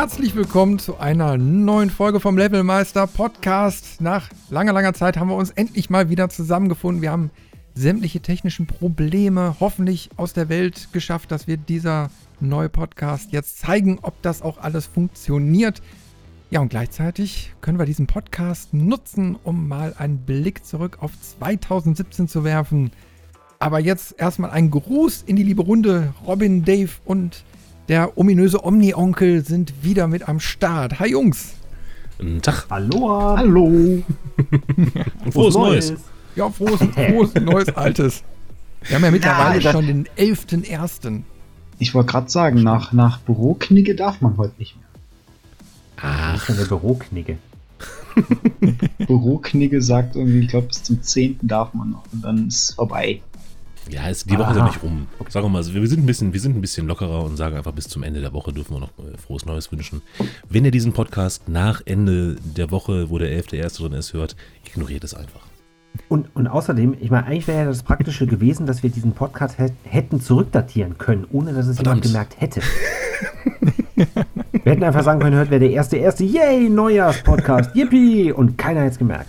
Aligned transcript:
herzlich 0.00 0.34
willkommen 0.34 0.78
zu 0.78 0.96
einer 0.96 1.36
neuen 1.36 1.90
Folge 1.90 2.20
vom 2.20 2.38
Levelmeister 2.38 3.06
Podcast. 3.06 4.00
Nach 4.00 4.30
langer, 4.48 4.72
langer 4.72 4.94
Zeit 4.94 5.18
haben 5.18 5.28
wir 5.28 5.36
uns 5.36 5.50
endlich 5.50 5.90
mal 5.90 6.08
wieder 6.08 6.30
zusammengefunden. 6.30 7.02
Wir 7.02 7.10
haben 7.10 7.30
sämtliche 7.74 8.20
technischen 8.20 8.66
Probleme 8.66 9.56
hoffentlich 9.60 10.08
aus 10.16 10.32
der 10.32 10.48
Welt 10.48 10.88
geschafft, 10.92 11.30
dass 11.30 11.46
wir 11.46 11.58
dieser 11.58 12.10
neue 12.40 12.70
Podcast 12.70 13.32
jetzt 13.32 13.58
zeigen, 13.58 13.98
ob 14.00 14.22
das 14.22 14.40
auch 14.40 14.56
alles 14.56 14.86
funktioniert. 14.86 15.82
Ja, 16.48 16.60
und 16.60 16.70
gleichzeitig 16.70 17.52
können 17.60 17.78
wir 17.78 17.84
diesen 17.84 18.06
Podcast 18.06 18.72
nutzen, 18.72 19.36
um 19.44 19.68
mal 19.68 19.94
einen 19.98 20.16
Blick 20.16 20.64
zurück 20.64 20.96
auf 21.02 21.12
2017 21.20 22.26
zu 22.26 22.42
werfen. 22.42 22.90
Aber 23.58 23.80
jetzt 23.80 24.14
erstmal 24.18 24.50
ein 24.50 24.70
Gruß 24.70 25.24
in 25.26 25.36
die 25.36 25.42
liebe 25.42 25.60
Runde. 25.60 26.14
Robin, 26.26 26.64
Dave 26.64 26.92
und 27.04 27.44
der 27.90 28.16
ominöse 28.16 28.64
Omni-Onkel 28.64 29.44
sind 29.44 29.82
wieder 29.82 30.06
mit 30.06 30.28
am 30.28 30.38
Start. 30.38 31.00
Hi 31.00 31.10
Jungs. 31.10 31.54
Guten 32.18 32.40
Tag. 32.40 32.66
Hallo. 32.70 33.36
Hallo. 33.36 33.68
Frohes, 35.32 35.34
frohes 35.34 35.54
Neues. 35.54 35.90
Neues. 35.90 36.00
Ja, 36.36 36.50
frohes, 36.50 36.80
frohes 36.94 37.34
Neues 37.34 37.68
Altes. 37.70 38.22
Wir 38.84 38.94
haben 38.94 39.04
ja 39.04 39.10
mittlerweile 39.10 39.60
ja, 39.60 39.72
schon 39.72 39.88
den 39.88 40.06
11.01. 40.16 41.22
Ich 41.80 41.92
wollte 41.92 42.12
gerade 42.12 42.30
sagen, 42.30 42.62
nach, 42.62 42.92
nach 42.92 43.18
Büroknigge 43.18 43.96
darf 43.96 44.20
man 44.20 44.36
heute 44.36 44.54
nicht 44.58 44.76
mehr. 44.76 44.86
Ach. 45.96 46.48
Eine 46.48 46.66
Büroknigge? 46.66 47.38
Büroknigge 48.98 49.82
sagt 49.82 50.14
irgendwie, 50.14 50.40
ich 50.40 50.48
glaube, 50.48 50.68
bis 50.68 50.84
zum 50.84 51.02
10. 51.02 51.40
darf 51.42 51.74
man 51.74 51.90
noch 51.90 52.04
und 52.12 52.22
dann 52.22 52.46
ist 52.46 52.62
es 52.62 52.74
vorbei. 52.76 53.20
Ja, 53.90 54.08
es, 54.08 54.24
die 54.24 54.38
Woche 54.38 54.52
ist 54.52 54.56
ja 54.56 54.64
nicht 54.64 54.82
rum. 54.82 55.08
Sagen 55.28 55.46
wir 55.46 55.50
mal, 55.50 55.66
wir 55.66 55.88
sind, 55.88 56.00
ein 56.00 56.06
bisschen, 56.06 56.32
wir 56.32 56.40
sind 56.40 56.56
ein 56.56 56.60
bisschen 56.60 56.86
lockerer 56.86 57.24
und 57.24 57.36
sagen 57.36 57.56
einfach, 57.56 57.72
bis 57.72 57.88
zum 57.88 58.02
Ende 58.02 58.20
der 58.20 58.32
Woche 58.32 58.52
dürfen 58.52 58.76
wir 58.76 58.80
noch 58.80 58.90
äh, 58.98 59.16
frohes 59.18 59.46
Neues 59.46 59.70
wünschen. 59.72 60.02
Wenn 60.48 60.64
ihr 60.64 60.70
diesen 60.70 60.92
Podcast 60.92 61.48
nach 61.48 61.82
Ende 61.86 62.36
der 62.42 62.70
Woche, 62.70 63.10
wo 63.10 63.18
der 63.18 63.30
11.1. 63.30 63.78
drin 63.78 63.92
ist, 63.92 64.12
hört, 64.12 64.36
ignoriert 64.64 65.02
es 65.02 65.14
einfach. 65.14 65.40
Und, 66.08 66.34
und 66.36 66.46
außerdem, 66.46 66.96
ich 67.00 67.10
meine, 67.10 67.26
eigentlich 67.26 67.48
wäre 67.48 67.60
ja 67.60 67.64
das 67.64 67.82
Praktische 67.82 68.26
gewesen, 68.26 68.64
dass 68.66 68.82
wir 68.84 68.90
diesen 68.90 69.12
Podcast 69.12 69.56
hätten 69.84 70.20
zurückdatieren 70.20 70.98
können, 70.98 71.26
ohne 71.32 71.52
dass 71.52 71.66
es 71.66 71.76
Verdammt. 71.76 72.04
jemand 72.04 72.30
gemerkt 72.30 72.40
hätte. 72.40 72.62
wir 74.52 74.72
hätten 74.72 74.84
einfach 74.84 75.02
sagen 75.02 75.20
können, 75.20 75.36
hört, 75.36 75.50
wer 75.50 75.58
der 75.58 75.70
erste, 75.70 75.96
erste, 75.96 76.22
yay, 76.24 76.68
Neujahrspodcast, 76.68 77.74
yippie, 77.74 78.30
und 78.30 78.56
keiner 78.56 78.80
hätte 78.82 78.92
es 78.92 78.98
gemerkt. 78.98 79.26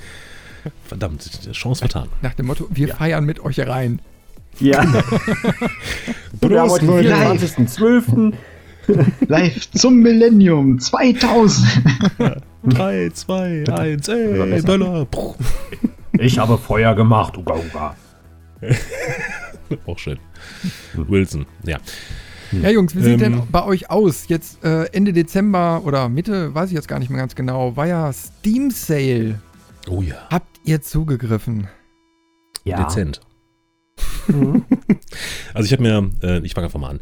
Verdammt, 0.85 1.51
Chance 1.51 1.79
vertan. 1.79 2.09
Nach 2.21 2.35
dem 2.35 2.45
Motto, 2.45 2.67
wir 2.69 2.89
ja. 2.89 2.95
feiern 2.95 3.25
mit 3.25 3.39
euch 3.39 3.59
rein. 3.59 3.99
Ja. 4.59 4.83
wir 6.41 6.61
haben 6.61 6.69
heute 6.69 6.85
den 6.85 7.13
24.12. 7.13 8.33
Live 9.27 9.71
zum 9.71 9.97
Millennium 9.99 10.79
2000. 10.79 11.81
3, 12.63 13.09
2, 13.09 13.63
1, 13.71 14.07
ey, 14.07 14.61
Böller. 14.61 15.07
Ich 16.19 16.37
habe 16.37 16.57
Feuer 16.57 16.93
gemacht, 16.95 17.37
Uga 17.37 17.55
Uga. 17.55 17.95
Auch 19.85 19.97
schön. 19.97 20.19
Wilson, 20.93 21.45
ja. 21.63 21.77
Ja, 22.51 22.69
Jungs, 22.69 22.95
wie 22.95 23.01
sieht 23.01 23.13
ähm, 23.13 23.19
denn 23.19 23.41
bei 23.49 23.63
euch 23.63 23.89
aus? 23.89 24.27
Jetzt 24.27 24.63
äh, 24.63 24.85
Ende 24.91 25.13
Dezember 25.13 25.81
oder 25.85 26.09
Mitte, 26.09 26.53
weiß 26.53 26.69
ich 26.69 26.75
jetzt 26.75 26.87
gar 26.87 26.99
nicht 26.99 27.09
mehr 27.09 27.19
ganz 27.19 27.33
genau, 27.33 27.77
war 27.77 27.87
ja 27.87 28.11
Steam 28.11 28.71
Sale. 28.71 29.39
Oh 29.89 30.01
ja. 30.01 30.15
Habt 30.29 30.59
ihr 30.65 30.81
zugegriffen? 30.81 31.67
Ja. 32.65 32.83
Dezent. 32.83 33.21
Mhm. 34.27 34.65
also 35.53 35.65
ich 35.65 35.71
habe 35.73 35.83
mir, 35.83 36.09
äh, 36.21 36.45
ich 36.45 36.53
fange 36.53 36.65
einfach 36.65 36.79
mal 36.79 36.89
an. 36.89 36.99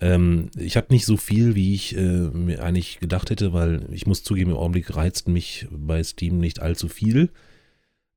Ähm, 0.00 0.50
ich 0.56 0.76
habe 0.76 0.88
nicht 0.90 1.06
so 1.06 1.16
viel, 1.16 1.54
wie 1.54 1.74
ich 1.74 1.96
äh, 1.96 2.00
mir 2.00 2.62
eigentlich 2.62 3.00
gedacht 3.00 3.30
hätte, 3.30 3.52
weil 3.52 3.86
ich 3.90 4.06
muss 4.06 4.22
zugeben, 4.22 4.50
im 4.50 4.56
Augenblick 4.56 4.94
reizt 4.94 5.28
mich 5.28 5.66
bei 5.70 6.02
Steam 6.02 6.38
nicht 6.38 6.60
allzu 6.60 6.88
viel. 6.88 7.30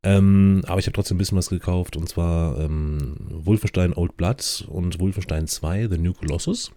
Ähm, 0.01 0.61
aber 0.65 0.79
ich 0.79 0.85
habe 0.85 0.93
trotzdem 0.93 1.15
ein 1.15 1.19
bisschen 1.19 1.37
was 1.37 1.49
gekauft 1.49 1.97
und 1.97 2.07
zwar 2.07 2.57
ähm, 2.59 3.15
Wolfenstein 3.31 3.93
Old 3.93 4.15
Blood 4.15 4.65
und 4.69 4.99
Wolfenstein 4.99 5.47
2 5.47 5.87
The 5.89 5.97
New 5.97 6.13
Colossus. 6.13 6.71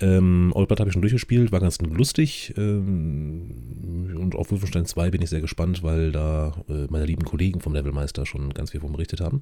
Ähm, 0.00 0.52
Old 0.54 0.68
Blood 0.68 0.78
habe 0.78 0.90
ich 0.90 0.92
schon 0.92 1.02
durchgespielt, 1.02 1.50
war 1.50 1.58
ganz 1.58 1.80
lustig. 1.80 2.54
Ähm, 2.56 4.16
und 4.16 4.36
auf 4.36 4.52
Wolfenstein 4.52 4.86
2 4.86 5.10
bin 5.10 5.22
ich 5.22 5.30
sehr 5.30 5.40
gespannt, 5.40 5.82
weil 5.82 6.12
da 6.12 6.62
äh, 6.68 6.86
meine 6.88 7.06
lieben 7.06 7.24
Kollegen 7.24 7.60
vom 7.60 7.74
Levelmeister 7.74 8.26
schon 8.26 8.54
ganz 8.54 8.70
viel 8.70 8.80
von 8.80 8.92
berichtet 8.92 9.20
haben. 9.20 9.40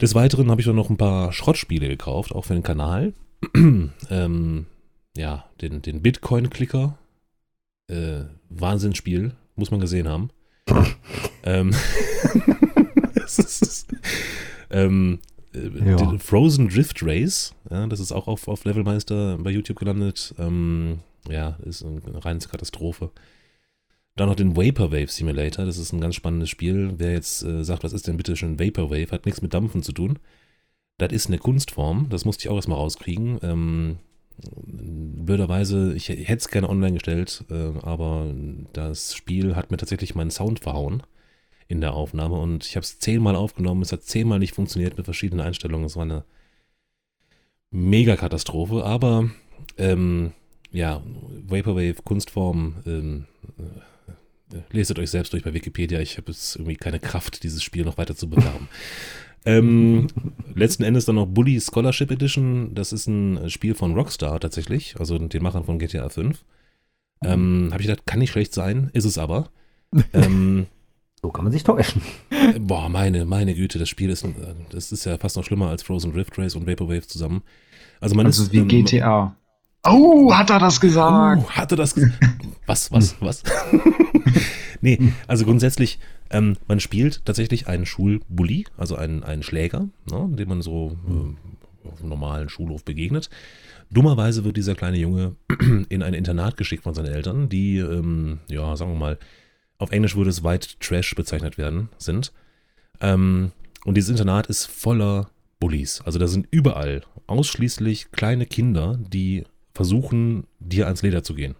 Des 0.00 0.14
Weiteren 0.14 0.50
habe 0.50 0.60
ich 0.60 0.66
dann 0.66 0.76
noch 0.76 0.88
ein 0.88 0.96
paar 0.96 1.32
Schrottspiele 1.32 1.88
gekauft, 1.88 2.34
auch 2.34 2.46
für 2.46 2.54
den 2.54 2.62
Kanal. 2.62 3.12
ähm, 4.10 4.66
ja, 5.16 5.44
den, 5.60 5.82
den 5.82 6.00
Bitcoin-Clicker. 6.02 6.96
Äh, 7.88 8.22
Wahnsinnsspiel, 8.48 9.32
muss 9.56 9.70
man 9.70 9.80
gesehen 9.80 10.08
haben. 10.08 10.30
ähm, 11.42 11.74
ist, 13.14 13.88
ähm, 14.70 15.18
äh, 15.52 15.90
ja. 15.90 16.18
Frozen 16.18 16.68
Drift 16.68 17.02
Race, 17.02 17.54
ja, 17.70 17.86
das 17.86 18.00
ist 18.00 18.12
auch 18.12 18.28
auf, 18.28 18.48
auf 18.48 18.64
Levelmeister 18.64 19.38
bei 19.38 19.50
YouTube 19.50 19.78
gelandet. 19.78 20.34
Ähm, 20.38 21.00
ja, 21.28 21.58
ist 21.64 21.84
eine 21.84 22.24
reine 22.24 22.38
Katastrophe. 22.38 23.10
Dann 24.20 24.28
noch 24.28 24.36
den 24.36 24.54
Vaporwave 24.54 25.10
Simulator. 25.10 25.64
Das 25.64 25.78
ist 25.78 25.94
ein 25.94 26.00
ganz 26.02 26.14
spannendes 26.14 26.50
Spiel. 26.50 26.92
Wer 26.98 27.12
jetzt 27.12 27.42
äh, 27.42 27.64
sagt, 27.64 27.84
was 27.84 27.94
ist 27.94 28.06
denn 28.06 28.18
bitte 28.18 28.36
schon 28.36 28.60
Vaporwave, 28.60 29.12
hat 29.12 29.24
nichts 29.24 29.40
mit 29.40 29.54
Dampfen 29.54 29.82
zu 29.82 29.92
tun. 29.92 30.18
Das 30.98 31.10
ist 31.10 31.28
eine 31.28 31.38
Kunstform. 31.38 32.10
Das 32.10 32.26
musste 32.26 32.42
ich 32.42 32.50
auch 32.50 32.56
erstmal 32.56 32.76
rauskriegen. 32.76 33.38
Ähm, 33.42 33.96
blöderweise, 34.66 35.94
ich, 35.94 36.10
hätte 36.10 36.34
es 36.34 36.48
gerne 36.48 36.68
online 36.68 36.92
gestellt, 36.92 37.46
äh, 37.48 37.72
aber 37.80 38.30
das 38.74 39.14
Spiel 39.14 39.56
hat 39.56 39.70
mir 39.70 39.78
tatsächlich 39.78 40.14
meinen 40.14 40.30
Sound 40.30 40.60
verhauen 40.60 41.02
in 41.68 41.80
der 41.80 41.94
Aufnahme 41.94 42.34
und 42.34 42.66
ich 42.66 42.76
habe 42.76 42.84
es 42.84 42.98
zehnmal 42.98 43.36
aufgenommen. 43.36 43.80
Es 43.80 43.92
hat 43.92 44.02
zehnmal 44.02 44.38
nicht 44.38 44.54
funktioniert 44.54 44.98
mit 44.98 45.06
verschiedenen 45.06 45.46
Einstellungen. 45.46 45.86
Es 45.86 45.96
war 45.96 46.02
eine 46.02 46.24
Mega-Katastrophe, 47.70 48.84
aber 48.84 49.30
ähm, 49.78 50.34
ja, 50.72 51.02
Vaporwave, 51.48 52.02
Kunstform, 52.04 52.82
ähm, 52.84 53.24
Leset 54.70 54.98
euch 54.98 55.10
selbst 55.10 55.32
durch 55.32 55.44
bei 55.44 55.54
Wikipedia. 55.54 56.00
Ich 56.00 56.16
habe 56.16 56.32
jetzt 56.32 56.56
irgendwie 56.56 56.76
keine 56.76 57.00
Kraft, 57.00 57.42
dieses 57.42 57.62
Spiel 57.62 57.84
noch 57.84 57.98
weiter 57.98 58.16
zu 58.16 58.28
bewerben. 58.28 58.68
ähm, 59.44 60.08
letzten 60.54 60.82
Endes 60.82 61.04
dann 61.04 61.16
noch 61.16 61.26
Bully 61.26 61.60
Scholarship 61.60 62.10
Edition. 62.10 62.74
Das 62.74 62.92
ist 62.92 63.06
ein 63.06 63.48
Spiel 63.50 63.74
von 63.74 63.94
Rockstar 63.94 64.40
tatsächlich, 64.40 64.98
also 64.98 65.18
den 65.18 65.42
Machern 65.42 65.64
von 65.64 65.78
GTA 65.78 66.08
5. 66.08 66.44
Ähm, 67.22 67.68
habe 67.70 67.82
ich 67.82 67.88
gedacht, 67.88 68.06
kann 68.06 68.18
nicht 68.18 68.30
schlecht 68.30 68.54
sein, 68.54 68.90
ist 68.92 69.04
es 69.04 69.18
aber. 69.18 69.50
ähm, 70.12 70.66
so 71.22 71.30
kann 71.30 71.44
man 71.44 71.52
sich 71.52 71.64
täuschen. 71.64 72.00
Boah, 72.60 72.88
meine, 72.88 73.26
meine 73.26 73.54
Güte, 73.54 73.78
das 73.78 73.88
Spiel 73.88 74.10
ist, 74.10 74.26
das 74.70 74.92
ist 74.92 75.04
ja 75.04 75.18
fast 75.18 75.36
noch 75.36 75.44
schlimmer 75.44 75.68
als 75.68 75.82
Frozen 75.82 76.12
Rift 76.12 76.38
Race 76.38 76.54
und 76.54 76.66
Vaporwave 76.66 77.06
zusammen. 77.06 77.42
Also 78.00 78.14
man 78.14 78.26
also 78.26 78.44
ist, 78.44 78.52
wie 78.52 78.58
ähm, 78.58 78.68
GTA. 78.68 79.36
Oh, 79.84 80.32
hat 80.34 80.50
er 80.50 80.58
das 80.58 80.80
gesagt? 80.80 81.42
Oh, 81.44 81.50
hat 81.50 81.70
er 81.72 81.76
das 81.76 81.94
gesagt? 81.94 82.18
Was, 82.66 82.92
was, 82.92 83.20
was? 83.20 83.42
nee, 84.80 85.12
also 85.26 85.44
grundsätzlich, 85.44 85.98
ähm, 86.30 86.56
man 86.68 86.80
spielt 86.80 87.24
tatsächlich 87.24 87.66
einen 87.66 87.86
Schulbully, 87.86 88.66
also 88.76 88.96
einen, 88.96 89.22
einen 89.22 89.42
Schläger, 89.42 89.88
ne, 90.10 90.28
dem 90.32 90.48
man 90.48 90.62
so 90.62 90.96
äh, 91.08 91.88
auf 91.88 92.00
einem 92.00 92.10
normalen 92.10 92.48
Schulhof 92.48 92.84
begegnet. 92.84 93.30
Dummerweise 93.90 94.44
wird 94.44 94.56
dieser 94.56 94.74
kleine 94.74 94.98
Junge 94.98 95.34
in 95.88 96.02
ein 96.02 96.14
Internat 96.14 96.56
geschickt 96.56 96.84
von 96.84 96.94
seinen 96.94 97.12
Eltern, 97.12 97.48
die, 97.48 97.78
ähm, 97.78 98.38
ja, 98.48 98.76
sagen 98.76 98.92
wir 98.92 98.98
mal, 98.98 99.18
auf 99.78 99.90
Englisch 99.92 100.14
würde 100.14 100.30
es 100.30 100.44
White 100.44 100.68
Trash 100.78 101.14
bezeichnet 101.14 101.56
werden, 101.56 101.88
sind. 101.96 102.32
Ähm, 103.00 103.52
und 103.84 103.96
dieses 103.96 104.10
Internat 104.10 104.46
ist 104.46 104.66
voller 104.66 105.30
Bullies. 105.58 106.02
Also 106.04 106.18
da 106.18 106.28
sind 106.28 106.46
überall 106.50 107.02
ausschließlich 107.26 108.12
kleine 108.12 108.44
Kinder, 108.46 108.98
die 108.98 109.44
versuchen, 109.80 110.46
dir 110.58 110.84
ans 110.84 111.00
Leder 111.00 111.22
zu 111.22 111.34
gehen. 111.34 111.54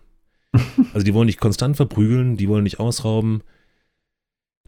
Also 0.92 1.04
die 1.04 1.14
wollen 1.14 1.28
dich 1.28 1.38
konstant 1.38 1.76
verprügeln, 1.76 2.36
die 2.36 2.48
wollen 2.48 2.64
dich 2.64 2.78
ausrauben. 2.78 3.42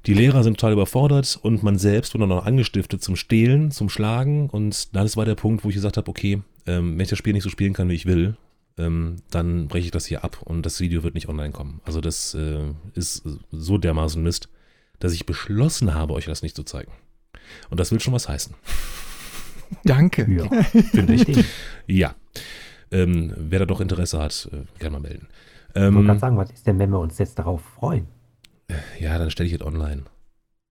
Die 0.06 0.14
Lehrer 0.14 0.42
sind 0.42 0.58
total 0.58 0.72
überfordert 0.72 1.38
und 1.42 1.62
man 1.62 1.76
selbst 1.78 2.14
wurde 2.14 2.26
noch 2.26 2.46
angestiftet 2.46 3.02
zum 3.02 3.14
Stehlen, 3.14 3.70
zum 3.70 3.90
Schlagen. 3.90 4.48
Und 4.48 4.96
das 4.96 5.18
war 5.18 5.26
der 5.26 5.34
Punkt, 5.34 5.64
wo 5.64 5.68
ich 5.68 5.74
gesagt 5.74 5.98
habe, 5.98 6.08
okay, 6.08 6.40
ähm, 6.66 6.94
wenn 6.94 7.00
ich 7.00 7.10
das 7.10 7.18
Spiel 7.18 7.34
nicht 7.34 7.42
so 7.42 7.50
spielen 7.50 7.74
kann, 7.74 7.90
wie 7.90 7.94
ich 7.94 8.06
will, 8.06 8.38
ähm, 8.78 9.16
dann 9.30 9.68
breche 9.68 9.84
ich 9.84 9.90
das 9.90 10.06
hier 10.06 10.24
ab 10.24 10.40
und 10.42 10.64
das 10.64 10.80
Video 10.80 11.02
wird 11.02 11.14
nicht 11.14 11.28
online 11.28 11.52
kommen. 11.52 11.82
Also 11.84 12.00
das 12.00 12.32
äh, 12.32 12.72
ist 12.94 13.22
so 13.50 13.76
dermaßen 13.76 14.22
Mist, 14.22 14.48
dass 14.98 15.12
ich 15.12 15.26
beschlossen 15.26 15.92
habe, 15.92 16.14
euch 16.14 16.24
das 16.24 16.42
nicht 16.42 16.56
zu 16.56 16.62
zeigen. 16.62 16.92
Und 17.68 17.80
das 17.80 17.90
will 17.92 18.00
schon 18.00 18.14
was 18.14 18.28
heißen. 18.28 18.54
Danke. 19.84 20.26
Ja. 20.30 20.62
Finde 20.90 21.14
ich. 21.14 21.44
Ja. 21.86 22.14
Ähm, 22.92 23.32
wer 23.36 23.58
da 23.60 23.66
doch 23.66 23.80
Interesse 23.80 24.20
hat, 24.20 24.48
äh, 24.52 24.64
gerne 24.78 24.98
mal 24.98 25.08
melden. 25.08 25.26
Ähm, 25.74 26.00
ich 26.00 26.06
kann 26.06 26.18
sagen, 26.18 26.36
was 26.36 26.50
ist 26.50 26.66
denn, 26.66 26.78
wenn 26.78 26.90
wir 26.90 27.00
uns 27.00 27.18
jetzt 27.18 27.38
darauf 27.38 27.62
freuen? 27.62 28.06
Ja, 29.00 29.18
dann 29.18 29.30
stelle 29.30 29.48
ich 29.48 29.54
es 29.54 29.62
online. 29.62 30.02
Vielleicht 30.02 30.10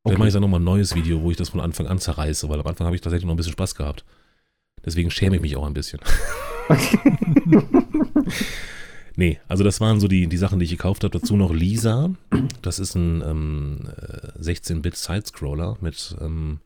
okay. 0.04 0.18
mache 0.18 0.28
ich 0.28 0.34
dann 0.34 0.42
nochmal 0.42 0.60
ein 0.60 0.66
neues 0.66 0.96
Video, 0.96 1.22
wo 1.22 1.32
ich 1.32 1.38
das 1.38 1.50
von 1.50 1.60
Anfang 1.60 1.88
an 1.88 2.00
zerreiße, 2.00 2.48
weil 2.50 2.60
am 2.60 2.68
Anfang 2.68 2.86
habe 2.86 2.96
ich 2.96 3.02
tatsächlich 3.02 3.26
noch 3.26 3.34
ein 3.34 3.38
bisschen 3.38 3.54
Spaß 3.54 3.76
gehabt. 3.76 4.06
Deswegen 4.86 5.12
schäme 5.12 5.36
ich 5.36 5.42
mich 5.42 5.56
auch 5.58 5.66
ein 5.66 5.74
bisschen. 5.74 6.00
Nee, 9.16 9.40
also 9.48 9.64
das 9.64 9.82
waren 9.82 10.00
so 10.00 10.08
die, 10.08 10.28
die 10.28 10.38
Sachen, 10.38 10.60
die 10.60 10.66
ich 10.66 10.72
gekauft 10.72 11.04
habe. 11.04 11.18
Dazu 11.18 11.36
noch 11.36 11.54
Lisa. 11.54 12.12
Das 12.62 12.80
ist 12.80 12.96
ein 12.96 13.22
ähm, 13.22 13.80
16-Bit-Sidescroller 14.40 15.78
mit, 15.82 16.16
ähm, 16.22 16.60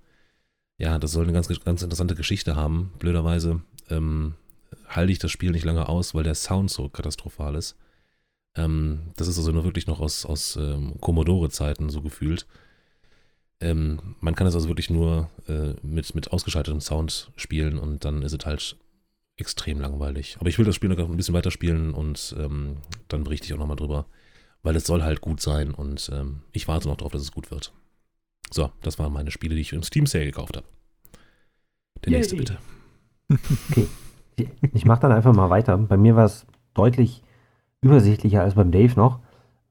ja, 0.77 0.99
das 0.99 1.11
soll 1.11 1.23
eine 1.23 1.33
ganz, 1.33 1.47
ganz 1.47 1.81
interessante 1.81 2.15
Geschichte 2.15 2.55
haben. 2.55 2.91
Blöderweise 2.99 3.61
ähm, 3.89 4.35
halte 4.87 5.11
ich 5.11 5.19
das 5.19 5.31
Spiel 5.31 5.51
nicht 5.51 5.65
lange 5.65 5.87
aus, 5.89 6.13
weil 6.13 6.23
der 6.23 6.35
Sound 6.35 6.69
so 6.69 6.89
katastrophal 6.89 7.55
ist. 7.55 7.75
Ähm, 8.55 9.11
das 9.15 9.27
ist 9.27 9.37
also 9.37 9.51
nur 9.51 9.63
wirklich 9.63 9.87
noch 9.87 9.99
aus, 9.99 10.25
aus 10.25 10.55
ähm, 10.55 10.95
Commodore-Zeiten 11.01 11.89
so 11.89 12.01
gefühlt. 12.01 12.45
Ähm, 13.61 14.15
man 14.19 14.35
kann 14.35 14.47
es 14.47 14.55
also 14.55 14.67
wirklich 14.67 14.89
nur 14.89 15.29
äh, 15.47 15.73
mit, 15.81 16.13
mit 16.15 16.31
ausgeschaltetem 16.31 16.81
Sound 16.81 17.31
spielen 17.35 17.77
und 17.77 18.05
dann 18.05 18.21
ist 18.21 18.33
es 18.33 18.45
halt 18.45 18.77
extrem 19.37 19.79
langweilig. 19.79 20.37
Aber 20.39 20.49
ich 20.49 20.57
will 20.57 20.65
das 20.65 20.75
Spiel 20.75 20.89
noch 20.89 20.97
ein 20.97 21.17
bisschen 21.17 21.33
weiterspielen 21.33 21.93
und 21.93 22.35
ähm, 22.39 22.77
dann 23.07 23.23
berichte 23.23 23.45
ich 23.45 23.53
auch 23.53 23.57
nochmal 23.57 23.75
drüber, 23.75 24.05
weil 24.63 24.75
es 24.75 24.85
soll 24.85 25.03
halt 25.03 25.21
gut 25.21 25.41
sein 25.41 25.71
und 25.71 26.09
ähm, 26.13 26.41
ich 26.51 26.67
warte 26.67 26.87
noch 26.87 26.97
darauf, 26.97 27.11
dass 27.11 27.21
es 27.21 27.31
gut 27.31 27.51
wird. 27.51 27.73
So, 28.51 28.71
das 28.81 28.99
waren 28.99 29.11
meine 29.11 29.31
Spiele, 29.31 29.55
die 29.55 29.61
ich 29.61 29.73
im 29.73 29.83
Steam 29.83 30.05
Sale 30.05 30.25
gekauft 30.25 30.55
habe. 30.55 30.67
Der 32.03 32.11
Yay. 32.11 32.19
nächste 32.19 32.35
bitte. 32.35 32.57
Okay. 33.71 33.87
Ich 34.73 34.85
mache 34.85 35.01
dann 35.01 35.11
einfach 35.11 35.33
mal 35.33 35.49
weiter. 35.49 35.77
Bei 35.77 35.97
mir 35.97 36.15
war 36.15 36.25
es 36.25 36.45
deutlich 36.73 37.23
übersichtlicher 37.81 38.41
als 38.41 38.55
beim 38.55 38.71
Dave 38.71 38.93
noch. 38.95 39.19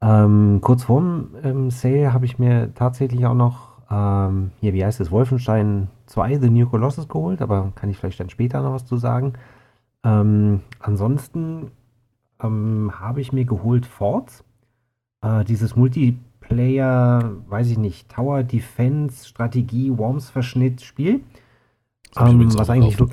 Ähm, 0.00 0.61
kurz 0.61 0.84
vorm 0.84 1.31
ähm, 1.43 1.70
Sale 1.70 2.12
habe 2.12 2.26
ich 2.26 2.38
mir 2.38 2.75
tatsächlich 2.75 3.25
auch 3.26 3.34
noch, 3.34 3.78
ähm, 3.90 4.50
hier, 4.61 4.75
wie 4.75 4.84
heißt 4.84 5.00
es, 5.00 5.11
Wolfenstein 5.11 5.88
2, 6.06 6.38
The 6.38 6.50
New 6.50 6.69
Colossus 6.69 7.08
geholt, 7.08 7.40
aber 7.40 7.72
kann 7.75 7.90
ich 7.90 7.99
vielleicht 7.99 8.20
dann 8.20 8.31
später 8.31 8.62
noch 8.62 8.72
was 8.72 8.84
zu 8.84 8.96
sagen. 8.96 9.34
Ähm, 10.05 10.61
ansonsten 10.81 11.70
ähm, 12.43 12.93
habe 12.99 13.20
ich 13.20 13.32
mir 13.32 13.44
geholt 13.44 13.87
Forts, 13.87 14.44
äh, 15.22 15.44
dieses 15.44 15.76
Multiplayer, 15.76 17.32
weiß 17.49 17.70
ich 17.70 17.78
nicht, 17.78 18.10
Tower 18.10 18.43
Defense 18.43 19.26
Strategie 19.26 19.96
Worms 19.96 20.31
Verschnitt 20.31 20.82
Spiel. 20.82 21.20
Ähm, 22.17 22.56
was 22.58 22.70
eigentlich 22.70 22.96
so, 22.96 23.08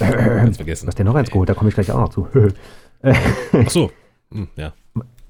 ganz 0.00 0.56
Du 0.56 0.64
vergessen. 0.64 0.86
hast 0.86 0.98
dir 0.98 1.04
noch 1.04 1.14
eins 1.14 1.30
geholt, 1.30 1.48
da 1.48 1.54
komme 1.54 1.68
ich 1.68 1.74
gleich 1.74 1.90
auch 1.92 2.00
noch 2.00 2.08
zu. 2.08 2.26
Ach 3.02 3.70
so. 3.70 3.90
Hm, 4.32 4.48
ja. 4.56 4.72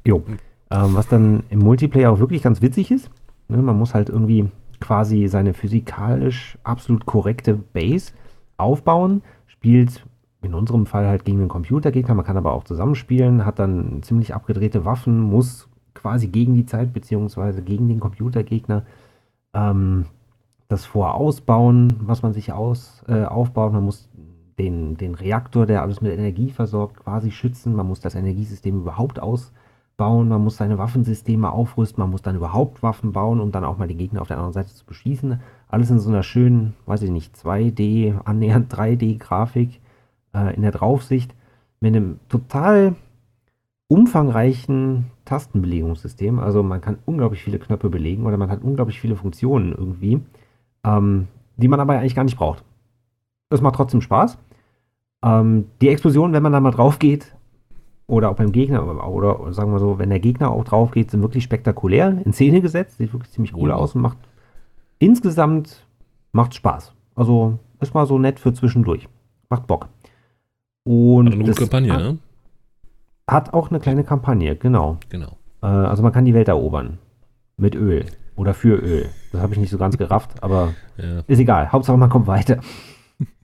jo. 0.06 0.22
Ähm, 0.70 0.94
was 0.94 1.08
dann 1.08 1.42
im 1.50 1.60
Multiplayer 1.60 2.12
auch 2.12 2.18
wirklich 2.18 2.42
ganz 2.42 2.62
witzig 2.62 2.90
ist. 2.90 3.10
Ne, 3.48 3.58
man 3.58 3.76
muss 3.78 3.94
halt 3.94 4.08
irgendwie 4.08 4.48
quasi 4.80 5.26
seine 5.26 5.54
physikalisch 5.54 6.58
absolut 6.62 7.06
korrekte 7.06 7.54
Base 7.54 8.12
aufbauen, 8.56 9.22
spielt 9.46 10.04
in 10.42 10.54
unserem 10.54 10.86
Fall 10.86 11.06
halt 11.06 11.24
gegen 11.24 11.38
einen 11.40 11.48
Computergegner, 11.48 12.14
man 12.14 12.24
kann 12.24 12.36
aber 12.36 12.52
auch 12.52 12.64
zusammenspielen, 12.64 13.44
hat 13.44 13.58
dann 13.58 14.02
ziemlich 14.02 14.34
abgedrehte 14.34 14.84
Waffen, 14.84 15.20
muss 15.20 15.68
quasi 15.94 16.28
gegen 16.28 16.54
die 16.54 16.64
Zeit 16.64 16.92
beziehungsweise 16.92 17.62
gegen 17.62 17.88
den 17.88 18.00
Computergegner 18.00 18.84
ähm, 19.52 20.06
das 20.68 20.86
vorausbauen, 20.86 21.92
was 22.00 22.22
man 22.22 22.32
sich 22.32 22.52
aus, 22.52 23.02
äh, 23.08 23.24
aufbaut. 23.24 23.72
Man 23.72 23.84
muss 23.84 24.08
den, 24.60 24.96
den 24.96 25.14
Reaktor, 25.14 25.64
der 25.66 25.82
alles 25.82 26.00
mit 26.00 26.12
Energie 26.12 26.50
versorgt, 26.50 26.96
quasi 26.96 27.30
schützen. 27.30 27.74
Man 27.74 27.86
muss 27.86 28.00
das 28.00 28.14
Energiesystem 28.14 28.80
überhaupt 28.80 29.18
ausbauen. 29.20 30.28
Man 30.28 30.44
muss 30.44 30.58
seine 30.58 30.76
Waffensysteme 30.76 31.50
aufrüsten. 31.50 32.02
Man 32.02 32.10
muss 32.10 32.22
dann 32.22 32.36
überhaupt 32.36 32.82
Waffen 32.82 33.12
bauen, 33.12 33.40
um 33.40 33.52
dann 33.52 33.64
auch 33.64 33.78
mal 33.78 33.88
die 33.88 33.96
Gegner 33.96 34.20
auf 34.20 34.28
der 34.28 34.36
anderen 34.36 34.52
Seite 34.52 34.74
zu 34.74 34.84
beschießen. 34.84 35.40
Alles 35.68 35.90
in 35.90 35.98
so 35.98 36.10
einer 36.10 36.22
schönen, 36.22 36.74
weiß 36.84 37.02
ich 37.02 37.10
nicht, 37.10 37.34
2D, 37.36 38.20
annähernd 38.24 38.72
3D-Grafik 38.74 39.80
äh, 40.34 40.54
in 40.54 40.62
der 40.62 40.72
Draufsicht 40.72 41.34
mit 41.80 41.96
einem 41.96 42.20
total 42.28 42.96
umfangreichen 43.88 45.06
Tastenbelegungssystem. 45.24 46.38
Also 46.38 46.62
man 46.62 46.82
kann 46.82 46.98
unglaublich 47.06 47.42
viele 47.42 47.58
Knöpfe 47.58 47.88
belegen 47.88 48.26
oder 48.26 48.36
man 48.36 48.50
hat 48.50 48.62
unglaublich 48.62 49.00
viele 49.00 49.16
Funktionen 49.16 49.72
irgendwie, 49.72 50.20
ähm, 50.84 51.28
die 51.56 51.68
man 51.68 51.80
aber 51.80 51.94
eigentlich 51.94 52.14
gar 52.14 52.24
nicht 52.24 52.36
braucht. 52.36 52.62
Das 53.48 53.62
macht 53.62 53.74
trotzdem 53.76 54.02
Spaß. 54.02 54.38
Ähm, 55.22 55.66
die 55.80 55.88
Explosionen, 55.88 56.32
wenn 56.34 56.42
man 56.42 56.52
da 56.52 56.60
mal 56.60 56.70
drauf 56.70 56.98
geht, 56.98 57.34
oder 58.06 58.30
auch 58.30 58.36
beim 58.36 58.50
Gegner, 58.50 59.06
oder 59.08 59.52
sagen 59.52 59.70
wir 59.72 59.78
so, 59.78 59.98
wenn 59.98 60.10
der 60.10 60.18
Gegner 60.18 60.50
auch 60.50 60.64
drauf 60.64 60.90
geht, 60.90 61.10
sind 61.12 61.22
wirklich 61.22 61.44
spektakulär 61.44 62.18
in 62.24 62.32
Szene 62.32 62.60
gesetzt. 62.60 62.98
Sieht 62.98 63.12
wirklich 63.12 63.30
ziemlich 63.30 63.54
cool 63.54 63.68
Ja. 63.68 63.76
aus 63.76 63.94
und 63.94 64.02
macht 64.02 64.18
insgesamt 64.98 65.86
macht 66.32 66.54
Spaß. 66.54 66.92
Also 67.14 67.58
ist 67.80 67.94
mal 67.94 68.06
so 68.06 68.18
nett 68.18 68.40
für 68.40 68.52
zwischendurch. 68.52 69.08
Macht 69.48 69.66
Bock. 69.66 69.88
Und 70.84 71.26
Hat 71.26 71.34
eine 71.34 71.44
gute 71.44 71.54
Kampagne, 71.54 71.92
hat, 71.92 72.00
ne? 72.02 72.18
hat 73.28 73.54
auch 73.54 73.70
eine 73.70 73.78
kleine 73.80 74.02
Kampagne, 74.04 74.56
genau. 74.56 74.96
Genau. 75.08 75.36
Äh, 75.62 75.66
also 75.66 76.02
man 76.02 76.12
kann 76.12 76.24
die 76.24 76.34
Welt 76.34 76.48
erobern. 76.48 76.98
Mit 77.56 77.74
Öl. 77.74 78.06
Oder 78.36 78.54
für 78.54 78.76
Öl. 78.76 79.06
Das 79.32 79.40
habe 79.42 79.52
ich 79.52 79.60
nicht 79.60 79.70
so 79.70 79.78
ganz 79.78 79.96
gerafft, 79.98 80.42
aber 80.42 80.74
Ja. 80.96 81.20
ist 81.26 81.38
egal. 81.38 81.70
Hauptsache 81.70 81.96
man 81.96 82.10
kommt 82.10 82.26
weiter. 82.26 82.60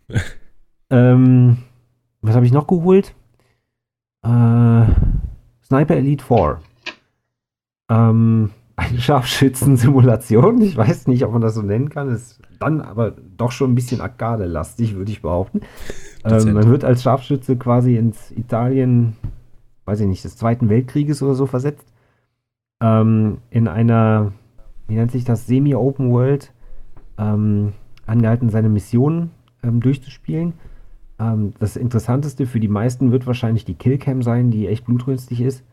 ähm, 0.90 1.58
was 2.22 2.34
habe 2.34 2.46
ich 2.46 2.52
noch 2.52 2.66
geholt? 2.66 3.14
Äh, 4.22 4.86
Sniper 5.64 5.96
Elite 5.96 6.24
4. 6.24 6.58
Ähm, 7.90 8.50
eine 8.76 8.98
Scharfschützen-Simulation. 8.98 10.60
Ich 10.62 10.76
weiß 10.76 11.06
nicht, 11.06 11.24
ob 11.24 11.32
man 11.32 11.40
das 11.40 11.54
so 11.54 11.62
nennen 11.62 11.88
kann. 11.88 12.10
Ist 12.10 12.40
dann 12.58 12.80
aber 12.80 13.12
doch 13.36 13.52
schon 13.52 13.72
ein 13.72 13.74
bisschen 13.74 14.00
Arcade-lastig, 14.00 14.96
würde 14.96 15.12
ich 15.12 15.22
behaupten. 15.22 15.60
Ähm, 16.24 16.52
man 16.52 16.68
wird 16.68 16.84
als 16.84 17.02
Scharfschütze 17.02 17.56
quasi 17.56 17.96
ins 17.96 18.30
Italien, 18.32 19.16
weiß 19.84 20.00
ich 20.00 20.06
nicht, 20.06 20.24
des 20.24 20.36
Zweiten 20.36 20.68
Weltkrieges 20.68 21.22
oder 21.22 21.34
so 21.34 21.46
versetzt. 21.46 21.92
Ähm, 22.80 23.38
in 23.50 23.68
einer, 23.68 24.32
wie 24.88 24.96
nennt 24.96 25.12
sich 25.12 25.24
das, 25.24 25.46
Semi-Open 25.46 26.10
World, 26.10 26.52
ähm, 27.18 27.72
angehalten, 28.06 28.50
seine 28.50 28.68
Mission 28.68 29.30
ähm, 29.62 29.80
durchzuspielen. 29.80 30.54
Ähm, 31.18 31.54
das 31.58 31.76
Interessanteste 31.76 32.46
für 32.46 32.60
die 32.60 32.68
meisten 32.68 33.12
wird 33.12 33.26
wahrscheinlich 33.26 33.64
die 33.64 33.74
Killcam 33.74 34.22
sein, 34.22 34.50
die 34.50 34.66
echt 34.68 34.84
blutrünstig 34.84 35.40
ist. 35.40 35.64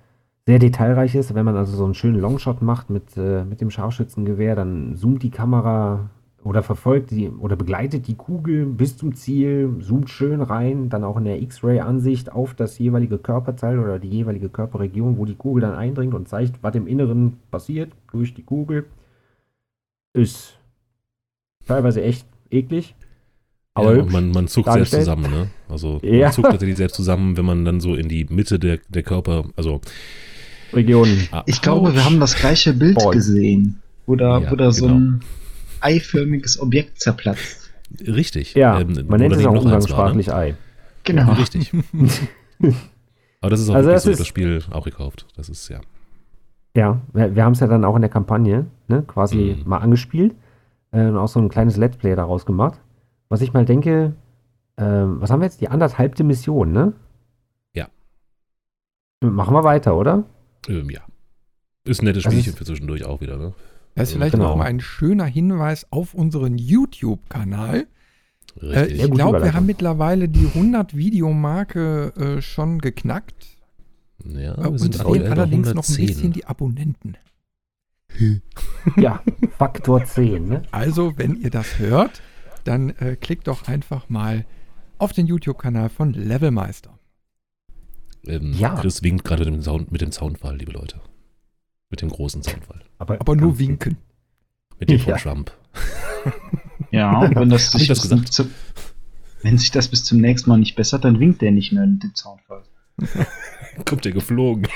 Sehr 0.45 0.59
detailreich 0.59 1.15
ist. 1.15 1.33
Wenn 1.33 1.45
man 1.45 1.55
also 1.55 1.75
so 1.75 1.85
einen 1.85 1.93
schönen 1.93 2.19
Longshot 2.19 2.61
macht 2.61 2.89
mit, 2.89 3.15
äh, 3.17 3.45
mit 3.45 3.61
dem 3.61 3.69
Scharfschützengewehr, 3.69 4.55
dann 4.55 4.95
zoomt 4.95 5.23
die 5.23 5.31
Kamera 5.31 6.09
oder 6.43 6.61
verfolgt 6.61 7.11
die 7.11 7.29
oder 7.29 7.55
begleitet 7.55 8.07
die 8.07 8.15
Kugel 8.15 8.65
bis 8.65 8.97
zum 8.97 9.15
Ziel, 9.15 9.77
zoomt 9.79 10.09
schön 10.09 10.41
rein, 10.41 10.89
dann 10.89 11.03
auch 11.05 11.17
in 11.17 11.23
der 11.23 11.41
X-Ray-Ansicht 11.41 12.31
auf 12.31 12.53
das 12.53 12.77
jeweilige 12.79 13.17
Körperteil 13.17 13.79
oder 13.79 13.99
die 13.99 14.09
jeweilige 14.09 14.49
Körperregion, 14.49 15.17
wo 15.17 15.25
die 15.25 15.35
Kugel 15.35 15.61
dann 15.61 15.75
eindringt 15.75 16.13
und 16.13 16.27
zeigt, 16.27 16.61
was 16.61 16.75
im 16.75 16.87
Inneren 16.87 17.39
passiert 17.49 17.93
durch 18.11 18.33
die 18.33 18.43
Kugel. 18.43 18.85
Ist 20.13 20.59
teilweise 21.65 22.03
echt 22.03 22.27
eklig. 22.51 22.95
Aber 23.75 23.97
ja, 23.97 24.03
man, 24.05 24.29
man 24.31 24.47
zuckt 24.47 24.71
selbst 24.71 24.91
zusammen, 24.91 25.31
ne? 25.31 25.47
Also 25.67 25.99
Ja. 26.03 26.25
man 26.27 26.31
zuckt 26.33 26.49
tatsächlich 26.51 26.77
selbst 26.77 26.95
zusammen, 26.95 27.37
wenn 27.37 27.45
man 27.45 27.65
dann 27.65 27.79
so 27.79 27.95
in 27.95 28.07
die 28.07 28.25
Mitte 28.29 28.59
der, 28.59 28.77
der 28.89 29.01
Körper, 29.03 29.45
also 29.55 29.81
Regionen. 30.73 31.27
ah, 31.31 31.43
Ich 31.47 31.61
glaube, 31.61 31.93
wir 31.93 32.05
haben 32.05 32.19
das 32.19 32.35
gleiche 32.35 32.73
Bild 32.73 32.95
Boy. 32.95 33.15
gesehen. 33.15 33.81
Wo 34.05 34.15
da, 34.15 34.39
Ja, 34.39 34.51
wo 34.51 34.55
da 34.55 34.71
so 34.71 34.85
genau. 34.85 34.97
ein 34.97 35.19
eiförmiges 35.81 36.59
Objekt 36.59 36.99
zerplatzt. 36.99 37.71
Richtig. 38.05 38.53
Ja, 38.53 38.79
ähm, 38.79 39.05
man 39.07 39.19
nennt 39.19 39.33
es 39.35 39.39
auch 39.41 39.45
war, 39.45 39.53
ne? 39.53 39.59
umgangssprachlich 39.61 40.33
Ei. 40.33 40.55
Genau. 41.03 41.31
Richtig. 41.39 41.71
Aber 43.41 43.49
das 43.49 43.59
ist 43.59 43.69
auch 43.69 43.75
Also 43.75 43.87
wirklich 43.89 43.97
es 43.97 44.03
so, 44.03 44.11
ist- 44.11 44.19
das 44.19 44.27
Spiel 44.27 44.61
auch 44.71 44.85
gekauft. 44.85 45.25
Das 45.35 45.49
ist 45.49 45.67
ja. 45.69 45.81
Ja, 46.75 47.01
wir, 47.13 47.35
wir 47.35 47.43
haben 47.43 47.51
es 47.53 47.59
ja 47.59 47.67
dann 47.67 47.85
auch 47.85 47.95
in 47.95 48.01
der 48.01 48.09
Kampagne 48.09 48.65
ne, 48.87 49.03
quasi 49.05 49.57
Mhm. 49.59 49.69
mal 49.69 49.77
angespielt 49.79 50.33
äh, 50.91 51.05
und 51.05 51.17
auch 51.17 51.27
so 51.27 51.39
ein 51.39 51.49
kleines 51.49 51.77
Let's 51.77 51.97
Play 51.97 52.15
daraus 52.15 52.45
gemacht. 52.45 52.79
Was 53.33 53.41
ich 53.41 53.51
mal 53.51 53.65
denke, 53.65 54.13
ähm, 54.77 55.19
was 55.19 55.31
haben 55.31 55.39
wir 55.39 55.47
jetzt? 55.47 55.59
Die 55.59 55.67
anderthalbte 55.67 56.23
Mission, 56.23 56.71
ne? 56.71 56.93
Ja. 57.73 57.87
Machen 59.21 59.55
wir 59.55 59.63
weiter, 59.63 59.97
oder? 59.97 60.23
Ähm, 60.69 60.91
ja. 60.91 61.01
Ist 61.83 62.03
ein 62.03 62.05
nettes 62.05 62.21
Das 62.25 62.31
Spielchen 62.31 62.51
ist- 62.51 62.59
für 62.59 62.65
zwischendurch 62.65 63.05
auch 63.05 63.21
wieder, 63.21 63.37
ne? 63.37 63.55
Das 63.95 64.09
ist 64.09 64.13
vielleicht 64.13 64.33
Genau. 64.33 64.49
noch 64.49 64.57
mal 64.57 64.65
ein 64.65 64.79
schöner 64.81 65.25
Hinweis 65.25 65.87
auf 65.91 66.13
unseren 66.13 66.59
YouTube-Kanal. 66.59 67.87
Äh, 68.61 68.65
Richtig. 68.67 69.03
ich 69.05 69.11
glaube, 69.11 69.41
wir 69.41 69.55
haben 69.55 69.65
mittlerweile 69.65 70.29
die 70.29 70.45
100-Video-Marke 70.53 72.13
äh, 72.37 72.41
schon 72.43 72.77
geknackt. 72.81 73.47
ja, 74.25 74.53
Äh, 74.53 74.57
wir 74.63 74.69
und 74.69 74.77
sind 74.77 74.95
fehlen 74.95 75.31
allerdings 75.31 75.73
noch 75.73 75.81
ein 75.89 75.95
110. 75.95 76.05
bisschen 76.05 76.33
die 76.33 76.45
Abonnenten. 76.45 77.17
Ja, 78.95 79.23
Faktor 79.57 80.05
10, 80.05 80.47
ne? 80.49 80.61
Also, 80.69 81.17
wenn 81.17 81.35
ihr 81.35 81.49
das 81.49 81.79
hört, 81.79 82.21
dann 82.63 82.91
äh, 82.91 83.15
klickt 83.15 83.47
doch 83.47 83.67
einfach 83.67 84.09
mal 84.09 84.45
auf 84.97 85.11
den 85.13 85.27
YouTube-Kanal 85.27 85.89
von 85.89 86.13
Levelmeister. 86.13 86.97
Ähm, 88.25 88.53
Ja. 88.53 88.75
Chris 88.75 89.03
winkt 89.03 89.23
gerade 89.25 89.45
mit 89.45 89.53
dem, 89.55 89.61
Sound, 89.61 89.91
mit 89.91 90.01
dem 90.01 90.11
Soundfall, 90.11 90.57
liebe 90.57 90.71
Leute. 90.71 91.01
Mit 91.89 92.01
dem 92.01 92.09
großen 92.09 92.41
Soundfall. 92.41 92.81
Aber 92.97 93.35
nur 93.35 93.49
ganz- 93.51 93.59
winken. 93.59 93.97
Mit 94.79 94.89
dem 94.89 94.99
von 94.99 95.13
Ja. 95.13 95.17
Trump. 95.17 95.51
Ja, 96.91 97.21
und 97.21 97.35
wenn 97.35 97.49
das, 97.49 97.71
sich 97.71 97.87
das 97.87 98.01
bis 98.01 98.09
zum- 98.09 98.19
gesagt? 98.21 98.33
zu- 98.33 98.49
wenn 99.41 99.57
sich 99.57 99.71
das 99.71 99.87
bis 99.87 100.03
zum 100.03 100.21
nächsten 100.21 100.47
Mal 100.49 100.57
nicht 100.59 100.75
bessert, 100.75 101.03
dann 101.03 101.19
winkt 101.19 101.41
der 101.41 101.51
nicht 101.51 101.71
mehr 101.73 101.87
mit 101.87 102.03
dem 102.03 102.13
Soundfall. 102.15 102.61
Kommt 103.85 104.05
der 104.05 104.11
geflogen? 104.11 104.67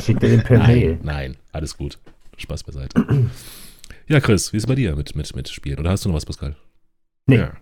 Schickt 0.00 0.22
er 0.22 0.28
den 0.28 0.42
per 0.44 0.58
Nein, 0.58 1.00
nein, 1.02 1.36
alles 1.52 1.76
gut. 1.76 1.98
Spaß 2.36 2.62
beiseite. 2.62 3.28
Ja, 4.06 4.20
Chris, 4.20 4.52
wie 4.52 4.58
ist 4.58 4.62
es 4.62 4.66
bei 4.68 4.76
dir 4.76 4.94
mit, 4.94 5.16
mit, 5.16 5.34
mit 5.34 5.48
Spielen? 5.48 5.80
Oder 5.80 5.90
hast 5.90 6.04
du 6.04 6.08
noch 6.08 6.14
was, 6.16 6.24
Pascal? 6.24 6.54
Nee, 7.26 7.36
Ja. 7.38 7.52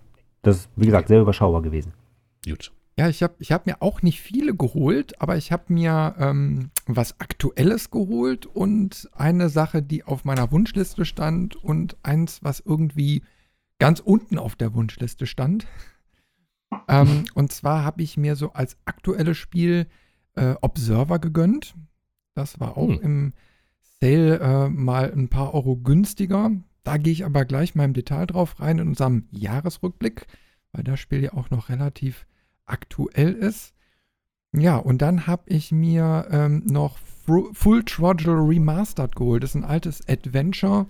das 0.42 0.56
ist, 0.58 0.70
wie 0.76 0.86
gesagt, 0.86 1.08
sehr 1.08 1.20
überschaubar 1.22 1.62
gewesen. 1.62 1.92
Gut. 2.46 2.72
Ja, 2.96 3.08
ich 3.08 3.22
habe 3.24 3.34
ich 3.40 3.50
hab 3.50 3.66
mir 3.66 3.82
auch 3.82 4.02
nicht 4.02 4.20
viele 4.20 4.54
geholt, 4.54 5.20
aber 5.20 5.36
ich 5.36 5.50
habe 5.50 5.72
mir 5.72 6.14
ähm, 6.18 6.70
was 6.86 7.18
Aktuelles 7.18 7.90
geholt 7.90 8.46
und 8.46 9.08
eine 9.14 9.48
Sache, 9.48 9.82
die 9.82 10.04
auf 10.04 10.24
meiner 10.24 10.52
Wunschliste 10.52 11.04
stand 11.04 11.56
und 11.56 11.96
eins, 12.04 12.44
was 12.44 12.60
irgendwie 12.60 13.24
ganz 13.80 13.98
unten 13.98 14.38
auf 14.38 14.54
der 14.54 14.74
Wunschliste 14.74 15.26
stand. 15.26 15.66
ähm, 16.88 17.24
und 17.34 17.50
zwar 17.52 17.82
habe 17.84 18.02
ich 18.02 18.16
mir 18.16 18.36
so 18.36 18.52
als 18.52 18.76
aktuelles 18.84 19.38
Spiel 19.38 19.86
äh, 20.36 20.54
Observer 20.60 21.18
gegönnt. 21.18 21.74
Das 22.34 22.60
war 22.60 22.76
auch 22.76 22.88
Hm. 22.88 23.00
im 23.02 23.32
Sale 24.00 24.38
äh, 24.38 24.68
mal 24.68 25.12
ein 25.12 25.28
paar 25.28 25.52
Euro 25.54 25.76
günstiger. 25.76 26.50
Da 26.84 26.98
gehe 26.98 27.12
ich 27.12 27.24
aber 27.24 27.44
gleich 27.44 27.74
mal 27.74 27.84
im 27.84 27.94
Detail 27.94 28.26
drauf 28.26 28.60
rein 28.60 28.78
in 28.78 28.88
unserem 28.88 29.26
Jahresrückblick, 29.30 30.26
weil 30.72 30.84
das 30.84 31.00
Spiel 31.00 31.22
ja 31.22 31.32
auch 31.32 31.50
noch 31.50 31.70
relativ 31.70 32.26
aktuell 32.66 33.32
ist. 33.32 33.74
Ja, 34.52 34.76
und 34.76 35.02
dann 35.02 35.26
habe 35.26 35.42
ich 35.46 35.72
mir 35.72 36.28
ähm, 36.30 36.62
noch 36.66 36.98
Full 37.26 37.84
Throttle 37.84 38.34
Remastered 38.34 39.16
geholt. 39.16 39.42
Das 39.42 39.50
ist 39.50 39.56
ein 39.56 39.64
altes 39.64 40.06
Adventure. 40.08 40.86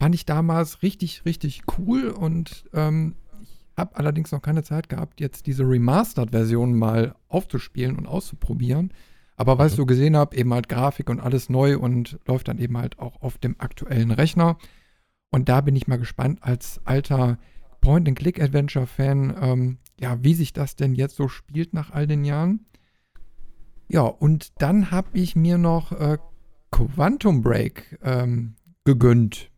Fand 0.00 0.14
ich 0.14 0.26
damals 0.26 0.82
richtig, 0.82 1.24
richtig 1.24 1.62
cool 1.78 2.08
und 2.08 2.64
ähm, 2.72 3.14
ich 3.40 3.60
habe 3.76 3.94
allerdings 3.96 4.32
noch 4.32 4.42
keine 4.42 4.64
Zeit 4.64 4.88
gehabt, 4.88 5.20
jetzt 5.20 5.46
diese 5.46 5.62
Remastered-Version 5.62 6.76
mal 6.76 7.14
aufzuspielen 7.28 7.96
und 7.96 8.06
auszuprobieren. 8.06 8.92
Aber 9.36 9.58
weil 9.58 9.68
ich 9.68 9.74
so 9.74 9.86
gesehen 9.86 10.16
habe, 10.16 10.36
eben 10.36 10.52
halt 10.52 10.68
Grafik 10.68 11.08
und 11.08 11.20
alles 11.20 11.48
neu 11.48 11.78
und 11.78 12.18
läuft 12.26 12.48
dann 12.48 12.58
eben 12.58 12.76
halt 12.78 12.98
auch 12.98 13.22
auf 13.22 13.38
dem 13.38 13.56
aktuellen 13.58 14.10
Rechner. 14.10 14.56
Und 15.32 15.48
da 15.48 15.62
bin 15.62 15.74
ich 15.74 15.88
mal 15.88 15.98
gespannt 15.98 16.38
als 16.42 16.80
alter 16.84 17.38
Point-and-Click-Adventure-Fan, 17.80 19.34
ähm, 19.40 19.78
ja, 19.98 20.22
wie 20.22 20.34
sich 20.34 20.52
das 20.52 20.76
denn 20.76 20.94
jetzt 20.94 21.16
so 21.16 21.26
spielt 21.26 21.74
nach 21.74 21.90
all 21.90 22.06
den 22.06 22.24
Jahren. 22.24 22.66
Ja, 23.88 24.02
und 24.02 24.52
dann 24.62 24.90
habe 24.90 25.08
ich 25.14 25.34
mir 25.34 25.58
noch 25.58 25.90
äh, 25.92 26.18
Quantum 26.70 27.42
Break 27.42 27.98
ähm, 28.02 28.54
gegönnt. 28.84 29.50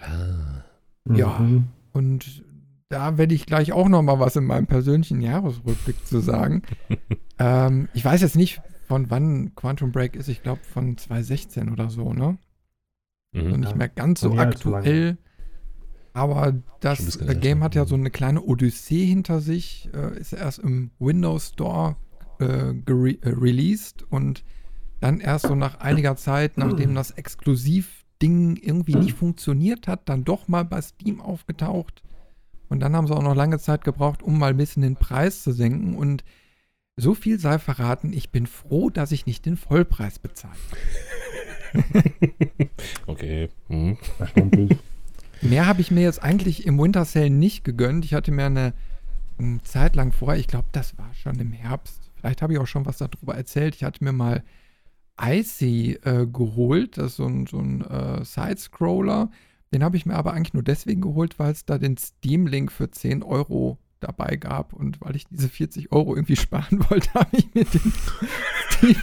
Ah, 0.00 0.64
Ja. 1.04 1.38
Mhm. 1.38 1.68
Und 1.92 2.44
da 2.88 3.18
werde 3.18 3.34
ich 3.34 3.46
gleich 3.46 3.72
auch 3.72 3.88
noch 3.88 4.02
mal 4.02 4.18
was 4.18 4.36
in 4.36 4.44
meinem 4.44 4.66
persönlichen 4.66 5.20
Jahresrückblick 5.20 6.06
zu 6.06 6.20
sagen. 6.20 6.62
ähm, 7.38 7.88
ich 7.92 8.04
weiß 8.04 8.22
jetzt 8.22 8.36
nicht, 8.36 8.62
von 8.86 9.10
wann 9.10 9.54
Quantum 9.54 9.92
Break 9.92 10.16
ist. 10.16 10.28
Ich 10.28 10.42
glaube 10.42 10.62
von 10.64 10.96
2016 10.96 11.70
oder 11.70 11.90
so, 11.90 12.12
ne? 12.12 12.38
Mhm. 13.42 13.60
Nicht 13.60 13.76
mehr 13.76 13.88
ganz 13.88 14.20
so 14.20 14.36
aktuell. 14.36 15.18
Aber 16.12 16.54
das 16.80 17.16
äh. 17.16 17.34
Game 17.34 17.62
hat 17.62 17.74
ja 17.74 17.84
so 17.84 17.94
eine 17.94 18.10
kleine 18.10 18.42
Odyssee 18.42 19.04
hinter 19.06 19.40
sich. 19.40 19.88
Äh, 19.94 20.18
ist 20.18 20.32
erst 20.32 20.58
im 20.58 20.90
Windows 20.98 21.48
Store 21.48 21.96
äh, 22.40 22.74
gere 22.74 23.10
äh, 23.22 23.30
released 23.30 24.04
und 24.10 24.44
dann 25.00 25.20
erst 25.20 25.46
so 25.46 25.54
nach 25.54 25.78
einiger 25.78 26.16
Zeit, 26.16 26.58
nachdem 26.58 26.94
das 26.94 27.12
Exklusiv-Ding 27.12 28.56
irgendwie 28.56 28.96
nicht 28.96 29.16
funktioniert 29.16 29.86
hat, 29.86 30.08
dann 30.08 30.24
doch 30.24 30.48
mal 30.48 30.64
bei 30.64 30.82
Steam 30.82 31.20
aufgetaucht. 31.20 32.02
Und 32.68 32.80
dann 32.80 32.96
haben 32.96 33.06
sie 33.06 33.14
auch 33.14 33.22
noch 33.22 33.36
lange 33.36 33.58
Zeit 33.60 33.84
gebraucht, 33.84 34.22
um 34.22 34.38
mal 34.38 34.50
ein 34.50 34.56
bisschen 34.56 34.82
den 34.82 34.96
Preis 34.96 35.44
zu 35.44 35.52
senken. 35.52 35.96
Und 35.96 36.24
so 36.96 37.14
viel 37.14 37.38
sei 37.38 37.60
verraten, 37.60 38.12
ich 38.12 38.30
bin 38.30 38.48
froh, 38.48 38.90
dass 38.90 39.12
ich 39.12 39.24
nicht 39.24 39.46
den 39.46 39.56
Vollpreis 39.56 40.18
bezahle. 40.18 40.54
Okay. 43.06 43.48
Verständlich. 44.16 44.76
Mehr 45.40 45.66
habe 45.66 45.80
ich 45.80 45.90
mir 45.90 46.02
jetzt 46.02 46.22
eigentlich 46.22 46.66
im 46.66 46.78
Winter 46.78 47.04
Sale 47.04 47.30
nicht 47.30 47.64
gegönnt. 47.64 48.04
Ich 48.04 48.14
hatte 48.14 48.32
mir 48.32 48.46
eine, 48.46 48.74
eine 49.38 49.62
Zeit 49.62 49.96
lang 49.96 50.12
vorher, 50.12 50.38
ich 50.38 50.48
glaube, 50.48 50.68
das 50.72 50.98
war 50.98 51.12
schon 51.14 51.38
im 51.38 51.52
Herbst, 51.52 52.10
vielleicht 52.16 52.42
habe 52.42 52.52
ich 52.52 52.58
auch 52.58 52.66
schon 52.66 52.86
was 52.86 52.98
darüber 52.98 53.34
erzählt. 53.34 53.76
Ich 53.76 53.84
hatte 53.84 54.02
mir 54.02 54.12
mal 54.12 54.42
Icy 55.20 55.98
äh, 56.04 56.26
geholt, 56.26 56.98
das 56.98 57.06
ist 57.12 57.16
so 57.16 57.26
ein, 57.26 57.46
so 57.46 57.58
ein 57.58 57.82
äh, 57.82 58.24
Side-Scroller. 58.24 59.30
Den 59.72 59.82
habe 59.84 59.96
ich 59.96 60.06
mir 60.06 60.14
aber 60.14 60.32
eigentlich 60.32 60.54
nur 60.54 60.62
deswegen 60.62 61.00
geholt, 61.00 61.38
weil 61.38 61.52
es 61.52 61.64
da 61.64 61.78
den 61.78 61.96
Steam-Link 61.96 62.72
für 62.72 62.90
10 62.90 63.22
Euro 63.22 63.78
dabei 64.00 64.36
gab 64.36 64.72
und 64.72 65.00
weil 65.00 65.16
ich 65.16 65.26
diese 65.26 65.48
40 65.48 65.92
Euro 65.92 66.14
irgendwie 66.14 66.36
sparen 66.44 66.88
wollte, 66.90 67.12
habe 67.14 67.36
ich 67.36 67.52
mir 67.54 67.64
den 67.64 67.92
Steam, 68.70 68.96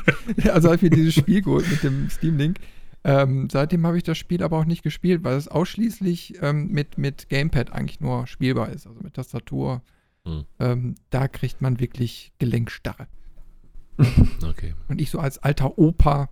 also 0.52 0.68
habe 0.68 0.78
ich 0.78 0.82
mir 0.82 0.90
dieses 0.90 1.14
Spiel 1.16 1.42
geholt 1.42 1.70
mit 1.70 1.84
dem 1.84 2.10
Steam-Link. 2.10 2.60
Ähm, 3.04 3.50
seitdem 3.52 3.86
habe 3.86 3.98
ich 3.98 4.04
das 4.04 4.18
Spiel 4.18 4.42
aber 4.42 4.58
auch 4.58 4.66
nicht 4.66 4.82
gespielt, 4.82 5.24
weil 5.24 5.36
es 5.36 5.48
ausschließlich 5.48 6.42
ähm, 6.42 6.70
mit, 6.70 6.98
mit 6.98 7.30
Gamepad 7.30 7.72
eigentlich 7.72 8.00
nur 8.00 8.26
spielbar 8.26 8.70
ist, 8.70 8.88
also 8.88 9.00
mit 9.00 9.14
Tastatur. 9.14 9.84
Hm. 10.26 10.46
Ähm, 10.60 10.96
da 11.12 11.28
kriegt 11.28 11.62
man 11.62 11.80
wirklich 11.80 12.34
Gelenkstarre. 12.40 13.08
Okay. 14.44 14.74
Und 14.88 15.00
ich 15.00 15.12
so 15.12 15.20
als 15.20 15.38
alter 15.38 15.78
Opa, 15.78 16.30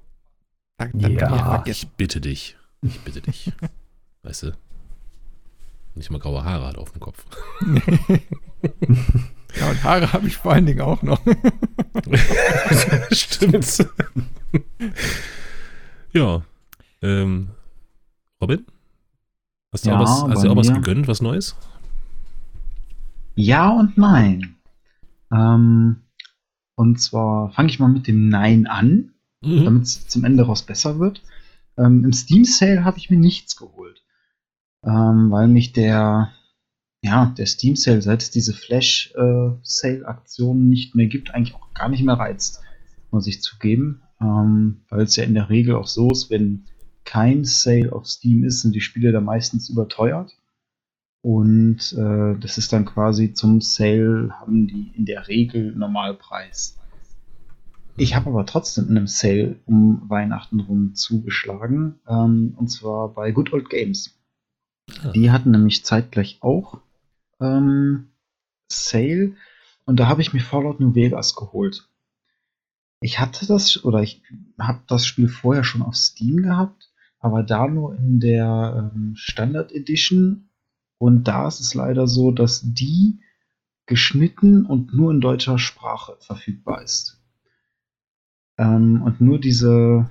da, 0.77 0.88
da 0.88 1.08
Ja. 1.08 1.63
ich 1.65 1.84
Ich 1.84 1.89
bitte 1.89 2.20
dich. 2.20 2.58
Ich 2.82 3.00
bitte 3.01 3.22
dich. 3.22 3.51
weißt 4.24 4.43
du? 4.43 4.51
Nicht 5.96 6.10
mal 6.10 6.17
graue 6.20 6.43
Haare 6.43 6.67
hat 6.67 6.77
auf 6.77 6.91
dem 6.91 7.00
Kopf. 7.00 7.25
Ja, 9.60 9.70
und 9.70 9.84
Haare 9.84 10.12
habe 10.13 10.25
ich 10.27 10.38
vor 10.38 10.53
allen 10.53 10.65
Dingen 10.65 10.82
auch 10.82 11.03
noch. 11.03 11.22
Stimmt. 13.12 13.86
ja. 16.12 16.41
Ähm, 17.03 17.50
Robin? 18.41 18.65
Hast 19.72 19.86
du 19.86 19.89
Ja, 19.89 19.98
auch 19.98 20.01
was, 20.01 20.24
hast 20.24 20.43
du 20.43 20.50
auch 20.50 20.55
was 20.55 20.74
gegönnt, 20.74 21.08
was 21.08 21.22
Neues? 21.22 21.55
Ja 23.36 23.70
und 23.70 23.96
nein. 23.98 24.55
Ähm, 25.32 25.98
und 26.75 27.00
zwar 27.00 27.51
fange 27.51 27.70
ich 27.70 27.79
mal 27.79 27.89
mit 27.89 28.08
dem 28.08 28.29
Nein 28.29 28.65
an, 28.67 29.12
Mhm. 29.43 29.65
damit 29.65 29.84
es 29.84 30.08
zum 30.08 30.24
Ende 30.24 30.43
raus 30.43 30.63
besser 30.63 30.98
wird. 31.00 31.22
Ähm, 31.77 32.03
Im 32.05 32.13
Steam 32.13 32.43
Sale 32.46 32.86
habe 32.86 32.98
ich 32.98 33.10
mir 33.10 33.17
nichts 33.20 33.55
geholt, 33.55 34.01
ähm, 34.84 35.29
weil 35.32 35.48
mich 35.48 35.74
der, 35.74 36.32
ja, 37.03 37.33
der 37.38 37.45
Steam 37.45 37.75
Sale, 37.75 38.01
seit 38.01 38.22
es 38.22 38.31
diese 38.31 38.53
Flash 38.53 39.13
äh, 39.15 39.50
Sale 39.62 40.07
Aktionen 40.07 40.69
nicht 40.69 40.95
mehr 40.95 41.07
gibt, 41.07 41.36
eigentlich 41.36 41.53
auch 41.53 41.74
gar 41.74 41.89
nicht 41.89 42.01
mehr 42.01 42.15
reizt, 42.15 42.62
muss 43.12 43.27
ich 43.27 43.41
zugeben, 43.41 44.01
ähm, 44.22 44.81
weil 44.89 45.01
es 45.01 45.17
ja 45.17 45.25
in 45.25 45.33
der 45.33 45.50
Regel 45.50 45.75
auch 45.75 45.88
so 45.88 46.10
ist, 46.10 46.29
wenn 46.29 46.63
kein 47.03 47.43
Sale 47.43 47.91
auf 47.91 48.07
Steam 48.07 48.45
ist, 48.45 48.62
sind 48.62 48.74
die 48.74 48.81
Spiele 48.81 49.12
da 49.12 49.19
meistens 49.19 49.69
überteuert. 49.69 50.31
Und 51.22 51.93
äh, 51.93 52.39
das 52.39 52.57
ist 52.57 52.72
dann 52.72 52.86
quasi 52.86 53.33
zum 53.33 53.60
Sale, 53.60 54.29
haben 54.39 54.67
die 54.67 54.93
in 54.95 55.05
der 55.05 55.27
Regel 55.27 55.75
Normalpreis. 55.75 56.79
Ich 57.98 58.15
habe 58.15 58.29
aber 58.29 58.45
trotzdem 58.45 58.88
in 58.88 58.98
einem 58.98 59.07
Sale 59.07 59.57
um 59.65 60.03
Weihnachten 60.07 60.62
rum 60.62 60.95
zugeschlagen. 60.95 61.95
Ähm, 62.07 62.53
und 62.57 62.69
zwar 62.69 63.10
bei 63.10 63.31
Good 63.31 63.51
Old 63.51 63.69
Games. 63.69 64.17
Ah. 65.03 65.12
Die 65.12 65.31
hatten 65.31 65.51
nämlich 65.51 65.83
zeitgleich 65.83 66.38
auch 66.41 66.79
ähm, 67.40 68.10
Sale. 68.68 69.36
Und 69.86 70.00
da 70.00 70.08
habe 70.08 70.22
ich 70.22 70.34
mir 70.34 70.40
Fallout 70.40 70.80
New 70.80 70.96
Vegas 70.96 71.36
geholt. 71.36 71.90
Ich 73.02 73.20
hatte 73.20 73.46
das, 73.46 73.84
oder 73.84 74.02
ich 74.02 74.24
habe 74.58 74.82
das 74.88 75.06
Spiel 75.06 75.28
vorher 75.28 75.63
schon 75.63 75.82
auf 75.82 75.96
Steam 75.96 76.42
gehabt, 76.42 76.90
aber 77.20 77.44
da 77.44 77.68
nur 77.68 77.96
in 77.96 78.20
der 78.20 78.92
ähm, 78.96 79.16
Standard 79.16 79.72
Edition. 79.72 80.50
Und 80.98 81.25
da 81.25 81.48
ist 81.48 81.60
es 81.60 81.74
leider 81.74 82.08
so, 82.08 82.32
dass 82.32 82.62
die 82.63 83.20
geschnitten 83.86 84.66
und 84.66 84.94
nur 84.94 85.12
in 85.12 85.20
deutscher 85.20 85.60
Sprache 85.60 86.16
verfügbar 86.20 86.82
ist. 86.82 87.22
Ähm, 88.58 89.02
und 89.02 89.20
nur 89.20 89.40
diese, 89.40 90.10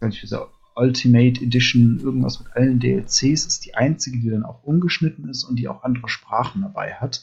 nicht, 0.00 0.22
diese 0.22 0.48
Ultimate 0.74 1.42
Edition, 1.42 2.00
irgendwas 2.02 2.40
mit 2.40 2.54
allen 2.56 2.78
DLCs, 2.80 3.46
ist 3.46 3.64
die 3.64 3.74
einzige, 3.74 4.18
die 4.18 4.30
dann 4.30 4.44
auch 4.44 4.62
ungeschnitten 4.62 5.28
ist 5.28 5.44
und 5.44 5.56
die 5.56 5.68
auch 5.68 5.82
andere 5.82 6.08
Sprachen 6.08 6.62
dabei 6.62 6.94
hat. 6.94 7.22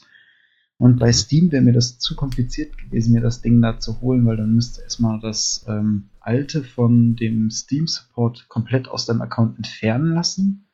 Und 0.78 0.98
bei 0.98 1.12
Steam 1.12 1.52
wäre 1.52 1.62
mir 1.62 1.74
das 1.74 1.98
zu 1.98 2.16
kompliziert 2.16 2.78
gewesen, 2.78 3.12
mir 3.12 3.20
das 3.20 3.42
Ding 3.42 3.60
da 3.60 3.78
zu 3.78 4.00
holen, 4.00 4.24
weil 4.24 4.38
dann 4.38 4.54
müsste 4.54 4.80
erstmal 4.80 5.20
das 5.20 5.64
ähm, 5.68 6.08
alte 6.20 6.64
von 6.64 7.16
dem 7.16 7.50
Steam 7.50 7.86
Support 7.86 8.48
komplett 8.48 8.88
aus 8.88 9.04
deinem 9.04 9.20
Account 9.20 9.58
entfernen 9.58 10.14
lassen, 10.14 10.68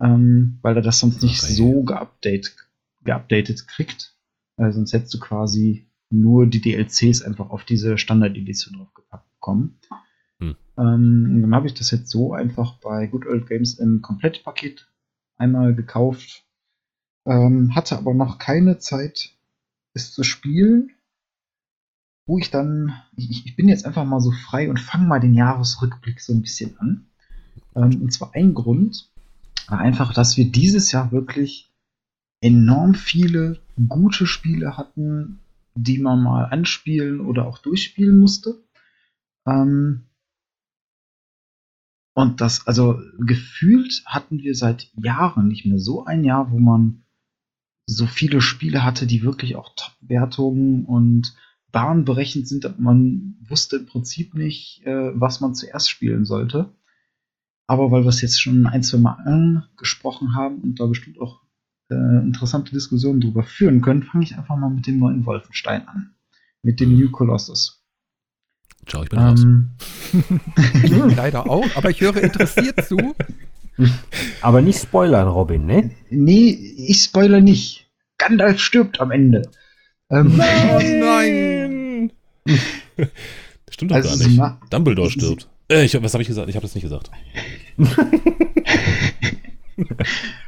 ähm, 0.00 0.58
weil 0.62 0.76
er 0.76 0.82
das 0.82 1.00
sonst 1.00 1.22
nicht 1.24 1.42
Okay. 1.42 1.52
so 1.54 1.82
geupdate, 1.82 2.54
geupdatet 3.02 3.66
kriegt. 3.66 4.14
Äh, 4.58 4.70
sonst 4.70 4.92
hättest 4.92 5.14
du 5.14 5.18
quasi 5.18 5.88
nur 6.10 6.46
die 6.46 6.60
DLCs 6.60 7.22
einfach 7.22 7.50
auf 7.50 7.64
diese 7.64 7.98
Standard-Edition 7.98 8.76
draufgepackt 8.76 9.28
bekommen. 9.34 9.78
Hm. 10.40 10.56
Ähm, 10.76 11.42
dann 11.42 11.54
habe 11.54 11.66
ich 11.66 11.74
das 11.74 11.90
jetzt 11.90 12.10
so 12.10 12.32
einfach 12.32 12.74
bei 12.78 13.06
Good 13.06 13.26
Old 13.26 13.48
Games 13.48 13.74
im 13.78 14.02
Komplettpaket 14.02 14.88
einmal 15.36 15.74
gekauft. 15.74 16.44
Ähm, 17.26 17.74
hatte 17.74 17.98
aber 17.98 18.14
noch 18.14 18.38
keine 18.38 18.78
Zeit, 18.78 19.34
es 19.94 20.12
zu 20.12 20.22
spielen. 20.22 20.90
wo 22.26 22.38
ich 22.38 22.50
dann, 22.50 22.92
ich, 23.16 23.46
ich 23.46 23.56
bin 23.56 23.68
jetzt 23.68 23.86
einfach 23.86 24.04
mal 24.04 24.20
so 24.20 24.30
frei 24.30 24.68
und 24.68 24.78
fange 24.78 25.06
mal 25.06 25.18
den 25.18 25.34
Jahresrückblick 25.34 26.20
so 26.20 26.34
ein 26.34 26.42
bisschen 26.42 26.78
an. 26.78 27.06
Ähm, 27.74 28.02
und 28.02 28.12
zwar 28.12 28.34
ein 28.34 28.54
Grund 28.54 29.10
war 29.66 29.78
einfach, 29.78 30.12
dass 30.12 30.36
wir 30.36 30.50
dieses 30.50 30.92
Jahr 30.92 31.10
wirklich 31.10 31.70
enorm 32.42 32.94
viele 32.94 33.58
gute 33.88 34.26
Spiele 34.26 34.76
hatten, 34.76 35.40
die 35.74 35.98
man 35.98 36.22
mal 36.22 36.44
anspielen 36.44 37.20
oder 37.20 37.46
auch 37.46 37.58
durchspielen 37.58 38.18
musste. 38.18 38.60
Ähm, 39.46 40.04
und 42.18 42.40
das, 42.40 42.66
also 42.66 43.00
gefühlt 43.20 44.02
hatten 44.04 44.40
wir 44.40 44.56
seit 44.56 44.90
Jahren 44.96 45.46
nicht 45.46 45.66
mehr 45.66 45.78
so 45.78 46.04
ein 46.04 46.24
Jahr, 46.24 46.50
wo 46.50 46.58
man 46.58 47.04
so 47.86 48.06
viele 48.06 48.40
Spiele 48.40 48.82
hatte, 48.82 49.06
die 49.06 49.22
wirklich 49.22 49.54
auch 49.54 49.72
Top-Wertungen 49.76 50.84
und 50.84 51.36
bahnbrechend 51.70 52.48
sind. 52.48 52.80
Man 52.80 53.36
wusste 53.48 53.76
im 53.76 53.86
Prinzip 53.86 54.34
nicht, 54.34 54.84
äh, 54.84 55.12
was 55.14 55.40
man 55.40 55.54
zuerst 55.54 55.88
spielen 55.88 56.24
sollte. 56.24 56.74
Aber 57.68 57.92
weil 57.92 58.02
wir 58.02 58.08
es 58.08 58.20
jetzt 58.20 58.42
schon 58.42 58.66
ein, 58.66 58.82
zwei 58.82 58.98
Mal 58.98 59.22
angesprochen 59.24 60.34
haben 60.34 60.56
und 60.56 60.80
da 60.80 60.86
bestimmt 60.86 61.20
auch 61.20 61.42
äh, 61.88 61.94
interessante 61.94 62.72
Diskussionen 62.72 63.20
darüber 63.20 63.44
führen 63.44 63.80
können, 63.80 64.02
fange 64.02 64.24
ich 64.24 64.36
einfach 64.36 64.56
mal 64.56 64.70
mit 64.70 64.88
dem 64.88 64.98
neuen 64.98 65.24
Wolfenstein 65.24 65.86
an. 65.86 66.16
Mit 66.64 66.80
dem 66.80 66.98
New 66.98 67.12
Colossus. 67.12 67.77
Ciao, 68.88 69.02
ich 69.02 69.10
bin 69.10 69.18
ähm, 69.20 69.70
raus. 70.90 71.14
Leider 71.16 71.48
auch, 71.48 71.66
aber 71.76 71.90
ich 71.90 72.00
höre 72.00 72.16
interessiert 72.16 72.84
zu. 72.86 73.14
Aber 74.40 74.62
nicht 74.62 74.80
spoilern, 74.80 75.28
Robin, 75.28 75.66
ne? 75.66 75.90
Nee, 76.10 76.50
ich 76.50 77.02
spoiler 77.02 77.40
nicht. 77.40 77.86
Gandalf 78.16 78.58
stirbt 78.60 79.00
am 79.00 79.10
Ende. 79.10 79.42
Ähm, 80.10 80.32
oh 80.34 80.80
nein! 80.80 82.12
Stimmt 83.70 83.90
doch 83.90 83.96
also 83.96 84.08
gar 84.08 84.28
nicht. 84.56 84.72
Dumbledore 84.72 85.10
stirbt. 85.10 85.48
Äh, 85.70 85.84
ich, 85.84 86.02
was 86.02 86.14
habe 86.14 86.22
ich 86.22 86.28
gesagt? 86.28 86.48
Ich 86.48 86.56
habe 86.56 86.64
das 86.64 86.74
nicht 86.74 86.82
gesagt. 86.82 87.10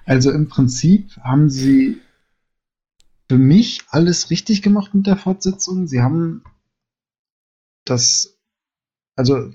also 0.06 0.30
im 0.30 0.48
Prinzip 0.48 1.14
haben 1.22 1.50
sie 1.50 1.98
für 3.28 3.38
mich 3.38 3.82
alles 3.90 4.30
richtig 4.30 4.62
gemacht 4.62 4.94
mit 4.94 5.06
der 5.06 5.16
Fortsetzung. 5.16 5.86
Sie 5.86 6.00
haben 6.00 6.42
das, 7.90 8.38
also 9.16 9.50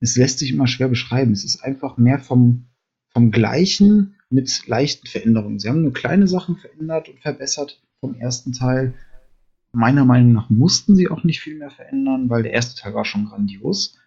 es 0.00 0.16
lässt 0.16 0.38
sich 0.38 0.50
immer 0.50 0.66
schwer 0.66 0.88
beschreiben. 0.88 1.32
Es 1.32 1.44
ist 1.44 1.62
einfach 1.62 1.96
mehr 1.96 2.18
vom, 2.18 2.66
vom 3.10 3.30
Gleichen 3.30 4.16
mit 4.30 4.66
leichten 4.66 5.06
Veränderungen. 5.06 5.58
Sie 5.58 5.68
haben 5.68 5.82
nur 5.82 5.92
kleine 5.92 6.26
Sachen 6.26 6.56
verändert 6.56 7.08
und 7.08 7.20
verbessert 7.20 7.82
vom 8.00 8.14
ersten 8.14 8.52
Teil. 8.52 8.94
Meiner 9.72 10.04
Meinung 10.04 10.32
nach 10.32 10.50
mussten 10.50 10.96
sie 10.96 11.08
auch 11.08 11.24
nicht 11.24 11.40
viel 11.40 11.56
mehr 11.56 11.70
verändern, 11.70 12.28
weil 12.28 12.42
der 12.42 12.52
erste 12.52 12.80
Teil 12.80 12.94
war 12.94 13.04
schon 13.04 13.26
grandios. 13.26 13.98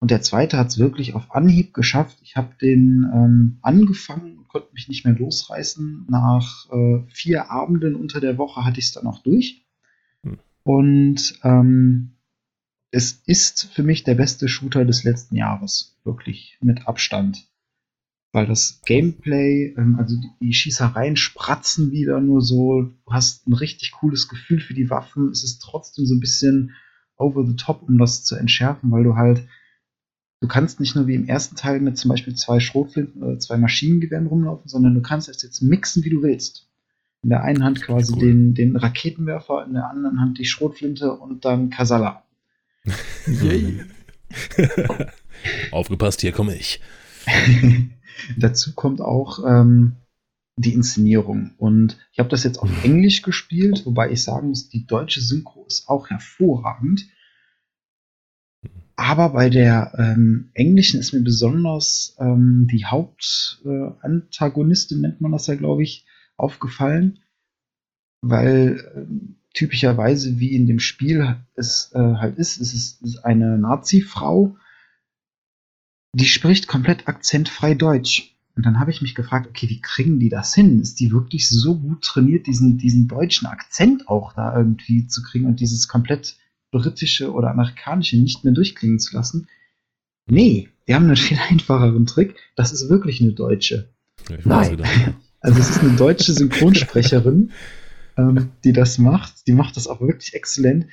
Und 0.00 0.10
der 0.10 0.22
zweite 0.22 0.56
hat 0.56 0.68
es 0.68 0.78
wirklich 0.78 1.14
auf 1.14 1.34
Anhieb 1.34 1.74
geschafft. 1.74 2.18
Ich 2.22 2.36
habe 2.36 2.54
den 2.60 3.06
ähm, 3.12 3.58
angefangen 3.62 4.38
und 4.38 4.48
konnte 4.48 4.72
mich 4.72 4.88
nicht 4.88 5.04
mehr 5.04 5.14
losreißen. 5.14 6.06
Nach 6.08 6.70
äh, 6.72 7.02
vier 7.08 7.50
Abenden 7.50 7.96
unter 7.96 8.20
der 8.20 8.38
Woche 8.38 8.64
hatte 8.64 8.80
ich 8.80 8.86
es 8.86 8.92
dann 8.92 9.06
auch 9.06 9.22
durch. 9.22 9.66
Hm. 10.24 10.38
Und 10.62 11.38
ähm, 11.42 12.12
es 12.90 13.22
ist 13.26 13.72
für 13.72 13.82
mich 13.82 14.02
der 14.04 14.14
beste 14.14 14.48
Shooter 14.48 14.84
des 14.84 15.04
letzten 15.04 15.36
Jahres. 15.36 15.96
Wirklich 16.04 16.58
mit 16.60 16.88
Abstand. 16.88 17.46
Weil 18.32 18.46
das 18.46 18.80
Gameplay, 18.84 19.74
ähm, 19.76 19.96
also 19.98 20.16
die, 20.16 20.30
die 20.40 20.52
Schießereien 20.52 21.16
spratzen 21.16 21.90
wieder 21.90 22.20
nur 22.20 22.42
so. 22.42 22.82
Du 22.82 23.12
hast 23.12 23.46
ein 23.48 23.54
richtig 23.54 23.92
cooles 23.92 24.28
Gefühl 24.28 24.60
für 24.60 24.74
die 24.74 24.90
Waffen. 24.90 25.30
Es 25.30 25.44
ist 25.44 25.60
trotzdem 25.60 26.06
so 26.06 26.14
ein 26.14 26.20
bisschen 26.20 26.74
over 27.16 27.44
the 27.46 27.56
top, 27.56 27.82
um 27.82 27.98
das 27.98 28.24
zu 28.24 28.36
entschärfen, 28.36 28.90
weil 28.90 29.04
du 29.04 29.16
halt 29.16 29.46
du 30.40 30.48
kannst 30.48 30.80
nicht 30.80 30.96
nur 30.96 31.06
wie 31.06 31.14
im 31.14 31.28
ersten 31.28 31.56
Teil 31.56 31.80
mit 31.80 31.98
zum 31.98 32.08
Beispiel 32.08 32.34
zwei 32.34 32.60
Schrotflinten 32.60 33.22
oder 33.22 33.38
zwei 33.38 33.56
Maschinengewehren 33.56 34.26
rumlaufen, 34.26 34.68
sondern 34.68 34.94
du 34.94 35.02
kannst 35.02 35.28
es 35.28 35.42
jetzt 35.42 35.60
mixen, 35.60 36.02
wie 36.04 36.10
du 36.10 36.22
willst. 36.22 36.66
In 37.22 37.28
der 37.28 37.42
einen 37.42 37.62
Hand 37.62 37.82
quasi 37.82 38.14
cool. 38.14 38.20
den, 38.20 38.54
den 38.54 38.76
Raketenwerfer, 38.76 39.64
in 39.66 39.74
der 39.74 39.90
anderen 39.90 40.20
Hand 40.20 40.38
die 40.38 40.46
Schrotflinte 40.46 41.12
und 41.12 41.44
dann 41.44 41.68
Kasala. 41.68 42.24
Yay. 43.26 43.84
Aufgepasst, 45.70 46.20
hier 46.20 46.32
komme 46.32 46.54
ich. 46.54 46.80
Dazu 48.38 48.74
kommt 48.74 49.00
auch 49.00 49.44
ähm, 49.46 49.96
die 50.56 50.74
Inszenierung. 50.74 51.52
Und 51.58 51.98
ich 52.12 52.18
habe 52.18 52.28
das 52.28 52.44
jetzt 52.44 52.58
auf 52.58 52.84
Englisch 52.84 53.22
gespielt, 53.22 53.86
wobei 53.86 54.10
ich 54.10 54.22
sagen 54.22 54.48
muss, 54.48 54.68
die 54.68 54.86
deutsche 54.86 55.20
Synchro 55.20 55.64
ist 55.66 55.88
auch 55.88 56.10
hervorragend. 56.10 57.08
Aber 58.96 59.30
bei 59.30 59.48
der 59.48 59.94
ähm, 59.96 60.50
englischen 60.52 61.00
ist 61.00 61.14
mir 61.14 61.22
besonders 61.22 62.16
ähm, 62.20 62.68
die 62.70 62.84
Hauptantagonistin, 62.84 64.98
äh, 64.98 65.00
nennt 65.00 65.22
man 65.22 65.32
das 65.32 65.46
ja, 65.46 65.54
glaube 65.54 65.82
ich, 65.82 66.04
aufgefallen, 66.36 67.20
weil 68.20 68.76
äh, 68.94 69.06
typischerweise 69.54 70.38
wie 70.38 70.54
in 70.54 70.66
dem 70.66 70.80
Spiel 70.80 71.36
es 71.54 71.90
äh, 71.94 71.98
halt 71.98 72.38
ist, 72.38 72.60
es 72.60 72.72
ist, 72.72 73.02
ist 73.02 73.24
eine 73.24 73.58
Nazi-Frau, 73.58 74.56
die 76.12 76.26
spricht 76.26 76.66
komplett 76.66 77.08
akzentfrei 77.08 77.74
Deutsch. 77.74 78.36
Und 78.56 78.66
dann 78.66 78.80
habe 78.80 78.90
ich 78.90 79.00
mich 79.00 79.14
gefragt, 79.14 79.46
okay, 79.48 79.68
wie 79.68 79.80
kriegen 79.80 80.18
die 80.18 80.28
das 80.28 80.54
hin? 80.54 80.80
Ist 80.80 81.00
die 81.00 81.12
wirklich 81.12 81.48
so 81.48 81.78
gut 81.78 82.02
trainiert, 82.02 82.46
diesen, 82.46 82.78
diesen 82.78 83.08
deutschen 83.08 83.46
Akzent 83.46 84.08
auch 84.08 84.32
da 84.34 84.56
irgendwie 84.56 85.06
zu 85.06 85.22
kriegen 85.22 85.46
und 85.46 85.60
dieses 85.60 85.88
komplett 85.88 86.36
britische 86.70 87.32
oder 87.32 87.50
amerikanische 87.50 88.16
nicht 88.16 88.44
mehr 88.44 88.52
durchklingen 88.52 88.98
zu 88.98 89.14
lassen. 89.16 89.48
Nee, 90.26 90.68
die 90.86 90.94
haben 90.94 91.06
einen 91.06 91.16
viel 91.16 91.38
einfacheren 91.48 92.06
Trick. 92.06 92.36
Das 92.56 92.72
ist 92.72 92.88
wirklich 92.88 93.20
eine 93.20 93.32
Deutsche. 93.32 93.88
Ja, 94.28 94.36
Nein. 94.44 94.82
Also 95.40 95.58
es 95.58 95.70
ist 95.70 95.80
eine 95.80 95.96
deutsche 95.96 96.32
Synchronsprecherin, 96.32 97.52
ähm, 98.16 98.50
die 98.64 98.72
das 98.72 98.98
macht. 98.98 99.46
Die 99.46 99.52
macht 99.52 99.76
das 99.76 99.86
auch 99.86 100.00
wirklich 100.00 100.34
exzellent. 100.34 100.86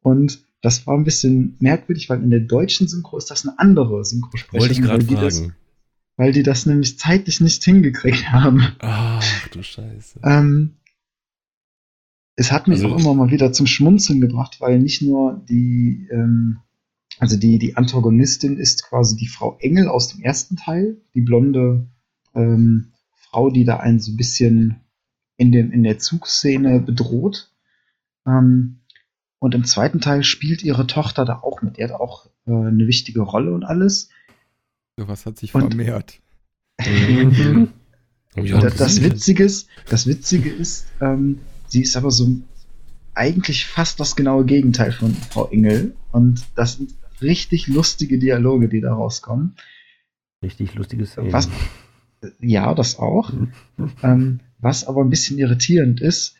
Und 0.00 0.44
das 0.62 0.86
war 0.86 0.96
ein 0.96 1.04
bisschen 1.04 1.56
merkwürdig, 1.60 2.08
weil 2.08 2.22
in 2.22 2.30
der 2.30 2.40
deutschen 2.40 2.88
Synchro 2.88 3.18
ist 3.18 3.30
das 3.30 3.46
eine 3.46 3.58
andere 3.58 4.04
Synchrosprecherin. 4.04 4.60
Wollte 4.60 4.72
ich 4.72 4.82
gerade 4.82 5.04
fragen. 5.04 5.20
Das, 5.20 5.42
weil 6.16 6.32
die 6.32 6.42
das 6.42 6.66
nämlich 6.66 6.98
zeitlich 6.98 7.40
nicht 7.40 7.62
hingekriegt 7.62 8.30
haben. 8.30 8.62
Ach 8.78 9.48
du 9.48 9.62
Scheiße. 9.62 10.20
Ähm, 10.24 10.76
es 12.36 12.52
hat 12.52 12.68
mich 12.68 12.82
also, 12.82 12.94
auch 12.94 13.00
immer 13.00 13.14
mal 13.14 13.30
wieder 13.30 13.52
zum 13.52 13.66
Schmunzeln 13.66 14.20
gebracht, 14.20 14.60
weil 14.60 14.78
nicht 14.78 15.02
nur 15.02 15.42
die, 15.48 16.06
ähm, 16.10 16.58
also 17.18 17.36
die, 17.36 17.58
die 17.58 17.76
Antagonistin 17.76 18.58
ist 18.58 18.84
quasi 18.84 19.16
die 19.16 19.28
Frau 19.28 19.56
Engel 19.60 19.88
aus 19.88 20.08
dem 20.08 20.22
ersten 20.22 20.56
Teil, 20.56 20.98
die 21.14 21.22
blonde 21.22 21.86
ähm, 22.34 22.92
Frau, 23.14 23.50
die 23.50 23.64
da 23.64 23.78
einen 23.78 24.00
so 24.00 24.12
ein 24.12 24.16
bisschen 24.16 24.80
in, 25.36 25.52
dem, 25.52 25.72
in 25.72 25.82
der 25.82 25.98
Zugszene 25.98 26.80
bedroht. 26.80 27.50
Ähm, 28.26 28.80
und 29.38 29.54
im 29.54 29.64
zweiten 29.64 30.00
Teil 30.00 30.24
spielt 30.24 30.62
ihre 30.62 30.86
Tochter 30.86 31.24
da 31.24 31.40
auch 31.40 31.62
mit. 31.62 31.76
Die 31.76 31.84
hat 31.84 31.92
auch 31.92 32.26
äh, 32.46 32.52
eine 32.52 32.86
wichtige 32.86 33.20
Rolle 33.20 33.52
und 33.52 33.64
alles. 33.64 34.08
Was 34.96 35.26
hat 35.26 35.38
sich 35.38 35.54
und, 35.54 35.74
vermehrt. 35.74 36.20
das, 36.78 38.76
das, 38.76 39.02
Witzige 39.02 39.44
ist, 39.44 39.68
das 39.88 40.06
Witzige 40.06 40.50
ist, 40.50 40.86
ähm, 41.00 41.40
Sie 41.68 41.82
ist 41.82 41.96
aber 41.96 42.10
so 42.10 42.28
eigentlich 43.14 43.66
fast 43.66 43.98
das 43.98 44.14
genaue 44.16 44.44
Gegenteil 44.44 44.92
von 44.92 45.14
Frau 45.14 45.48
Engel. 45.48 45.96
Und 46.12 46.44
das 46.54 46.74
sind 46.74 46.94
richtig 47.20 47.66
lustige 47.66 48.18
Dialoge, 48.18 48.68
die 48.68 48.80
da 48.80 48.94
rauskommen. 48.94 49.56
Richtig 50.42 50.74
lustiges 50.74 51.16
was, 51.16 51.48
Ja, 52.40 52.74
das 52.74 52.98
auch. 52.98 53.32
ähm, 54.02 54.40
was 54.58 54.86
aber 54.86 55.02
ein 55.02 55.10
bisschen 55.10 55.38
irritierend 55.38 56.00
ist, 56.00 56.36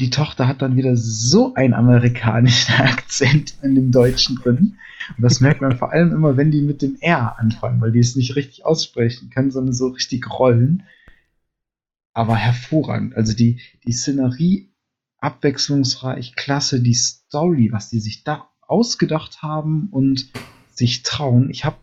die 0.00 0.10
Tochter 0.10 0.48
hat 0.48 0.62
dann 0.62 0.76
wieder 0.76 0.96
so 0.96 1.54
einen 1.54 1.74
amerikanischen 1.74 2.74
Akzent 2.78 3.54
in 3.62 3.74
dem 3.74 3.92
Deutschen 3.92 4.36
drin. 4.36 4.78
Und 5.16 5.22
das 5.22 5.40
merkt 5.40 5.60
man 5.60 5.76
vor 5.76 5.92
allem 5.92 6.12
immer, 6.12 6.36
wenn 6.36 6.50
die 6.50 6.62
mit 6.62 6.82
dem 6.82 6.96
R 7.00 7.38
anfangen, 7.38 7.80
weil 7.80 7.92
die 7.92 8.00
es 8.00 8.16
nicht 8.16 8.36
richtig 8.36 8.64
aussprechen 8.64 9.30
können, 9.30 9.50
sondern 9.50 9.74
so 9.74 9.88
richtig 9.88 10.30
rollen 10.30 10.84
aber 12.14 12.36
hervorragend. 12.36 13.16
Also 13.16 13.34
die, 13.34 13.60
die 13.84 13.92
Szenerie 13.92 14.72
abwechslungsreich, 15.18 16.34
klasse, 16.34 16.80
die 16.80 16.94
Story, 16.94 17.70
was 17.72 17.90
die 17.90 18.00
sich 18.00 18.24
da 18.24 18.48
ausgedacht 18.60 19.42
haben 19.42 19.88
und 19.90 20.30
sich 20.72 21.02
trauen. 21.02 21.50
Ich 21.50 21.64
habe 21.64 21.76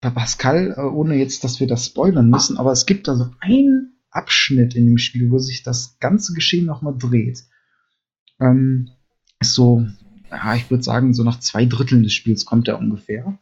Pascal, 0.00 0.74
äh, 0.76 0.80
ohne 0.82 1.16
jetzt, 1.16 1.42
dass 1.42 1.58
wir 1.58 1.66
das 1.66 1.86
spoilern 1.86 2.30
müssen, 2.30 2.58
aber 2.58 2.70
es 2.70 2.86
gibt 2.86 3.08
da 3.08 3.16
so 3.16 3.28
einen 3.40 3.95
Abschnitt 4.16 4.74
in 4.74 4.86
dem 4.86 4.98
Spiel, 4.98 5.30
wo 5.30 5.38
sich 5.38 5.62
das 5.62 5.98
ganze 6.00 6.32
Geschehen 6.32 6.66
nochmal 6.66 6.94
dreht. 6.98 7.44
Ähm, 8.40 8.90
ist 9.40 9.54
so, 9.54 9.86
ja, 10.30 10.54
ich 10.54 10.70
würde 10.70 10.82
sagen, 10.82 11.14
so 11.14 11.22
nach 11.22 11.40
zwei 11.40 11.66
Dritteln 11.66 12.02
des 12.02 12.12
Spiels 12.12 12.44
kommt 12.44 12.68
er 12.68 12.78
ungefähr. 12.78 13.38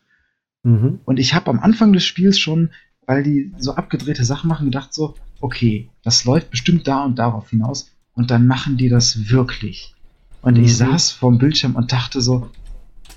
Mhm. 0.63 1.01
Und 1.05 1.19
ich 1.19 1.35
habe 1.35 1.51
am 1.51 1.61
Anfang 1.61 1.93
des 1.93 2.05
Spiels 2.05 2.39
schon 2.39 2.71
weil 3.07 3.23
die 3.23 3.53
so 3.59 3.75
abgedrehte 3.75 4.25
Sachen 4.25 4.49
machen, 4.49 4.67
gedacht 4.67 4.95
so, 4.95 5.15
okay, 5.41 5.91
das 6.03 6.25
läuft 6.25 6.51
bestimmt 6.51 6.87
da 6.87 7.05
und 7.05 7.19
darauf 7.19 7.51
hinaus 7.51 7.91
und 8.15 8.31
dann 8.31 8.47
machen 8.47 8.77
die 8.77 8.89
das 8.89 9.31
wirklich. 9.31 9.95
Und 10.43 10.59
mhm. 10.59 10.65
ich 10.65 10.77
saß 10.77 11.11
vorm 11.11 11.39
Bildschirm 11.39 11.75
und 11.75 11.93
dachte 11.93 12.21
so, 12.21 12.51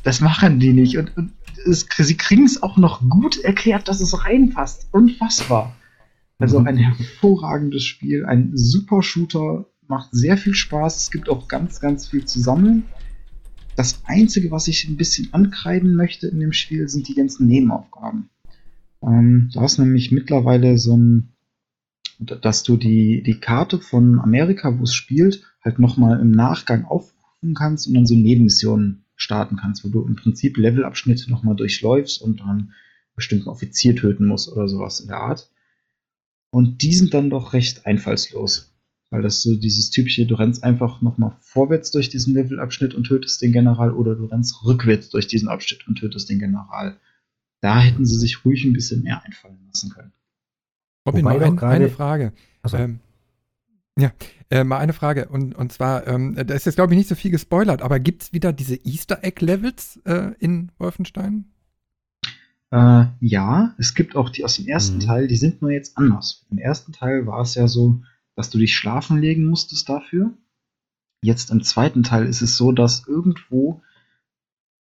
das 0.03 0.21
machen 0.21 0.59
die 0.59 0.73
nicht. 0.73 0.97
Und, 0.97 1.15
und 1.17 1.31
es, 1.65 1.85
sie 1.97 2.17
kriegen 2.17 2.45
es 2.45 2.61
auch 2.63 2.77
noch 2.77 3.01
gut 3.09 3.37
erklärt, 3.37 3.87
dass 3.87 3.99
es 3.99 4.25
reinpasst. 4.25 4.87
Unfassbar. 4.91 5.75
Also 6.39 6.59
mhm. 6.59 6.67
ein 6.67 6.77
hervorragendes 6.77 7.83
Spiel, 7.83 8.25
ein 8.25 8.51
super 8.55 9.01
Shooter, 9.01 9.65
macht 9.87 10.09
sehr 10.11 10.37
viel 10.37 10.53
Spaß. 10.53 10.97
Es 10.97 11.11
gibt 11.11 11.29
auch 11.29 11.47
ganz, 11.47 11.79
ganz 11.79 12.07
viel 12.07 12.25
zu 12.25 12.39
sammeln. 12.39 12.83
Das 13.75 14.01
Einzige, 14.05 14.51
was 14.51 14.67
ich 14.67 14.87
ein 14.87 14.97
bisschen 14.97 15.33
ankreiden 15.33 15.95
möchte 15.95 16.27
in 16.27 16.39
dem 16.39 16.51
Spiel, 16.51 16.89
sind 16.89 17.07
die 17.07 17.15
ganzen 17.15 17.47
Nebenaufgaben. 17.47 18.29
Ähm, 19.01 19.49
da 19.53 19.63
ist 19.65 19.77
nämlich 19.77 20.11
mittlerweile 20.11 20.77
so 20.77 20.97
ein, 20.97 21.33
dass 22.19 22.63
du 22.63 22.77
die, 22.77 23.21
die 23.21 23.39
Karte 23.39 23.79
von 23.79 24.19
Amerika, 24.19 24.77
wo 24.77 24.83
es 24.83 24.93
spielt, 24.93 25.43
halt 25.63 25.79
nochmal 25.79 26.19
im 26.19 26.31
Nachgang 26.31 26.85
aufrufen 26.85 27.53
kannst 27.53 27.87
und 27.87 27.93
dann 27.93 28.07
so 28.07 28.15
Nebenmissionen 28.15 29.05
starten 29.15 29.57
kannst, 29.57 29.85
wo 29.85 29.89
du 29.89 30.05
im 30.05 30.15
Prinzip 30.15 30.57
Levelabschnitte 30.57 31.29
nochmal 31.29 31.55
durchläufst 31.55 32.21
und 32.21 32.39
dann 32.39 32.49
einen 32.49 32.73
bestimmten 33.15 33.49
Offizier 33.49 33.95
töten 33.95 34.25
musst 34.25 34.51
oder 34.51 34.67
sowas 34.67 34.99
in 34.99 35.07
der 35.07 35.17
Art. 35.17 35.51
Und 36.49 36.81
die 36.81 36.93
sind 36.93 37.13
dann 37.13 37.29
doch 37.29 37.53
recht 37.53 37.85
einfallslos. 37.85 38.73
Weil 39.09 39.21
das 39.21 39.41
so 39.41 39.55
dieses 39.55 39.89
typische, 39.89 40.25
du 40.25 40.35
rennst 40.35 40.63
einfach 40.63 41.01
nochmal 41.01 41.37
vorwärts 41.39 41.91
durch 41.91 42.09
diesen 42.09 42.33
Levelabschnitt 42.33 42.93
und 42.93 43.05
tötest 43.05 43.41
den 43.41 43.53
General 43.53 43.93
oder 43.93 44.15
du 44.15 44.25
rennst 44.25 44.65
rückwärts 44.65 45.09
durch 45.09 45.27
diesen 45.27 45.47
Abschnitt 45.47 45.87
und 45.87 45.95
tötest 45.95 46.29
den 46.29 46.39
General. 46.39 46.97
Da 47.61 47.79
hätten 47.79 48.05
sie 48.05 48.17
sich 48.17 48.43
ruhig 48.43 48.65
ein 48.65 48.73
bisschen 48.73 49.03
mehr 49.03 49.23
einfallen 49.23 49.65
lassen 49.67 49.91
können. 49.91 50.11
Robin, 51.07 51.23
mal 51.23 51.41
ein, 51.41 51.57
eine 51.59 51.89
Frage. 51.89 52.33
Also. 52.61 52.77
Ähm, 52.77 52.99
ja, 53.97 54.11
äh, 54.49 54.65
mal 54.65 54.79
eine 54.79 54.93
Frage. 54.93 55.29
Und, 55.29 55.55
und 55.55 55.71
zwar, 55.71 56.05
ähm, 56.05 56.35
da 56.35 56.53
ist 56.53 56.65
jetzt, 56.65 56.75
glaube 56.75 56.93
ich, 56.93 56.97
nicht 56.97 57.09
so 57.09 57.15
viel 57.15 57.31
gespoilert, 57.31 57.81
aber 57.81 57.99
gibt 57.99 58.23
es 58.23 58.33
wieder 58.33 58.51
diese 58.51 58.75
Easter 58.75 59.23
Egg-Levels 59.23 60.01
äh, 60.05 60.33
in 60.39 60.71
Wolfenstein? 60.77 61.45
Äh, 62.71 63.05
ja, 63.21 63.73
es 63.77 63.93
gibt 63.93 64.15
auch 64.15 64.29
die 64.29 64.43
aus 64.43 64.57
dem 64.57 64.67
ersten 64.67 64.97
mhm. 64.97 65.01
Teil, 65.01 65.27
die 65.27 65.37
sind 65.37 65.61
nur 65.61 65.71
jetzt 65.71 65.97
anders. 65.97 66.45
Im 66.51 66.57
ersten 66.57 66.91
Teil 66.91 67.25
war 67.25 67.41
es 67.41 67.55
ja 67.55 67.67
so, 67.67 68.01
dass 68.35 68.49
du 68.49 68.57
dich 68.57 68.75
schlafen 68.75 69.19
legen 69.19 69.45
musstest 69.45 69.87
dafür. 69.87 70.33
Jetzt 71.21 71.49
im 71.49 71.63
zweiten 71.63 72.03
Teil 72.03 72.25
ist 72.27 72.41
es 72.41 72.57
so, 72.57 72.71
dass 72.71 73.07
irgendwo 73.07 73.81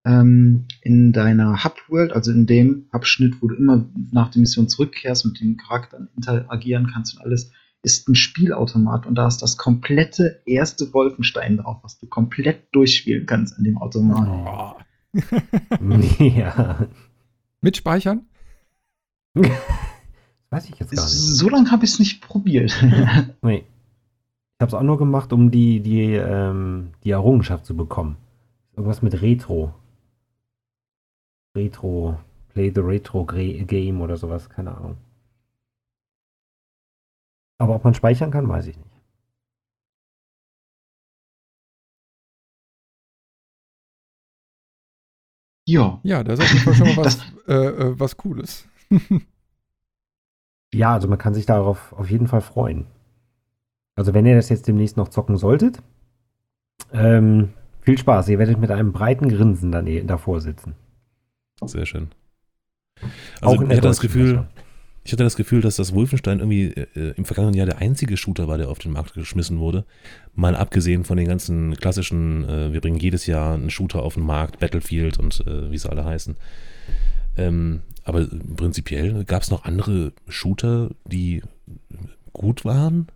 ähm, 0.06 0.66
in 0.82 1.14
deiner 1.14 1.64
Hub-World, 1.64 2.14
also 2.14 2.32
in 2.32 2.46
dem 2.46 2.88
Abschnitt, 2.92 3.42
wo 3.42 3.48
du 3.48 3.56
immer 3.56 3.86
nach 4.12 4.32
der 4.32 4.42
Mission 4.42 4.68
zurückkehrst, 4.68 5.26
mit 5.26 5.40
den 5.40 5.58
Charakteren 5.58 6.10
interagieren 6.16 6.90
kannst 6.92 7.16
und 7.16 7.24
alles, 7.24 7.52
ist 7.84 8.08
ein 8.08 8.16
Spielautomat 8.16 9.06
und 9.06 9.16
da 9.16 9.28
ist 9.28 9.42
das 9.42 9.58
komplette 9.58 10.42
erste 10.46 10.94
Wolfenstein 10.94 11.58
drauf, 11.58 11.80
was 11.84 12.00
du 12.00 12.08
komplett 12.08 12.74
durchspielen 12.74 13.26
kannst 13.26 13.58
an 13.58 13.66
dem 13.66 13.78
Automat. 13.78 14.78
Oh. 15.14 15.20
ja. 16.24 16.88
Mit 17.64 17.78
Speichern? 17.78 18.28
Weiß 20.50 20.70
ich 20.70 20.78
jetzt 20.80 20.94
gar 20.94 21.04
nicht. 21.04 21.14
So 21.14 21.48
lange 21.48 21.72
habe 21.72 21.86
ich 21.86 21.92
es 21.92 22.00
nicht 22.00 22.22
probiert. 22.22 22.76
nee. 23.42 23.64
Ich 23.64 24.62
habe 24.62 24.68
es 24.68 24.74
auch 24.74 24.84
nur 24.84 24.98
gemacht, 24.98 25.32
um 25.32 25.50
die, 25.50 25.80
die, 25.80 26.14
ähm, 26.14 26.90
die 27.06 27.12
Errungenschaft 27.12 27.66
zu 27.66 27.76
bekommen. 27.76 28.18
Irgendwas 28.76 29.02
mit 29.02 29.22
Retro. 29.22 29.74
Retro. 31.56 32.20
Play 32.50 32.70
the 32.76 32.82
Retro 32.82 33.26
Game 33.26 34.02
oder 34.02 34.18
sowas, 34.18 34.50
keine 34.50 34.76
Ahnung. 34.76 34.98
Aber 37.58 37.76
ob 37.76 37.86
man 37.86 37.94
speichern 37.94 38.30
kann, 38.30 38.50
weiß 38.50 38.68
ich 38.68 38.78
nicht. 38.78 38.93
Ja. 45.74 46.00
Ja, 46.04 46.24
das 46.24 46.40
ist 46.40 46.46
auf 46.46 46.52
jeden 46.52 46.64
Fall 46.64 46.74
schon 46.76 46.88
mal 46.88 46.98
was, 46.98 47.20
äh, 47.48 47.54
äh, 47.54 48.00
was 48.00 48.18
Cooles. 48.18 48.68
Ja, 50.76 50.92
also 50.96 51.08
man 51.08 51.20
kann 51.20 51.36
sich 51.36 51.46
darauf 51.46 51.94
auf 51.94 52.10
jeden 52.10 52.28
Fall 52.28 52.42
freuen. 52.42 52.88
Also 53.96 54.16
wenn 54.16 54.26
ihr 54.26 54.36
das 54.36 54.50
jetzt 54.50 54.68
demnächst 54.68 54.98
noch 54.98 55.08
zocken 55.10 55.38
solltet, 55.38 55.84
ähm, 56.92 57.54
viel 57.82 57.96
Spaß. 57.96 58.30
Ihr 58.30 58.40
werdet 58.40 58.60
mit 58.60 58.72
einem 58.72 58.92
breiten 58.92 59.30
Grinsen 59.30 59.72
daneben, 59.72 60.08
davor 60.08 60.42
sitzen. 60.42 60.74
Sehr 61.64 61.86
schön. 61.86 62.08
Also 63.40 63.62
ich 63.62 63.70
hatte 63.70 63.82
das 63.82 64.00
Gefühl, 64.00 64.48
ich 65.06 65.12
hatte 65.12 65.24
das 65.24 65.36
Gefühl, 65.36 65.62
dass 65.62 65.76
das 65.76 65.94
Wolfenstein 65.94 66.40
irgendwie 66.40 66.68
äh, 66.68 67.14
im 67.18 67.26
vergangenen 67.26 67.56
Jahr 67.56 67.66
der 67.66 67.80
einzige 67.80 68.16
Shooter 68.16 68.48
war, 68.48 68.58
der 68.58 68.70
auf 68.70 68.80
den 68.80 68.94
Markt 68.94 69.14
geschmissen 69.14 69.60
wurde. 69.60 69.86
Mal 70.34 70.56
abgesehen 70.56 71.04
von 71.04 71.18
den 71.18 71.28
ganzen 71.28 71.76
klassischen, 71.76 72.48
äh, 72.48 72.72
wir 72.72 72.80
bringen 72.80 73.00
jedes 73.00 73.26
Jahr 73.26 73.56
einen 73.56 73.70
Shooter 73.70 74.02
auf 74.02 74.14
den 74.14 74.24
Markt, 74.24 74.60
Battlefield 74.60 75.20
und 75.20 75.46
äh, 75.46 75.70
wie 75.72 75.78
sie 75.78 75.90
alle 75.90 76.06
heißen. 76.06 76.38
Ähm, 77.36 77.82
aber 78.06 78.28
prinzipiell 78.56 79.26
gab 79.26 79.42
es 79.42 79.52
noch 79.52 79.66
andere 79.66 80.14
Shooter, 80.28 80.92
die 81.06 81.42
gut 82.32 82.64
waren? 82.64 83.08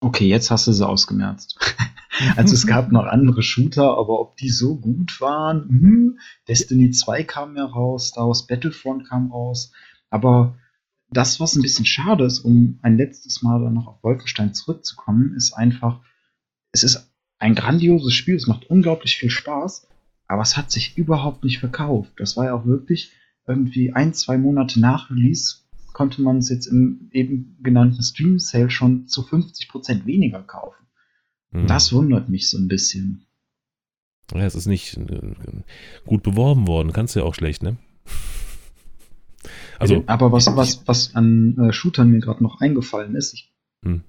Okay, 0.00 0.26
jetzt 0.26 0.50
hast 0.50 0.66
du 0.66 0.72
sie 0.72 0.86
ausgemerzt. 0.86 1.58
also 2.36 2.54
es 2.54 2.66
gab 2.66 2.92
noch 2.92 3.04
andere 3.04 3.42
Shooter, 3.42 3.96
aber 3.96 4.20
ob 4.20 4.36
die 4.36 4.50
so 4.50 4.76
gut 4.76 5.20
waren, 5.20 5.68
hm, 5.68 6.18
Destiny 6.48 6.90
2 6.90 7.24
kam 7.24 7.56
ja 7.56 7.64
raus, 7.64 8.08
Star 8.08 8.26
Wars 8.26 8.46
Battlefront 8.46 9.08
kam 9.08 9.30
raus, 9.30 9.72
aber 10.12 10.56
das, 11.10 11.40
was 11.40 11.56
ein 11.56 11.62
bisschen 11.62 11.84
schade 11.84 12.24
ist, 12.24 12.40
um 12.40 12.78
ein 12.82 12.96
letztes 12.96 13.42
Mal 13.42 13.62
dann 13.62 13.74
noch 13.74 13.86
auf 13.86 14.02
Wolfenstein 14.02 14.54
zurückzukommen, 14.54 15.34
ist 15.34 15.52
einfach, 15.52 16.00
es 16.72 16.84
ist 16.84 17.10
ein 17.38 17.54
grandioses 17.54 18.14
Spiel, 18.14 18.36
es 18.36 18.46
macht 18.46 18.70
unglaublich 18.70 19.16
viel 19.16 19.30
Spaß, 19.30 19.88
aber 20.28 20.42
es 20.42 20.56
hat 20.56 20.70
sich 20.70 20.96
überhaupt 20.96 21.44
nicht 21.44 21.58
verkauft. 21.58 22.12
Das 22.16 22.36
war 22.36 22.46
ja 22.46 22.54
auch 22.54 22.64
wirklich 22.64 23.12
irgendwie 23.46 23.92
ein, 23.92 24.14
zwei 24.14 24.38
Monate 24.38 24.80
nach 24.80 25.10
Release 25.10 25.56
konnte 25.92 26.22
man 26.22 26.38
es 26.38 26.48
jetzt 26.48 26.66
im 26.66 27.10
eben 27.12 27.58
genannten 27.62 28.02
Stream 28.02 28.38
Sale 28.38 28.70
schon 28.70 29.06
zu 29.06 29.22
50% 29.22 30.06
weniger 30.06 30.42
kaufen. 30.42 30.86
Mhm. 31.50 31.66
Das 31.66 31.92
wundert 31.92 32.28
mich 32.28 32.48
so 32.50 32.58
ein 32.58 32.68
bisschen. 32.68 33.26
Ja, 34.32 34.44
es 34.44 34.54
ist 34.54 34.66
nicht 34.66 34.96
äh, 34.96 35.34
gut 36.06 36.22
beworben 36.22 36.66
worden, 36.66 36.92
kannst 36.92 37.14
du 37.14 37.20
ja 37.20 37.26
auch 37.26 37.34
schlecht, 37.34 37.62
ne? 37.62 37.76
Also, 39.82 40.04
aber 40.06 40.32
was, 40.32 40.46
was, 40.56 40.86
was 40.86 41.14
an 41.14 41.58
äh, 41.58 41.72
Shootern 41.72 42.10
mir 42.10 42.20
gerade 42.20 42.42
noch 42.42 42.60
eingefallen 42.60 43.14
ist, 43.14 43.34
ich 43.34 43.52
hm. 43.84 44.02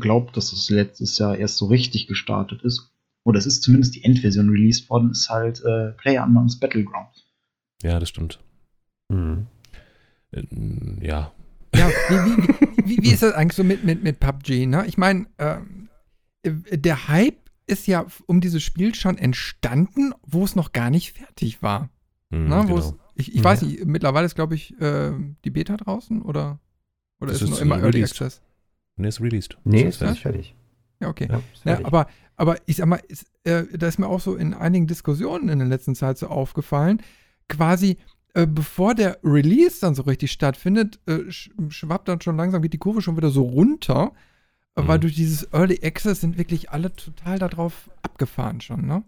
glaube, 0.00 0.32
dass 0.32 0.52
es 0.52 0.70
letztes 0.70 1.18
Jahr 1.18 1.36
erst 1.36 1.56
so 1.56 1.66
richtig 1.66 2.06
gestartet 2.06 2.62
ist, 2.62 2.90
oder 3.24 3.38
es 3.38 3.46
ist 3.46 3.62
zumindest 3.62 3.94
die 3.94 4.04
Endversion 4.04 4.48
released 4.48 4.88
worden, 4.90 5.10
ist 5.10 5.28
halt 5.28 5.62
äh, 5.64 5.92
PlayerUnknown's 5.92 6.58
Battleground. 6.58 7.26
Ja, 7.82 7.98
das 7.98 8.08
stimmt. 8.08 8.40
Mhm. 9.08 9.46
Äh, 10.32 10.42
ja. 11.00 11.32
Ja, 11.74 11.88
wie, 12.08 12.88
wie, 12.88 13.02
wie, 13.04 13.10
ist 13.10 13.22
das 13.22 13.34
eigentlich 13.34 13.56
so 13.56 13.64
mit, 13.64 13.84
mit, 13.84 14.02
mit 14.02 14.18
PUBG? 14.20 14.66
Ne? 14.66 14.84
Ich 14.86 14.98
meine, 14.98 15.26
äh, 15.36 15.58
der 16.44 17.08
Hype 17.08 17.50
ist 17.66 17.86
ja 17.86 18.06
um 18.26 18.40
dieses 18.40 18.62
Spiel 18.62 18.94
schon 18.94 19.16
entstanden, 19.18 20.12
wo 20.26 20.44
es 20.44 20.56
noch 20.56 20.72
gar 20.72 20.90
nicht 20.90 21.12
fertig 21.12 21.62
war. 21.62 21.90
Mhm, 22.30 22.48
ne? 22.48 22.64
genau. 22.66 22.94
Ich, 23.20 23.34
ich 23.34 23.44
weiß 23.44 23.62
nicht, 23.62 23.84
mittlerweile 23.84 24.26
ist, 24.26 24.34
glaube 24.34 24.54
ich, 24.54 24.78
äh, 24.80 25.12
die 25.44 25.50
Beta 25.50 25.76
draußen 25.76 26.22
oder, 26.22 26.58
oder 27.20 27.32
ist 27.32 27.42
es 27.42 27.50
noch 27.50 27.60
immer 27.60 27.80
Early 27.80 28.02
Access? 28.02 28.40
Nee, 28.96 29.08
ist 29.08 29.20
released. 29.20 29.56
Nee, 29.64 29.82
ist, 29.82 30.02
ist 30.02 30.18
fertig. 30.18 30.54
Ja, 31.00 31.08
okay. 31.08 31.28
Ja, 31.30 31.40
ja, 31.64 31.84
aber, 31.84 32.06
aber 32.36 32.56
ich 32.66 32.76
sag 32.76 32.86
mal, 32.86 33.00
ist, 33.08 33.26
äh, 33.44 33.64
da 33.76 33.88
ist 33.88 33.98
mir 33.98 34.08
auch 34.08 34.20
so 34.20 34.36
in 34.36 34.52
einigen 34.52 34.86
Diskussionen 34.86 35.48
in 35.48 35.58
der 35.58 35.68
letzten 35.68 35.94
Zeit 35.94 36.18
so 36.18 36.26
aufgefallen, 36.26 37.02
quasi 37.48 37.96
äh, 38.34 38.46
bevor 38.46 38.94
der 38.94 39.18
Release 39.24 39.80
dann 39.80 39.94
so 39.94 40.02
richtig 40.02 40.30
stattfindet, 40.30 41.00
äh, 41.06 41.30
schwappt 41.30 42.08
dann 42.08 42.20
schon 42.20 42.36
langsam, 42.36 42.62
geht 42.62 42.72
die 42.72 42.78
Kurve 42.78 43.02
schon 43.02 43.16
wieder 43.16 43.30
so 43.30 43.42
runter, 43.42 44.12
äh, 44.76 44.82
mhm. 44.82 44.88
weil 44.88 44.98
durch 45.00 45.14
dieses 45.14 45.52
Early 45.52 45.80
Access 45.82 46.20
sind 46.20 46.38
wirklich 46.38 46.70
alle 46.70 46.94
total 46.94 47.38
darauf 47.38 47.90
abgefahren 48.02 48.60
schon, 48.60 48.86
ne? 48.86 49.02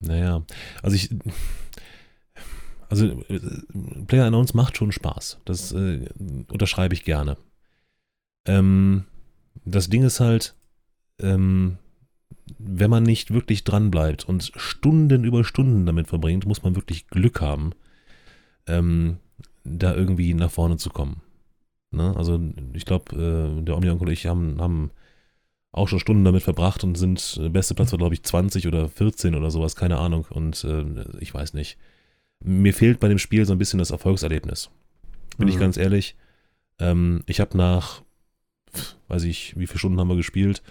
Naja, 0.00 0.42
also 0.82 0.96
ich, 0.96 1.10
also 2.92 3.06
äh, 3.06 3.40
Player 4.06 4.26
Announce 4.26 4.54
macht 4.54 4.76
schon 4.76 4.92
Spaß. 4.92 5.38
Das 5.46 5.72
äh, 5.72 6.04
unterschreibe 6.50 6.92
ich 6.92 7.04
gerne. 7.04 7.38
Ähm, 8.44 9.04
das 9.64 9.88
Ding 9.88 10.02
ist 10.02 10.20
halt, 10.20 10.54
ähm, 11.18 11.78
wenn 12.58 12.90
man 12.90 13.02
nicht 13.02 13.32
wirklich 13.32 13.64
dran 13.64 13.90
bleibt 13.90 14.28
und 14.28 14.52
Stunden 14.56 15.24
über 15.24 15.42
Stunden 15.42 15.86
damit 15.86 16.08
verbringt, 16.08 16.44
muss 16.44 16.62
man 16.62 16.76
wirklich 16.76 17.06
Glück 17.08 17.40
haben, 17.40 17.72
ähm, 18.66 19.16
da 19.64 19.94
irgendwie 19.94 20.34
nach 20.34 20.50
vorne 20.50 20.76
zu 20.76 20.90
kommen. 20.90 21.22
Ne? 21.92 22.14
Also 22.14 22.38
ich 22.74 22.84
glaube, 22.84 23.16
äh, 23.16 23.62
der 23.62 23.74
Omni-Onkel 23.74 24.08
und 24.08 24.12
ich 24.12 24.26
haben, 24.26 24.60
haben 24.60 24.90
auch 25.70 25.88
schon 25.88 26.00
Stunden 26.00 26.26
damit 26.26 26.42
verbracht 26.42 26.84
und 26.84 26.96
sind, 26.96 27.40
äh, 27.40 27.48
beste 27.48 27.74
Platz 27.74 27.90
war 27.92 27.98
glaube 27.98 28.14
ich 28.14 28.22
20 28.22 28.66
oder 28.66 28.90
14 28.90 29.34
oder 29.34 29.50
sowas, 29.50 29.76
keine 29.76 29.96
Ahnung. 29.96 30.26
Und 30.28 30.62
äh, 30.64 30.84
ich 31.20 31.32
weiß 31.32 31.54
nicht. 31.54 31.78
Mir 32.44 32.74
fehlt 32.74 33.00
bei 33.00 33.08
dem 33.08 33.18
Spiel 33.18 33.44
so 33.44 33.52
ein 33.52 33.58
bisschen 33.58 33.78
das 33.78 33.90
Erfolgserlebnis. 33.90 34.70
Bin 35.38 35.46
mhm. 35.48 35.54
ich 35.54 35.60
ganz 35.60 35.76
ehrlich. 35.76 36.16
Ähm, 36.78 37.22
ich 37.26 37.40
habe 37.40 37.56
nach, 37.56 38.02
weiß 39.08 39.24
ich, 39.24 39.56
wie 39.56 39.66
viele 39.66 39.78
Stunden 39.78 40.00
haben 40.00 40.08
wir 40.08 40.16
gespielt? 40.16 40.62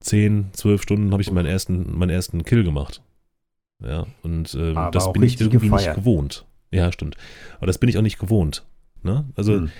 10, 0.00 0.50
12 0.52 0.82
Stunden 0.82 1.12
habe 1.12 1.22
ich 1.22 1.30
meinen 1.30 1.46
ersten, 1.46 1.96
meinen 1.96 2.10
ersten 2.10 2.44
Kill 2.44 2.64
gemacht. 2.64 3.02
Ja, 3.82 4.06
und 4.22 4.54
ähm, 4.54 4.76
Aber 4.76 4.90
das 4.90 5.12
bin 5.12 5.22
ich 5.22 5.40
irgendwie 5.40 5.68
gefeiert. 5.68 5.96
nicht 5.96 6.04
gewohnt. 6.04 6.46
Ja, 6.70 6.92
stimmt. 6.92 7.16
Aber 7.58 7.66
das 7.66 7.78
bin 7.78 7.88
ich 7.88 7.98
auch 7.98 8.02
nicht 8.02 8.18
gewohnt. 8.18 8.64
Ne? 9.02 9.24
Also 9.34 9.60
Hm. 9.60 9.70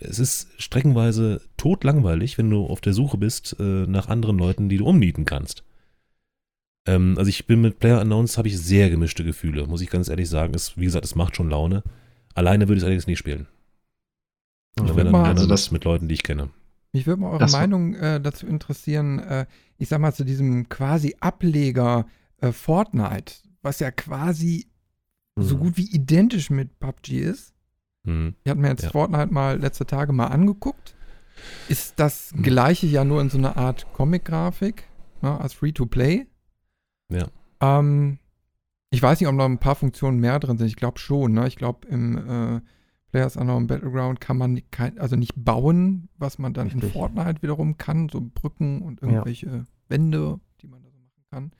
es 0.00 0.18
ist 0.18 0.48
streckenweise 0.58 1.40
totlangweilig, 1.56 2.38
wenn 2.38 2.50
du 2.50 2.66
auf 2.66 2.80
der 2.80 2.92
Suche 2.92 3.16
bist 3.18 3.56
äh, 3.58 3.62
nach 3.62 4.08
anderen 4.08 4.38
Leuten, 4.38 4.68
die 4.68 4.76
du 4.76 4.86
umnieten 4.86 5.24
kannst. 5.24 5.64
Ähm, 6.88 7.14
also 7.18 7.28
ich 7.28 7.46
bin 7.46 7.60
mit 7.60 7.78
Player 7.78 8.00
Unknowns 8.00 8.38
habe 8.38 8.48
ich 8.48 8.58
sehr 8.58 8.90
gemischte 8.90 9.22
Gefühle, 9.24 9.66
muss 9.66 9.80
ich 9.80 9.90
ganz 9.90 10.08
ehrlich 10.08 10.28
sagen. 10.28 10.54
Es, 10.54 10.76
wie 10.76 10.84
gesagt, 10.84 11.04
es 11.04 11.14
macht 11.14 11.36
schon 11.36 11.50
Laune. 11.50 11.82
Alleine 12.34 12.66
würde 12.68 12.74
ich 12.74 12.78
es 12.82 12.84
allerdings 12.84 13.06
nicht 13.06 13.18
spielen. 13.18 13.46
Ich 14.82 14.94
wenn 14.96 15.04
dann, 15.06 15.12
mal- 15.12 15.24
also 15.26 15.46
das- 15.46 15.70
mit 15.70 15.84
Leuten, 15.84 16.08
die 16.08 16.14
ich 16.14 16.22
kenne. 16.22 16.50
Mich 16.92 17.06
würde 17.06 17.20
mal 17.20 17.28
eure 17.30 17.38
Das 17.40 17.52
Meinung 17.52 17.94
äh, 17.94 18.20
dazu 18.20 18.46
interessieren. 18.46 19.18
Äh, 19.18 19.46
ich 19.76 19.88
sag 19.88 20.00
mal 20.00 20.14
zu 20.14 20.24
diesem 20.24 20.68
quasi 20.70 21.14
Ableger 21.20 22.06
äh, 22.40 22.52
Fortnite, 22.52 23.34
was 23.62 23.80
ja 23.80 23.90
quasi 23.90 24.66
so 25.36 25.54
Hm. 25.56 25.60
gut 25.60 25.76
wie 25.76 25.90
identisch 25.94 26.48
mit 26.50 26.78
PUBG 26.80 27.20
ist. 27.20 27.52
Hm. 28.04 28.34
Ich 28.42 28.50
hatte 28.50 28.60
mir 28.60 28.68
jetzt 28.70 28.84
Ja. 28.84 28.90
Fortnite 28.90 29.32
mal 29.32 29.58
letzte 29.60 29.84
Tage 29.84 30.12
mal 30.12 30.28
angeguckt. 30.28 30.94
Ist 31.68 31.94
das 32.00 32.30
Hm. 32.32 32.42
gleiche 32.42 32.86
ja 32.86 33.04
nur 33.04 33.20
in 33.20 33.28
so 33.30 33.36
einer 33.38 33.56
Art 33.56 33.86
Comic-Grafik, 33.92 34.84
ne, 35.20 35.38
als 35.40 35.52
Free-to-Play. 35.52 36.26
Ja. 37.10 37.26
Ähm, 37.60 38.18
ich 38.90 39.02
weiß 39.02 39.20
nicht, 39.20 39.28
ob 39.28 39.34
noch 39.34 39.44
ein 39.44 39.58
paar 39.58 39.74
Funktionen 39.74 40.18
mehr 40.18 40.38
drin 40.38 40.58
sind. 40.58 40.66
Ich 40.66 40.76
glaube 40.76 40.98
schon. 40.98 41.32
Ne? 41.32 41.46
Ich 41.48 41.56
glaube, 41.56 41.86
im 41.88 42.16
äh, 42.16 42.60
Players 43.10 43.36
Unknown 43.36 43.66
Battleground 43.66 44.20
kann 44.20 44.36
man 44.36 44.60
kein, 44.70 44.98
also 44.98 45.16
nicht 45.16 45.32
bauen, 45.36 46.08
was 46.18 46.38
man 46.38 46.52
dann 46.54 46.68
in 46.68 46.74
Richtig. 46.80 46.92
Fortnite 46.92 47.42
wiederum 47.42 47.76
kann. 47.78 48.08
So 48.08 48.20
Brücken 48.22 48.82
und 48.82 49.02
irgendwelche 49.02 49.66
Wände, 49.88 50.40
die 50.60 50.68
man 50.68 50.82
da 50.82 50.90
so 50.90 50.98
machen 50.98 51.24
kann. 51.30 51.52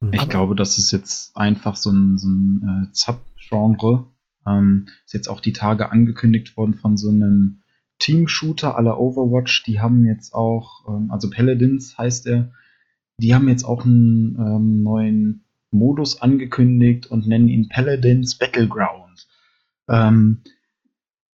Hm. 0.00 0.12
Ich 0.12 0.20
Aber- 0.20 0.30
glaube, 0.30 0.54
das 0.56 0.78
ist 0.78 0.90
jetzt 0.92 1.36
einfach 1.36 1.76
so 1.76 1.90
ein, 1.90 2.18
so 2.18 2.28
ein 2.28 2.86
äh, 2.86 2.88
Sub-Genre. 2.92 4.06
Ähm, 4.46 4.88
ist 5.06 5.14
jetzt 5.14 5.28
auch 5.28 5.40
die 5.40 5.52
Tage 5.54 5.90
angekündigt 5.90 6.56
worden 6.56 6.74
von 6.74 6.96
so 6.96 7.08
einem 7.08 7.62
Team-Shooter 7.98 8.76
aller 8.76 9.00
Overwatch. 9.00 9.62
Die 9.64 9.80
haben 9.80 10.04
jetzt 10.04 10.34
auch, 10.34 10.86
ähm, 10.88 11.10
also 11.10 11.30
Paladins 11.30 11.96
heißt 11.96 12.26
er, 12.26 12.50
die 13.18 13.34
haben 13.34 13.48
jetzt 13.48 13.64
auch 13.64 13.84
einen 13.84 14.36
ähm, 14.38 14.82
neuen 14.82 15.44
Modus 15.70 16.20
angekündigt 16.20 17.06
und 17.06 17.26
nennen 17.26 17.48
ihn 17.48 17.68
Paladins 17.68 18.36
Battleground. 18.36 19.26
Ähm, 19.88 20.42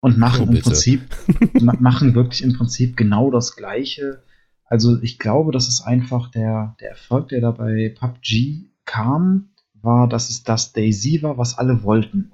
und 0.00 0.18
machen 0.18 0.48
Oh, 0.48 0.52
im. 0.52 0.60
Prinzip, 0.60 1.02
ma 1.60 1.74
machen 1.78 2.14
wirklich 2.14 2.42
im 2.42 2.54
Prinzip 2.54 2.96
genau 2.96 3.30
das 3.30 3.54
Gleiche. 3.54 4.22
Also 4.64 5.00
ich 5.02 5.18
glaube, 5.18 5.52
das 5.52 5.68
ist 5.68 5.82
einfach 5.82 6.30
der, 6.30 6.76
der 6.80 6.90
Erfolg, 6.90 7.28
der 7.28 7.40
da 7.40 7.50
bei 7.50 7.94
PUBG 7.98 8.70
kam, 8.84 9.50
war, 9.74 10.08
dass 10.08 10.30
es 10.30 10.42
das 10.42 10.72
Daisy 10.72 11.22
war, 11.22 11.38
was 11.38 11.58
alle 11.58 11.82
wollten. 11.82 12.32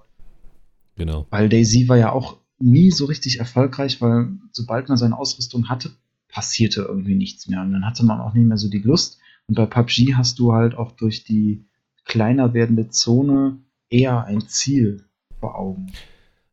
Genau. 0.96 1.26
Weil 1.30 1.48
Daisy 1.48 1.88
war 1.88 1.96
ja 1.96 2.12
auch 2.12 2.38
nie 2.58 2.90
so 2.90 3.06
richtig 3.06 3.38
erfolgreich, 3.38 4.00
weil 4.00 4.28
sobald 4.52 4.88
man 4.88 4.96
seine 4.96 5.18
Ausrüstung 5.18 5.68
hatte, 5.68 5.90
passierte 6.28 6.82
irgendwie 6.82 7.14
nichts 7.14 7.48
mehr. 7.48 7.62
Und 7.62 7.72
dann 7.72 7.86
hatte 7.86 8.04
man 8.04 8.20
auch 8.20 8.34
nicht 8.34 8.46
mehr 8.46 8.56
so 8.56 8.68
die 8.68 8.78
Lust. 8.78 9.18
Und 9.48 9.54
bei 9.54 9.66
PUBG 9.66 10.14
hast 10.14 10.38
du 10.38 10.52
halt 10.52 10.76
auch 10.76 10.92
durch 10.92 11.24
die 11.24 11.64
kleiner 12.04 12.54
werdende 12.54 12.88
Zone 12.88 13.58
eher 13.88 14.24
ein 14.24 14.40
Ziel 14.48 15.04
vor 15.38 15.56
Augen. 15.58 15.86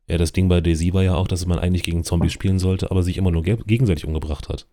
Ja, 0.06 0.18
das 0.18 0.32
Ding 0.32 0.48
bei 0.48 0.60
Daisy 0.60 0.92
war 0.92 1.02
ja 1.02 1.14
auch, 1.14 1.26
dass 1.28 1.46
man 1.46 1.58
eigentlich 1.58 1.82
gegen 1.82 2.04
Zombies 2.04 2.32
spielen 2.32 2.58
sollte, 2.58 2.90
aber 2.90 3.02
sich 3.02 3.16
immer 3.16 3.30
nur 3.30 3.42
ge 3.42 3.56
gegenseitig 3.66 4.04
umgebracht 4.06 4.48
hat. 4.48 4.66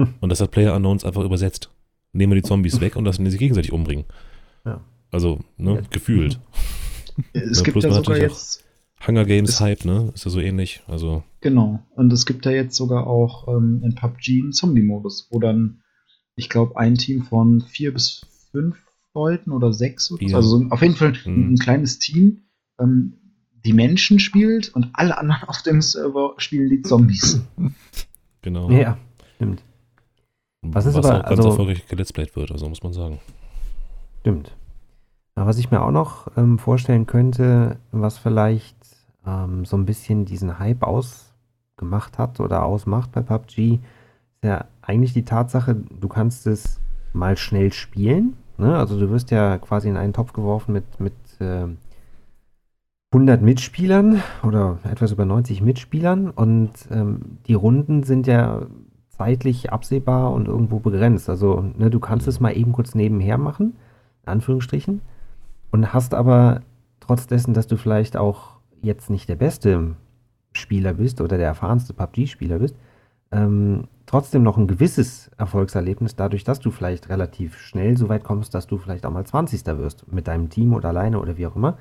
Hm. 0.00 0.14
Und 0.20 0.30
das 0.30 0.40
hat 0.40 0.50
Player 0.50 0.74
Unknowns 0.74 1.04
einfach 1.04 1.22
übersetzt. 1.22 1.70
Nehmen 2.12 2.32
wir 2.32 2.40
die 2.42 2.48
Zombies 2.48 2.80
weg 2.80 2.96
und 2.96 3.04
lassen 3.04 3.24
die 3.24 3.30
sich 3.30 3.38
gegenseitig 3.40 3.72
umbringen. 3.72 4.04
Ja. 4.64 4.80
Also, 5.12 5.40
ne, 5.56 5.74
Ja. 5.76 5.80
gefühlt. 5.90 6.40
Es 7.32 7.58
Ja, 7.58 7.62
gibt 7.64 7.76
ja 7.76 7.82
sogar 7.82 7.98
natürlich 7.98 8.22
jetzt, 8.22 8.64
Hunger 9.06 9.24
Games 9.24 9.50
Es- 9.50 9.60
Hype, 9.60 9.84
ne? 9.84 10.10
Ist 10.16 10.24
ja 10.24 10.32
so 10.32 10.40
ähnlich. 10.40 10.82
Also, 10.88 11.22
genau, 11.40 11.78
und 11.94 12.12
es 12.12 12.26
gibt 12.26 12.44
ja 12.44 12.50
jetzt 12.50 12.74
sogar 12.74 13.06
auch 13.06 13.46
ähm, 13.46 13.82
in 13.84 13.94
PUBG 13.94 14.40
einen 14.42 14.52
Zombie-Modus, 14.52 15.28
wo 15.30 15.38
dann, 15.38 15.80
ich 16.36 16.48
glaube, 16.48 16.76
ein 16.76 16.94
Team 16.96 17.22
von 17.24 17.60
vier 17.62 17.92
bis 17.92 18.26
fünf 18.50 18.76
Leuten 19.14 19.52
oder 19.52 19.72
sechs 19.72 20.10
oder 20.10 20.28
so, 20.28 20.36
also 20.36 20.58
so 20.58 20.66
auf 20.70 20.82
jeden 20.82 20.96
Fall 20.96 21.12
ein, 21.26 21.32
Mhm. 21.48 21.52
ein 21.54 21.58
kleines 21.58 21.98
Team, 21.98 22.42
ähm, 22.80 23.14
die 23.64 23.72
Menschen 23.72 24.18
spielt 24.18 24.74
und 24.74 24.90
alle 24.94 25.16
anderen 25.16 25.42
auf 25.48 25.62
dem 25.62 25.80
Server 25.80 26.34
spielen 26.38 26.68
die 26.70 26.82
Zombies. 26.82 27.40
genau. 28.42 28.70
Ja, 28.70 28.98
stimmt. 29.36 29.62
Was 30.62 30.86
ist 30.86 30.94
was 30.96 31.06
aber- 31.06 31.18
auch 31.20 31.28
ganz 31.28 31.38
also- 31.38 31.50
erfolgreich 31.50 31.86
geletzplayt 31.86 32.34
wird, 32.36 32.50
also 32.50 32.68
muss 32.68 32.82
man 32.82 32.92
sagen. 32.92 33.20
Stimmt. 34.20 34.56
Aber 35.36 35.46
was 35.46 35.58
ich 35.58 35.70
mir 35.70 35.82
auch 35.82 35.90
noch 35.90 36.28
ähm, 36.36 36.58
vorstellen 36.58 37.06
könnte, 37.06 37.78
was 37.92 38.18
vielleicht 38.18 38.76
ähm, 39.26 39.64
so 39.64 39.76
ein 39.76 39.84
bisschen 39.84 40.24
diesen 40.24 40.58
Hype 40.58 40.82
ausgemacht 40.82 42.18
hat 42.18 42.40
oder 42.40 42.64
ausmacht 42.64 43.12
bei 43.12 43.20
PUBG, 43.22 43.74
ist 43.74 43.80
ja 44.44 44.66
eigentlich 44.82 45.12
die 45.12 45.24
Tatsache, 45.24 45.74
du 45.74 46.08
kannst 46.08 46.46
es 46.46 46.80
mal 47.12 47.36
schnell 47.36 47.72
spielen. 47.72 48.36
Ne? 48.58 48.76
Also 48.76 48.98
du 48.98 49.10
wirst 49.10 49.30
ja 49.30 49.58
quasi 49.58 49.88
in 49.88 49.96
einen 49.96 50.12
Topf 50.12 50.32
geworfen 50.32 50.72
mit, 50.72 51.00
mit 51.00 51.14
ähm, 51.40 51.78
100 53.12 53.42
Mitspielern 53.42 54.22
oder 54.42 54.78
etwas 54.90 55.12
über 55.12 55.24
90 55.24 55.62
Mitspielern 55.62 56.30
und 56.30 56.72
ähm, 56.90 57.38
die 57.46 57.54
Runden 57.54 58.02
sind 58.02 58.26
ja 58.26 58.66
zeitlich 59.08 59.72
absehbar 59.72 60.32
und 60.32 60.48
irgendwo 60.48 60.80
begrenzt. 60.80 61.30
Also 61.30 61.60
ne, 61.76 61.90
du 61.90 62.00
kannst 62.00 62.26
es 62.26 62.40
mal 62.40 62.56
eben 62.56 62.72
kurz 62.72 62.94
nebenher 62.96 63.38
machen, 63.38 63.76
in 64.24 64.32
Anführungsstrichen, 64.32 65.00
und 65.70 65.92
hast 65.92 66.14
aber 66.14 66.62
trotz 66.98 67.26
dessen, 67.28 67.54
dass 67.54 67.68
du 67.68 67.76
vielleicht 67.76 68.16
auch 68.16 68.58
jetzt 68.82 69.10
nicht 69.10 69.28
der 69.28 69.36
beste 69.36 69.94
Spieler 70.52 70.94
bist 70.94 71.20
oder 71.20 71.36
der 71.36 71.46
erfahrenste 71.46 71.94
PUBG-Spieler 71.94 72.58
bist, 72.58 72.74
ähm, 73.30 73.84
trotzdem 74.14 74.44
noch 74.44 74.58
ein 74.58 74.68
gewisses 74.68 75.28
Erfolgserlebnis 75.38 76.14
dadurch, 76.14 76.44
dass 76.44 76.60
du 76.60 76.70
vielleicht 76.70 77.08
relativ 77.08 77.58
schnell 77.58 77.96
so 77.96 78.08
weit 78.08 78.22
kommst, 78.22 78.54
dass 78.54 78.68
du 78.68 78.78
vielleicht 78.78 79.04
auch 79.06 79.10
mal 79.10 79.26
20. 79.26 79.66
wirst 79.76 80.06
mit 80.12 80.28
deinem 80.28 80.50
Team 80.50 80.72
oder 80.72 80.90
alleine 80.90 81.18
oder 81.18 81.36
wie 81.36 81.48
auch 81.48 81.56
immer, 81.56 81.78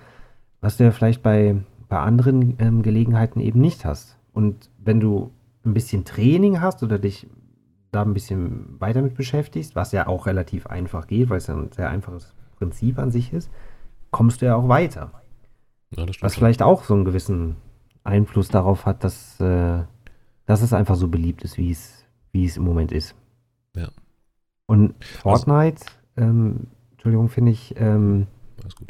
was 0.59 0.77
du 0.77 0.83
ja 0.83 0.89
vielleicht 0.89 1.21
bei, 1.21 1.57
bei 1.89 1.99
anderen 1.99 2.55
ähm, 2.57 2.81
Gelegenheiten 2.81 3.39
eben 3.39 3.61
nicht 3.61 3.85
hast. 3.85 4.17
Und 4.33 4.71
wenn 4.79 4.99
du 4.99 5.29
ein 5.63 5.75
bisschen 5.75 6.05
Training 6.05 6.59
hast 6.59 6.81
oder 6.81 6.97
dich 6.97 7.27
da 7.91 8.01
ein 8.01 8.15
bisschen 8.15 8.81
weiter 8.81 9.03
mit 9.03 9.13
beschäftigst, 9.13 9.75
was 9.75 9.91
ja 9.91 10.07
auch 10.07 10.25
relativ 10.25 10.65
einfach 10.65 11.05
geht, 11.05 11.29
weil 11.29 11.37
es 11.37 11.45
ja 11.45 11.53
ein 11.53 11.71
sehr 11.71 11.91
einfaches 11.91 12.33
Prinzip 12.57 12.97
an 12.97 13.11
sich 13.11 13.31
ist, 13.31 13.51
kommst 14.09 14.41
du 14.41 14.47
ja 14.47 14.55
auch 14.55 14.69
weiter. 14.69 15.11
Ja. 15.95 16.07
Was 16.21 16.33
vielleicht 16.33 16.63
auch 16.63 16.83
so 16.83 16.95
einen 16.95 17.05
gewissen 17.05 17.57
Einfluss 18.03 18.47
darauf 18.47 18.87
hat, 18.87 19.03
dass, 19.03 19.39
äh, 19.39 19.83
dass 20.47 20.63
es 20.63 20.73
einfach 20.73 20.95
so 20.95 21.09
beliebt 21.09 21.43
ist, 21.43 21.59
wie 21.59 21.69
es, 21.69 22.02
wie 22.33 22.45
es 22.45 22.57
im 22.57 22.63
Moment 22.63 22.91
ist. 22.91 23.15
Ja. 23.75 23.89
Und 24.65 24.93
Fortnite, 25.03 25.85
ähm, 26.17 26.67
Entschuldigung, 26.91 27.29
finde 27.29 27.51
ich 27.51 27.75
ähm, 27.77 28.27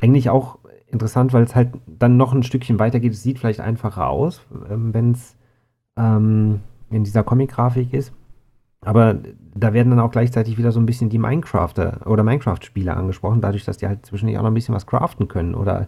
eigentlich 0.01 0.29
auch 0.29 0.59
interessant, 0.87 1.33
weil 1.33 1.43
es 1.43 1.55
halt 1.55 1.69
dann 1.85 2.17
noch 2.17 2.33
ein 2.33 2.43
Stückchen 2.43 2.79
weiter 2.79 2.99
geht. 2.99 3.13
Es 3.13 3.23
sieht 3.23 3.39
vielleicht 3.39 3.59
einfacher 3.59 4.09
aus, 4.09 4.41
ähm, 4.69 4.93
wenn 4.93 5.11
es 5.11 5.35
ähm, 5.97 6.61
in 6.89 7.03
dieser 7.03 7.23
Comic-Grafik 7.23 7.93
ist. 7.93 8.13
Aber 8.81 9.17
da 9.55 9.73
werden 9.73 9.91
dann 9.91 9.99
auch 9.99 10.11
gleichzeitig 10.11 10.57
wieder 10.57 10.71
so 10.71 10.79
ein 10.79 10.85
bisschen 10.85 11.09
die 11.09 11.17
Minecrafter 11.17 12.01
oder 12.05 12.23
Minecraft-Spieler 12.23 12.97
angesprochen, 12.97 13.41
dadurch, 13.41 13.65
dass 13.65 13.77
die 13.77 13.87
halt 13.87 14.05
zwischendurch 14.05 14.37
auch 14.37 14.43
noch 14.43 14.51
ein 14.51 14.55
bisschen 14.55 14.75
was 14.75 14.87
craften 14.87 15.27
können 15.27 15.55
oder 15.55 15.87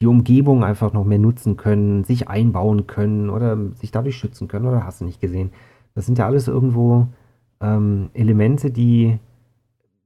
die 0.00 0.06
Umgebung 0.06 0.64
einfach 0.64 0.94
noch 0.94 1.04
mehr 1.04 1.18
nutzen 1.18 1.58
können, 1.58 2.04
sich 2.04 2.28
einbauen 2.28 2.86
können 2.86 3.28
oder 3.28 3.58
sich 3.74 3.90
dadurch 3.90 4.16
schützen 4.16 4.48
können 4.48 4.66
oder 4.66 4.84
hast 4.84 5.02
du 5.02 5.04
nicht 5.04 5.20
gesehen. 5.20 5.52
Das 5.94 6.06
sind 6.06 6.18
ja 6.18 6.26
alles 6.26 6.48
irgendwo 6.48 7.08
ähm, 7.60 8.10
Elemente, 8.14 8.70
die 8.70 9.18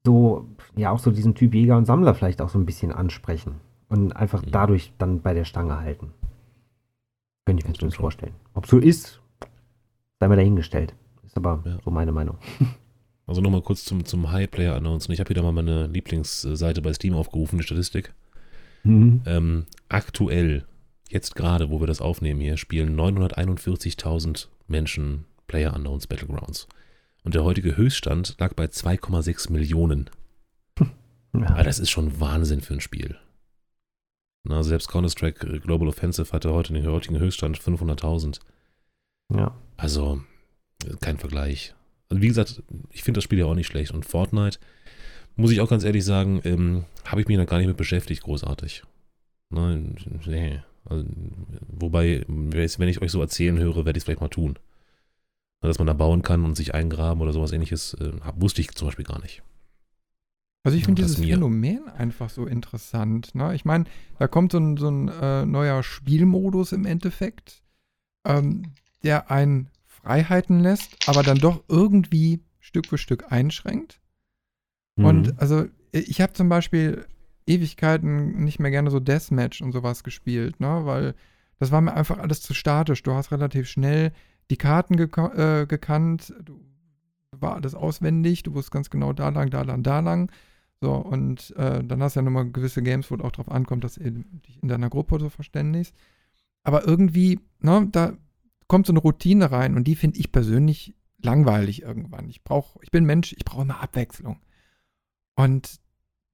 so, 0.04 0.46
ja, 0.76 0.90
auch 0.90 0.98
so 0.98 1.10
diesen 1.10 1.34
Typ 1.34 1.54
Jäger 1.54 1.76
und 1.76 1.84
Sammler 1.86 2.14
vielleicht 2.14 2.42
auch 2.42 2.48
so 2.48 2.58
ein 2.58 2.66
bisschen 2.66 2.92
ansprechen 2.92 3.54
und 3.88 4.12
einfach 4.14 4.42
Mhm. 4.42 4.50
dadurch 4.50 4.92
dann 4.98 5.20
bei 5.22 5.34
der 5.34 5.44
Stange 5.44 5.78
halten. 5.78 6.10
Könnte 7.46 7.62
ich 7.62 7.68
mir 7.68 7.74
zumindest 7.74 8.00
vorstellen. 8.00 8.34
Ob 8.54 8.66
so 8.66 8.78
ist, 8.78 9.20
sei 10.20 10.28
mal 10.28 10.36
dahingestellt. 10.36 10.94
Ist 11.24 11.36
aber 11.36 11.62
Ja. 11.64 11.78
so 11.84 11.90
meine 11.90 12.12
Meinung. 12.12 12.38
Also 13.26 13.40
nochmal 13.40 13.62
kurz 13.62 13.86
zum, 13.86 14.04
zum 14.04 14.32
High 14.32 14.50
Player 14.50 14.74
Announcen. 14.76 15.10
Ich 15.12 15.18
habe 15.18 15.30
wieder 15.30 15.42
mal 15.42 15.50
meine 15.50 15.86
Lieblingsseite 15.86 16.82
bei 16.82 16.92
Steam 16.92 17.14
aufgerufen, 17.14 17.56
die 17.56 17.64
Statistik. 17.64 18.12
Mhm. 18.82 19.22
Ähm, 19.24 19.64
aktuell, 19.88 20.66
jetzt 21.08 21.34
gerade, 21.34 21.70
wo 21.70 21.80
wir 21.80 21.86
das 21.86 22.02
aufnehmen 22.02 22.38
hier, 22.42 22.58
spielen 22.58 22.94
941.000 23.00 24.48
Menschen 24.68 25.24
Player 25.54 25.72
Unknowns 25.72 26.08
Battlegrounds. 26.08 26.66
Und 27.22 27.36
der 27.36 27.44
heutige 27.44 27.76
Höchststand 27.76 28.34
lag 28.40 28.54
bei 28.54 28.64
2,6 28.64 29.52
Millionen. 29.52 30.10
Ja. 31.32 31.46
Aber 31.50 31.62
das 31.62 31.78
ist 31.78 31.90
schon 31.90 32.18
Wahnsinn 32.18 32.60
für 32.60 32.74
ein 32.74 32.80
Spiel. 32.80 33.16
Na, 34.42 34.64
selbst 34.64 34.88
Counter-Strike 34.88 35.46
äh, 35.46 35.58
Global 35.60 35.86
Offensive 35.86 36.32
hatte 36.32 36.52
heute 36.52 36.72
den 36.72 36.84
heutigen 36.88 37.20
Höchststand 37.20 37.56
500.000. 37.56 38.40
ja. 39.32 39.54
Also, 39.76 40.22
äh, 40.84 40.96
kein 41.00 41.18
Vergleich. 41.18 41.72
Also 42.08 42.20
wie 42.20 42.28
gesagt, 42.28 42.64
ich 42.90 43.04
finde 43.04 43.18
das 43.18 43.24
Spiel 43.24 43.38
ja 43.38 43.46
auch 43.46 43.54
nicht 43.54 43.68
schlecht. 43.68 43.92
Und 43.92 44.04
Fortnite, 44.04 44.58
muss 45.36 45.52
ich 45.52 45.60
auch 45.60 45.70
ganz 45.70 45.84
ehrlich 45.84 46.04
sagen, 46.04 46.40
ähm, 46.42 46.84
habe 47.04 47.20
ich 47.20 47.28
mich 47.28 47.36
noch 47.36 47.46
gar 47.46 47.58
nicht 47.58 47.68
mit 47.68 47.76
beschäftigt, 47.76 48.24
großartig. 48.24 48.82
Nein, 49.50 49.94
nee. 50.26 50.62
Also, 50.84 51.04
wobei, 51.68 52.24
wenn 52.26 52.88
ich 52.88 53.02
euch 53.02 53.12
so 53.12 53.20
erzählen 53.20 53.58
höre, 53.58 53.84
werde 53.84 53.96
ich 53.96 54.00
es 54.00 54.04
vielleicht 54.04 54.20
mal 54.20 54.28
tun. 54.28 54.58
Dass 55.68 55.78
man 55.78 55.86
da 55.86 55.94
bauen 55.94 56.22
kann 56.22 56.44
und 56.44 56.56
sich 56.56 56.74
eingraben 56.74 57.22
oder 57.22 57.32
sowas 57.32 57.52
ähnliches, 57.52 57.94
äh, 57.94 58.12
wusste 58.36 58.60
ich 58.60 58.70
zum 58.74 58.88
Beispiel 58.88 59.04
gar 59.04 59.20
nicht. 59.20 59.42
Also 60.62 60.78
ich 60.78 60.84
finde 60.84 61.02
dieses 61.02 61.18
Phänomen 61.18 61.88
einfach 61.88 62.30
so 62.30 62.46
interessant. 62.46 63.34
Ne? 63.34 63.54
Ich 63.54 63.66
meine, 63.66 63.84
da 64.18 64.28
kommt 64.28 64.52
so 64.52 64.58
ein, 64.58 64.78
so 64.78 64.88
ein 64.88 65.08
äh, 65.08 65.44
neuer 65.44 65.82
Spielmodus 65.82 66.72
im 66.72 66.86
Endeffekt, 66.86 67.62
ähm, 68.26 68.72
der 69.02 69.30
einen 69.30 69.68
Freiheiten 69.86 70.60
lässt, 70.60 71.06
aber 71.06 71.22
dann 71.22 71.38
doch 71.38 71.62
irgendwie 71.68 72.40
Stück 72.60 72.86
für 72.86 72.96
Stück 72.96 73.30
einschränkt. 73.30 74.00
Mhm. 74.96 75.04
Und 75.04 75.38
also 75.38 75.66
ich 75.92 76.22
habe 76.22 76.32
zum 76.32 76.48
Beispiel 76.48 77.06
Ewigkeiten 77.46 78.42
nicht 78.42 78.58
mehr 78.58 78.70
gerne 78.70 78.90
so 78.90 79.00
Deathmatch 79.00 79.60
und 79.60 79.72
sowas 79.72 80.02
gespielt, 80.02 80.60
ne? 80.60 80.82
weil 80.84 81.14
das 81.58 81.72
war 81.72 81.82
mir 81.82 81.94
einfach 81.94 82.18
alles 82.18 82.40
zu 82.40 82.54
statisch. 82.54 83.02
Du 83.02 83.12
hast 83.12 83.32
relativ 83.32 83.68
schnell 83.68 84.12
die 84.50 84.56
Karten 84.56 84.96
gek 84.96 85.16
äh, 85.16 85.66
gekannt, 85.66 86.34
du 86.44 86.60
war 87.40 87.54
alles 87.54 87.74
auswendig, 87.74 88.42
du 88.42 88.54
wusstest 88.54 88.72
ganz 88.72 88.90
genau 88.90 89.12
da 89.12 89.28
lang, 89.28 89.50
da 89.50 89.62
lang, 89.62 89.82
da 89.82 90.00
lang. 90.00 90.30
So, 90.80 90.92
und 90.92 91.54
äh, 91.56 91.82
dann 91.82 92.02
hast 92.02 92.16
du 92.16 92.20
ja 92.20 92.24
nochmal 92.24 92.50
gewisse 92.50 92.82
Games, 92.82 93.10
wo 93.10 93.14
es 93.14 93.22
auch 93.22 93.32
drauf 93.32 93.50
ankommt, 93.50 93.84
dass 93.84 93.94
du 93.94 94.10
dich 94.10 94.62
in 94.62 94.68
deiner 94.68 94.90
Gruppe 94.90 95.18
so 95.18 95.30
verständigst. 95.30 95.94
Aber 96.62 96.86
irgendwie, 96.86 97.40
ne, 97.60 97.88
da 97.90 98.12
kommt 98.68 98.86
so 98.86 98.92
eine 98.92 99.00
Routine 99.00 99.50
rein 99.50 99.76
und 99.76 99.84
die 99.84 99.96
finde 99.96 100.18
ich 100.18 100.32
persönlich 100.32 100.94
langweilig 101.22 101.82
irgendwann. 101.82 102.28
Ich 102.28 102.44
brauche, 102.44 102.78
ich 102.82 102.90
bin 102.90 103.04
Mensch, 103.04 103.32
ich 103.32 103.44
brauche 103.44 103.62
immer 103.62 103.80
Abwechslung. 103.80 104.40
Und 105.36 105.80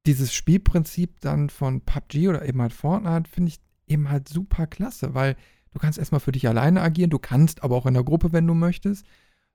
dieses 0.07 0.35
Spielprinzip 0.35 1.21
dann 1.21 1.51
von 1.51 1.83
PUBG 1.83 2.29
oder 2.29 2.47
eben 2.47 2.61
halt 2.61 2.73
Fortnite 2.73 3.29
finde 3.31 3.51
ich 3.51 3.61
eben 3.87 4.09
halt 4.09 4.29
super 4.29 4.67
klasse, 4.67 5.15
weil 5.15 5.37
du 5.73 5.79
kannst 5.79 5.99
erstmal 5.99 6.21
für 6.21 6.33
dich 6.33 6.49
alleine 6.49 6.81
agieren, 6.83 7.11
du 7.11 7.19
kannst 7.19 7.63
aber 7.63 7.77
auch 7.77 7.87
in 7.87 7.95
der 7.95 8.05
Gruppe, 8.05 8.33
wenn 8.33 8.47
du 8.47 8.55
möchtest. 8.55 9.07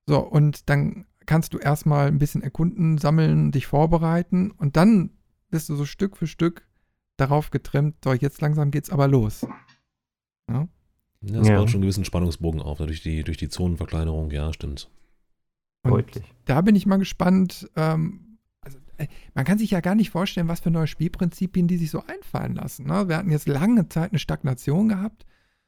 So, 0.07 0.19
und 0.19 0.69
dann 0.69 1.05
kannst 1.25 1.53
du 1.53 1.57
erstmal 1.57 2.07
ein 2.07 2.19
bisschen 2.19 2.43
erkunden, 2.43 2.97
sammeln, 2.97 3.51
dich 3.51 3.67
vorbereiten 3.67 4.51
und 4.51 4.77
dann 4.77 5.11
bist 5.49 5.69
du 5.69 5.75
so 5.75 5.85
Stück 5.85 6.17
für 6.17 6.27
Stück 6.27 6.67
darauf 7.17 7.49
getrimmt, 7.49 7.95
so 8.03 8.13
jetzt 8.13 8.41
langsam 8.41 8.71
geht's 8.71 8.89
aber 8.89 9.07
los. 9.07 9.45
Ja? 10.49 10.67
das 11.21 11.47
ja. 11.47 11.57
baut 11.57 11.69
schon 11.69 11.77
einen 11.77 11.83
gewissen 11.83 12.05
Spannungsbogen 12.05 12.61
auf, 12.61 12.77
durch 12.77 13.01
die, 13.01 13.23
durch 13.23 13.37
die 13.37 13.49
Zonenverkleinerung, 13.49 14.29
ja, 14.31 14.53
stimmt. 14.53 14.91
Und 15.81 15.91
Deutlich. 15.91 16.23
Da 16.45 16.61
bin 16.61 16.75
ich 16.75 16.85
mal 16.85 16.97
gespannt. 16.97 17.69
Ähm, 17.75 18.37
also, 18.61 18.77
äh, 18.97 19.07
man 19.33 19.45
kann 19.45 19.57
sich 19.57 19.71
ja 19.71 19.79
gar 19.79 19.95
nicht 19.95 20.11
vorstellen, 20.11 20.47
was 20.47 20.59
für 20.59 20.71
neue 20.71 20.87
Spielprinzipien 20.87 21.67
die 21.67 21.77
sich 21.77 21.89
so 21.89 22.03
einfallen 22.05 22.55
lassen. 22.55 22.85
Ne? 22.85 23.07
Wir 23.07 23.17
hatten 23.17 23.31
jetzt 23.31 23.47
lange 23.47 23.87
Zeit 23.89 24.11
eine 24.11 24.19
Stagnation 24.19 24.89
gehabt 24.89 25.25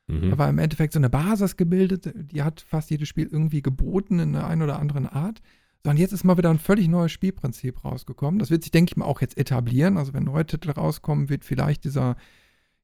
Mhm. 0.08 0.32
Da 0.32 0.38
war 0.38 0.50
im 0.50 0.58
Endeffekt 0.58 0.94
so 0.94 1.00
eine 1.00 1.10
Basis 1.10 1.58
gebildet, 1.58 2.14
die 2.32 2.42
hat 2.44 2.62
fast 2.62 2.90
jedes 2.90 3.08
Spiel 3.08 3.28
irgendwie 3.32 3.62
geboten 3.62 4.20
in 4.20 4.36
einer 4.36 4.48
einen 4.48 4.62
oder 4.62 4.80
anderen 4.80 5.06
Art. 5.06 5.42
Sondern 5.84 6.02
jetzt 6.02 6.12
ist 6.12 6.24
mal 6.24 6.38
wieder 6.38 6.50
ein 6.50 6.60
völlig 6.60 6.88
neues 6.88 7.12
Spielprinzip 7.12 7.84
rausgekommen. 7.86 8.40
Das 8.40 8.50
wird 8.50 8.64
sich, 8.64 8.72
denke 8.72 8.92
ich 8.92 8.98
mal, 8.98 9.06
auch 9.06 9.22
jetzt 9.22 9.38
etablieren. 9.38 9.98
Also 9.98 10.14
wenn 10.14 10.24
neue 10.24 10.46
Titel 10.46 10.72
rauskommen, 10.72 11.30
wird 11.30 11.46
vielleicht 11.46 11.84
dieser, 11.84 12.18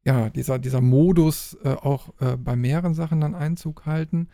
ja, 0.06 0.30
dieser, 0.30 0.60
dieser 0.60 0.82
Modus 0.82 1.58
äh, 1.64 1.70
auch 1.70 2.14
äh, 2.20 2.38
bei 2.38 2.56
mehreren 2.56 2.94
Sachen 2.94 3.20
dann 3.22 3.36
Einzug 3.36 3.86
halten. 3.86 4.28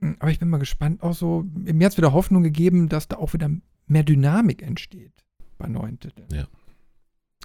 Hm, 0.00 0.16
aber 0.18 0.30
ich 0.30 0.38
bin 0.38 0.48
mal 0.48 0.58
gespannt, 0.58 1.02
auch 1.02 1.14
so, 1.14 1.44
mir 1.52 1.84
hat 1.84 1.92
es 1.92 1.98
wieder 1.98 2.12
Hoffnung 2.12 2.42
gegeben, 2.42 2.88
dass 2.88 3.08
da 3.08 3.16
auch 3.16 3.32
wieder 3.32 3.50
mehr 3.86 4.04
Dynamik 4.04 4.62
entsteht 4.62 5.24
bei 5.58 5.68
neuen 5.68 6.00
Titeln. 6.00 6.28
Ja. 6.32 6.46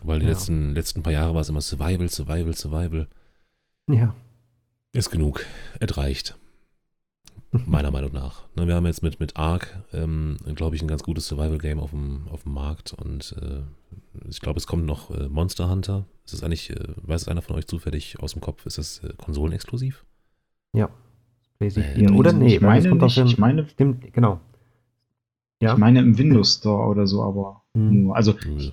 Weil 0.03 0.19
die 0.19 0.25
ja. 0.25 0.31
letzten, 0.31 0.73
letzten 0.73 1.03
paar 1.03 1.13
Jahre 1.13 1.33
war 1.33 1.41
es 1.41 1.49
immer 1.49 1.61
Survival, 1.61 2.09
Survival, 2.09 2.55
Survival. 2.55 3.07
Ja. 3.87 4.15
Ist 4.95 5.11
genug. 5.11 5.45
Es 5.81 5.97
reicht. 5.97 6.37
Meiner 7.51 7.91
Meinung 7.91 8.13
nach. 8.13 8.43
Ne, 8.55 8.65
wir 8.65 8.75
haben 8.75 8.85
jetzt 8.85 9.03
mit, 9.03 9.19
mit 9.19 9.35
Ark, 9.35 9.83
ähm, 9.91 10.37
glaube 10.55 10.77
ich, 10.77 10.81
ein 10.81 10.87
ganz 10.87 11.03
gutes 11.03 11.27
Survival-Game 11.27 11.79
auf 11.79 11.89
dem, 11.89 12.29
auf 12.29 12.43
dem 12.43 12.53
Markt 12.53 12.93
und 12.93 13.35
äh, 13.41 13.61
ich 14.29 14.39
glaube, 14.39 14.57
es 14.57 14.67
kommt 14.67 14.85
noch 14.85 15.11
äh, 15.11 15.27
Monster 15.27 15.69
Hunter. 15.69 16.05
Ist 16.23 16.33
das 16.33 16.43
eigentlich, 16.43 16.69
äh, 16.69 16.75
weiß 17.03 17.27
einer 17.27 17.41
von 17.41 17.57
euch 17.57 17.67
zufällig 17.67 18.21
aus 18.21 18.31
dem 18.31 18.41
Kopf, 18.41 18.65
ist 18.65 18.77
das 18.77 19.03
äh, 19.03 19.13
konsolenexklusiv? 19.17 20.05
Ja. 20.71 20.89
Äh, 21.59 22.09
oder 22.11 22.31
nee, 22.31 22.55
ich 22.55 22.61
meine, 22.61 22.89
nicht, 22.89 23.17
ich 23.17 23.37
meine, 23.37 23.67
stimmt, 23.67 24.13
genau. 24.13 24.39
Ja. 25.61 25.73
Ich 25.73 25.77
meine 25.77 25.99
im 25.99 26.17
Windows 26.17 26.55
Store 26.55 26.87
oder 26.87 27.05
so, 27.05 27.21
aber 27.21 27.63
mhm. 27.73 28.03
nur. 28.03 28.15
Also, 28.15 28.33
mhm. 28.45 28.71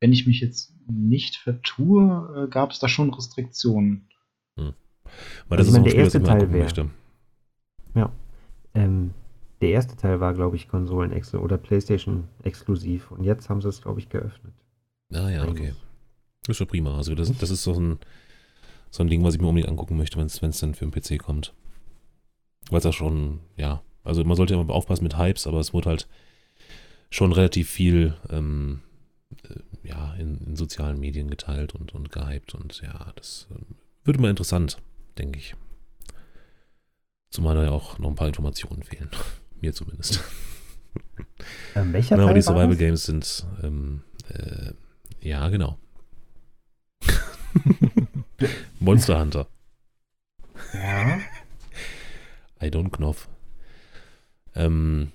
wenn 0.00 0.12
ich 0.12 0.26
mich 0.26 0.40
jetzt 0.40 0.74
nicht 0.86 1.36
vertue, 1.36 2.44
äh, 2.44 2.50
gab 2.50 2.70
es 2.72 2.80
da 2.80 2.88
schon 2.88 3.14
Restriktionen. 3.14 4.08
Weil 5.48 5.58
das 5.58 5.68
also 5.68 5.78
ist 5.78 5.80
auch 5.80 5.84
der 5.84 5.90
Spiel, 5.90 6.04
erste 6.04 6.22
Teil 6.22 6.52
wäre. 6.52 6.90
Ja. 7.94 8.12
Ähm, 8.74 9.14
der 9.60 9.70
erste 9.70 9.96
Teil 9.96 10.20
war, 10.20 10.34
glaube 10.34 10.56
ich, 10.56 10.68
Konsolen 10.68 11.12
oder 11.34 11.58
PlayStation 11.58 12.28
exklusiv 12.42 13.10
und 13.10 13.24
jetzt 13.24 13.48
haben 13.48 13.62
sie 13.62 13.68
es, 13.68 13.80
glaube 13.80 14.00
ich, 14.00 14.08
geöffnet. 14.08 14.52
Ah 15.12 15.30
ja, 15.30 15.46
okay. 15.46 15.74
Das 16.42 16.50
ist 16.50 16.56
schon 16.58 16.66
prima. 16.66 16.96
Also 16.96 17.14
das, 17.14 17.32
das 17.38 17.50
ist 17.50 17.62
so 17.62 17.72
ein, 17.72 17.98
so 18.90 19.02
ein 19.02 19.08
Ding, 19.08 19.22
was 19.24 19.34
ich 19.34 19.40
mir 19.40 19.46
unbedingt 19.46 19.70
angucken 19.70 19.96
möchte, 19.96 20.18
wenn 20.18 20.26
es 20.26 20.60
dann 20.60 20.74
für 20.74 20.86
den 20.86 20.90
PC 20.90 21.22
kommt. 21.22 21.54
Weil 22.70 22.78
es 22.78 22.84
ja 22.84 22.92
schon, 22.92 23.40
ja, 23.56 23.82
also 24.02 24.24
man 24.24 24.36
sollte 24.36 24.54
ja 24.54 24.60
immer 24.60 24.72
aufpassen 24.72 25.04
mit 25.04 25.16
Hypes, 25.16 25.46
aber 25.46 25.60
es 25.60 25.72
wurde 25.72 25.90
halt 25.90 26.08
schon 27.10 27.32
relativ 27.32 27.70
viel 27.70 28.14
ähm, 28.30 28.80
äh, 29.44 29.88
ja, 29.88 30.14
in, 30.14 30.38
in, 30.38 30.56
sozialen 30.56 30.98
Medien 30.98 31.30
geteilt 31.30 31.74
und, 31.74 31.94
und 31.94 32.10
gehypt 32.10 32.54
und 32.54 32.82
ja, 32.82 33.12
das 33.14 33.46
äh, 33.50 33.60
wird 34.04 34.16
immer 34.16 34.30
interessant 34.30 34.78
denke 35.18 35.38
ich. 35.38 35.54
Zumal 37.30 37.56
da 37.56 37.64
ja 37.64 37.70
auch 37.70 37.98
noch 37.98 38.08
ein 38.08 38.14
paar 38.14 38.28
Informationen 38.28 38.82
fehlen. 38.82 39.10
Mir 39.60 39.72
zumindest. 39.72 40.22
Ähm, 41.74 41.92
welcher 41.92 42.16
ja, 42.16 42.22
aber 42.22 42.34
die 42.34 42.42
Survival 42.42 42.76
Games 42.76 43.04
sind, 43.04 43.44
ähm, 43.64 44.02
äh, 44.28 44.72
ja, 45.20 45.48
genau. 45.48 45.78
Monster 48.78 49.20
Hunter. 49.20 49.48
Ja. 50.72 51.18
I 52.62 52.66
don't 52.66 52.90
Knopf. 52.90 53.28
Ähm, 54.54 55.10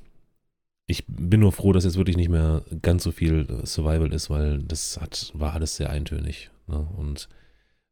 ich 0.85 1.05
bin 1.07 1.39
nur 1.39 1.51
froh, 1.51 1.71
dass 1.71 1.83
jetzt 1.83 1.97
wirklich 1.97 2.17
nicht 2.17 2.29
mehr 2.29 2.63
ganz 2.81 3.03
so 3.03 3.11
viel 3.11 3.61
Survival 3.65 4.11
ist, 4.11 4.29
weil 4.29 4.59
das 4.59 4.99
hat, 4.99 5.31
war 5.35 5.53
alles 5.53 5.75
sehr 5.75 5.89
eintönig. 5.89 6.49
Ne? 6.67 6.79
Und 6.97 7.29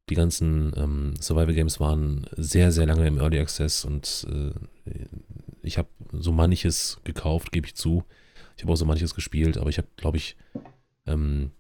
die 0.10 0.16
ganzen 0.16 0.74
ähm, 0.78 1.14
Survival 1.20 1.54
Games 1.54 1.80
waren 1.80 2.28
sehr, 2.36 2.72
sehr 2.72 2.86
lange 2.86 3.08
im 3.08 3.18
Early 3.18 3.40
Access 3.40 3.84
und 3.84 4.26
äh, 4.32 4.92
ich 5.62 5.78
habe 5.78 5.90
so 6.14 6.32
manches 6.32 7.00
gekauft, 7.04 7.52
gebe 7.52 7.68
ich 7.68 7.76
zu. 7.76 8.04
Ich 8.56 8.64
habe 8.64 8.72
auch 8.72 8.78
so 8.78 8.86
manches 8.86 9.14
gespielt, 9.14 9.58
aber 9.58 9.70
ich 9.70 9.78
habe, 9.78 9.88
glaube 9.98 10.18
ich, 10.18 10.38
ähm, 11.06 11.52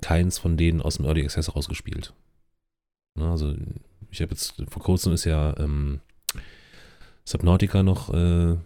keins 0.00 0.38
von 0.38 0.56
denen 0.56 0.82
aus 0.82 0.96
dem 0.96 1.06
Early 1.06 1.24
Access 1.24 1.54
rausgespielt. 1.54 2.12
Na, 3.14 3.30
also 3.30 3.54
ich 4.10 4.20
habe 4.20 4.32
jetzt, 4.32 4.62
vor 4.68 4.82
kurzem 4.82 5.12
ist 5.12 5.24
ja 5.24 5.56
ähm, 5.58 6.00
Subnautica 7.24 7.82
noch 7.82 8.12
äh, 8.12 8.56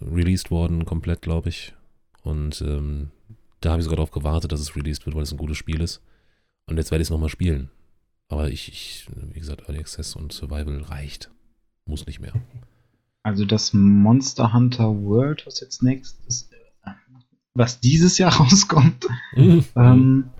released 0.00 0.50
worden, 0.50 0.84
komplett, 0.84 1.22
glaube 1.22 1.50
ich. 1.50 1.74
Und 2.22 2.60
ähm, 2.62 3.10
da 3.60 3.70
habe 3.70 3.80
ich 3.80 3.84
sogar 3.84 3.96
darauf 3.96 4.10
gewartet, 4.10 4.50
dass 4.50 4.60
es 4.60 4.74
released 4.76 5.06
wird, 5.06 5.14
weil 5.14 5.22
es 5.22 5.32
ein 5.32 5.38
gutes 5.38 5.56
Spiel 5.56 5.80
ist. 5.80 6.02
Und 6.66 6.76
jetzt 6.76 6.90
werde 6.90 7.02
ich 7.02 7.06
es 7.06 7.10
nochmal 7.10 7.28
spielen. 7.28 7.70
Aber 8.32 8.48
ich, 8.48 8.68
ich, 8.68 9.06
wie 9.34 9.40
gesagt, 9.40 9.68
Early 9.68 9.80
Access 9.80 10.16
und 10.16 10.32
Survival 10.32 10.80
reicht. 10.80 11.30
Muss 11.84 12.06
nicht 12.06 12.18
mehr. 12.18 12.32
Also 13.22 13.44
das 13.44 13.74
Monster 13.74 14.54
Hunter 14.54 15.02
World, 15.02 15.44
was 15.44 15.60
jetzt 15.60 15.82
nächstes, 15.82 16.48
was 17.52 17.80
dieses 17.80 18.16
Jahr 18.16 18.32
rauskommt, 18.40 19.06
mhm. 19.36 19.64
ähm, 19.76 20.30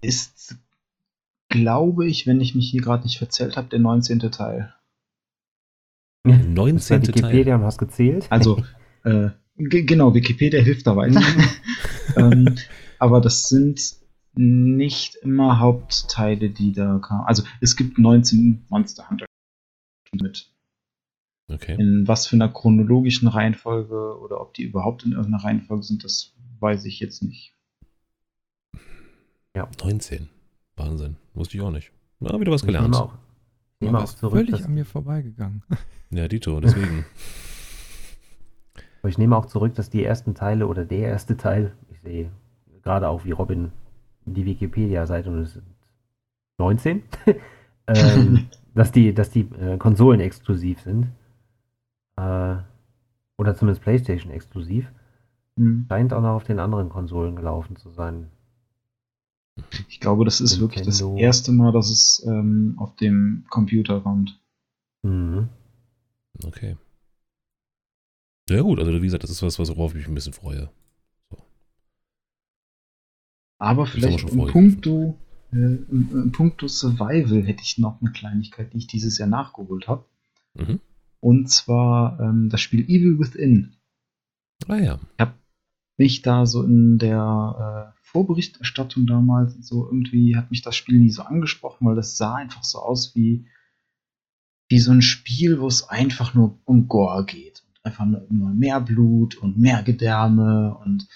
ist, 0.00 0.56
glaube 1.50 2.08
ich, 2.08 2.26
wenn 2.26 2.40
ich 2.40 2.54
mich 2.54 2.70
hier 2.70 2.80
gerade 2.80 3.02
nicht 3.02 3.18
verzählt 3.18 3.58
habe, 3.58 3.68
der 3.68 3.80
19. 3.80 4.18
Teil. 4.30 4.72
19. 6.24 7.02
Teil? 7.02 7.08
Wikipedia 7.08 7.56
und 7.56 7.64
hast 7.64 7.76
gezählt? 7.76 8.26
Also, 8.30 8.64
äh, 9.04 9.28
genau, 9.58 10.14
Wikipedia 10.14 10.62
hilft 10.62 10.86
da 10.86 10.96
weiter. 10.96 11.22
ähm, 12.16 12.56
aber 12.98 13.20
das 13.20 13.50
sind 13.50 13.99
nicht 14.40 15.16
immer 15.16 15.58
Hauptteile, 15.58 16.48
die 16.48 16.72
da 16.72 16.98
kamen. 16.98 17.24
Also 17.26 17.42
es 17.60 17.76
gibt 17.76 17.98
19 17.98 18.64
Monster 18.70 19.08
Hunter 19.10 19.26
mit. 20.12 20.50
Okay. 21.48 21.76
In 21.78 22.08
was 22.08 22.26
für 22.26 22.36
einer 22.36 22.48
chronologischen 22.48 23.28
Reihenfolge 23.28 24.18
oder 24.18 24.40
ob 24.40 24.54
die 24.54 24.62
überhaupt 24.62 25.04
in 25.04 25.12
irgendeiner 25.12 25.44
Reihenfolge 25.44 25.82
sind, 25.82 26.04
das 26.04 26.32
weiß 26.60 26.84
ich 26.86 27.00
jetzt 27.00 27.22
nicht. 27.22 27.54
Ja. 29.54 29.68
19. 29.82 30.28
Wahnsinn. 30.76 31.16
Wusste 31.34 31.56
ich 31.56 31.62
auch 31.62 31.70
nicht. 31.70 31.92
Na, 32.20 32.38
wieder 32.40 32.52
was 32.52 32.64
gelernt. 32.64 32.94
Ich 32.94 33.00
auch. 33.00 33.14
Ich 33.80 33.88
auch 33.88 34.04
zurück, 34.04 34.46
völlig 34.46 34.64
an 34.64 34.74
mir 34.74 34.84
vorbeigegangen. 34.84 35.62
Ja, 36.12 36.26
Dito, 36.26 36.58
deswegen. 36.58 37.04
Aber 39.00 39.08
ich 39.08 39.16
nehme 39.16 39.36
auch 39.36 39.46
zurück, 39.46 39.76
dass 39.76 39.90
die 39.90 40.02
ersten 40.02 40.34
Teile 40.34 40.66
oder 40.66 40.84
der 40.84 41.06
erste 41.06 41.36
Teil, 41.36 41.72
ich 41.88 42.00
sehe 42.00 42.32
gerade 42.82 43.08
auch 43.08 43.24
wie 43.24 43.30
Robin 43.30 43.70
die 44.24 44.44
Wikipedia-Seite 44.44 45.30
und 45.30 45.38
es 45.40 45.52
sind 45.54 45.64
19, 46.58 47.02
ähm, 47.86 48.46
dass 48.74 48.92
die, 48.92 49.14
dass 49.14 49.30
die 49.30 49.48
äh, 49.60 49.76
Konsolen 49.78 50.20
exklusiv 50.20 50.80
sind. 50.80 51.08
Äh, 52.16 52.56
oder 53.38 53.56
zumindest 53.56 53.82
PlayStation 53.82 54.32
exklusiv. 54.32 54.92
Hm. 55.56 55.86
Scheint 55.88 56.12
auch 56.12 56.20
noch 56.20 56.34
auf 56.34 56.44
den 56.44 56.58
anderen 56.58 56.88
Konsolen 56.90 57.36
gelaufen 57.36 57.76
zu 57.76 57.90
sein. 57.90 58.30
Ich 59.88 60.00
glaube, 60.00 60.24
das 60.24 60.40
ist 60.40 60.60
wirklich 60.60 60.84
das 60.84 61.00
Nintendo. 61.00 61.22
erste 61.22 61.52
Mal, 61.52 61.72
dass 61.72 61.90
es 61.90 62.24
ähm, 62.26 62.74
auf 62.78 62.94
dem 62.96 63.44
Computer 63.50 64.00
kommt. 64.00 64.40
Mhm. 65.02 65.48
Okay. 66.44 66.76
Ja 68.48 68.62
gut, 68.62 68.78
also 68.78 68.92
wie 68.92 69.00
gesagt, 69.00 69.22
das 69.22 69.30
ist 69.30 69.42
was, 69.42 69.58
worauf 69.58 69.92
ich 69.92 69.98
mich 69.98 70.08
ein 70.08 70.14
bisschen 70.14 70.32
freue. 70.32 70.70
Aber 73.60 73.86
vielleicht 73.86 74.30
im 74.30 74.46
puncto, 74.46 75.18
äh, 75.52 75.56
im, 75.56 76.08
im 76.12 76.32
puncto 76.32 76.66
Survival 76.66 77.42
hätte 77.42 77.62
ich 77.62 77.76
noch 77.76 78.00
eine 78.00 78.10
Kleinigkeit, 78.10 78.72
die 78.72 78.78
ich 78.78 78.86
dieses 78.86 79.18
Jahr 79.18 79.28
nachgeholt 79.28 79.86
habe. 79.86 80.06
Mhm. 80.54 80.80
Und 81.20 81.50
zwar 81.50 82.18
ähm, 82.20 82.48
das 82.48 82.62
Spiel 82.62 82.80
Evil 82.88 83.18
Within. 83.18 83.74
Ah 84.66 84.78
ja. 84.78 84.98
Mich 85.98 86.22
da 86.22 86.46
so 86.46 86.62
in 86.62 86.96
der 86.96 87.92
äh, 87.94 88.00
Vorberichterstattung 88.00 89.06
damals 89.06 89.54
so 89.60 89.84
irgendwie 89.84 90.36
hat 90.36 90.50
mich 90.50 90.62
das 90.62 90.74
Spiel 90.74 90.98
nie 90.98 91.10
so 91.10 91.22
angesprochen, 91.22 91.86
weil 91.86 91.96
das 91.96 92.16
sah 92.16 92.36
einfach 92.36 92.64
so 92.64 92.78
aus 92.78 93.14
wie, 93.14 93.46
wie 94.70 94.78
so 94.78 94.90
ein 94.90 95.02
Spiel, 95.02 95.60
wo 95.60 95.66
es 95.66 95.86
einfach 95.86 96.32
nur 96.32 96.58
um 96.64 96.88
Gore 96.88 97.26
geht. 97.26 97.62
Einfach 97.82 98.06
nur 98.06 98.54
mehr 98.54 98.80
Blut 98.80 99.36
und 99.36 99.58
mehr 99.58 99.82
Gedärme 99.82 100.74
und 100.82 101.06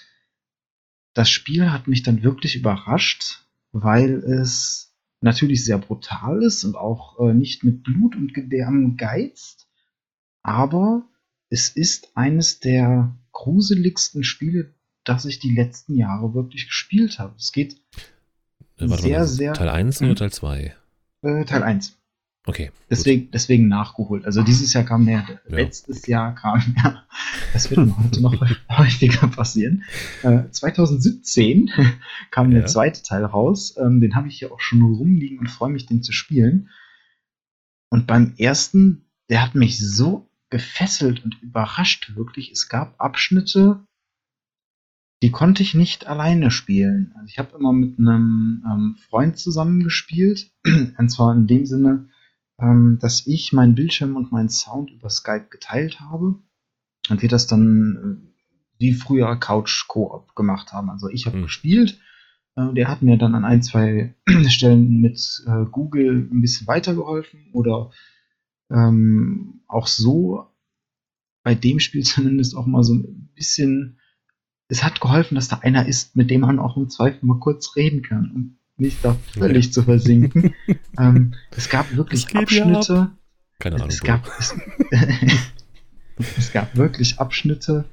das 1.15 1.29
Spiel 1.31 1.71
hat 1.71 1.87
mich 1.87 2.03
dann 2.03 2.21
wirklich 2.21 2.55
überrascht, 2.55 3.43
weil 3.71 4.15
es 4.23 4.93
natürlich 5.21 5.65
sehr 5.65 5.79
brutal 5.79 6.43
ist 6.43 6.63
und 6.63 6.75
auch 6.75 7.19
äh, 7.19 7.33
nicht 7.33 7.63
mit 7.63 7.81
Blut 7.83 8.15
und 8.15 8.33
Gedärmen 8.35 8.95
geizt, 8.97 9.67
aber 10.43 11.03
es 11.49 11.69
ist 11.69 12.15
eines 12.15 12.59
der 12.59 13.15
gruseligsten 13.31 14.23
Spiele, 14.23 14.73
das 15.03 15.25
ich 15.25 15.39
die 15.39 15.55
letzten 15.55 15.95
Jahre 15.95 16.33
wirklich 16.35 16.67
gespielt 16.67 17.17
habe. 17.19 17.33
Es 17.37 17.51
geht 17.51 17.81
Äh, 18.77 18.87
Sehr, 18.87 19.19
mal, 19.19 19.27
sehr- 19.27 19.53
Teil 19.53 19.69
1 19.69 20.01
Mhm. 20.01 20.07
oder 20.09 20.15
Teil 20.19 20.31
2? 20.33 20.75
äh, 21.21 21.45
Teil 21.45 21.63
1. 21.63 21.97
Okay. 22.47 22.71
Deswegen, 22.91 23.31
deswegen 23.31 23.67
nachgeholt. 23.67 24.25
Also 24.25 24.43
dieses 24.43 24.71
Jahr 24.73 24.83
kam 24.83 25.05
mehr, 25.05 25.25
Ja. 25.27 25.55
letztes 25.55 26.05
Jahr 26.05 26.35
kam 26.35 26.59
mehr. 26.75 27.03
Das 27.53 27.69
wird 27.71 27.89
heute 27.97 28.21
noch 28.21 28.35
häufiger 28.69 29.27
passieren. 29.27 29.83
Äh, 30.21 30.43
2017 30.51 31.71
kam 32.31 32.51
Ja. 32.51 32.59
der 32.59 32.67
zweite 32.67 33.01
Teil 33.01 33.25
raus. 33.25 33.75
Ähm, 33.77 33.99
den 33.99 34.15
habe 34.15 34.27
ich 34.27 34.37
hier 34.37 34.51
auch 34.51 34.59
schon 34.61 34.81
rumliegen 34.83 35.39
und 35.39 35.49
freue 35.49 35.71
mich, 35.71 35.87
den 35.87 36.03
zu 36.03 36.11
spielen. 36.11 36.69
Und 37.89 38.05
beim 38.07 38.33
ersten, 38.37 39.05
der 39.29 39.41
hat 39.41 39.55
mich 39.55 39.79
so 39.79 40.29
gefesselt 40.49 41.23
und 41.25 41.41
überrascht 41.41 42.15
wirklich. 42.15 42.51
Es 42.51 42.69
gab 42.69 42.93
Abschnitte, 43.01 43.79
die 45.23 45.31
konnte 45.31 45.63
ich 45.63 45.73
nicht 45.73 46.05
alleine 46.05 46.51
spielen. 46.51 47.11
Also 47.15 47.27
ich 47.29 47.39
habe 47.39 47.57
immer 47.57 47.73
mit 47.73 47.97
einem 47.97 48.63
ähm, 48.71 48.95
Freund 49.09 49.39
zusammen 49.39 49.83
gespielt. 49.83 50.51
Und 50.97 51.09
zwar 51.09 51.33
in 51.33 51.47
dem 51.47 51.65
Sinne, 51.65 52.09
ähm, 52.59 52.97
dass 53.01 53.27
ich 53.27 53.53
meinen 53.53 53.75
Bildschirm 53.75 54.15
und 54.15 54.31
meinen 54.31 54.49
Sound 54.49 54.91
über 54.91 55.09
Skype 55.09 55.47
geteilt 55.49 55.99
habe. 55.99 56.35
Und 57.09 57.21
wir 57.21 57.29
das 57.29 57.47
dann 57.47 58.21
äh, 58.25 58.35
wie 58.79 58.93
früher 58.93 59.35
Couch 59.37 59.87
Koop 59.87 60.35
gemacht 60.35 60.73
haben. 60.73 60.89
Also 60.89 61.09
ich 61.09 61.25
habe 61.25 61.37
Hm. 61.37 61.43
gespielt. 61.43 61.99
Äh, 62.55 62.73
der 62.73 62.87
hat 62.87 63.01
mir 63.01 63.17
dann 63.17 63.35
an 63.35 63.45
ein, 63.45 63.61
zwei 63.61 64.15
Stellen 64.47 65.01
mit 65.01 65.43
äh, 65.47 65.65
Google 65.71 66.29
ein 66.31 66.41
bisschen 66.41 66.67
weitergeholfen 66.67 67.49
oder 67.53 67.91
ähm, 68.71 69.61
auch 69.67 69.87
so 69.87 70.47
bei 71.43 71.55
dem 71.55 71.79
Spiel 71.79 72.03
zumindest 72.03 72.55
auch 72.55 72.65
mal 72.65 72.83
so 72.83 72.95
ein 72.95 73.31
bisschen. 73.35 73.99
Es 74.67 74.83
hat 74.83 74.99
geholfen, 74.99 75.35
dass 75.35 75.47
da 75.47 75.59
einer 75.59 75.87
ist, 75.87 76.15
mit 76.15 76.31
dem 76.31 76.41
man 76.41 76.57
auch 76.57 76.75
im 76.75 76.89
Zweifel 76.89 77.23
mal 77.23 77.39
kurz 77.39 77.75
reden 77.75 78.01
kann, 78.01 78.31
um 78.31 78.57
nicht 78.77 79.03
da 79.03 79.17
völlig 79.33 79.71
zu 79.73 79.83
versinken. 79.83 80.53
ähm, 80.99 81.33
es 81.55 81.69
gab 81.69 81.95
wirklich 81.95 82.35
Abschnitte. 82.35 83.11
Keine 83.59 83.75
Ahnung. 83.75 83.87
Es 83.89 84.01
gab, 84.01 84.27
es, 84.37 84.55
es 86.37 86.51
gab 86.51 86.75
wirklich 86.75 87.19
Abschnitte, 87.19 87.85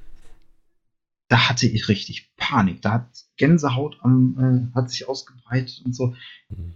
da 1.29 1.49
hatte 1.49 1.67
ich 1.67 1.87
richtig 1.87 2.35
Panik. 2.35 2.81
Da 2.81 2.91
hat 2.93 3.07
Gänsehaut 3.37 3.97
am, 4.01 4.71
äh, 4.73 4.75
hat 4.75 4.89
sich 4.89 5.07
ausgebreitet 5.07 5.81
und 5.85 5.95
so. 5.95 6.15
Mhm. 6.49 6.75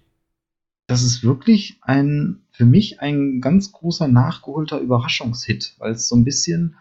Das 0.87 1.03
ist 1.03 1.21
wirklich 1.21 1.79
ein, 1.81 2.43
für 2.51 2.65
mich 2.65 3.01
ein 3.01 3.41
ganz 3.41 3.73
großer 3.73 4.07
nachgeholter 4.07 4.79
Überraschungshit, 4.79 5.75
weil 5.79 5.91
es 5.91 6.07
so 6.07 6.15
ein 6.15 6.23
bisschen 6.23 6.77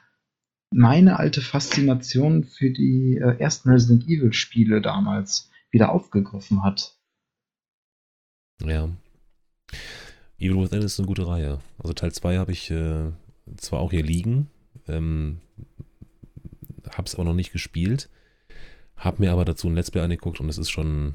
meine 0.71 1.19
alte 1.19 1.41
Faszination 1.43 2.45
für 2.45 2.71
die 2.71 3.17
äh, 3.17 3.39
ersten 3.39 3.71
Resident 3.71 4.05
Evil 4.05 4.33
Spiele 4.33 4.81
damals 4.81 5.51
wieder 5.71 5.91
aufgegriffen 5.93 6.63
hat. 6.63 6.96
Ja. 8.65 8.89
Evil 10.39 10.63
Within 10.63 10.83
ist 10.83 10.99
eine 10.99 11.07
gute 11.07 11.27
Reihe. 11.27 11.61
Also 11.79 11.93
Teil 11.93 12.13
2 12.13 12.39
habe 12.39 12.53
ich 12.53 12.71
äh, 12.71 13.11
zwar 13.57 13.81
auch 13.81 13.91
hier 13.91 14.03
liegen, 14.03 14.49
ähm, 14.89 15.41
hab's 16.91 17.15
aber 17.15 17.25
noch 17.25 17.35
nicht 17.35 17.53
gespielt, 17.53 18.09
hab 18.97 19.19
mir 19.19 19.33
aber 19.33 19.45
dazu 19.45 19.69
ein 19.69 19.75
Let's 19.75 19.91
Play 19.91 20.03
angeguckt 20.03 20.41
und 20.41 20.49
es 20.49 20.59
ist 20.59 20.71
schon, 20.71 21.15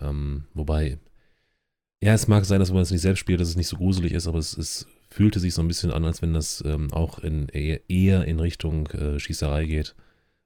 ähm, 0.00 0.44
wobei, 0.54 0.98
ja, 2.02 2.14
es 2.14 2.28
mag 2.28 2.44
sein, 2.44 2.60
dass 2.60 2.68
wenn 2.68 2.76
man 2.76 2.82
es 2.82 2.90
nicht 2.90 3.02
selbst 3.02 3.20
spielt, 3.20 3.40
dass 3.40 3.48
es 3.48 3.56
nicht 3.56 3.68
so 3.68 3.76
gruselig 3.76 4.12
ist, 4.12 4.26
aber 4.26 4.38
es, 4.38 4.56
es 4.56 4.86
fühlte 5.10 5.40
sich 5.40 5.54
so 5.54 5.62
ein 5.62 5.68
bisschen 5.68 5.90
an, 5.90 6.04
als 6.04 6.22
wenn 6.22 6.32
das 6.32 6.62
ähm, 6.64 6.92
auch 6.92 7.18
in, 7.18 7.48
eher, 7.48 8.24
in 8.24 8.40
Richtung 8.40 8.86
äh, 8.88 9.18
Schießerei 9.18 9.66
geht, 9.66 9.94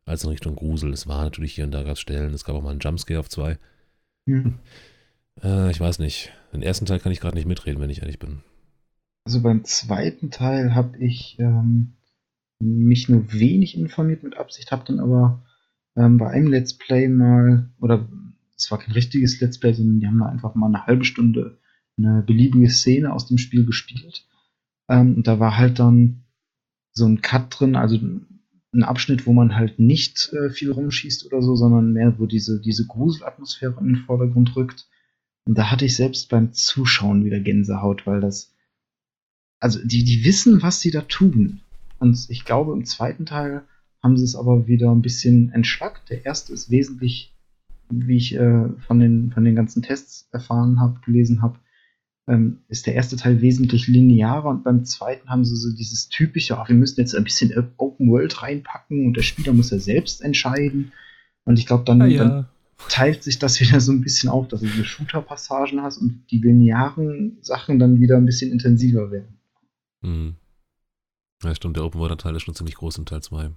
als 0.06 0.24
in 0.24 0.30
Richtung 0.30 0.56
Grusel. 0.56 0.92
Es 0.92 1.06
war 1.06 1.22
natürlich 1.22 1.54
hier 1.54 1.64
und 1.64 1.70
da 1.70 1.82
gab 1.82 1.92
es 1.92 2.00
Stellen, 2.00 2.34
es 2.34 2.44
gab 2.44 2.56
auch 2.56 2.62
mal 2.62 2.70
einen 2.70 2.80
Jumpscare 2.80 3.20
auf 3.20 3.28
zwei. 3.28 3.58
Hm. 4.26 4.58
Äh, 5.42 5.70
ich 5.70 5.80
weiß 5.80 5.98
nicht. 5.98 6.32
Den 6.52 6.62
ersten 6.62 6.86
Teil 6.86 7.00
kann 7.00 7.12
ich 7.12 7.20
gerade 7.20 7.36
nicht 7.36 7.46
mitreden, 7.46 7.80
wenn 7.80 7.90
ich 7.90 8.02
ehrlich 8.02 8.18
bin. 8.18 8.42
Also 9.24 9.40
beim 9.42 9.64
zweiten 9.64 10.30
Teil 10.30 10.74
habe 10.74 10.98
ich 10.98 11.36
ähm, 11.38 11.94
mich 12.60 13.08
nur 13.08 13.32
wenig 13.32 13.76
informiert 13.76 14.22
mit 14.22 14.36
Absicht, 14.36 14.70
habe 14.70 14.84
dann 14.86 15.00
aber 15.00 15.44
ähm, 15.96 16.18
bei 16.18 16.28
einem 16.28 16.48
Let's 16.48 16.74
Play 16.74 17.08
mal, 17.08 17.70
oder 17.80 18.08
es 18.56 18.70
war 18.70 18.78
kein 18.78 18.92
richtiges 18.92 19.40
Let's 19.40 19.58
Play, 19.58 19.72
sondern 19.72 20.00
die 20.00 20.06
haben 20.06 20.18
da 20.18 20.26
einfach 20.26 20.54
mal 20.54 20.66
eine 20.66 20.86
halbe 20.86 21.04
Stunde 21.04 21.58
eine 21.96 22.22
beliebige 22.22 22.70
Szene 22.70 23.12
aus 23.12 23.26
dem 23.26 23.38
Spiel 23.38 23.64
gespielt. 23.64 24.26
Ähm, 24.88 25.16
und 25.16 25.26
da 25.26 25.38
war 25.40 25.56
halt 25.56 25.78
dann 25.78 26.24
so 26.92 27.06
ein 27.06 27.22
Cut 27.22 27.58
drin, 27.58 27.76
also 27.76 27.96
ein 27.96 28.82
Abschnitt, 28.82 29.26
wo 29.26 29.32
man 29.32 29.54
halt 29.54 29.78
nicht 29.78 30.32
äh, 30.32 30.50
viel 30.50 30.72
rumschießt 30.72 31.26
oder 31.26 31.42
so, 31.42 31.54
sondern 31.56 31.92
mehr, 31.92 32.18
wo 32.18 32.26
diese, 32.26 32.60
diese 32.60 32.86
Gruselatmosphäre 32.86 33.76
in 33.80 33.86
den 33.86 33.96
Vordergrund 33.96 34.54
rückt. 34.56 34.88
Und 35.46 35.58
da 35.58 35.70
hatte 35.70 35.84
ich 35.84 35.96
selbst 35.96 36.30
beim 36.30 36.52
Zuschauen 36.52 37.24
wieder 37.24 37.40
Gänsehaut, 37.40 38.06
weil 38.06 38.20
das 38.20 38.54
also 39.64 39.80
die, 39.82 40.04
die 40.04 40.26
wissen, 40.26 40.62
was 40.62 40.82
sie 40.82 40.90
da 40.90 41.00
tun. 41.00 41.60
Und 41.98 42.26
ich 42.28 42.44
glaube, 42.44 42.74
im 42.74 42.84
zweiten 42.84 43.24
Teil 43.24 43.62
haben 44.02 44.18
sie 44.18 44.24
es 44.24 44.36
aber 44.36 44.66
wieder 44.66 44.90
ein 44.90 45.00
bisschen 45.00 45.52
entschlackt. 45.52 46.10
Der 46.10 46.26
erste 46.26 46.52
ist 46.52 46.70
wesentlich, 46.70 47.32
wie 47.88 48.18
ich 48.18 48.34
äh, 48.34 48.68
von, 48.86 49.00
den, 49.00 49.32
von 49.32 49.42
den 49.42 49.54
ganzen 49.54 49.82
Tests 49.82 50.28
erfahren 50.32 50.80
habe, 50.80 51.00
gelesen 51.06 51.40
habe, 51.40 51.58
ähm, 52.28 52.58
ist 52.68 52.86
der 52.86 52.94
erste 52.94 53.16
Teil 53.16 53.40
wesentlich 53.40 53.88
linearer 53.88 54.50
und 54.50 54.64
beim 54.64 54.84
zweiten 54.84 55.30
haben 55.30 55.46
sie 55.46 55.56
so 55.56 55.74
dieses 55.74 56.10
typische, 56.10 56.58
ach, 56.58 56.68
wir 56.68 56.76
müssen 56.76 57.00
jetzt 57.00 57.14
ein 57.14 57.24
bisschen 57.24 57.52
Open 57.78 58.10
World 58.10 58.42
reinpacken 58.42 59.06
und 59.06 59.16
der 59.16 59.22
Spieler 59.22 59.54
muss 59.54 59.70
ja 59.70 59.78
selbst 59.78 60.20
entscheiden. 60.20 60.92
Und 61.46 61.58
ich 61.58 61.64
glaube, 61.64 61.84
dann, 61.84 62.00
dann 62.00 62.46
teilt 62.88 63.22
sich 63.22 63.38
das 63.38 63.60
wieder 63.60 63.80
so 63.80 63.92
ein 63.92 64.00
bisschen 64.00 64.28
auf, 64.28 64.48
dass 64.48 64.60
du 64.60 64.66
diese 64.66 64.84
Shooter-Passagen 64.84 65.82
hast 65.82 65.98
und 65.98 66.24
die 66.30 66.38
linearen 66.38 67.38
Sachen 67.42 67.78
dann 67.78 68.00
wieder 68.00 68.16
ein 68.16 68.26
bisschen 68.26 68.52
intensiver 68.52 69.10
werden. 69.10 69.38
Mhm. 70.02 70.36
Ja, 71.42 71.54
stimmt, 71.54 71.76
der 71.76 71.84
Open 71.84 72.00
World 72.00 72.20
Teil 72.20 72.34
ist 72.36 72.42
schon 72.42 72.54
ziemlich 72.54 72.76
groß 72.76 72.98
in 72.98 73.06
Teil 73.06 73.22
2. 73.22 73.50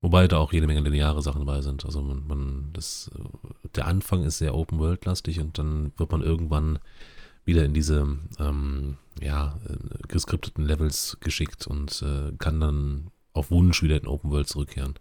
Wobei 0.00 0.28
da 0.28 0.38
auch 0.38 0.52
jede 0.52 0.66
Menge 0.66 0.80
lineare 0.80 1.22
Sachen 1.22 1.44
bei 1.44 1.60
sind. 1.60 1.84
Also 1.84 2.02
man, 2.02 2.26
man 2.26 2.70
das, 2.72 3.10
äh, 3.14 3.68
der 3.74 3.86
Anfang 3.86 4.22
ist 4.24 4.38
sehr 4.38 4.54
Open 4.54 4.78
World 4.78 5.04
lastig 5.06 5.40
und 5.40 5.58
dann 5.58 5.92
wird 5.96 6.12
man 6.12 6.22
irgendwann 6.22 6.78
wieder 7.44 7.64
in 7.64 7.74
diese 7.74 8.18
ähm, 8.38 8.98
ja, 9.20 9.58
äh, 9.68 10.06
geskripteten 10.06 10.64
Levels 10.64 11.16
geschickt 11.20 11.66
und 11.66 12.02
äh, 12.02 12.32
kann 12.38 12.60
dann 12.60 13.10
auf 13.32 13.50
Wunsch 13.50 13.82
wieder 13.82 13.96
in 13.96 14.06
Open 14.06 14.30
World 14.30 14.48
zurückkehren. 14.48 14.94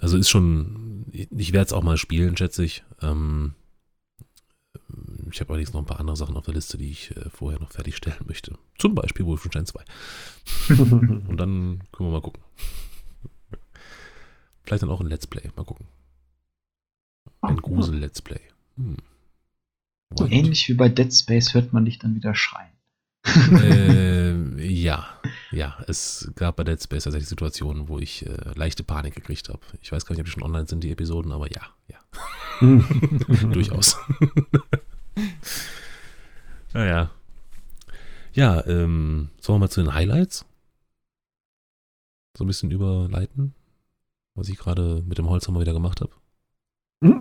Also 0.00 0.16
ist 0.16 0.30
schon, 0.30 1.04
ich 1.12 1.52
werde 1.52 1.66
es 1.66 1.72
auch 1.74 1.82
mal 1.82 1.98
spielen, 1.98 2.36
schätze 2.36 2.64
ich. 2.64 2.82
Ähm, 3.02 3.54
ich 5.30 5.40
habe 5.40 5.50
allerdings 5.50 5.74
noch 5.74 5.80
ein 5.80 5.86
paar 5.86 6.00
andere 6.00 6.16
Sachen 6.16 6.36
auf 6.36 6.46
der 6.46 6.54
Liste, 6.54 6.78
die 6.78 6.90
ich 6.90 7.14
äh, 7.16 7.28
vorher 7.28 7.60
noch 7.60 7.70
fertigstellen 7.70 8.24
möchte. 8.24 8.56
Zum 8.78 8.94
Beispiel 8.94 9.26
Wolfenstein 9.26 9.66
2. 9.66 9.84
Und 10.78 11.36
dann 11.36 11.82
können 11.92 12.08
wir 12.08 12.12
mal 12.12 12.22
gucken. 12.22 12.42
Vielleicht 14.64 14.82
dann 14.82 14.90
auch 14.90 15.00
ein 15.00 15.08
Let's 15.08 15.26
Play. 15.26 15.50
Mal 15.54 15.64
gucken. 15.64 15.86
Ein 17.42 17.56
Grusel-Let's 17.56 18.22
Play. 18.22 18.40
Hm. 18.76 18.96
So 20.16 20.26
ähnlich 20.26 20.66
wie 20.68 20.74
bei 20.74 20.88
Dead 20.88 21.12
Space 21.12 21.52
hört 21.52 21.72
man 21.72 21.84
dich 21.84 21.98
dann 21.98 22.14
wieder 22.14 22.34
schreien. 22.34 22.72
Äh, 23.24 24.62
ja, 24.62 25.06
ja, 25.50 25.76
es 25.86 26.30
gab 26.36 26.56
bei 26.56 26.64
Dead 26.64 26.82
Space 26.82 27.04
tatsächlich 27.04 27.28
Situationen, 27.28 27.88
wo 27.88 27.98
ich 27.98 28.26
äh, 28.26 28.34
leichte 28.54 28.82
Panik 28.82 29.14
gekriegt 29.14 29.48
habe. 29.48 29.60
Ich 29.82 29.92
weiß 29.92 30.06
gar 30.06 30.14
nicht, 30.14 30.20
ob 30.20 30.26
die 30.26 30.32
schon 30.32 30.42
online 30.42 30.66
sind, 30.66 30.82
die 30.82 30.90
Episoden, 30.90 31.32
aber 31.32 31.50
ja, 31.52 31.62
ja. 31.88 31.98
Durchaus. 33.52 33.98
naja. 36.72 37.10
Ja, 38.32 38.64
ähm, 38.66 39.30
sollen 39.40 39.56
wir 39.56 39.66
mal 39.66 39.70
zu 39.70 39.82
den 39.82 39.94
Highlights? 39.94 40.46
So 42.36 42.44
ein 42.44 42.46
bisschen 42.46 42.70
überleiten, 42.70 43.54
was 44.34 44.48
ich 44.48 44.56
gerade 44.56 45.02
mit 45.04 45.18
dem 45.18 45.28
Holzhammer 45.28 45.60
wieder 45.60 45.72
gemacht 45.72 46.00
habe. 46.00 46.12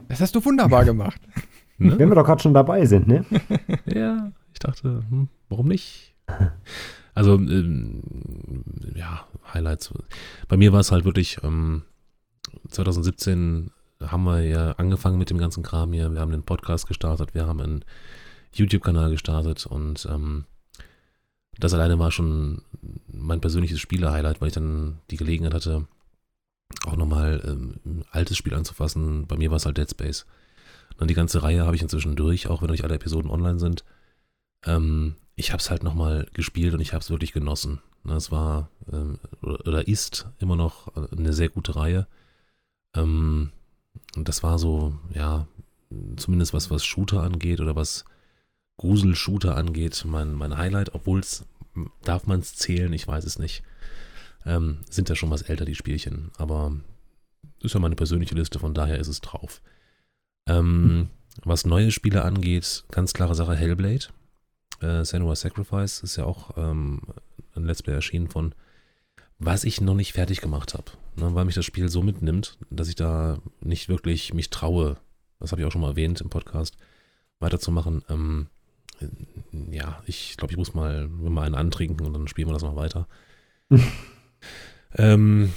Das 0.07 0.21
hast 0.21 0.35
du 0.35 0.43
wunderbar 0.43 0.85
gemacht. 0.85 1.21
Ne? 1.77 1.97
Wenn 1.97 2.09
wir 2.09 2.15
doch 2.15 2.25
gerade 2.25 2.41
schon 2.41 2.53
dabei 2.53 2.85
sind, 2.85 3.07
ne? 3.07 3.25
ja, 3.85 4.31
ich 4.59 4.65
dachte, 4.65 5.03
hm, 5.09 5.29
warum 5.49 5.67
nicht? 5.67 6.15
Also, 7.15 7.33
ähm, 7.35 8.01
ja, 8.95 9.27
Highlights. 9.53 9.93
Bei 10.47 10.55
mir 10.55 10.71
war 10.71 10.79
es 10.79 10.93
halt 10.93 11.03
wirklich, 11.03 11.39
ähm, 11.43 11.81
2017 12.69 13.71
haben 13.99 14.23
wir 14.23 14.41
ja 14.43 14.71
angefangen 14.73 15.17
mit 15.17 15.29
dem 15.29 15.37
ganzen 15.37 15.61
Kram 15.61 15.91
hier. 15.91 16.13
Wir 16.13 16.21
haben 16.21 16.31
den 16.31 16.43
Podcast 16.43 16.87
gestartet, 16.87 17.33
wir 17.33 17.45
haben 17.45 17.59
einen 17.59 17.83
YouTube-Kanal 18.53 19.09
gestartet 19.09 19.65
und 19.65 20.07
ähm, 20.09 20.45
das 21.57 21.73
alleine 21.73 21.99
war 21.99 22.09
schon 22.09 22.61
mein 23.11 23.41
persönliches 23.41 23.81
Spiele-Highlight, 23.81 24.39
weil 24.39 24.47
ich 24.47 24.53
dann 24.53 24.99
die 25.11 25.17
Gelegenheit 25.17 25.55
hatte, 25.55 25.87
auch 26.85 26.95
nochmal 26.95 27.41
ähm, 27.43 27.81
ein 27.85 28.05
altes 28.11 28.37
Spiel 28.37 28.53
anzufassen. 28.53 29.27
Bei 29.27 29.35
mir 29.35 29.49
war 29.49 29.57
es 29.57 29.65
halt 29.65 29.77
Dead 29.77 29.89
Space. 29.89 30.25
Und 30.99 31.09
die 31.09 31.15
ganze 31.15 31.43
Reihe 31.43 31.65
habe 31.65 31.75
ich 31.75 31.81
inzwischen 31.81 32.15
durch, 32.15 32.47
auch 32.47 32.61
wenn 32.61 32.69
nicht 32.69 32.85
alle 32.85 32.95
Episoden 32.95 33.29
online 33.29 33.59
sind. 33.59 33.83
Ähm, 34.65 35.15
ich 35.35 35.51
habe 35.51 35.61
es 35.61 35.69
halt 35.69 35.83
nochmal 35.83 36.27
gespielt 36.33 36.73
und 36.73 36.79
ich 36.79 36.93
habe 36.93 37.01
es 37.01 37.09
wirklich 37.09 37.33
genossen. 37.33 37.81
Ne, 38.03 38.13
es 38.13 38.31
war 38.31 38.69
ähm, 38.91 39.19
oder 39.41 39.87
ist 39.87 40.27
immer 40.39 40.55
noch 40.55 40.95
eine 41.11 41.33
sehr 41.33 41.49
gute 41.49 41.75
Reihe. 41.75 42.07
Ähm, 42.95 43.51
das 44.15 44.43
war 44.43 44.57
so, 44.59 44.97
ja, 45.13 45.47
zumindest 46.17 46.53
was, 46.53 46.71
was 46.71 46.85
Shooter 46.85 47.21
angeht 47.21 47.59
oder 47.59 47.75
was 47.75 48.05
Grusel-Shooter 48.77 49.57
angeht, 49.57 50.03
mein, 50.05 50.33
mein 50.33 50.57
Highlight, 50.57 50.95
obwohl 50.95 51.19
es, 51.19 51.45
darf 52.03 52.27
man 52.27 52.39
es 52.39 52.55
zählen, 52.55 52.93
ich 52.93 53.07
weiß 53.07 53.25
es 53.25 53.37
nicht. 53.37 53.63
Ähm, 54.45 54.79
sind 54.89 55.09
ja 55.09 55.15
schon 55.15 55.29
was 55.29 55.41
älter, 55.41 55.65
die 55.65 55.75
Spielchen, 55.75 56.31
aber 56.37 56.73
ist 57.61 57.73
ja 57.73 57.79
meine 57.81 57.95
persönliche 57.95 58.35
Liste, 58.35 58.57
von 58.57 58.73
daher 58.73 58.97
ist 58.97 59.09
es 59.09 59.19
drauf. 59.19 59.61
Ähm, 60.47 61.09
was 61.43 61.65
neue 61.65 61.91
Spiele 61.91 62.23
angeht, 62.23 62.85
ganz 62.89 63.13
klare 63.13 63.35
Sache 63.35 63.55
Hellblade. 63.55 64.07
Äh, 64.81 65.03
Senua's 65.03 65.41
Sacrifice 65.41 66.03
ist 66.03 66.15
ja 66.15 66.25
auch 66.25 66.57
ähm, 66.57 67.01
ein 67.55 67.65
Let's 67.65 67.83
Play 67.83 67.93
erschienen 67.93 68.29
von, 68.29 68.53
was 69.37 69.63
ich 69.63 69.81
noch 69.81 69.95
nicht 69.95 70.13
fertig 70.13 70.41
gemacht 70.41 70.73
habe. 70.73 70.91
Ne, 71.15 71.33
weil 71.35 71.45
mich 71.45 71.55
das 71.55 71.65
Spiel 71.65 71.89
so 71.89 72.01
mitnimmt, 72.01 72.57
dass 72.69 72.87
ich 72.87 72.95
da 72.95 73.39
nicht 73.61 73.89
wirklich 73.89 74.33
mich 74.33 74.49
traue, 74.49 74.97
das 75.39 75.51
habe 75.51 75.61
ich 75.61 75.67
auch 75.67 75.71
schon 75.71 75.81
mal 75.81 75.91
erwähnt 75.91 76.21
im 76.21 76.29
Podcast, 76.29 76.77
weiterzumachen. 77.39 78.03
Ähm, 78.09 78.47
ja, 79.71 80.01
ich 80.05 80.35
glaube, 80.37 80.51
ich 80.51 80.57
muss 80.57 80.73
mal, 80.73 81.07
mal 81.07 81.43
einen 81.43 81.55
antrinken 81.55 82.05
und 82.05 82.13
dann 82.13 82.27
spielen 82.27 82.47
wir 82.49 82.53
das 82.53 82.63
noch 82.63 82.75
weiter. 82.75 83.07
ähm, 84.97 85.53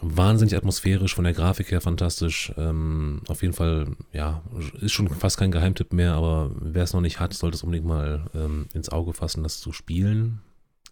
wahnsinnig 0.00 0.56
atmosphärisch, 0.56 1.14
von 1.14 1.24
der 1.24 1.34
Grafik 1.34 1.70
her 1.70 1.80
fantastisch. 1.80 2.52
Ähm, 2.56 3.22
auf 3.28 3.42
jeden 3.42 3.54
Fall, 3.54 3.96
ja, 4.12 4.42
ist 4.80 4.92
schon 4.92 5.08
fast 5.08 5.38
kein 5.38 5.52
Geheimtipp 5.52 5.92
mehr, 5.92 6.14
aber 6.14 6.50
wer 6.60 6.84
es 6.84 6.92
noch 6.92 7.00
nicht 7.00 7.20
hat, 7.20 7.34
sollte 7.34 7.56
es 7.56 7.62
unbedingt 7.62 7.86
mal 7.86 8.26
ähm, 8.34 8.66
ins 8.74 8.88
Auge 8.88 9.12
fassen, 9.12 9.42
das 9.42 9.60
zu 9.60 9.72
spielen. 9.72 10.40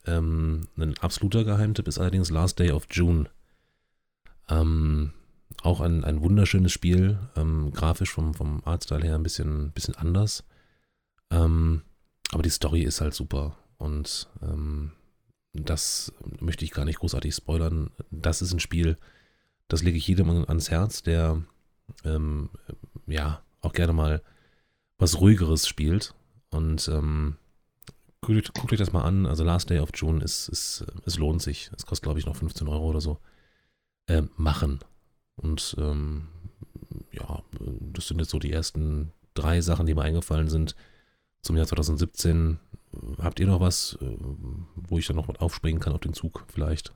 Ähm, 0.07 0.69
ein 0.77 0.99
absoluter 0.99 1.45
Geheimtipp 1.45 1.87
ist 1.89 1.99
allerdings 1.99 2.31
Last 2.31 2.59
Day 2.59 2.73
of 2.73 2.87
June. 2.91 3.27
Ähm, 4.49 5.13
auch 5.63 5.81
ein, 5.81 6.05
ein 6.05 6.23
wunderschönes 6.23 6.73
Spiel, 6.73 7.19
ähm, 7.37 7.73
grafisch 7.73 8.11
vom, 8.11 8.35
vom 8.35 8.63
Artstyle 8.65 9.05
her 9.05 9.15
ein 9.15 9.23
bisschen, 9.23 9.71
bisschen 9.73 9.95
anders. 9.95 10.45
Ähm, 11.31 11.83
aber 12.33 12.43
die 12.43 12.51
Story 12.51 12.83
ist 12.83 13.01
halt 13.01 13.15
super 13.15 13.57
und 13.79 14.29
das 15.53 16.13
möchte 16.41 16.65
ich 16.65 16.71
gar 16.71 16.85
nicht 16.85 16.99
großartig 17.01 17.35
spoilern. 17.35 17.91
Das 18.11 18.43
ist 18.43 18.53
ein 18.53 18.61
Spiel, 18.61 18.97
das 19.69 19.83
lege 19.83 19.99
ich 19.99 20.09
jedem 20.09 20.31
ans 20.47 20.71
Herz, 20.71 21.03
der 21.03 21.43
ähm, 22.05 22.51
ja 23.07 23.43
auch 23.61 23.73
gerne 23.73 23.93
mal 23.93 24.23
was 24.99 25.21
ruhigeres 25.21 25.67
spielt. 25.69 26.15
Und 26.51 26.89
ähm, 26.89 27.37
guckt, 28.21 28.55
guckt, 28.55 28.73
euch 28.73 28.79
das 28.79 28.93
mal 28.93 29.03
an. 29.03 29.27
Also 29.27 29.45
Last 29.45 29.71
Day 29.71 29.79
of 29.79 29.91
June 29.95 30.23
ist, 30.23 30.49
ist 30.49 30.85
es 31.05 31.19
lohnt 31.19 31.43
sich. 31.43 31.71
Es 31.77 31.87
kostet 31.87 32.05
glaube 32.05 32.19
ich 32.19 32.27
noch 32.27 32.37
15 32.37 32.69
Euro 32.69 32.89
oder 32.89 33.01
so. 33.01 33.19
Ähm, 34.09 34.31
machen. 34.37 34.81
Und 35.37 35.75
ähm, 35.79 36.29
ja, 37.13 37.43
das 37.93 38.09
sind 38.09 38.21
jetzt 38.21 38.31
so 38.31 38.39
die 38.39 38.53
ersten 38.53 39.13
drei 39.35 39.61
Sachen, 39.61 39.87
die 39.87 39.95
mir 39.95 40.03
eingefallen 40.03 40.49
sind 40.49 40.77
zum 41.43 41.57
Jahr 41.57 41.67
2017 41.67 42.59
habt 43.19 43.41
ihr 43.41 43.47
noch 43.47 43.61
was, 43.61 43.99
äh, 44.01 44.17
wo 44.75 44.99
ich 44.99 45.07
dann 45.07 45.17
noch 45.17 45.29
mit 45.29 45.41
aufspringen 45.41 45.81
kann 45.81 45.93
auf 45.93 46.01
den 46.01 46.15
Zug 46.15 46.45
vielleicht? 46.49 46.95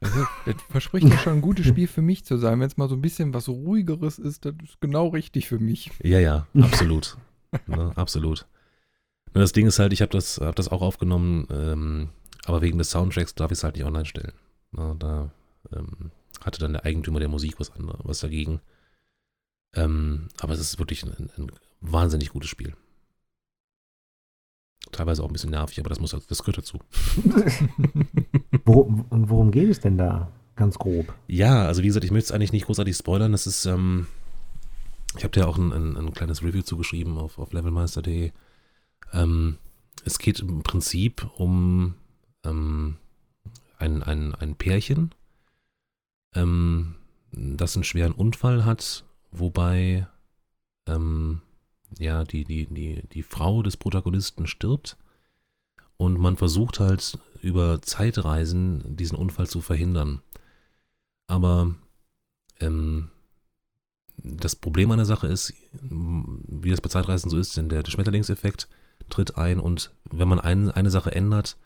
Also, 0.00 0.26
das 0.46 0.56
verspricht 0.70 1.08
ja 1.08 1.18
schon 1.18 1.34
ein 1.34 1.40
gutes 1.42 1.66
Spiel 1.66 1.86
für 1.86 2.02
mich 2.02 2.24
zu 2.24 2.38
sein. 2.38 2.60
Wenn 2.60 2.66
es 2.66 2.76
mal 2.76 2.88
so 2.88 2.94
ein 2.94 3.02
bisschen 3.02 3.34
was 3.34 3.48
ruhigeres 3.48 4.18
ist, 4.18 4.44
das 4.44 4.54
ist 4.64 4.80
genau 4.80 5.08
richtig 5.08 5.48
für 5.48 5.58
mich. 5.58 5.90
Ja, 6.02 6.18
ja, 6.18 6.46
absolut. 6.58 7.18
ne, 7.66 7.92
absolut. 7.96 8.46
Und 9.32 9.40
das 9.40 9.52
Ding 9.52 9.66
ist 9.66 9.78
halt, 9.78 9.92
ich 9.92 10.02
habe 10.02 10.12
das, 10.12 10.38
hab 10.38 10.56
das 10.56 10.68
auch 10.68 10.82
aufgenommen, 10.82 11.46
ähm, 11.50 12.08
aber 12.46 12.62
wegen 12.62 12.78
des 12.78 12.90
Soundtracks 12.90 13.34
darf 13.34 13.52
ich 13.52 13.58
es 13.58 13.64
halt 13.64 13.76
nicht 13.76 13.84
online 13.84 14.06
stellen. 14.06 14.32
Na, 14.72 14.94
da 14.98 15.30
ähm, 15.72 16.10
hatte 16.42 16.58
dann 16.58 16.72
der 16.72 16.84
Eigentümer 16.84 17.20
der 17.20 17.28
Musik 17.28 17.60
was, 17.60 17.70
anderes, 17.70 18.00
was 18.02 18.20
dagegen. 18.20 18.60
Ähm, 19.74 20.28
aber 20.40 20.54
es 20.54 20.60
ist 20.60 20.78
wirklich 20.78 21.04
ein, 21.04 21.30
ein 21.36 21.52
wahnsinnig 21.80 22.30
gutes 22.30 22.48
Spiel. 22.48 22.74
Teilweise 24.92 25.22
auch 25.22 25.28
ein 25.28 25.32
bisschen 25.32 25.50
nervig, 25.50 25.78
aber 25.80 25.88
das, 25.88 26.00
muss, 26.00 26.10
das 26.10 26.42
gehört 26.42 26.58
dazu. 26.58 26.78
worum, 28.64 29.06
worum 29.10 29.50
geht 29.50 29.70
es 29.70 29.80
denn 29.80 29.96
da? 29.96 30.30
Ganz 30.56 30.78
grob. 30.78 31.14
Ja, 31.26 31.66
also 31.66 31.82
wie 31.82 31.86
gesagt, 31.86 32.04
ich 32.04 32.10
möchte 32.10 32.26
es 32.26 32.32
eigentlich 32.32 32.52
nicht 32.52 32.66
großartig 32.66 32.96
spoilern. 32.96 33.32
Das 33.32 33.46
ist, 33.46 33.64
ähm, 33.66 34.08
ich 35.16 35.24
habe 35.24 35.32
dir 35.32 35.48
auch 35.48 35.56
ein, 35.56 35.72
ein, 35.72 35.96
ein, 35.96 36.12
kleines 36.12 36.42
Review 36.42 36.62
zugeschrieben 36.62 37.18
auf, 37.18 37.38
auf 37.38 37.52
levelmeister.de. 37.52 38.32
Ähm, 39.12 39.56
es 40.04 40.18
geht 40.18 40.40
im 40.40 40.62
Prinzip 40.62 41.26
um 41.36 41.94
ähm, 42.44 42.96
ein, 43.78 44.02
ein, 44.02 44.34
ein 44.34 44.54
Pärchen, 44.54 45.14
ähm, 46.34 46.96
das 47.32 47.76
einen 47.76 47.84
schweren 47.84 48.12
Unfall 48.12 48.64
hat, 48.64 49.04
wobei 49.30 50.06
ähm, 50.86 51.40
ja, 51.98 52.24
die, 52.24 52.44
die, 52.44 52.66
die, 52.66 53.02
die 53.12 53.22
Frau 53.22 53.62
des 53.62 53.76
Protagonisten 53.76 54.46
stirbt 54.46 54.96
und 55.96 56.18
man 56.18 56.36
versucht 56.36 56.80
halt 56.80 57.18
über 57.42 57.82
Zeitreisen 57.82 58.96
diesen 58.96 59.16
Unfall 59.16 59.48
zu 59.48 59.60
verhindern. 59.60 60.22
Aber 61.26 61.74
ähm, 62.60 63.10
das 64.16 64.56
Problem 64.56 64.90
an 64.90 64.98
der 64.98 65.06
Sache 65.06 65.26
ist, 65.26 65.52
wie 65.72 66.70
das 66.70 66.80
bei 66.80 66.88
Zeitreisen 66.88 67.30
so 67.30 67.38
ist, 67.38 67.56
denn 67.56 67.68
der, 67.68 67.82
der 67.82 67.90
Schmetterlingseffekt 67.90 68.68
tritt 69.08 69.36
ein 69.36 69.60
und 69.60 69.92
wenn 70.10 70.28
man 70.28 70.40
ein, 70.40 70.70
eine 70.70 70.90
Sache 70.90 71.12
ändert, 71.12 71.56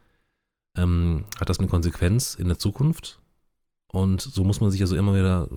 ähm, 0.77 1.25
hat 1.39 1.49
das 1.49 1.59
eine 1.59 1.69
Konsequenz 1.69 2.35
in 2.35 2.49
der 2.49 2.59
Zukunft. 2.59 3.21
Und 3.93 4.21
so 4.21 4.43
muss 4.45 4.61
man 4.61 4.71
sich 4.71 4.81
also 4.81 4.97
immer 4.97 5.15
wieder 5.15 5.49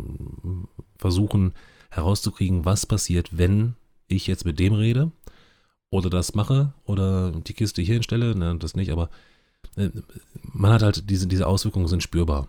versuchen 0.98 1.54
herauszukriegen, 1.90 2.66
was 2.66 2.86
passiert, 2.86 3.38
wenn 3.38 3.76
ich 4.08 4.28
jetzt 4.28 4.46
mit 4.46 4.60
dem 4.60 4.74
rede 4.74 5.12
oder 5.90 6.10
das 6.10 6.36
mache 6.36 6.74
oder 6.86 7.32
die 7.32 7.54
Kiste 7.54 7.82
hier 7.82 7.96
hinstelle, 7.96 8.36
ne, 8.36 8.58
das 8.58 8.76
nicht, 8.76 8.92
aber 8.92 9.10
äh, 9.76 9.90
man 10.42 10.72
hat 10.72 10.84
halt 10.84 11.10
diese, 11.10 11.28
diese 11.28 11.48
Auswirkungen 11.48 11.88
sind 11.88 12.04
spürbar. 12.04 12.48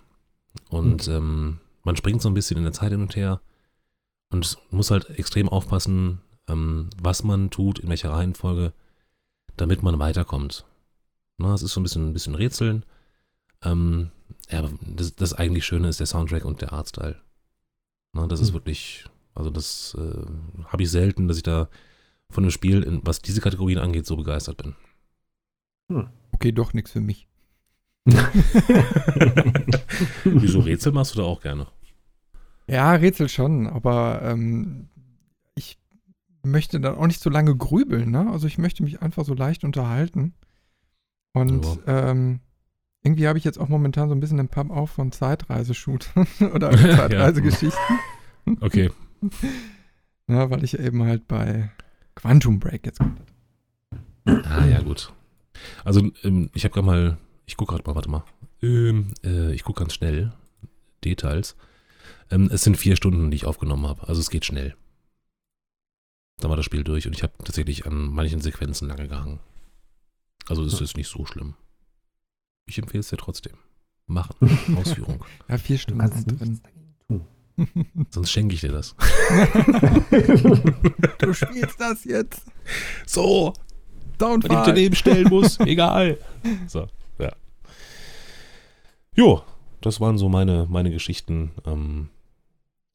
Und 0.71 1.07
mhm. 1.09 1.15
ähm, 1.15 1.59
man 1.85 1.97
springt 1.97 2.23
so 2.23 2.29
ein 2.29 2.35
bisschen 2.35 2.57
in 2.57 2.65
der 2.65 2.73
Zeit 2.73 2.91
hin 2.91 3.03
und 3.03 3.17
her 3.17 3.41
und 4.31 4.59
muss 4.71 4.91
halt 4.91 5.09
extrem 5.11 5.49
aufpassen, 5.49 6.21
ähm, 6.49 6.91
was 7.01 7.23
man 7.25 7.51
tut, 7.51 7.79
in 7.79 7.89
welcher 7.89 8.11
Reihenfolge, 8.11 8.73
damit 9.57 9.83
man 9.83 9.99
weiterkommt. 9.99 10.65
Na, 11.39 11.55
es 11.55 11.63
ist 11.63 11.73
so 11.73 11.81
ein 11.81 11.85
bisschen, 11.85 12.09
ein 12.09 12.13
bisschen 12.13 12.35
Rätseln. 12.35 12.85
Ähm, 13.63 14.11
ja, 14.51 14.69
das, 14.81 15.15
das 15.15 15.35
eigentlich 15.35 15.65
Schöne 15.65 15.89
ist 15.89 16.01
der 16.01 16.07
Soundtrack 16.07 16.45
und 16.45 16.61
der 16.61 16.73
Artstyle. 16.73 17.17
Na, 18.13 18.27
das 18.27 18.41
mhm. 18.41 18.47
ist 18.47 18.53
wirklich 18.53 19.05
also 19.39 19.51
das 19.51 19.97
äh, 19.99 20.27
habe 20.67 20.83
ich 20.83 20.91
selten, 20.91 21.29
dass 21.29 21.37
ich 21.37 21.45
da 21.45 21.69
von 22.31 22.45
einem 22.45 22.51
Spiel, 22.51 22.83
in, 22.83 23.01
was 23.05 23.23
diese 23.23 23.41
Kategorien 23.41 23.79
angeht, 23.79 24.05
so 24.05 24.17
begeistert 24.17 24.57
bin. 24.57 24.75
Hm. 25.91 26.09
Okay, 26.33 26.53
doch 26.53 26.75
nichts 26.75 26.91
für 26.91 27.01
mich. 27.01 27.29
Wieso 30.25 30.61
Rätsel 30.61 30.93
machst 30.93 31.15
du 31.15 31.19
da 31.19 31.25
auch 31.25 31.41
gerne? 31.41 31.67
Ja, 32.67 32.93
Rätsel 32.93 33.29
schon, 33.29 33.67
aber 33.67 34.21
ähm, 34.23 34.89
ich 35.55 35.79
möchte 36.43 36.81
dann 36.81 36.97
auch 36.97 37.07
nicht 37.07 37.21
so 37.21 37.31
lange 37.31 37.57
grübeln, 37.57 38.11
ne? 38.11 38.31
Also 38.31 38.47
ich 38.47 38.59
möchte 38.59 38.83
mich 38.83 39.03
einfach 39.03 39.25
so 39.25 39.35
leicht 39.35 39.65
unterhalten. 39.65 40.35
Und 41.33 41.65
ja. 41.87 42.11
ähm, 42.11 42.41
irgendwie 43.03 43.29
habe 43.29 43.39
ich 43.39 43.45
jetzt 43.45 43.59
auch 43.59 43.69
momentan 43.69 44.09
so 44.09 44.15
ein 44.15 44.21
bisschen 44.21 44.39
den 44.39 44.49
Pub 44.49 44.71
auf 44.71 44.91
von 44.91 45.13
Zeitreiseshootern 45.13 46.27
oder 46.55 46.71
Zeitreisegeschichten. 46.77 47.99
okay. 48.61 48.91
Ja, 50.29 50.51
weil 50.51 50.63
ich 50.63 50.79
eben 50.79 51.03
halt 51.05 51.27
bei 51.27 51.71
Quantum 52.15 52.61
Break 52.61 52.85
jetzt 52.85 52.99
kommt. 52.99 53.23
Ah, 54.27 54.67
ja, 54.67 54.83
gut. 54.83 55.11
Also, 55.85 56.11
ähm, 56.23 56.51
ich 56.53 56.65
habe 56.65 56.75
gerade 56.75 56.87
mal, 56.87 57.19
ich 57.47 57.57
gucke 57.57 57.73
gerade 57.73 57.89
mal, 57.89 57.95
warte 57.97 58.11
mal. 58.11 58.25
Ähm, 58.61 59.15
äh, 59.25 59.55
ich 59.55 59.65
gucke 59.65 59.81
ganz 59.81 59.95
schnell. 59.95 60.33
Details. 61.03 61.57
Ähm, 62.31 62.51
es 62.53 62.63
sind 62.63 62.77
vier 62.77 62.97
Stunden, 62.97 63.31
die 63.31 63.37
ich 63.37 63.47
aufgenommen 63.47 63.87
habe. 63.87 64.07
Also, 64.07 64.21
es 64.21 64.29
geht 64.29 64.45
schnell. 64.45 64.77
Dann 66.41 66.51
war 66.51 66.57
das 66.57 66.67
Spiel 66.67 66.85
durch 66.85 67.07
und 67.07 67.15
ich 67.15 67.23
habe 67.23 67.33
tatsächlich 67.43 67.87
an 67.87 68.13
manchen 68.13 68.41
Sequenzen 68.41 68.87
lange 68.87 69.09
gehangen. 69.09 69.41
Also, 70.47 70.63
es 70.63 70.79
ist 70.79 70.97
nicht 70.99 71.09
so 71.09 71.25
schlimm. 71.25 71.55
Ich 72.67 72.79
empfehle 72.79 73.01
es 73.01 73.09
dir 73.09 73.17
trotzdem. 73.17 73.57
Machen. 74.07 74.37
Ausführung. 74.77 75.25
ja, 75.49 75.57
vier 75.57 75.79
Stunden 75.79 76.07
sind 76.13 76.39
drin. 76.41 76.61
Sonst 78.11 78.31
schenke 78.31 78.55
ich 78.55 78.61
dir 78.61 78.73
das. 78.73 78.95
du 81.19 81.33
spielst 81.33 81.81
das 81.81 82.05
jetzt. 82.05 82.43
So. 83.07 83.53
Downfall. 84.19 84.51
Wenn 84.51 84.59
ich 84.59 84.67
daneben 84.67 84.95
stellen 84.95 85.29
muss. 85.29 85.61
Egal. 85.67 86.19
So, 86.67 86.89
ja. 87.19 87.33
Jo, 89.15 89.43
das 89.81 90.01
waren 90.01 90.19
so 90.19 90.29
meine, 90.29 90.67
meine 90.69 90.91
Geschichten 90.91 91.53
ähm, 91.65 92.09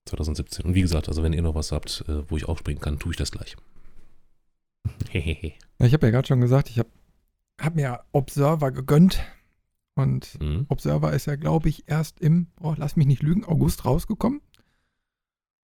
2017. 0.05 0.66
Und 0.66 0.76
wie 0.76 0.82
gesagt, 0.82 1.07
also 1.07 1.24
wenn 1.24 1.34
ihr 1.34 1.41
noch 1.41 1.55
was 1.55 1.72
habt, 1.72 2.03
äh, 2.07 2.30
wo 2.30 2.38
ich 2.38 2.45
aufspringen 2.45 2.82
kann, 2.82 2.99
tue 2.99 3.11
ich 3.11 3.18
das 3.18 3.32
gleich. 3.32 3.55
Hehehe. 5.09 5.53
ich 5.80 5.93
habe 5.93 6.07
ja 6.07 6.11
gerade 6.11 6.28
schon 6.28 6.41
gesagt, 6.41 6.70
ich 6.70 6.80
habe 6.80 6.89
hab 7.59 7.76
mir 7.76 8.01
Observer 8.11 8.72
gegönnt. 8.72 9.24
Und 9.95 10.41
mhm. 10.41 10.66
Observer 10.70 11.14
ist 11.14 11.28
ja, 11.28 11.36
glaube 11.36 11.70
ich, 11.70 11.88
erst 11.88 12.20
im, 12.20 12.47
oh, 12.59 12.74
lass 12.76 12.95
mich 12.95 13.05
nicht 13.05 13.22
lügen, 13.22 13.45
August 13.45 13.86
rausgekommen. 13.86 14.41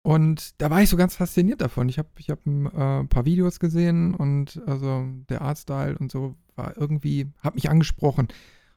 Und 0.04 0.60
da 0.60 0.68
war 0.68 0.82
ich 0.82 0.90
so 0.90 0.98
ganz 0.98 1.16
fasziniert 1.16 1.62
davon. 1.62 1.88
Ich 1.88 1.98
habe 1.98 2.10
ich 2.18 2.28
hab 2.28 2.44
ein 2.44 2.66
äh, 2.66 3.04
paar 3.04 3.24
Videos 3.24 3.58
gesehen 3.58 4.14
und 4.14 4.60
also 4.66 5.06
der 5.30 5.40
Artstyle 5.40 5.96
und 5.98 6.12
so 6.12 6.36
war 6.56 6.76
irgendwie, 6.76 7.32
hat 7.38 7.54
mich 7.54 7.70
angesprochen. 7.70 8.28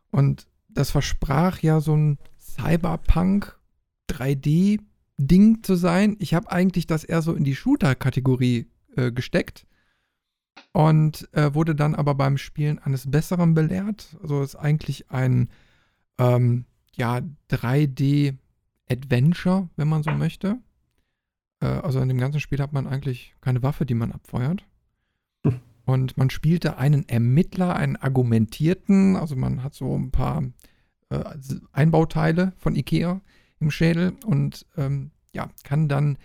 Und 0.09 0.47
das 0.69 0.89
versprach 0.89 1.59
ja 1.59 1.81
so 1.81 1.97
ein 1.97 2.17
Cyberpunk 2.39 3.59
3D-Ding 4.09 5.63
zu 5.63 5.75
sein. 5.75 6.15
Ich 6.19 6.33
habe 6.33 6.49
eigentlich 6.49 6.87
das 6.87 7.03
eher 7.03 7.21
so 7.21 7.33
in 7.33 7.43
die 7.43 7.55
Shooter-Kategorie 7.55 8.67
äh, 8.95 9.11
gesteckt 9.11 9.67
und 10.71 11.27
äh, 11.33 11.53
wurde 11.53 11.75
dann 11.75 11.93
aber 11.93 12.15
beim 12.15 12.37
Spielen 12.37 12.79
eines 12.79 13.11
Besseren 13.11 13.53
belehrt. 13.53 14.15
Also 14.21 14.43
ist 14.43 14.55
eigentlich 14.55 15.11
ein 15.11 15.49
ähm, 16.19 16.63
ja, 16.95 17.19
3D-Adventure, 17.51 19.67
wenn 19.75 19.89
man 19.89 20.03
so 20.03 20.11
möchte. 20.11 20.59
Äh, 21.59 21.65
also 21.65 21.99
in 21.99 22.07
dem 22.07 22.19
ganzen 22.19 22.39
Spiel 22.39 22.59
hat 22.59 22.73
man 22.73 22.87
eigentlich 22.87 23.35
keine 23.41 23.63
Waffe, 23.63 23.85
die 23.85 23.93
man 23.93 24.11
abfeuert. 24.11 24.65
Hm. 25.43 25.59
Und 25.85 26.17
man 26.17 26.29
spielte 26.29 26.77
einen 26.77 27.07
Ermittler, 27.07 27.75
einen 27.75 27.95
Argumentierten. 27.95 29.15
Also 29.15 29.35
man 29.35 29.63
hat 29.63 29.73
so 29.73 29.97
ein 29.97 30.11
paar 30.11 30.43
äh, 31.09 31.23
Einbauteile 31.71 32.53
von 32.57 32.75
Ikea 32.75 33.21
im 33.59 33.71
Schädel 33.71 34.13
und 34.25 34.65
ähm, 34.77 35.11
ja, 35.33 35.49
kann 35.63 35.87
dann 35.87 36.17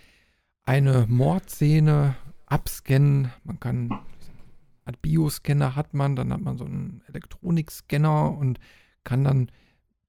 eine 0.63 1.05
Mordszene 1.07 2.15
abscannen. 2.45 3.31
Man 3.43 3.59
kann 3.59 3.89
hat 4.85 5.01
Bioscanner 5.01 5.75
hat 5.75 5.93
man, 5.93 6.15
dann 6.15 6.33
hat 6.33 6.41
man 6.41 6.57
so 6.57 6.65
einen 6.65 7.01
Elektronikscanner 7.07 8.37
und 8.37 8.59
kann 9.03 9.23
dann 9.23 9.49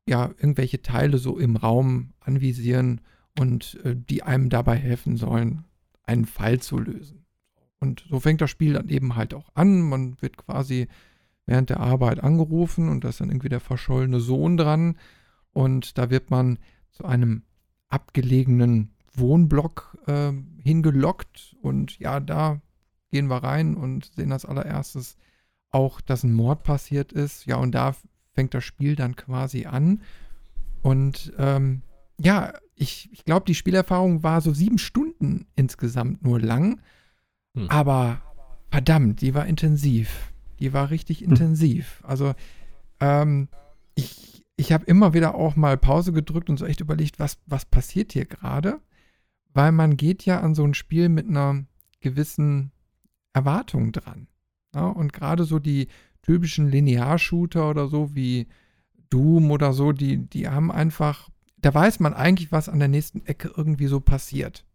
ja 0.06 0.30
irgendwelche 0.36 0.82
Teile 0.82 1.18
so 1.18 1.38
im 1.38 1.56
Raum 1.56 2.12
anvisieren 2.20 3.00
und 3.38 3.78
äh, 3.84 3.96
die 3.96 4.22
einem 4.22 4.48
dabei 4.48 4.76
helfen 4.76 5.16
sollen, 5.16 5.64
einen 6.04 6.26
Fall 6.26 6.60
zu 6.60 6.78
lösen. 6.78 7.24
Und 7.80 8.04
so 8.08 8.20
fängt 8.20 8.40
das 8.40 8.50
Spiel 8.50 8.74
dann 8.74 8.88
eben 8.88 9.16
halt 9.16 9.34
auch 9.34 9.50
an. 9.54 9.82
Man 9.82 10.20
wird 10.22 10.36
quasi 10.36 10.88
während 11.46 11.70
der 11.70 11.80
Arbeit 11.80 12.22
angerufen 12.22 12.88
und 12.88 13.04
da 13.04 13.10
ist 13.10 13.20
dann 13.20 13.28
irgendwie 13.28 13.48
der 13.48 13.60
verschollene 13.60 14.20
Sohn 14.20 14.56
dran. 14.56 14.96
Und 15.52 15.98
da 15.98 16.10
wird 16.10 16.30
man 16.30 16.58
zu 16.90 17.04
einem 17.04 17.42
abgelegenen 17.88 18.94
Wohnblock 19.12 19.98
äh, 20.06 20.32
hingelockt 20.62 21.56
und 21.62 21.98
ja, 21.98 22.18
da 22.20 22.60
gehen 23.10 23.28
wir 23.28 23.44
rein 23.44 23.76
und 23.76 24.10
sehen 24.16 24.32
als 24.32 24.44
allererstes 24.44 25.16
auch, 25.70 26.00
dass 26.00 26.24
ein 26.24 26.32
Mord 26.32 26.62
passiert 26.62 27.12
ist. 27.12 27.46
Ja, 27.46 27.56
und 27.56 27.72
da 27.72 27.94
fängt 28.32 28.54
das 28.54 28.64
Spiel 28.64 28.96
dann 28.96 29.14
quasi 29.14 29.66
an. 29.66 30.02
Und 30.82 31.32
ähm, 31.38 31.82
ja, 32.18 32.52
ich, 32.74 33.08
ich 33.12 33.24
glaube, 33.24 33.46
die 33.46 33.54
Spielerfahrung 33.54 34.22
war 34.22 34.40
so 34.40 34.52
sieben 34.52 34.78
Stunden 34.78 35.46
insgesamt 35.56 36.22
nur 36.22 36.40
lang. 36.40 36.80
Hm. 37.56 37.68
Aber 37.70 38.20
verdammt, 38.70 39.20
die 39.20 39.34
war 39.34 39.46
intensiv. 39.46 40.32
Die 40.58 40.72
war 40.72 40.90
richtig 40.90 41.20
hm. 41.20 41.30
intensiv. 41.30 42.02
Also, 42.04 42.34
ähm, 43.00 43.48
ich, 43.94 44.44
ich 44.56 44.72
habe 44.72 44.84
immer 44.86 45.14
wieder 45.14 45.34
auch 45.34 45.56
mal 45.56 45.76
Pause 45.76 46.12
gedrückt 46.12 46.50
und 46.50 46.58
so 46.58 46.66
echt 46.66 46.80
überlegt, 46.80 47.18
was, 47.18 47.38
was 47.46 47.64
passiert 47.64 48.12
hier 48.12 48.24
gerade? 48.24 48.80
Weil 49.52 49.72
man 49.72 49.96
geht 49.96 50.24
ja 50.24 50.40
an 50.40 50.54
so 50.54 50.64
ein 50.64 50.74
Spiel 50.74 51.08
mit 51.08 51.28
einer 51.28 51.64
gewissen 52.00 52.72
Erwartungen 53.32 53.92
dran. 53.92 54.28
Ja, 54.74 54.86
und 54.86 55.12
gerade 55.12 55.44
so 55.44 55.58
die 55.58 55.88
typischen 56.22 56.68
Linear-Shooter 56.68 57.68
oder 57.70 57.88
so 57.88 58.14
wie 58.14 58.48
Doom 59.10 59.50
oder 59.50 59.72
so, 59.72 59.92
die, 59.92 60.26
die 60.26 60.48
haben 60.48 60.72
einfach, 60.72 61.28
da 61.64 61.72
weiß 61.72 62.00
man 62.00 62.12
eigentlich, 62.12 62.52
was 62.52 62.68
an 62.68 62.78
der 62.78 62.88
nächsten 62.88 63.24
Ecke 63.24 63.50
irgendwie 63.56 63.86
so 63.86 64.00
passiert. 64.00 64.66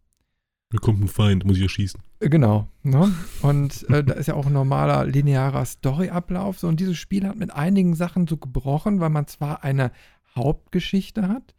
Da 0.70 0.78
kommt 0.78 1.00
ein 1.00 1.08
Feind, 1.08 1.44
muss 1.44 1.56
ich 1.56 1.62
erschießen. 1.62 2.00
Äh, 2.18 2.28
genau. 2.28 2.68
Ne? 2.82 3.12
Und 3.42 3.88
äh, 3.90 4.02
da 4.02 4.14
ist 4.14 4.26
ja 4.26 4.34
auch 4.34 4.46
ein 4.46 4.52
normaler 4.52 5.04
linearer 5.04 5.64
Storyablauf. 5.64 6.58
So, 6.58 6.68
und 6.68 6.80
dieses 6.80 6.96
Spiel 6.96 7.26
hat 7.26 7.36
mit 7.36 7.52
einigen 7.52 7.94
Sachen 7.94 8.26
so 8.26 8.36
gebrochen, 8.36 9.00
weil 9.00 9.10
man 9.10 9.28
zwar 9.28 9.62
eine 9.62 9.92
Hauptgeschichte 10.34 11.28
hat 11.28 11.54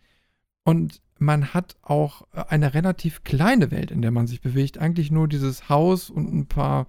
und 0.64 1.02
man 1.18 1.54
hat 1.54 1.78
auch 1.82 2.24
äh, 2.34 2.44
eine 2.50 2.74
relativ 2.74 3.24
kleine 3.24 3.72
Welt, 3.72 3.92
in 3.92 4.02
der 4.02 4.12
man 4.12 4.28
sich 4.28 4.42
bewegt. 4.42 4.80
Eigentlich 4.80 5.12
nur 5.12 5.30
dieses 5.30 5.70
Haus 5.70 6.10
und 6.10 6.34
ein 6.34 6.48
paar 6.48 6.88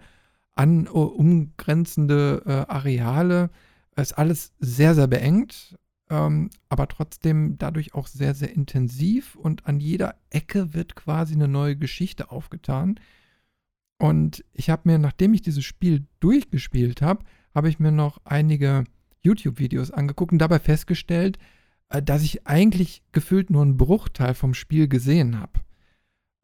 an, 0.54 0.88
uh, 0.88 1.02
umgrenzende 1.02 2.42
äh, 2.44 2.72
Areale. 2.72 3.50
Ist 3.94 4.18
alles 4.18 4.52
sehr, 4.58 4.94
sehr 4.94 5.06
beengt, 5.06 5.76
ähm, 6.12 6.50
aber 6.68 6.86
trotzdem 6.88 7.56
dadurch 7.56 7.94
auch 7.94 8.06
sehr, 8.06 8.34
sehr 8.34 8.54
intensiv 8.54 9.34
und 9.34 9.66
an 9.66 9.80
jeder 9.80 10.16
Ecke 10.28 10.74
wird 10.74 10.94
quasi 10.94 11.32
eine 11.32 11.48
neue 11.48 11.74
Geschichte 11.74 12.30
aufgetan. 12.30 13.00
Und 13.98 14.44
ich 14.52 14.68
habe 14.68 14.82
mir, 14.84 14.98
nachdem 14.98 15.32
ich 15.32 15.40
dieses 15.40 15.64
Spiel 15.64 16.04
durchgespielt 16.20 17.00
habe, 17.00 17.24
habe 17.54 17.70
ich 17.70 17.78
mir 17.78 17.92
noch 17.92 18.18
einige 18.24 18.84
YouTube-Videos 19.22 19.90
angeguckt 19.90 20.32
und 20.32 20.38
dabei 20.38 20.58
festgestellt, 20.58 21.38
äh, 21.88 22.02
dass 22.02 22.22
ich 22.22 22.46
eigentlich 22.46 23.02
gefühlt 23.12 23.48
nur 23.48 23.62
einen 23.62 23.78
Bruchteil 23.78 24.34
vom 24.34 24.52
Spiel 24.52 24.88
gesehen 24.88 25.40
habe. 25.40 25.60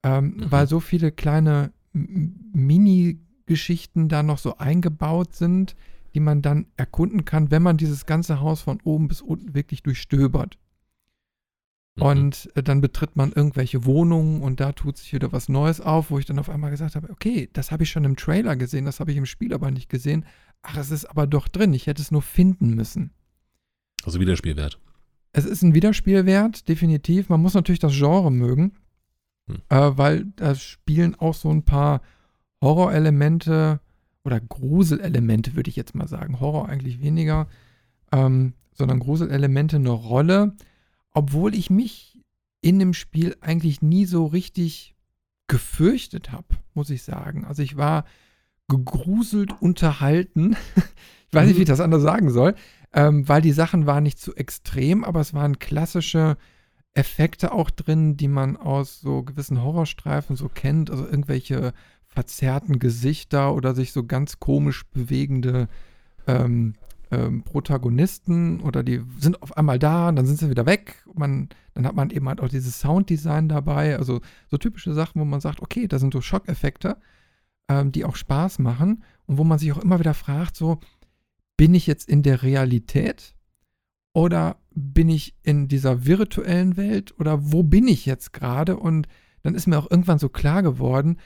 Ähm, 0.03 0.37
mhm. 0.37 0.51
Weil 0.51 0.67
so 0.67 0.81
viele 0.81 1.13
kleine 1.13 1.75
Mini-Geschichten 1.93 4.09
da 4.09 4.23
noch 4.23 4.39
so 4.39 4.57
eingebaut 4.57 5.35
sind, 5.35 5.77
die 6.15 6.21
man 6.21 6.43
dann 6.43 6.67
erkunden 6.77 7.25
kann, 7.25 7.51
wenn 7.51 7.63
man 7.63 7.77
dieses 7.77 8.07
ganze 8.07 8.41
Haus 8.41 8.61
von 8.63 8.81
oben 8.83 9.09
bis 9.09 9.21
unten 9.21 9.55
wirklich 9.55 9.83
durchstöbert. 9.83 10.59
Mhm. 11.97 12.03
Und 12.03 12.51
äh, 12.55 12.63
dann 12.63 12.81
betritt 12.81 13.17
man 13.17 13.33
irgendwelche 13.33 13.85
Wohnungen 13.85 14.43
und 14.43 14.61
da 14.61 14.73
tut 14.73 14.97
sich 14.97 15.13
wieder 15.13 15.33
was 15.33 15.49
Neues 15.49 15.81
auf, 15.81 16.11
wo 16.11 16.19
ich 16.19 16.27
dann 16.27 16.39
auf 16.39 16.49
einmal 16.49 16.71
gesagt 16.71 16.97
habe, 16.97 17.11
okay, 17.11 17.49
das 17.53 17.71
habe 17.71 17.83
ich 17.83 17.91
schon 17.91 18.05
im 18.05 18.17
Trailer 18.17 18.57
gesehen, 18.57 18.85
das 18.85 19.01
habe 19.01 19.11
ich 19.11 19.17
im 19.17 19.27
Spiel 19.27 19.53
aber 19.53 19.71
nicht 19.71 19.89
gesehen. 19.89 20.25
Ach, 20.63 20.77
es 20.77 20.91
ist 20.91 21.05
aber 21.07 21.27
doch 21.27 21.49
drin, 21.49 21.75
ich 21.75 21.87
hätte 21.87 22.03
es 22.03 22.11
nur 22.11 22.23
finden 22.23 22.75
müssen. 22.75 23.13
Also 24.05 24.21
wieder 24.21 24.37
Spielwert. 24.37 24.79
Es 25.33 25.45
ist 25.45 25.63
ein 25.63 25.75
Wiederspielwert, 25.75 26.69
definitiv. 26.69 27.29
Man 27.29 27.43
muss 27.43 27.55
natürlich 27.55 27.79
das 27.79 27.93
Genre 27.93 28.33
mögen, 28.33 28.73
hm. 29.47 29.57
äh, 29.69 29.97
weil 29.97 30.27
da 30.37 30.55
spielen 30.55 31.15
auch 31.17 31.35
so 31.35 31.51
ein 31.51 31.65
paar 31.65 32.01
Horrorelemente 32.63 33.81
oder 34.29 34.41
Gruselelemente, 34.41 35.57
würde 35.57 35.71
ich 35.71 35.77
jetzt 35.77 35.95
mal 35.95 36.07
sagen. 36.07 36.39
Horror 36.39 36.69
eigentlich 36.69 37.01
weniger, 37.01 37.49
ähm, 38.13 38.53
sondern 38.75 39.01
Gruselelemente 39.01 39.77
eine 39.77 39.91
Rolle, 39.91 40.55
obwohl 41.13 41.55
ich 41.55 41.71
mich 41.71 42.21
in 42.61 42.79
dem 42.79 42.93
Spiel 42.93 43.37
eigentlich 43.41 43.81
nie 43.81 44.05
so 44.05 44.27
richtig 44.27 44.95
gefürchtet 45.47 46.31
habe, 46.31 46.47
muss 46.75 46.91
ich 46.91 47.03
sagen. 47.03 47.47
Also 47.47 47.63
ich 47.63 47.79
war 47.79 48.05
gegruselt 48.69 49.63
unterhalten. 49.63 50.57
ich 51.29 51.35
weiß 51.35 51.47
nicht, 51.47 51.57
wie 51.57 51.63
ich 51.63 51.69
das 51.69 51.81
anders 51.81 52.03
sagen 52.03 52.31
soll, 52.31 52.55
ähm, 52.93 53.27
weil 53.27 53.41
die 53.41 53.53
Sachen 53.53 53.87
waren 53.87 54.03
nicht 54.03 54.19
zu 54.19 54.35
extrem, 54.35 55.05
aber 55.05 55.21
es 55.21 55.33
waren 55.33 55.59
klassische 55.59 56.37
Effekte 56.93 57.53
auch 57.53 57.71
drin, 57.71 58.19
die 58.19 58.29
man 58.29 58.59
aus 58.59 59.01
so 59.01 59.23
gewissen 59.23 59.63
Horrorstreifen 59.63 60.37
so 60.37 60.51
kennt, 60.51 60.91
also 60.91 61.07
irgendwelche 61.07 61.73
verzerrten 62.19 62.81
Gesichter 62.81 63.55
oder 63.55 63.77
sich 63.77 63.93
so 63.93 64.03
ganz 64.05 64.41
komisch 64.41 64.85
bewegende 64.91 65.69
ähm, 66.27 66.75
ähm, 67.13 67.45
Protagonisten 67.45 68.61
oder 68.61 68.83
die 68.83 69.03
sind 69.19 69.41
auf 69.41 69.57
einmal 69.57 69.79
da 69.79 70.09
und 70.09 70.17
dann 70.17 70.27
sind 70.27 70.41
sie 70.41 70.51
wieder 70.51 70.67
weg. 70.67 71.05
Man, 71.15 71.49
dann 71.75 71.87
hat 71.87 71.95
man 71.95 72.11
eben 72.11 72.29
halt 72.29 72.41
auch 72.41 72.49
dieses 72.49 72.81
Sounddesign 72.81 73.49
dabei, 73.49 73.97
also 73.97 74.21
so 74.51 74.57
typische 74.59 74.95
Sachen, 74.95 75.21
wo 75.21 75.25
man 75.25 75.41
sagt, 75.41 75.63
okay, 75.63 75.87
da 75.87 76.01
sind 76.01 76.13
so 76.13 76.21
Schockeffekte, 76.21 76.97
ähm, 77.69 77.93
die 77.93 78.05
auch 78.05 78.17
Spaß 78.17 78.59
machen 78.59 79.05
und 79.27 79.39
wo 79.39 79.45
man 79.45 79.61
sich 79.61 79.71
auch 79.71 79.79
immer 79.79 80.01
wieder 80.01 80.15
fragt, 80.15 80.57
so, 80.57 80.81
bin 81.57 81.73
ich 81.73 81.87
jetzt 81.87 82.09
in 82.09 82.25
der 82.25 82.43
Realität 82.43 83.37
oder 84.13 84.57
bin 84.75 85.09
ich 85.09 85.37
in 85.45 85.69
dieser 85.69 86.05
virtuellen 86.05 86.77
Welt 86.77 87.15
oder 87.21 87.53
wo 87.53 87.63
bin 87.63 87.87
ich 87.87 88.07
jetzt 88.07 88.33
gerade? 88.33 88.77
Und 88.77 89.07
dann 89.45 89.55
ist 89.55 89.69
mir 89.69 89.79
auch 89.79 89.89
irgendwann 89.89 90.19
so 90.19 90.29
klar 90.29 90.65
geworden, 90.65 91.19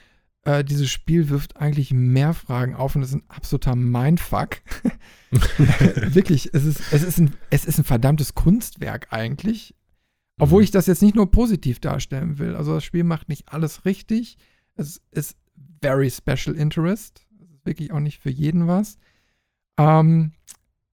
äh, 0.45 0.63
dieses 0.63 0.89
Spiel 0.89 1.29
wirft 1.29 1.57
eigentlich 1.57 1.93
mehr 1.93 2.33
Fragen 2.33 2.75
auf 2.75 2.95
und 2.95 3.01
es 3.01 3.09
ist 3.09 3.15
ein 3.15 3.29
absoluter 3.29 3.75
Mindfuck. 3.75 4.61
Wirklich, 5.95 6.53
es 6.53 6.65
ist, 6.65 6.81
es, 6.91 7.03
ist 7.03 7.19
ein, 7.19 7.33
es 7.49 7.65
ist 7.65 7.79
ein 7.79 7.85
verdammtes 7.85 8.35
Kunstwerk 8.35 9.07
eigentlich. 9.11 9.73
Obwohl 10.39 10.61
mhm. 10.61 10.65
ich 10.65 10.71
das 10.71 10.87
jetzt 10.87 11.01
nicht 11.01 11.15
nur 11.15 11.31
positiv 11.31 11.79
darstellen 11.79 12.39
will. 12.39 12.55
Also 12.55 12.73
das 12.73 12.83
Spiel 12.83 13.03
macht 13.03 13.29
nicht 13.29 13.49
alles 13.49 13.85
richtig. 13.85 14.37
Es 14.75 15.01
ist 15.11 15.37
very 15.81 16.09
special 16.09 16.55
interest. 16.55 17.25
Es 17.41 17.49
ist 17.49 17.65
wirklich 17.65 17.91
auch 17.91 17.99
nicht 17.99 18.21
für 18.21 18.31
jeden 18.31 18.67
was. 18.67 18.97
Ähm, 19.77 20.33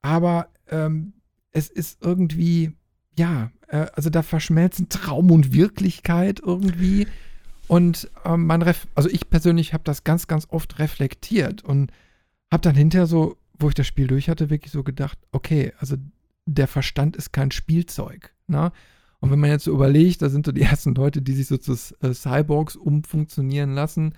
aber 0.02 0.48
ähm, 0.68 1.14
es 1.52 1.68
ist 1.68 1.98
irgendwie, 2.02 2.72
ja, 3.18 3.50
äh, 3.68 3.86
also 3.94 4.10
da 4.10 4.22
verschmelzen 4.22 4.88
Traum 4.88 5.30
und 5.30 5.52
Wirklichkeit 5.52 6.40
irgendwie. 6.44 7.06
Und 7.70 8.10
ähm, 8.24 8.46
man, 8.46 8.64
also 8.96 9.08
ich 9.08 9.30
persönlich 9.30 9.72
habe 9.74 9.84
das 9.84 10.02
ganz, 10.02 10.26
ganz 10.26 10.48
oft 10.50 10.80
reflektiert 10.80 11.62
und 11.62 11.92
habe 12.50 12.62
dann 12.62 12.74
hinterher 12.74 13.06
so, 13.06 13.36
wo 13.60 13.68
ich 13.68 13.76
das 13.76 13.86
Spiel 13.86 14.08
durch 14.08 14.28
hatte, 14.28 14.50
wirklich 14.50 14.72
so 14.72 14.82
gedacht, 14.82 15.16
okay, 15.30 15.72
also 15.78 15.94
der 16.46 16.66
Verstand 16.66 17.14
ist 17.14 17.32
kein 17.32 17.52
Spielzeug. 17.52 18.34
Ne? 18.48 18.72
Und 19.20 19.30
wenn 19.30 19.38
man 19.38 19.50
jetzt 19.50 19.66
so 19.66 19.70
überlegt, 19.72 20.20
da 20.20 20.30
sind 20.30 20.46
so 20.46 20.50
die 20.50 20.62
ersten 20.68 20.96
Leute, 20.96 21.22
die 21.22 21.32
sich 21.32 21.46
so 21.46 21.58
zu 21.58 21.74
äh, 22.00 22.12
Cyborgs 22.12 22.74
umfunktionieren 22.74 23.72
lassen. 23.72 24.14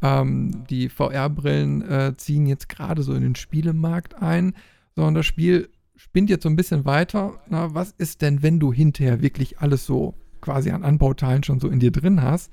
Ähm, 0.00 0.64
die 0.70 0.88
VR-Brillen 0.88 1.82
äh, 1.82 2.14
ziehen 2.16 2.46
jetzt 2.46 2.70
gerade 2.70 3.02
so 3.02 3.12
in 3.12 3.20
den 3.20 3.34
Spielemarkt 3.34 4.14
ein. 4.14 4.54
So, 4.96 5.04
und 5.04 5.12
das 5.12 5.26
Spiel 5.26 5.68
spinnt 5.94 6.30
jetzt 6.30 6.44
so 6.44 6.48
ein 6.48 6.56
bisschen 6.56 6.86
weiter. 6.86 7.38
Na, 7.50 7.74
was 7.74 7.90
ist 7.98 8.22
denn, 8.22 8.42
wenn 8.42 8.60
du 8.60 8.72
hinterher 8.72 9.20
wirklich 9.20 9.58
alles 9.58 9.84
so 9.84 10.14
quasi 10.40 10.70
an 10.70 10.84
Anbauteilen 10.84 11.42
schon 11.42 11.60
so 11.60 11.68
in 11.68 11.80
dir 11.80 11.92
drin 11.92 12.22
hast? 12.22 12.50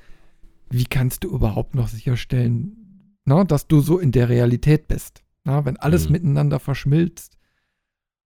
Wie 0.71 0.85
kannst 0.85 1.23
du 1.23 1.29
überhaupt 1.29 1.75
noch 1.75 1.87
sicherstellen, 1.87 3.17
na, 3.25 3.43
dass 3.43 3.67
du 3.67 3.81
so 3.81 3.99
in 3.99 4.11
der 4.11 4.29
Realität 4.29 4.87
bist? 4.87 5.23
Na, 5.43 5.65
wenn 5.65 5.77
alles 5.77 6.05
mhm. 6.05 6.13
miteinander 6.13 6.59
verschmilzt. 6.59 7.37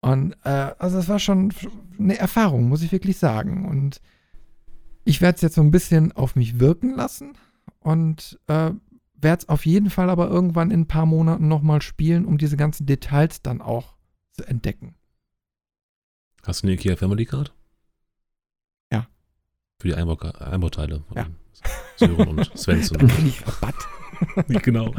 Und 0.01 0.35
äh, 0.43 0.71
also 0.77 0.97
das 0.97 1.07
war 1.07 1.19
schon 1.19 1.53
eine 1.97 2.17
Erfahrung, 2.17 2.67
muss 2.67 2.81
ich 2.81 2.91
wirklich 2.91 3.17
sagen. 3.17 3.65
Und 3.65 4.01
ich 5.05 5.21
werde 5.21 5.37
es 5.37 5.41
jetzt 5.41 5.55
so 5.55 5.61
ein 5.61 5.71
bisschen 5.71 6.11
auf 6.11 6.35
mich 6.35 6.59
wirken 6.59 6.95
lassen 6.95 7.33
und 7.79 8.39
äh, 8.47 8.71
werde 9.15 9.41
es 9.41 9.49
auf 9.49 9.65
jeden 9.65 9.89
Fall 9.89 10.09
aber 10.09 10.29
irgendwann 10.29 10.71
in 10.71 10.81
ein 10.81 10.87
paar 10.87 11.05
Monaten 11.05 11.47
nochmal 11.47 11.81
spielen, 11.81 12.25
um 12.25 12.37
diese 12.37 12.57
ganzen 12.57 12.85
Details 12.85 13.41
dann 13.41 13.61
auch 13.61 13.95
zu 14.33 14.43
entdecken. 14.43 14.95
Hast 16.43 16.63
du 16.63 16.67
eine 16.67 16.75
IKEA 16.75 16.97
Family 16.97 17.25
Card? 17.25 17.53
Für 19.83 19.89
die 19.89 19.95
Einbau 19.95 20.17
Einbauteile. 20.39 21.03
Ja. 21.13 21.25
Sören 21.97 22.25
und 22.25 22.57
Svensson. 22.57 22.97
Dann 22.99 23.09
kriege 23.09 23.27
ich 23.27 23.45
Rabatt. 23.45 23.75
genau. 24.63 24.95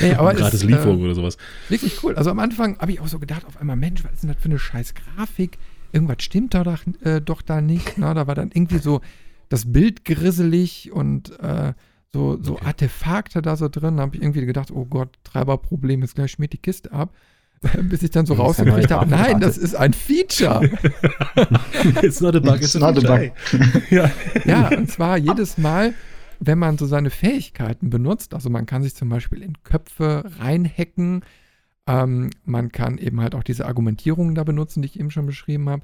Nee, 0.00 0.14
aber 0.14 0.32
Gratis 0.32 0.62
ist, 0.62 0.62
Lieferung 0.62 1.00
äh, 1.00 1.06
oder 1.06 1.14
sowas. 1.16 1.36
Wirklich 1.68 2.04
cool. 2.04 2.14
Also 2.14 2.30
am 2.30 2.38
Anfang 2.38 2.78
habe 2.78 2.92
ich 2.92 3.00
auch 3.00 3.08
so 3.08 3.18
gedacht, 3.18 3.44
auf 3.44 3.60
einmal, 3.60 3.74
Mensch, 3.74 4.04
was 4.04 4.12
ist 4.12 4.22
denn 4.22 4.32
das 4.32 4.40
für 4.40 4.44
eine 4.44 4.60
scheiß 4.60 4.94
Grafik? 4.94 5.58
Irgendwas 5.90 6.22
stimmt 6.22 6.54
da 6.54 6.62
doch, 6.62 6.78
äh, 7.02 7.20
doch 7.20 7.42
da 7.42 7.60
nicht. 7.60 7.98
Na, 7.98 8.14
da 8.14 8.28
war 8.28 8.36
dann 8.36 8.52
irgendwie 8.54 8.78
so 8.78 9.00
das 9.48 9.72
Bild 9.72 10.04
grisselig 10.04 10.92
und 10.92 11.36
äh, 11.40 11.72
so, 12.12 12.40
so 12.40 12.52
okay. 12.52 12.64
Artefakte 12.64 13.42
da 13.42 13.56
so 13.56 13.68
drin. 13.68 13.96
Da 13.96 14.04
habe 14.04 14.14
ich 14.14 14.22
irgendwie 14.22 14.46
gedacht, 14.46 14.70
oh 14.70 14.84
Gott, 14.84 15.18
Treiberproblem, 15.24 16.02
jetzt 16.02 16.14
gleich 16.14 16.30
schmiert 16.30 16.52
die 16.52 16.58
Kiste 16.58 16.92
ab. 16.92 17.12
Bis 17.82 18.02
ich 18.02 18.10
dann 18.10 18.26
so 18.26 18.34
rausgekriegt 18.34 18.90
habe, 18.90 19.10
nein, 19.10 19.40
das 19.40 19.56
ist 19.56 19.74
ein 19.74 19.92
Feature. 19.92 20.60
it's 22.02 22.20
not 22.20 22.36
a 22.36 22.40
bug, 22.40 22.56
it's, 22.56 22.74
it's 22.74 22.78
not 22.78 23.02
a 23.02 23.16
bug. 23.16 23.32
ja. 23.90 24.10
ja, 24.44 24.68
und 24.68 24.90
zwar 24.90 25.16
jedes 25.16 25.58
Mal, 25.58 25.94
wenn 26.38 26.58
man 26.58 26.78
so 26.78 26.86
seine 26.86 27.10
Fähigkeiten 27.10 27.90
benutzt, 27.90 28.34
also 28.34 28.50
man 28.50 28.66
kann 28.66 28.82
sich 28.82 28.94
zum 28.94 29.08
Beispiel 29.08 29.42
in 29.42 29.62
Köpfe 29.62 30.24
reinhacken, 30.38 31.22
ähm, 31.86 32.30
man 32.44 32.72
kann 32.72 32.98
eben 32.98 33.20
halt 33.20 33.34
auch 33.34 33.42
diese 33.42 33.66
Argumentierungen 33.66 34.34
da 34.34 34.44
benutzen, 34.44 34.82
die 34.82 34.86
ich 34.86 35.00
eben 35.00 35.10
schon 35.10 35.26
beschrieben 35.26 35.68
habe. 35.68 35.82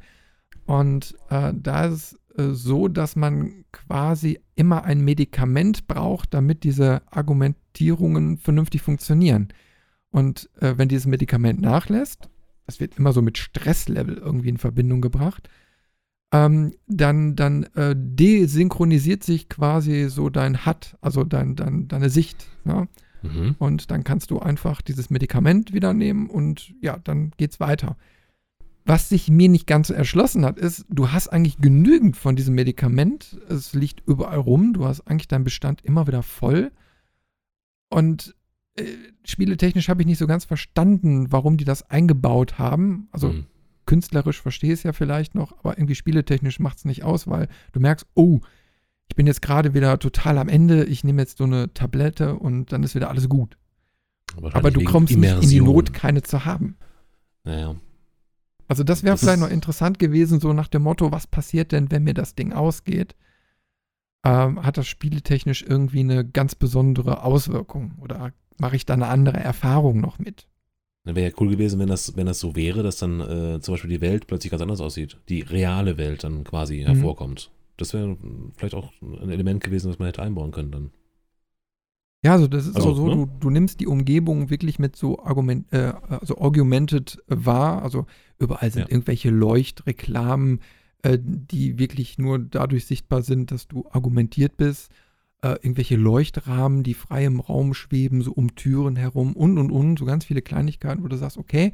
Und 0.67 1.15
äh, 1.31 1.53
da 1.55 1.87
ist 1.87 2.19
es 2.37 2.39
äh, 2.39 2.53
so, 2.53 2.89
dass 2.89 3.17
man 3.17 3.65
quasi 3.73 4.41
immer 4.55 4.85
ein 4.85 5.01
Medikament 5.01 5.87
braucht, 5.87 6.35
damit 6.35 6.65
diese 6.65 7.03
Argumentierungen 7.11 8.39
vernünftig 8.39 8.83
funktionieren. 8.83 9.49
Und 10.13 10.49
äh, 10.61 10.75
wenn 10.77 10.89
dieses 10.89 11.07
Medikament 11.07 11.61
nachlässt, 11.61 12.29
das 12.67 12.79
wird 12.79 12.99
immer 12.99 13.13
so 13.13 13.23
mit 13.23 13.39
Stresslevel 13.39 14.19
irgendwie 14.19 14.51
in 14.51 14.59
Verbindung 14.59 15.01
gebracht, 15.01 15.49
ähm, 16.33 16.75
dann, 16.87 17.35
dann 17.35 17.65
äh, 17.75 17.95
desynchronisiert 17.97 19.25
sich 19.25 19.49
quasi 19.49 20.09
so 20.09 20.31
dein 20.31 20.65
HUD, 20.65 20.97
also 21.01 21.25
dein, 21.25 21.57
dein, 21.57 21.89
deine 21.89 22.09
Sicht. 22.09 22.47
Ne? 22.65 22.89
Mhm. 23.23 23.57
Und 23.59 23.91
dann 23.91 24.05
kannst 24.05 24.31
du 24.31 24.39
einfach 24.39 24.83
dieses 24.83 25.11
Medikament 25.11 25.73
wieder 25.73 25.93
nehmen 25.95 26.29
und 26.29 26.75
ja, 26.81 26.99
dann 27.03 27.33
geht's 27.37 27.59
weiter. 27.59 27.97
Was 28.85 29.09
sich 29.09 29.31
mir 29.31 29.49
nicht 29.49 29.67
ganz 29.67 29.89
so 29.89 29.95
erschlossen 29.95 30.45
hat, 30.45 30.59
ist, 30.59 30.87
du 30.89 31.13
hast 31.13 31.29
eigentlich 31.29 31.59
genügend 31.59 32.17
von 32.17 32.35
diesem 32.35 32.55
Medikament. 32.55 33.39
Es 33.49 33.75
liegt 33.75 34.03
überall 34.07 34.39
rum. 34.39 34.73
Du 34.73 34.85
hast 34.87 35.03
eigentlich 35.03 35.29
deinen 35.29 35.45
Bestand 35.45 35.83
immer 35.85 36.09
wieder 36.09 36.23
voll. 36.23 36.73
Und 37.89 38.35
äh, 38.77 38.85
spieletechnisch 39.25 39.89
habe 39.89 40.03
ich 40.03 40.07
nicht 40.07 40.19
so 40.19 40.27
ganz 40.27 40.45
verstanden, 40.45 41.31
warum 41.31 41.57
die 41.57 41.65
das 41.65 41.89
eingebaut 41.91 42.59
haben. 42.59 43.09
Also 43.13 43.31
mhm 43.31 43.47
künstlerisch 43.87 44.41
verstehe 44.41 44.73
es 44.73 44.83
ja 44.83 44.93
vielleicht 44.93 45.35
noch, 45.35 45.59
aber 45.59 45.79
irgendwie 45.79 45.95
spieletechnisch 45.95 46.61
macht 46.61 46.79
es 46.79 46.85
nicht 46.85 47.03
aus, 47.03 47.27
weil 47.27 47.49
du 47.73 47.81
merkst, 47.81 48.07
oh, 48.15 48.41
ich 49.09 49.17
bin 49.17 49.27
jetzt 49.27 49.43
gerade 49.43 49.75
wieder 49.75 49.99
total 49.99 50.39
am 50.39 50.49
Ende, 50.49 50.85
ich 50.85 51.05
nehme 51.05 51.23
jetzt 51.23 51.39
so 51.39 51.45
eine 51.45 51.73
Tablette 51.75 52.37
und 52.37 52.73
dann 52.73 52.83
ist 52.83 52.95
wieder 52.95 53.11
alles 53.11 53.29
gut. 53.29 53.59
Aber 54.53 54.71
du 54.71 54.83
kommst 54.85 55.17
nicht 55.17 55.43
in 55.43 55.49
die 55.49 55.61
Not, 55.61 55.93
keine 55.93 56.23
zu 56.23 56.45
haben. 56.45 56.77
Naja. 57.45 57.77
Also 58.69 58.85
das 58.85 59.03
wäre 59.03 59.19
vielleicht 59.19 59.41
noch 59.41 59.51
interessant 59.51 59.99
gewesen, 59.99 60.41
so 60.41 60.55
nach 60.55 60.69
dem 60.69 60.83
Motto, 60.83 61.13
was 61.13 61.27
passiert 61.27 61.73
denn, 61.73 61.91
wenn 61.91 62.05
mir 62.05 62.15
das 62.15 62.35
Ding 62.35 62.53
ausgeht? 62.53 63.15
Ähm, 64.25 64.63
hat 64.63 64.79
das 64.79 64.87
spieletechnisch 64.87 65.63
irgendwie 65.63 66.01
eine 66.01 66.27
ganz 66.27 66.55
besondere 66.55 67.25
Auswirkung? 67.25 67.97
Oder 68.01 68.33
mache 68.63 68.77
ich 68.77 68.87
da 68.87 68.95
eine 68.95 69.09
andere 69.09 69.39
Erfahrung 69.39 70.01
noch 70.01 70.19
mit? 70.19 70.47
Wäre 71.05 71.29
ja 71.29 71.35
cool 71.41 71.51
gewesen, 71.51 71.81
wenn 71.81 71.89
das, 71.89 72.17
wenn 72.17 72.27
das 72.27 72.39
so 72.39 72.55
wäre, 72.55 72.85
dass 72.85 72.97
dann 72.97 73.21
äh, 73.21 73.61
zum 73.61 73.75
Beispiel 73.75 73.91
die 73.91 74.01
Welt 74.01 74.29
plötzlich 74.29 74.53
ganz 74.53 74.63
anders 74.63 74.81
aussieht. 74.81 75.19
Die 75.29 75.41
reale 75.41 75.99
Welt 75.99 76.23
dann 76.23 76.45
quasi 76.45 76.81
mhm. 76.81 76.87
hervorkommt. 76.87 77.51
Das 77.77 77.93
wäre 77.93 78.17
vielleicht 78.57 78.75
auch 78.75 78.93
ein 79.03 79.31
Element 79.31 79.65
gewesen, 79.65 79.89
das 79.89 79.99
man 79.99 80.07
hätte 80.07 80.23
einbauen 80.23 80.53
können 80.53 80.71
dann. 80.71 80.91
Ja, 82.25 82.35
also 82.35 82.47
das 82.47 82.69
ist 82.69 82.77
also, 82.77 82.93
auch 82.93 82.97
so, 82.97 83.09
ne? 83.09 83.15
du, 83.17 83.29
du 83.41 83.51
nimmst 83.51 83.81
die 83.81 83.89
Umgebung 83.89 84.49
wirklich 84.49 84.79
mit 84.79 84.95
so 84.95 85.19
Argument, 85.19 85.67
äh, 85.73 85.93
also 86.09 86.39
augmented 86.39 87.19
wahr. 87.27 87.83
Also 87.83 88.07
überall 88.39 88.71
sind 88.71 88.83
ja. 88.83 88.91
irgendwelche 88.91 89.31
Leuchtreklamen, 89.31 90.61
äh, 91.03 91.19
die 91.21 91.81
wirklich 91.81 92.17
nur 92.19 92.39
dadurch 92.39 92.87
sichtbar 92.87 93.23
sind, 93.23 93.51
dass 93.51 93.67
du 93.67 93.85
argumentiert 93.91 94.57
bist 94.57 94.93
äh, 95.43 95.51
irgendwelche 95.55 95.97
Leuchtrahmen, 95.97 96.83
die 96.83 96.95
frei 96.95 97.25
im 97.25 97.41
Raum 97.41 97.75
schweben, 97.75 98.23
so 98.23 98.33
um 98.33 98.55
Türen 98.55 98.97
herum 98.97 99.35
und 99.35 99.59
und 99.59 99.71
und, 99.71 99.99
so 99.99 100.05
ganz 100.05 100.25
viele 100.25 100.43
Kleinigkeiten, 100.43 101.03
wo 101.03 101.09
du 101.09 101.17
sagst, 101.17 101.37
okay, 101.37 101.73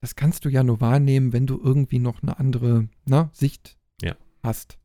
das 0.00 0.16
kannst 0.16 0.44
du 0.44 0.50
ja 0.50 0.62
nur 0.62 0.80
wahrnehmen, 0.80 1.32
wenn 1.32 1.46
du 1.46 1.58
irgendwie 1.62 1.98
noch 1.98 2.22
eine 2.22 2.38
andere 2.38 2.88
na, 3.06 3.22
ne, 3.24 3.30
Sicht 3.32 3.78
ja. 4.02 4.14
hast. 4.42 4.78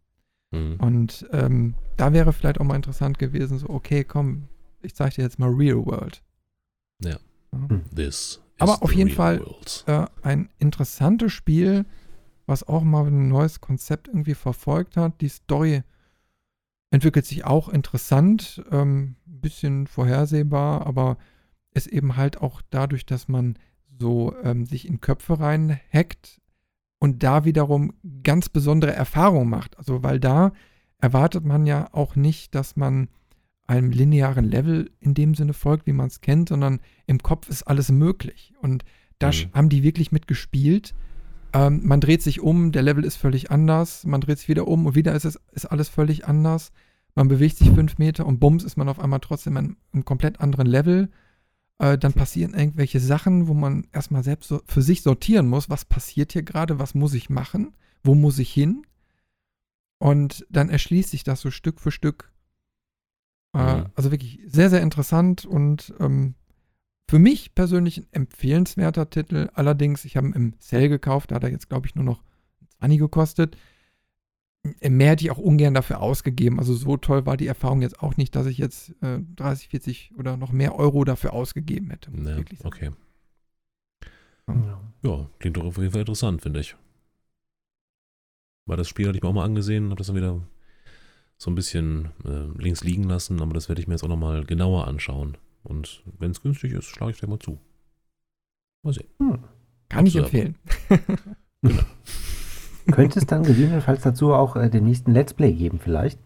Mhm. 0.52 0.78
Und 0.80 1.28
ähm, 1.32 1.76
da 1.98 2.14
wäre 2.14 2.32
vielleicht 2.32 2.60
auch 2.60 2.66
mal 2.66 2.76
interessant 2.76 3.20
gewesen, 3.20 3.60
so, 3.60 3.70
okay, 3.70 4.06
komm, 4.06 4.48
ich 4.82 4.96
zeige 4.96 5.16
dir 5.16 5.24
jetzt 5.24 5.38
mal 5.38 5.50
Real 5.50 5.86
World. 5.86 6.24
Ja. 7.04 7.18
ja. 7.52 7.70
Hm. 7.70 7.84
This 7.94 8.42
Aber 8.60 8.82
auf 8.82 8.94
jeden 8.94 9.10
Fall 9.10 9.46
äh, 9.88 10.06
ein 10.22 10.50
interessantes 10.58 11.34
Spiel, 11.34 11.86
was 12.46 12.66
auch 12.68 12.84
mal 12.84 13.08
ein 13.08 13.28
neues 13.28 13.60
Konzept 13.60 14.08
irgendwie 14.08 14.36
verfolgt 14.36 14.96
hat. 14.96 15.20
Die 15.20 15.28
Story 15.28 15.84
entwickelt 16.92 17.26
sich 17.26 17.46
auch 17.46 17.70
interessant, 17.70 18.64
ähm, 18.72 19.16
bisschen 19.26 19.88
vorhersehbar, 19.88 20.86
aber 20.86 21.18
ist 21.74 21.88
eben 21.88 22.18
halt 22.18 22.42
auch 22.42 22.62
dadurch, 22.70 23.06
dass 23.06 23.28
man 23.28 23.58
so 24.00 24.34
ähm, 24.44 24.66
sich 24.66 24.88
in 24.88 25.02
Köpfe 25.02 25.40
rein 25.40 25.80
hackt 25.94 26.42
und 27.00 27.24
da 27.24 27.46
wiederum 27.46 27.94
ganz 28.24 28.50
besondere 28.50 28.94
Erfahrungen 28.94 29.50
macht. 29.50 29.78
Also 29.78 30.04
weil 30.04 30.20
da 30.20 30.52
erwartet 31.00 31.46
man 31.46 31.66
ja 31.66 31.90
auch 31.92 32.16
nicht, 32.16 32.56
dass 32.56 32.76
man 32.76 33.10
einem 33.68 33.92
linearen 33.92 34.46
Level 34.46 34.92
in 35.00 35.14
dem 35.14 35.36
Sinne 35.36 35.54
folgt, 35.54 35.86
wie 35.86 35.94
man 35.94 36.08
es 36.08 36.22
kennt, 36.22 36.50
sondern 36.50 36.80
im 37.06 37.20
Kopf 37.20 37.50
ist 37.50 37.64
alles 37.64 37.92
möglich. 37.92 38.54
Und 38.62 38.84
da 39.20 39.30
mhm. 39.30 39.54
haben 39.54 39.70
die 39.70 39.84
wirklich 39.84 40.12
mitgespielt. 40.12 40.96
Ähm, 41.54 41.82
man 41.84 42.02
dreht 42.02 42.22
sich 42.22 42.42
um, 42.42 42.72
der 42.72 42.84
Level 42.84 43.04
ist 43.04 43.16
völlig 43.16 43.52
anders, 43.52 44.06
man 44.06 44.22
dreht 44.22 44.40
sich 44.40 44.50
wieder 44.50 44.68
um 44.68 44.86
und 44.86 44.96
wieder 44.96 45.14
ist 45.14 45.26
es 45.26 45.40
ist 45.52 45.66
alles 45.66 45.90
völlig 45.90 46.28
anders. 46.28 46.72
Man 47.16 47.28
bewegt 47.28 47.58
sich 47.58 47.72
fünf 47.72 47.98
Meter 47.98 48.26
und 48.26 48.40
bums 48.40 48.64
ist 48.64 48.78
man 48.78 48.88
auf 48.88 49.00
einmal 49.00 49.20
trotzdem 49.20 49.58
in 49.58 49.78
einem 49.92 50.06
komplett 50.06 50.40
anderen 50.40 50.68
Level. 50.68 51.10
Äh, 51.80 51.98
dann 51.98 52.14
passieren 52.14 52.54
irgendwelche 52.54 53.00
Sachen, 53.00 53.48
wo 53.48 53.54
man 53.54 53.88
erstmal 53.92 54.24
selbst 54.24 54.50
so 54.50 54.62
für 54.66 54.82
sich 54.82 55.02
sortieren 55.02 55.48
muss, 55.48 55.70
was 55.70 55.86
passiert 55.86 56.34
hier 56.34 56.44
gerade, 56.44 56.78
was 56.78 56.94
muss 56.94 57.14
ich 57.14 57.30
machen, 57.30 57.74
wo 58.04 58.16
muss 58.16 58.38
ich 58.38 58.52
hin. 58.52 58.84
Und 59.98 60.46
dann 60.50 60.70
erschließt 60.70 61.10
sich 61.10 61.24
das 61.24 61.42
so 61.42 61.52
Stück 61.52 61.80
für 61.80 61.92
Stück. 61.92 62.32
Äh, 63.54 63.78
mhm. 63.78 63.86
Also 63.96 64.12
wirklich 64.12 64.40
sehr, 64.46 64.70
sehr 64.70 64.82
interessant 64.82 65.46
und 65.46 65.94
ähm, 66.00 66.36
für 67.10 67.18
mich 67.18 67.56
persönlich 67.56 67.98
ein 67.98 68.08
empfehlenswerter 68.12 69.10
Titel. 69.10 69.50
Allerdings, 69.56 70.06
ich 70.06 70.16
habe 70.16 70.28
ihn 70.28 70.34
im 70.34 70.54
Sale 70.60 70.90
gekauft, 70.90 71.32
da 71.32 71.36
hat 71.36 71.44
er 71.44 71.50
jetzt, 71.50 71.68
glaube 71.68 71.88
ich, 71.88 71.96
nur 71.96 72.06
noch 72.06 72.22
20 72.78 73.00
gekostet. 73.00 73.58
Mehr 74.88 75.12
hätte 75.12 75.24
ich 75.24 75.32
auch 75.32 75.40
ungern 75.40 75.74
dafür 75.74 76.02
ausgegeben. 76.02 76.60
Also 76.60 76.76
so 76.76 76.98
toll 76.98 77.26
war 77.26 77.36
die 77.36 77.48
Erfahrung 77.48 77.82
jetzt 77.82 78.04
auch 78.04 78.16
nicht, 78.18 78.36
dass 78.36 78.46
ich 78.46 78.60
jetzt 78.60 78.94
äh, 79.02 79.22
30, 79.38 79.70
40 79.70 80.14
oder 80.20 80.38
noch 80.38 80.52
mehr 80.52 80.76
Euro 80.76 81.04
dafür 81.04 81.34
ausgegeben 81.34 81.90
hätte. 81.90 82.12
Ja, 82.12 82.38
okay. 82.64 82.92
Ja. 84.48 84.82
ja, 85.02 85.30
klingt 85.40 85.58
doch 85.58 85.64
auf 85.64 85.78
jeden 85.78 85.92
Fall 85.92 86.02
interessant, 86.02 86.44
finde 86.44 86.60
ich. 86.60 86.76
Weil 88.68 88.78
das 88.78 88.88
Spiel 88.88 89.08
hatte 89.08 89.18
ich 89.18 89.24
mir 89.24 89.30
auch 89.30 89.34
mal 89.34 89.46
angesehen, 89.46 89.86
habe 89.86 89.96
das 89.96 90.08
dann 90.08 90.16
wieder 90.16 90.46
so 91.38 91.50
ein 91.50 91.56
bisschen 91.56 92.10
äh, 92.24 92.62
links 92.62 92.84
liegen 92.84 93.06
lassen, 93.06 93.42
aber 93.42 93.56
das 93.56 93.68
werde 93.68 93.82
ich 93.82 93.88
mir 93.88 93.96
jetzt 93.96 94.04
auch 94.04 94.10
nochmal 94.10 94.44
genauer 94.44 94.88
anschauen. 94.88 95.38
Und 95.64 96.04
wenn 96.18 96.32
es 96.32 96.42
günstig 96.42 96.74
ist, 96.74 96.86
schlage 96.86 97.12
ich 97.12 97.20
dir 97.20 97.28
mal 97.28 97.40
zu. 97.40 97.60
Mal 98.84 98.94
sehen. 98.94 99.08
Hm. 99.20 99.44
Kann 99.90 100.06
ich 100.06 100.16
empfehlen. 100.16 100.56
genau. 101.62 101.84
Könnte 102.92 103.20
es 103.20 103.26
dann 103.28 103.44
gegebenenfalls 103.44 104.02
dazu 104.02 104.34
auch 104.34 104.56
äh, 104.56 104.70
den 104.70 104.86
nächsten 104.86 105.12
Let's 105.12 105.34
Play 105.34 105.54
geben, 105.54 105.80
vielleicht? 105.80 106.18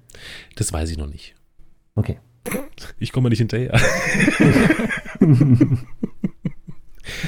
Das 0.55 0.71
weiß 0.71 0.89
ich 0.91 0.97
noch 0.97 1.07
nicht. 1.07 1.35
Okay. 1.95 2.19
Ich 2.99 3.11
komme 3.11 3.29
nicht 3.29 3.39
hinterher. 3.39 3.73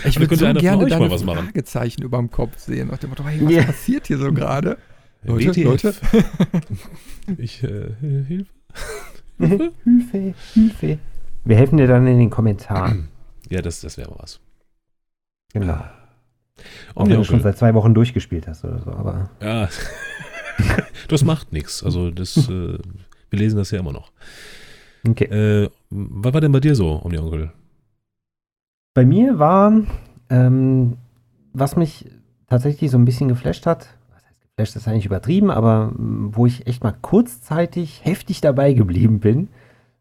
ich 0.05 0.19
würde 0.19 0.35
so 0.35 0.53
gerne 0.53 0.87
deine 0.87 1.09
was 1.09 1.23
Fragezeichen 1.23 2.03
über 2.03 2.17
dem 2.17 2.29
Kopf 2.31 2.59
sehen. 2.59 2.89
Nach 2.89 2.97
dem 2.97 3.09
Motto, 3.09 3.25
hey, 3.25 3.41
was 3.41 3.51
yeah. 3.51 3.63
passiert 3.63 4.07
hier 4.07 4.17
so 4.17 4.31
gerade? 4.33 4.77
Leute, 5.23 5.55
WTF. 5.55 5.63
Leute. 5.63 5.95
ich, 7.37 7.63
äh, 7.63 7.95
Hilfe. 8.27 8.45
Hilfe, 9.37 10.33
Hilfe. 10.53 10.99
Wir 11.45 11.55
helfen 11.55 11.77
dir 11.77 11.87
dann 11.87 12.05
in 12.07 12.17
den 12.19 12.29
Kommentaren. 12.29 13.09
Ja, 13.47 13.61
das, 13.61 13.79
das 13.79 13.95
wäre 13.95 14.11
was. 14.17 14.39
Genau. 15.53 15.77
Auch 16.95 17.07
wenn 17.07 17.17
du 17.17 17.23
schon 17.23 17.43
seit 17.43 17.59
zwei 17.59 17.75
Wochen 17.75 17.93
durchgespielt 17.93 18.47
hast 18.47 18.65
oder 18.65 18.79
so, 18.79 18.89
aber. 18.89 19.29
Ja. 19.39 19.69
das 21.07 21.23
macht 21.23 21.53
nichts. 21.53 21.83
Also 21.83 22.09
das, 22.09 22.37
äh, 22.49 22.79
wir 23.29 23.39
lesen 23.39 23.57
das 23.57 23.69
ja 23.69 23.79
immer 23.79 23.91
noch. 23.91 24.11
Okay. 25.07 25.25
Äh, 25.25 25.69
was 25.91 26.33
war 26.33 26.41
denn 26.41 26.51
bei 26.51 26.59
dir 26.59 26.75
so, 26.75 26.93
um 26.93 27.11
die 27.11 27.19
Onkel? 27.19 27.51
Bei 28.95 29.05
mir 29.05 29.37
war, 29.37 29.73
ähm, 30.31 30.97
was 31.53 31.75
mich 31.75 32.09
tatsächlich 32.47 32.89
so 32.89 32.97
ein 32.97 33.05
bisschen 33.05 33.27
geflasht 33.27 33.67
hat, 33.67 33.89
was 34.09 34.25
heißt 34.25 34.41
geflasht, 34.41 34.75
ist 34.75 34.87
eigentlich 34.87 35.05
übertrieben, 35.05 35.51
aber 35.51 35.91
wo 35.95 36.47
ich 36.47 36.65
echt 36.65 36.83
mal 36.83 36.95
kurzzeitig 36.99 38.03
heftig 38.03 38.41
dabei 38.41 38.73
geblieben 38.73 39.19
bin, 39.19 39.49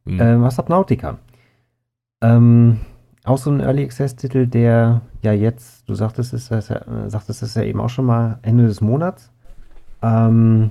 hm. 0.06 0.18
äh, 0.18 0.40
war 0.40 0.50
Subnautica. 0.50 1.18
Ähm, 2.24 2.80
auch 3.24 3.38
so 3.38 3.50
ein 3.50 3.60
Early 3.60 3.84
Access-Titel, 3.84 4.46
der 4.46 5.02
ja 5.22 5.32
jetzt, 5.32 5.88
du 5.88 5.94
sagtest 5.94 6.32
es, 6.32 6.48
ja, 6.48 6.58
äh, 6.58 7.10
sagtest 7.10 7.42
es 7.42 7.54
ja 7.54 7.62
eben 7.62 7.80
auch 7.80 7.88
schon 7.88 8.06
mal 8.06 8.38
Ende 8.42 8.66
des 8.66 8.80
Monats, 8.80 9.30
ähm, 10.02 10.70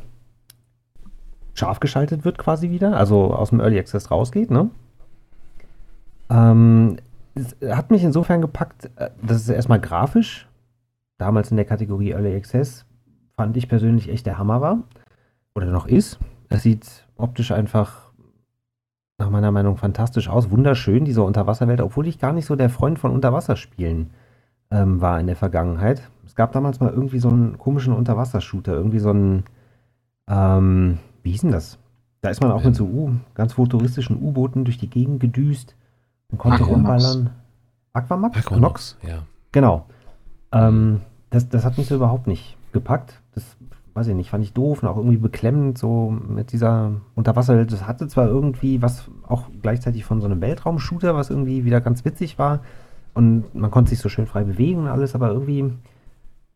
scharf 1.54 1.80
geschaltet 1.80 2.26
wird 2.26 2.38
quasi 2.38 2.70
wieder, 2.72 2.97
also 2.97 3.34
aus 3.34 3.49
dem 3.51 3.60
Early 3.60 3.80
Access 3.80 4.10
rausgeht, 4.10 4.49
ne? 4.49 4.70
Ähm, 6.30 6.97
hat 7.70 7.91
mich 7.91 8.04
insofern 8.04 8.41
gepackt, 8.41 8.89
äh, 8.95 9.12
dass 9.22 9.38
es 9.38 9.49
erstmal 9.49 9.80
grafisch, 9.80 10.47
damals 11.20 11.51
in 11.51 11.58
der 11.58 11.66
Kategorie 11.66 12.12
Early 12.12 12.36
Access, 12.36 12.86
fand 13.36 13.56
ich 13.58 13.70
persönlich 13.70 14.10
echt 14.10 14.26
der 14.26 14.38
Hammer 14.38 14.62
war. 14.62 14.80
Oder 15.56 15.68
noch 15.68 15.88
ist. 15.88 16.20
Es 16.49 16.64
sieht 16.64 17.06
optisch 17.16 17.51
einfach 17.51 18.03
nach 19.24 19.30
meiner 19.30 19.51
Meinung 19.51 19.78
fantastisch 19.78 20.28
aus. 20.28 20.51
Wunderschön, 20.51 21.05
diese 21.05 21.24
Unterwasserwelt, 21.24 21.80
obwohl 21.80 22.07
ich 22.07 22.19
gar 22.19 22.34
nicht 22.34 22.45
so 22.45 22.57
der 22.57 22.69
Freund 22.69 22.99
von 22.99 23.11
Unterwasserspielen 23.11 24.09
ähm, 24.69 24.99
war 24.99 25.17
in 25.19 25.28
der 25.28 25.38
Vergangenheit. 25.38 26.09
Es 26.26 26.36
gab 26.36 26.51
damals 26.51 26.82
mal 26.82 26.91
irgendwie 26.91 27.19
so 27.19 27.30
einen 27.30 27.57
komischen 27.57 27.93
Unterwassershooter, 27.93 28.74
irgendwie 28.74 28.99
so 28.99 29.11
einen, 29.11 29.43
ähm, 30.28 30.97
wie 31.21 31.32
hieß 31.32 31.41
denn 31.41 31.51
das? 31.51 31.78
Da 32.19 32.30
ist 32.30 32.41
man 32.41 32.51
auch 32.51 32.63
mit 32.63 32.76
so 32.76 32.86
U, 32.86 33.11
ganz 33.34 33.53
futuristischen 33.53 34.21
U-Booten 34.21 34.65
durch 34.65 34.78
die 34.78 34.89
Gegend 34.89 35.21
gedüst 35.21 35.76
und 36.30 36.38
konnte 36.38 36.63
Aquamax. 36.63 37.03
rumballern. 37.05 37.30
Aquamax? 37.93 38.38
Aquanox, 38.38 38.97
ja. 39.07 39.24
Genau. 39.53 39.86
Ähm, 40.51 41.01
das, 41.30 41.47
das 41.47 41.63
hat 41.63 41.78
mich 41.78 41.88
so 41.88 41.95
überhaupt 41.95 42.28
nicht 42.28 42.57
gepackt. 42.74 43.21
Das 43.36 43.55
weiß 43.94 44.08
ich 44.08 44.16
nicht, 44.16 44.30
fand 44.30 44.44
ich 44.44 44.54
doof 44.54 44.82
und 44.82 44.89
auch 44.89 44.98
irgendwie 44.98 45.18
beklemmend, 45.18 45.78
so 45.78 46.10
mit 46.10 46.52
dieser 46.52 46.91
Unterwasserwelt. 47.16 47.72
Das 47.72 47.86
hatte 47.86 48.08
zwar 48.08 48.28
irgendwie 48.28 48.82
was 48.82 49.10
auch 49.28 49.50
gleichzeitig 49.62 50.04
von 50.04 50.20
so 50.20 50.26
einem 50.26 50.41
Weltraumshooter, 50.41 51.16
was 51.16 51.30
irgendwie 51.30 51.64
wieder 51.66 51.82
ganz 51.82 52.04
witzig 52.04 52.39
war. 52.39 52.62
Und 53.14 53.54
man 53.54 53.70
konnte 53.70 53.91
sich 53.91 54.00
so 54.00 54.10
schön 54.10 54.26
frei 54.26 54.44
bewegen 54.44 54.82
und 54.82 54.88
alles, 54.88 55.14
aber 55.14 55.30
irgendwie 55.30 55.72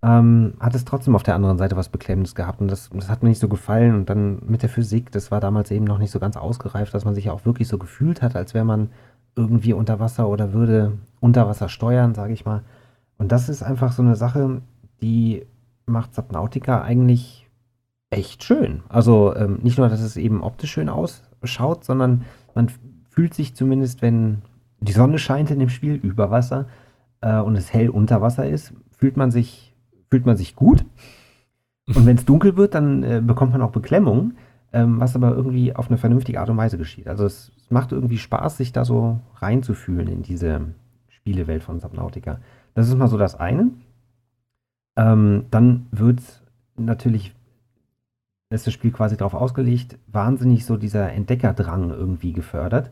ähm, 0.01 0.53
hat 0.59 0.73
es 0.73 0.85
trotzdem 0.85 1.15
auf 1.15 1.21
der 1.21 1.35
anderen 1.35 1.59
Seite 1.59 1.77
was 1.77 1.89
Beklemmendes 1.89 2.33
gehabt. 2.33 2.59
Und 2.59 2.69
das, 2.69 2.89
das 2.91 3.09
hat 3.09 3.21
mir 3.21 3.29
nicht 3.29 3.39
so 3.39 3.47
gefallen. 3.47 3.93
Und 3.93 4.09
dann 4.09 4.39
mit 4.47 4.63
der 4.63 4.69
Physik, 4.69 5.11
das 5.11 5.29
war 5.29 5.39
damals 5.39 5.69
eben 5.69 5.85
noch 5.85 5.99
nicht 5.99 6.11
so 6.11 6.19
ganz 6.19 6.37
ausgereift, 6.37 6.93
dass 6.93 7.05
man 7.05 7.13
sich 7.13 7.29
auch 7.29 7.45
wirklich 7.45 7.67
so 7.67 7.77
gefühlt 7.77 8.23
hat, 8.23 8.35
als 8.35 8.55
wäre 8.55 8.65
man 8.65 8.89
irgendwie 9.35 9.73
unter 9.73 9.99
Wasser 9.99 10.27
oder 10.27 10.53
würde 10.53 10.93
unter 11.19 11.47
Wasser 11.47 11.69
steuern, 11.69 12.15
sage 12.15 12.33
ich 12.33 12.45
mal. 12.45 12.63
Und 13.19 13.31
das 13.31 13.49
ist 13.49 13.61
einfach 13.61 13.91
so 13.91 14.01
eine 14.01 14.15
Sache, 14.15 14.61
die 15.01 15.45
macht 15.87 16.13
Subnautica 16.13 16.81
eigentlich 16.81 17.47
echt 18.09 18.43
schön. 18.43 18.83
Also 18.89 19.35
ähm, 19.35 19.59
nicht 19.63 19.77
nur, 19.77 19.89
dass 19.89 20.01
es 20.01 20.17
eben 20.17 20.43
optisch 20.43 20.71
schön 20.71 20.89
ausschaut, 20.89 21.83
sondern 21.83 22.25
man 22.55 22.71
fühlt 23.09 23.33
sich 23.33 23.55
zumindest, 23.55 24.01
wenn 24.01 24.41
die 24.79 24.91
Sonne 24.91 25.17
scheint 25.17 25.51
in 25.51 25.59
dem 25.59 25.69
Spiel 25.69 25.95
über 25.95 26.29
Wasser 26.29 26.67
äh, 27.21 27.39
und 27.39 27.55
es 27.55 27.73
hell 27.73 27.89
unter 27.89 28.21
Wasser 28.21 28.47
ist, 28.47 28.73
fühlt 28.91 29.17
man 29.17 29.31
sich, 29.31 29.75
fühlt 30.09 30.25
man 30.25 30.37
sich 30.37 30.55
gut. 30.55 30.85
Und 31.87 32.05
wenn 32.05 32.17
es 32.17 32.25
dunkel 32.25 32.57
wird, 32.57 32.75
dann 32.75 33.03
äh, 33.03 33.21
bekommt 33.25 33.53
man 33.53 33.61
auch 33.61 33.71
Beklemmung, 33.71 34.33
ähm, 34.73 34.99
was 34.99 35.15
aber 35.15 35.31
irgendwie 35.31 35.75
auf 35.75 35.87
eine 35.87 35.97
vernünftige 35.97 36.39
Art 36.39 36.49
und 36.49 36.57
Weise 36.57 36.77
geschieht. 36.77 37.07
Also 37.07 37.25
es, 37.25 37.51
es 37.57 37.71
macht 37.71 37.91
irgendwie 37.91 38.17
Spaß, 38.17 38.57
sich 38.57 38.71
da 38.71 38.85
so 38.85 39.19
reinzufühlen 39.37 40.07
in 40.07 40.21
diese 40.21 40.61
Spielewelt 41.09 41.63
von 41.63 41.79
Subnautica. 41.79 42.39
Das 42.73 42.87
ist 42.87 42.97
mal 42.97 43.07
so 43.07 43.17
das 43.17 43.35
eine. 43.35 43.71
Ähm, 44.97 45.45
dann 45.51 45.85
wird 45.91 46.21
natürlich, 46.75 47.33
ist 48.49 48.67
das 48.67 48.73
Spiel 48.73 48.91
quasi 48.91 49.15
darauf 49.15 49.35
ausgelegt, 49.35 49.97
wahnsinnig 50.07 50.65
so 50.65 50.75
dieser 50.75 51.13
Entdeckerdrang 51.13 51.91
irgendwie 51.91 52.33
gefördert. 52.33 52.91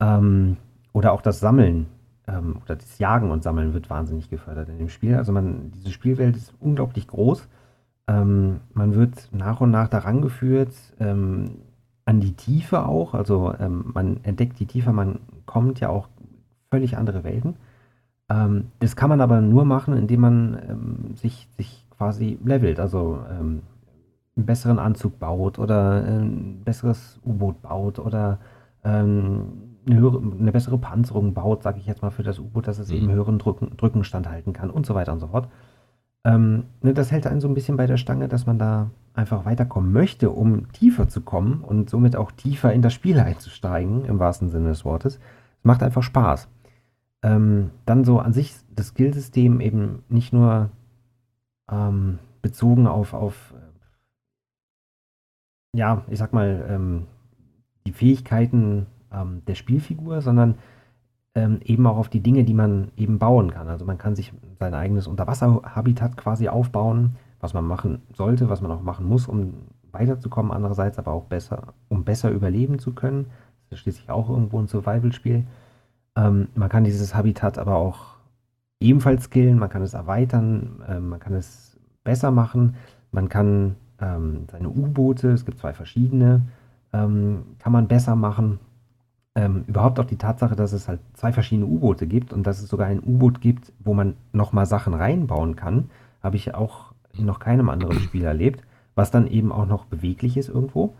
Ähm, 0.00 0.56
oder 0.92 1.12
auch 1.12 1.22
das 1.22 1.40
Sammeln 1.40 1.86
ähm, 2.26 2.56
oder 2.64 2.76
das 2.76 2.98
Jagen 2.98 3.30
und 3.30 3.42
Sammeln 3.42 3.72
wird 3.72 3.88
wahnsinnig 3.88 4.30
gefördert 4.30 4.68
in 4.68 4.78
dem 4.78 4.88
Spiel. 4.88 5.14
Also 5.16 5.32
man, 5.32 5.70
diese 5.72 5.90
Spielwelt 5.90 6.36
ist 6.36 6.52
unglaublich 6.60 7.06
groß. 7.06 7.48
Ähm, 8.08 8.60
man 8.74 8.94
wird 8.94 9.28
nach 9.32 9.60
und 9.60 9.70
nach 9.70 9.88
daran 9.88 10.22
geführt, 10.22 10.72
ähm, 10.98 11.62
an 12.04 12.20
die 12.20 12.32
Tiefe 12.32 12.86
auch. 12.86 13.14
Also 13.14 13.54
ähm, 13.58 13.90
man 13.94 14.24
entdeckt 14.24 14.58
die 14.58 14.66
Tiefe, 14.66 14.92
man 14.92 15.20
kommt 15.46 15.80
ja 15.80 15.88
auch 15.88 16.08
völlig 16.70 16.96
andere 16.96 17.24
Welten. 17.24 17.56
Ähm, 18.28 18.66
das 18.80 18.96
kann 18.96 19.08
man 19.08 19.20
aber 19.20 19.40
nur 19.40 19.64
machen, 19.64 19.96
indem 19.96 20.20
man 20.20 20.58
ähm, 20.68 21.16
sich, 21.16 21.48
sich 21.56 21.86
quasi 21.96 22.38
levelt, 22.44 22.80
also 22.80 23.20
ähm, 23.30 23.62
einen 24.36 24.46
besseren 24.46 24.78
Anzug 24.78 25.18
baut 25.18 25.58
oder 25.58 26.02
ein 26.04 26.62
besseres 26.64 27.18
U-Boot 27.24 27.62
baut 27.62 27.98
oder 27.98 28.38
ähm, 28.84 29.44
eine, 29.86 29.96
höhere, 29.96 30.18
eine, 30.18 30.52
bessere 30.52 30.78
Panzerung 30.78 31.34
baut, 31.34 31.62
sage 31.62 31.78
ich 31.78 31.86
jetzt 31.86 32.02
mal 32.02 32.10
für 32.10 32.22
das 32.22 32.38
U-Boot, 32.38 32.68
dass 32.68 32.78
es 32.78 32.90
mhm. 32.90 32.96
eben 32.96 33.12
höheren 33.12 33.38
Drücken, 33.38 33.76
Drücken 33.76 34.04
standhalten 34.04 34.52
kann 34.52 34.70
und 34.70 34.86
so 34.86 34.94
weiter 34.94 35.12
und 35.12 35.20
so 35.20 35.28
fort. 35.28 35.48
Ähm, 36.24 36.64
ne, 36.82 36.94
das 36.94 37.10
hält 37.10 37.26
einen 37.26 37.40
so 37.40 37.48
ein 37.48 37.54
bisschen 37.54 37.76
bei 37.76 37.86
der 37.86 37.96
Stange, 37.96 38.28
dass 38.28 38.46
man 38.46 38.58
da 38.58 38.90
einfach 39.14 39.44
weiterkommen 39.44 39.92
möchte, 39.92 40.30
um 40.30 40.70
tiefer 40.72 41.08
zu 41.08 41.22
kommen 41.22 41.62
und 41.62 41.90
somit 41.90 42.14
auch 42.14 42.30
tiefer 42.30 42.72
in 42.72 42.82
das 42.82 42.92
Spiel 42.92 43.18
einzusteigen, 43.18 44.04
im 44.04 44.18
wahrsten 44.18 44.48
Sinne 44.48 44.68
des 44.68 44.84
Wortes. 44.84 45.16
Es 45.16 45.64
macht 45.64 45.82
einfach 45.82 46.02
Spaß. 46.02 46.48
Ähm, 47.22 47.70
dann 47.84 48.04
so 48.04 48.20
an 48.20 48.32
sich 48.32 48.54
das 48.70 48.88
Skillsystem 48.88 49.60
eben 49.60 50.04
nicht 50.08 50.32
nur 50.32 50.70
ähm, 51.70 52.18
bezogen 52.42 52.86
auf, 52.86 53.12
auf 53.12 53.54
ja, 55.74 56.02
ich 56.08 56.18
sag 56.18 56.32
mal, 56.32 56.64
ähm, 56.68 57.06
die 57.86 57.92
Fähigkeiten 57.92 58.86
ähm, 59.12 59.42
der 59.46 59.54
Spielfigur, 59.54 60.20
sondern 60.20 60.56
ähm, 61.34 61.60
eben 61.64 61.86
auch 61.86 61.96
auf 61.96 62.08
die 62.08 62.20
Dinge, 62.20 62.44
die 62.44 62.54
man 62.54 62.90
eben 62.96 63.18
bauen 63.18 63.50
kann. 63.50 63.68
Also 63.68 63.84
man 63.84 63.98
kann 63.98 64.16
sich 64.16 64.32
sein 64.58 64.74
eigenes 64.74 65.06
Unterwasserhabitat 65.06 66.16
quasi 66.16 66.48
aufbauen, 66.48 67.16
was 67.40 67.54
man 67.54 67.64
machen 67.64 68.02
sollte, 68.12 68.48
was 68.48 68.60
man 68.60 68.70
auch 68.70 68.82
machen 68.82 69.06
muss, 69.06 69.28
um 69.28 69.54
weiterzukommen, 69.92 70.52
andererseits 70.52 70.98
aber 70.98 71.12
auch 71.12 71.24
besser, 71.24 71.74
um 71.88 72.04
besser 72.04 72.30
überleben 72.30 72.78
zu 72.78 72.92
können. 72.92 73.26
Das 73.70 73.78
ist 73.78 73.82
schließlich 73.82 74.10
auch 74.10 74.28
irgendwo 74.28 74.58
ein 74.58 74.68
Survival-Spiel. 74.68 75.46
Ähm, 76.18 76.48
man 76.54 76.68
kann 76.68 76.84
dieses 76.84 77.14
Habitat 77.14 77.58
aber 77.58 77.76
auch 77.76 78.16
ebenfalls 78.80 79.24
skillen, 79.24 79.58
man 79.58 79.70
kann 79.70 79.82
es 79.82 79.94
erweitern, 79.94 80.82
äh, 80.88 80.98
man 80.98 81.20
kann 81.20 81.34
es 81.34 81.78
besser 82.02 82.30
machen, 82.32 82.74
man 83.12 83.28
kann 83.28 83.76
ähm, 84.00 84.46
seine 84.50 84.68
U-Boote, 84.68 85.30
es 85.30 85.44
gibt 85.44 85.58
zwei 85.58 85.72
verschiedene, 85.72 86.42
ähm, 86.92 87.44
kann 87.60 87.72
man 87.72 87.86
besser 87.86 88.16
machen. 88.16 88.58
Ähm, 89.34 89.64
überhaupt 89.68 90.00
auch 90.00 90.04
die 90.04 90.16
Tatsache, 90.16 90.56
dass 90.56 90.72
es 90.72 90.88
halt 90.88 91.00
zwei 91.14 91.32
verschiedene 91.32 91.66
U-Boote 91.66 92.08
gibt 92.08 92.32
und 92.32 92.46
dass 92.46 92.60
es 92.60 92.68
sogar 92.68 92.88
ein 92.88 93.00
U-Boot 93.00 93.40
gibt, 93.40 93.72
wo 93.78 93.94
man 93.94 94.14
nochmal 94.32 94.66
Sachen 94.66 94.94
reinbauen 94.94 95.54
kann, 95.54 95.90
habe 96.22 96.36
ich 96.36 96.54
auch 96.54 96.92
in 97.12 97.26
noch 97.26 97.38
keinem 97.38 97.68
anderen 97.68 98.00
Spiel 98.00 98.24
erlebt, 98.24 98.64
was 98.96 99.12
dann 99.12 99.28
eben 99.28 99.52
auch 99.52 99.66
noch 99.66 99.84
beweglich 99.84 100.36
ist 100.36 100.48
irgendwo. 100.48 100.96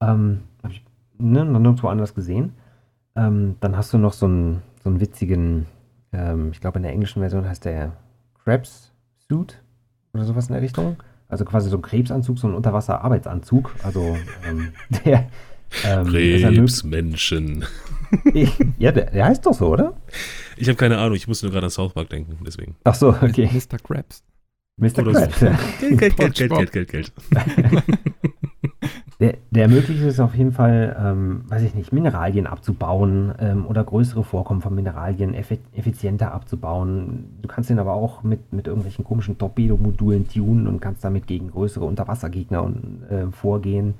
Ähm, 0.00 0.40
habe 0.64 0.72
ich 0.72 0.84
ne, 1.18 1.44
noch 1.44 1.60
nirgendwo 1.60 1.88
anders 1.88 2.14
gesehen. 2.14 2.54
Ähm, 3.16 3.56
dann 3.60 3.76
hast 3.76 3.92
du 3.92 3.98
noch 3.98 4.12
so 4.12 4.26
einen, 4.26 4.62
so 4.82 4.90
einen 4.90 5.00
witzigen, 5.00 5.66
ähm, 6.12 6.50
ich 6.52 6.60
glaube 6.60 6.78
in 6.78 6.82
der 6.82 6.92
englischen 6.92 7.20
Version 7.20 7.48
heißt 7.48 7.64
der 7.64 7.92
Krabs 8.44 8.92
Suit 9.28 9.62
oder 10.12 10.24
sowas 10.24 10.48
in 10.48 10.54
der 10.54 10.62
Richtung. 10.62 10.96
Also 11.28 11.44
quasi 11.44 11.70
so 11.70 11.76
ein 11.76 11.82
Krebsanzug, 11.82 12.38
so 12.38 12.48
ein 12.48 12.54
Unterwasser-Arbeitsanzug. 12.54 13.74
Also 13.82 14.18
ähm, 14.44 14.72
der. 15.04 15.28
Ähm, 15.84 16.06
Krebsmenschen. 16.08 17.64
ja, 18.78 18.90
der, 18.90 19.10
der, 19.12 19.24
heißt 19.26 19.46
doch 19.46 19.54
so, 19.54 19.68
oder? 19.68 19.94
Ich 20.56 20.66
habe 20.66 20.76
keine 20.76 20.98
Ahnung, 20.98 21.14
ich 21.14 21.28
musste 21.28 21.46
nur 21.46 21.52
gerade 21.52 21.66
an 21.66 21.70
South 21.70 21.92
Park 21.92 22.08
denken, 22.10 22.38
deswegen. 22.44 22.74
Ach 22.82 22.96
so, 22.96 23.10
okay. 23.10 23.48
Mr. 23.52 23.78
Krabs. 23.78 24.24
Mr. 24.78 25.04
Krabs. 25.04 25.38
So. 25.38 25.46
Geld, 25.80 26.16
Geld, 26.16 26.16
Geld, 26.16 26.34
Geld, 26.34 26.72
Geld, 26.72 26.72
Geld, 26.72 26.88
Geld. 26.88 27.12
Der, 29.20 29.34
der 29.50 29.64
ermöglicht 29.64 30.02
es 30.02 30.18
auf 30.18 30.34
jeden 30.34 30.52
Fall, 30.52 30.96
ähm, 30.98 31.44
weiß 31.48 31.62
ich 31.62 31.74
nicht, 31.74 31.92
Mineralien 31.92 32.46
abzubauen 32.46 33.34
ähm, 33.38 33.66
oder 33.66 33.84
größere 33.84 34.24
Vorkommen 34.24 34.62
von 34.62 34.74
Mineralien 34.74 35.34
effizienter 35.34 36.32
abzubauen. 36.32 37.26
Du 37.42 37.48
kannst 37.48 37.68
den 37.68 37.78
aber 37.78 37.92
auch 37.92 38.22
mit, 38.22 38.50
mit 38.50 38.66
irgendwelchen 38.66 39.04
komischen 39.04 39.36
Torpedomodulen 39.36 40.26
tunen 40.26 40.66
und 40.66 40.80
kannst 40.80 41.04
damit 41.04 41.26
gegen 41.26 41.50
größere 41.50 41.84
Unterwassergegner 41.84 42.72
äh, 43.10 43.26
vorgehen. 43.30 43.94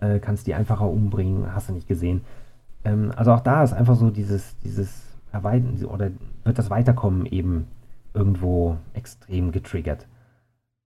Äh, 0.00 0.18
kannst 0.18 0.48
die 0.48 0.54
einfacher 0.54 0.90
umbringen, 0.90 1.54
hast 1.54 1.68
du 1.68 1.72
nicht 1.72 1.86
gesehen. 1.86 2.22
Ähm, 2.84 3.12
also 3.14 3.30
auch 3.30 3.40
da 3.40 3.62
ist 3.62 3.74
einfach 3.74 3.94
so 3.94 4.10
dieses, 4.10 4.58
dieses 4.64 5.04
Erweitern 5.30 5.84
oder 5.84 6.10
wird 6.42 6.58
das 6.58 6.70
Weiterkommen 6.70 7.26
eben 7.26 7.68
irgendwo 8.12 8.76
extrem 8.92 9.52
getriggert. 9.52 10.08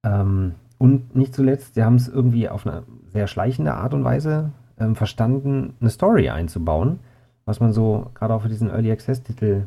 Ähm, 0.05 0.57
und 0.77 1.17
nicht 1.17 1.35
zuletzt, 1.35 1.75
sie 1.75 1.83
haben 1.83 1.97
es 1.97 2.07
irgendwie 2.07 2.51
auf 2.51 2.67
eine 2.67 2.83
sehr 3.13 3.27
schleichende 3.27 3.75
Art 3.75 3.95
und 3.95 4.05
Weise 4.05 4.53
ähm, 4.79 4.95
verstanden, 4.95 5.75
eine 5.81 5.91
Story 5.91 6.29
einzubauen, 6.29 7.01
was 7.45 7.61
man 7.61 7.73
so 7.73 8.11
gerade 8.15 8.35
auch 8.35 8.43
für 8.43 8.49
diesen 8.49 8.71
Early 8.71 8.91
Access-Titel, 8.93 9.67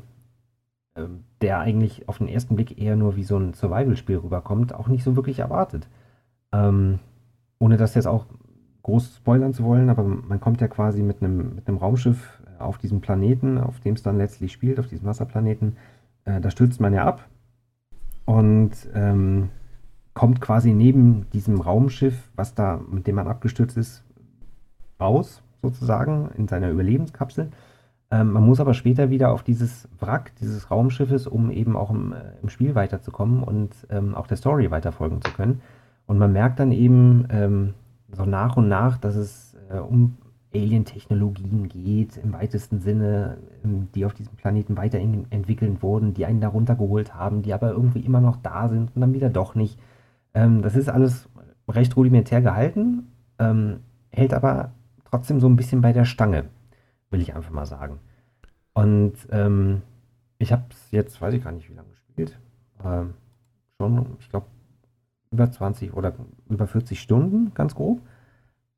äh, 0.96 1.04
der 1.42 1.60
eigentlich 1.60 2.08
auf 2.08 2.20
den 2.20 2.28
ersten 2.28 2.56
Blick 2.56 2.80
eher 2.82 2.96
nur 2.96 3.16
wie 3.16 3.24
so 3.24 3.38
ein 3.38 3.54
Survival-Spiel 3.54 4.18
rüberkommt, 4.18 4.74
auch 4.74 4.88
nicht 4.88 5.04
so 5.04 5.16
wirklich 5.16 5.40
erwartet. 5.40 5.88
Ähm, 6.52 7.00
ohne 7.60 7.78
das 7.78 7.96
jetzt 7.96 8.08
auch 8.08 8.26
groß 8.84 9.18
spoilern 9.18 9.54
zu 9.54 9.64
wollen, 9.64 9.90
aber 9.90 10.04
man 10.04 10.40
kommt 10.40 10.62
ja 10.62 10.68
quasi 10.68 11.04
mit 11.04 11.22
einem, 11.22 11.56
mit 11.56 11.68
einem 11.68 11.78
Raumschiff 11.78 12.42
auf 12.60 12.78
diesem 12.78 13.02
Planeten, 13.02 13.58
auf 13.58 13.80
dem 13.80 13.96
es 13.96 14.04
dann 14.04 14.18
letztlich 14.18 14.52
spielt, 14.52 14.80
auf 14.80 14.88
diesem 14.88 15.06
Wasserplaneten. 15.06 15.78
Äh, 16.26 16.42
da 16.42 16.50
stürzt 16.50 16.80
man 16.80 16.94
ja 16.94 17.06
ab. 17.06 17.28
Und 18.26 18.72
ähm, 18.94 19.50
kommt 20.14 20.42
quasi 20.42 20.74
neben 20.74 21.30
diesem 21.32 21.62
Raumschiff, 21.62 22.30
was 22.36 22.54
da, 22.54 22.80
mit 22.90 23.08
dem 23.08 23.16
man 23.16 23.28
abgestürzt 23.28 23.78
ist, 23.78 24.04
raus, 25.00 25.42
sozusagen, 25.62 26.30
in 26.38 26.48
seiner 26.48 26.70
Überlebenskapsel. 26.70 27.50
Ähm, 28.12 28.32
man 28.34 28.46
muss 28.46 28.60
aber 28.60 28.74
später 28.74 29.10
wieder 29.10 29.32
auf 29.32 29.44
dieses 29.44 29.88
Wrack 30.00 30.34
dieses 30.42 30.70
Raumschiffes, 30.70 31.28
um 31.28 31.50
eben 31.50 31.78
auch 31.78 31.90
im, 31.90 32.12
äh, 32.12 32.18
im 32.42 32.50
Spiel 32.50 32.76
weiterzukommen 32.76 33.42
und 33.42 33.74
ähm, 33.90 34.16
auch 34.16 34.28
der 34.28 34.38
Story 34.38 34.70
weiterfolgen 34.70 35.22
zu 35.22 35.32
können. 35.32 35.62
Und 36.08 36.18
man 36.18 36.34
merkt 36.34 36.60
dann 36.60 36.74
eben 36.74 37.26
ähm, 37.30 37.74
so 38.12 38.26
nach 38.26 38.58
und 38.58 38.68
nach, 38.68 38.98
dass 38.98 39.16
es 39.16 39.56
äh, 39.70 39.78
um 39.78 40.18
Alien-Technologien 40.54 41.70
geht, 41.70 42.18
im 42.18 42.34
weitesten 42.34 42.82
Sinne, 42.82 43.38
ähm, 43.64 43.88
die 43.96 44.06
auf 44.06 44.14
diesem 44.14 44.36
Planeten 44.36 44.76
weiterentwickelt 44.76 45.82
wurden, 45.82 46.14
die 46.14 46.26
einen 46.26 46.42
da 46.42 46.50
runtergeholt 46.50 47.16
haben, 47.16 47.42
die 47.42 47.54
aber 47.54 47.72
irgendwie 47.72 48.02
immer 48.02 48.20
noch 48.20 48.36
da 48.36 48.68
sind 48.68 48.92
und 48.94 49.02
dann 49.02 49.14
wieder 49.14 49.30
doch 49.30 49.56
nicht. 49.56 49.80
Ähm, 50.34 50.62
das 50.62 50.76
ist 50.76 50.90
alles 50.90 51.30
recht 51.68 51.96
rudimentär 51.96 52.42
gehalten, 52.42 53.08
ähm, 53.40 53.82
hält 54.10 54.34
aber 54.34 54.72
trotzdem 55.10 55.40
so 55.40 55.48
ein 55.48 55.56
bisschen 55.56 55.82
bei 55.82 55.94
der 55.94 56.06
Stange, 56.06 56.46
will 57.10 57.22
ich 57.22 57.36
einfach 57.36 57.52
mal 57.52 57.66
sagen. 57.66 58.00
Und 58.74 59.14
ähm, 59.32 59.82
ich 60.38 60.52
habe 60.52 60.64
es 60.70 60.92
jetzt, 60.92 61.22
weiß 61.22 61.34
ich 61.34 61.44
gar 61.44 61.52
nicht, 61.52 61.70
wie 61.70 61.76
lange 61.76 61.90
gespielt. 61.90 62.40
Schon, 63.80 64.18
ich 64.20 64.30
glaube, 64.30 64.48
über 65.32 65.52
20 65.52 65.94
oder 65.94 66.14
über 66.50 66.68
40 66.68 67.00
Stunden, 67.00 67.54
ganz 67.54 67.76
grob. 67.76 68.02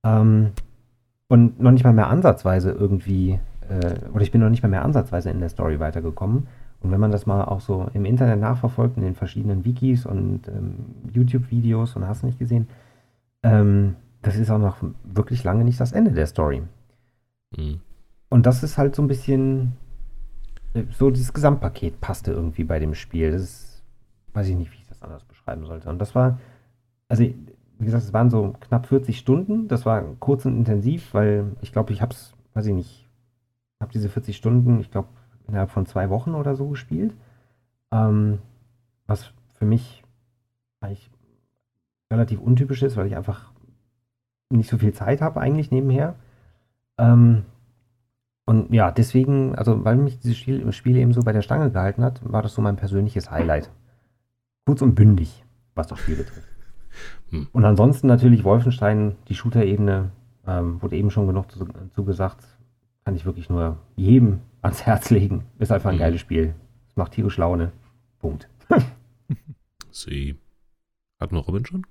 Ähm, 0.03 0.51
und 1.27 1.59
noch 1.59 1.71
nicht 1.71 1.83
mal 1.83 1.93
mehr 1.93 2.09
ansatzweise 2.09 2.71
irgendwie, 2.71 3.39
äh, 3.69 4.09
oder 4.11 4.21
ich 4.21 4.31
bin 4.31 4.41
noch 4.41 4.49
nicht 4.49 4.61
mal 4.61 4.69
mehr 4.69 4.85
ansatzweise 4.85 5.29
in 5.29 5.39
der 5.39 5.49
Story 5.49 5.79
weitergekommen. 5.79 6.47
Und 6.83 6.91
wenn 6.91 6.99
man 6.99 7.11
das 7.11 7.25
mal 7.25 7.45
auch 7.45 7.61
so 7.61 7.89
im 7.93 8.03
Internet 8.03 8.39
nachverfolgt, 8.41 8.97
in 8.97 9.03
den 9.03 9.15
verschiedenen 9.15 9.63
Wikis 9.63 10.05
und 10.05 10.47
ähm, 10.49 10.75
YouTube-Videos 11.13 11.95
und 11.95 12.05
hast 12.05 12.23
nicht 12.23 12.39
gesehen, 12.39 12.67
ähm, 13.41 13.95
das 14.21 14.35
ist 14.35 14.51
auch 14.51 14.59
noch 14.59 14.77
wirklich 15.03 15.43
lange 15.45 15.63
nicht 15.63 15.79
das 15.79 15.93
Ende 15.93 16.11
der 16.11 16.27
Story. 16.27 16.61
Mhm. 17.55 17.79
Und 18.29 18.45
das 18.45 18.63
ist 18.63 18.77
halt 18.77 18.95
so 18.95 19.01
ein 19.01 19.07
bisschen, 19.07 19.73
äh, 20.73 20.83
so 20.91 21.09
dieses 21.09 21.33
Gesamtpaket 21.33 22.01
passte 22.01 22.31
irgendwie 22.31 22.65
bei 22.65 22.79
dem 22.79 22.95
Spiel. 22.95 23.31
Das 23.31 23.41
ist, 23.41 23.83
weiß 24.33 24.49
ich 24.49 24.55
nicht, 24.55 24.71
wie 24.73 24.77
ich 24.77 24.87
das 24.87 25.01
anders 25.01 25.23
beschreiben 25.23 25.65
sollte. 25.65 25.89
Und 25.89 25.99
das 25.99 26.15
war, 26.15 26.37
also 27.07 27.23
wie 27.23 27.85
gesagt, 27.85 28.03
es 28.03 28.13
waren 28.13 28.29
so 28.29 28.55
knapp 28.59 28.87
40 28.87 29.17
Stunden. 29.17 29.69
Das 29.69 29.85
war 29.85 30.03
kurz 30.19 30.45
und 30.45 30.57
intensiv, 30.57 31.13
weil 31.13 31.45
ich 31.61 31.71
glaube, 31.71 31.93
ich 31.93 32.01
habe 32.01 32.13
es, 32.13 32.33
weiß 32.55 32.65
ich 32.65 32.73
nicht, 32.73 33.07
habe 33.79 33.91
diese 33.93 34.09
40 34.09 34.35
Stunden, 34.35 34.79
ich 34.79 34.91
glaube, 34.91 35.07
innerhalb 35.47 35.71
von 35.71 35.85
zwei 35.85 36.09
Wochen 36.09 36.35
oder 36.35 36.55
so 36.55 36.69
gespielt. 36.69 37.13
Ähm, 37.91 38.39
was 39.07 39.31
für 39.55 39.65
mich 39.65 40.03
eigentlich 40.81 41.09
relativ 42.11 42.39
untypisch 42.39 42.83
ist, 42.83 42.97
weil 42.97 43.07
ich 43.07 43.15
einfach 43.15 43.51
nicht 44.49 44.69
so 44.69 44.77
viel 44.77 44.93
Zeit 44.93 45.21
habe 45.21 45.41
eigentlich 45.41 45.71
nebenher. 45.71 46.15
Ähm, 46.97 47.43
und 48.45 48.73
ja, 48.73 48.91
deswegen, 48.91 49.55
also 49.55 49.83
weil 49.85 49.95
mich 49.95 50.19
dieses 50.19 50.37
Spiel, 50.37 50.71
Spiel 50.73 50.97
eben 50.97 51.13
so 51.13 51.21
bei 51.21 51.31
der 51.31 51.41
Stange 51.41 51.71
gehalten 51.71 52.03
hat, 52.03 52.21
war 52.23 52.41
das 52.41 52.53
so 52.53 52.61
mein 52.61 52.75
persönliches 52.75 53.31
Highlight. 53.31 53.71
Kurz 54.65 54.81
und 54.81 54.95
bündig, 54.95 55.43
was 55.75 55.87
das 55.87 55.99
Spiel 55.99 56.17
betrifft. 56.17 56.47
Hm. 57.29 57.47
Und 57.51 57.65
ansonsten 57.65 58.07
natürlich 58.07 58.43
Wolfenstein, 58.43 59.15
die 59.27 59.35
Shooter-Ebene, 59.35 60.11
ähm, 60.45 60.81
wurde 60.81 60.97
eben 60.97 61.09
schon 61.09 61.27
genug 61.27 61.47
zugesagt, 61.93 62.41
zu 62.41 62.49
kann 63.05 63.15
ich 63.15 63.25
wirklich 63.25 63.49
nur 63.49 63.77
jedem 63.95 64.41
ans 64.61 64.85
Herz 64.85 65.09
legen. 65.09 65.45
Ist 65.59 65.71
einfach 65.71 65.89
ein 65.89 65.95
mhm. 65.95 66.01
geiles 66.01 66.21
Spiel. 66.21 66.55
Es 66.89 66.95
macht 66.95 67.13
tierisch 67.13 67.37
Laune. 67.37 67.71
Punkt. 68.19 68.49
Sie. 69.91 70.37
Hat 71.19 71.31
noch 71.31 71.47
Robin 71.47 71.65
schon? 71.65 71.85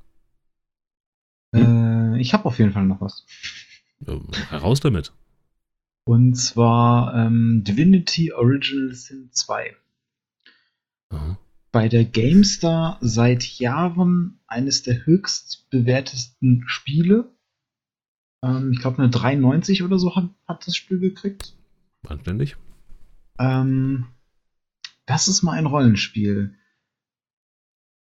Äh, 1.55 2.21
ich 2.21 2.33
habe 2.33 2.47
auf 2.47 2.59
jeden 2.59 2.73
Fall 2.73 2.87
noch 2.87 3.01
was. 3.01 3.27
heraus 4.51 4.81
damit. 4.81 5.13
Und 6.05 6.35
zwar 6.35 7.15
ähm, 7.15 7.63
Divinity 7.65 8.33
Original 8.33 8.93
Sin 8.93 9.31
2. 9.31 9.77
Aha. 11.11 11.39
Bei 11.71 11.89
der 11.89 12.05
GameStar 12.05 12.99
seit 13.01 13.45
Jahren 13.45 14.41
eines 14.47 14.83
der 14.83 15.07
höchst 15.07 15.71
bewertesten 15.71 16.65
Spiele. 16.67 17.31
Ähm, 18.43 18.73
ich 18.73 18.81
glaube, 18.81 18.99
eine 18.99 19.11
93 19.11 19.83
oder 19.83 19.99
so 19.99 20.15
hat, 20.17 20.29
hat 20.47 20.67
das 20.67 20.77
Spiel 20.77 20.99
gekriegt. 20.99 21.55
Anständig. 22.07 22.57
Ähm, 23.39 24.07
das 25.07 25.29
ist 25.29 25.43
mal 25.43 25.53
ein 25.53 25.67
Rollenspiel. 25.67 26.55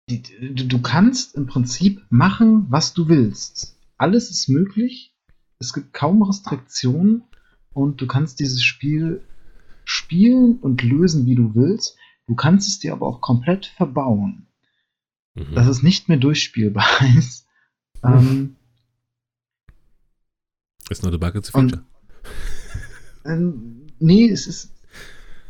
Die, 0.09 0.21
du 0.21 0.81
kannst 0.81 1.35
im 1.35 1.47
Prinzip 1.47 2.05
machen, 2.09 2.67
was 2.69 2.93
du 2.93 3.07
willst. 3.07 3.79
Alles 3.97 4.29
ist 4.29 4.49
möglich. 4.49 5.15
Es 5.57 5.73
gibt 5.73 5.93
kaum 5.93 6.21
Restriktionen 6.21 7.23
und 7.73 8.01
du 8.01 8.07
kannst 8.07 8.39
dieses 8.39 8.61
Spiel 8.63 9.23
spielen 9.83 10.57
und 10.59 10.83
lösen, 10.83 11.25
wie 11.25 11.35
du 11.35 11.55
willst. 11.55 11.97
Du 12.27 12.35
kannst 12.35 12.67
es 12.67 12.79
dir 12.79 12.93
aber 12.93 13.07
auch 13.07 13.21
komplett 13.21 13.65
verbauen, 13.67 14.47
Mhm. 15.35 15.53
dass 15.53 15.67
es 15.67 15.83
nicht 15.83 16.07
mehr 16.09 16.17
durchspielbar 16.17 16.87
ist. 17.17 17.47
Ähm, 18.03 18.57
It's 20.89 21.01
not 21.01 21.13
a 21.13 21.17
bug, 21.17 21.35
it's 21.35 21.53
a 21.53 21.57
Und- 21.57 21.71
feature. 21.71 21.85
ähm, 23.25 23.87
nee, 23.99 24.29
es 24.29 24.47
ist 24.47 24.71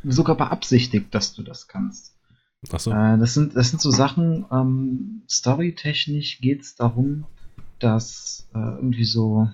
sogar 0.03 0.35
beabsichtigt, 0.37 1.13
dass 1.13 1.33
du 1.33 1.43
das 1.43 1.67
kannst. 1.67 2.15
Achso. 2.71 2.91
Äh, 2.91 3.17
das, 3.17 3.33
sind, 3.33 3.55
das 3.55 3.69
sind 3.69 3.81
so 3.81 3.91
Sachen, 3.91 4.45
ähm, 4.51 5.23
storytechnisch 5.29 6.39
geht 6.39 6.61
es 6.61 6.75
darum, 6.75 7.25
dass 7.79 8.47
äh, 8.53 8.59
irgendwie 8.59 9.05
so, 9.05 9.47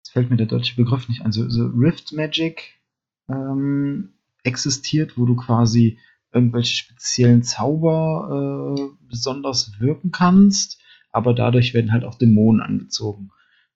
jetzt 0.00 0.12
fällt 0.12 0.30
mir 0.30 0.36
der 0.36 0.46
deutsche 0.46 0.76
Begriff 0.76 1.08
nicht 1.08 1.22
ein, 1.22 1.32
so, 1.32 1.48
so 1.48 1.66
Rift 1.66 2.12
Magic 2.12 2.80
ähm, 3.28 4.12
existiert, 4.44 5.16
wo 5.16 5.24
du 5.24 5.34
quasi 5.36 5.98
irgendwelche 6.32 6.76
speziellen 6.76 7.42
Zauber 7.42 8.74
äh, 8.76 8.82
besonders 9.08 9.78
wirken 9.80 10.12
kannst, 10.12 10.80
aber 11.10 11.34
dadurch 11.34 11.74
werden 11.74 11.92
halt 11.92 12.04
auch 12.04 12.16
Dämonen 12.16 12.60
angezogen. 12.62 13.30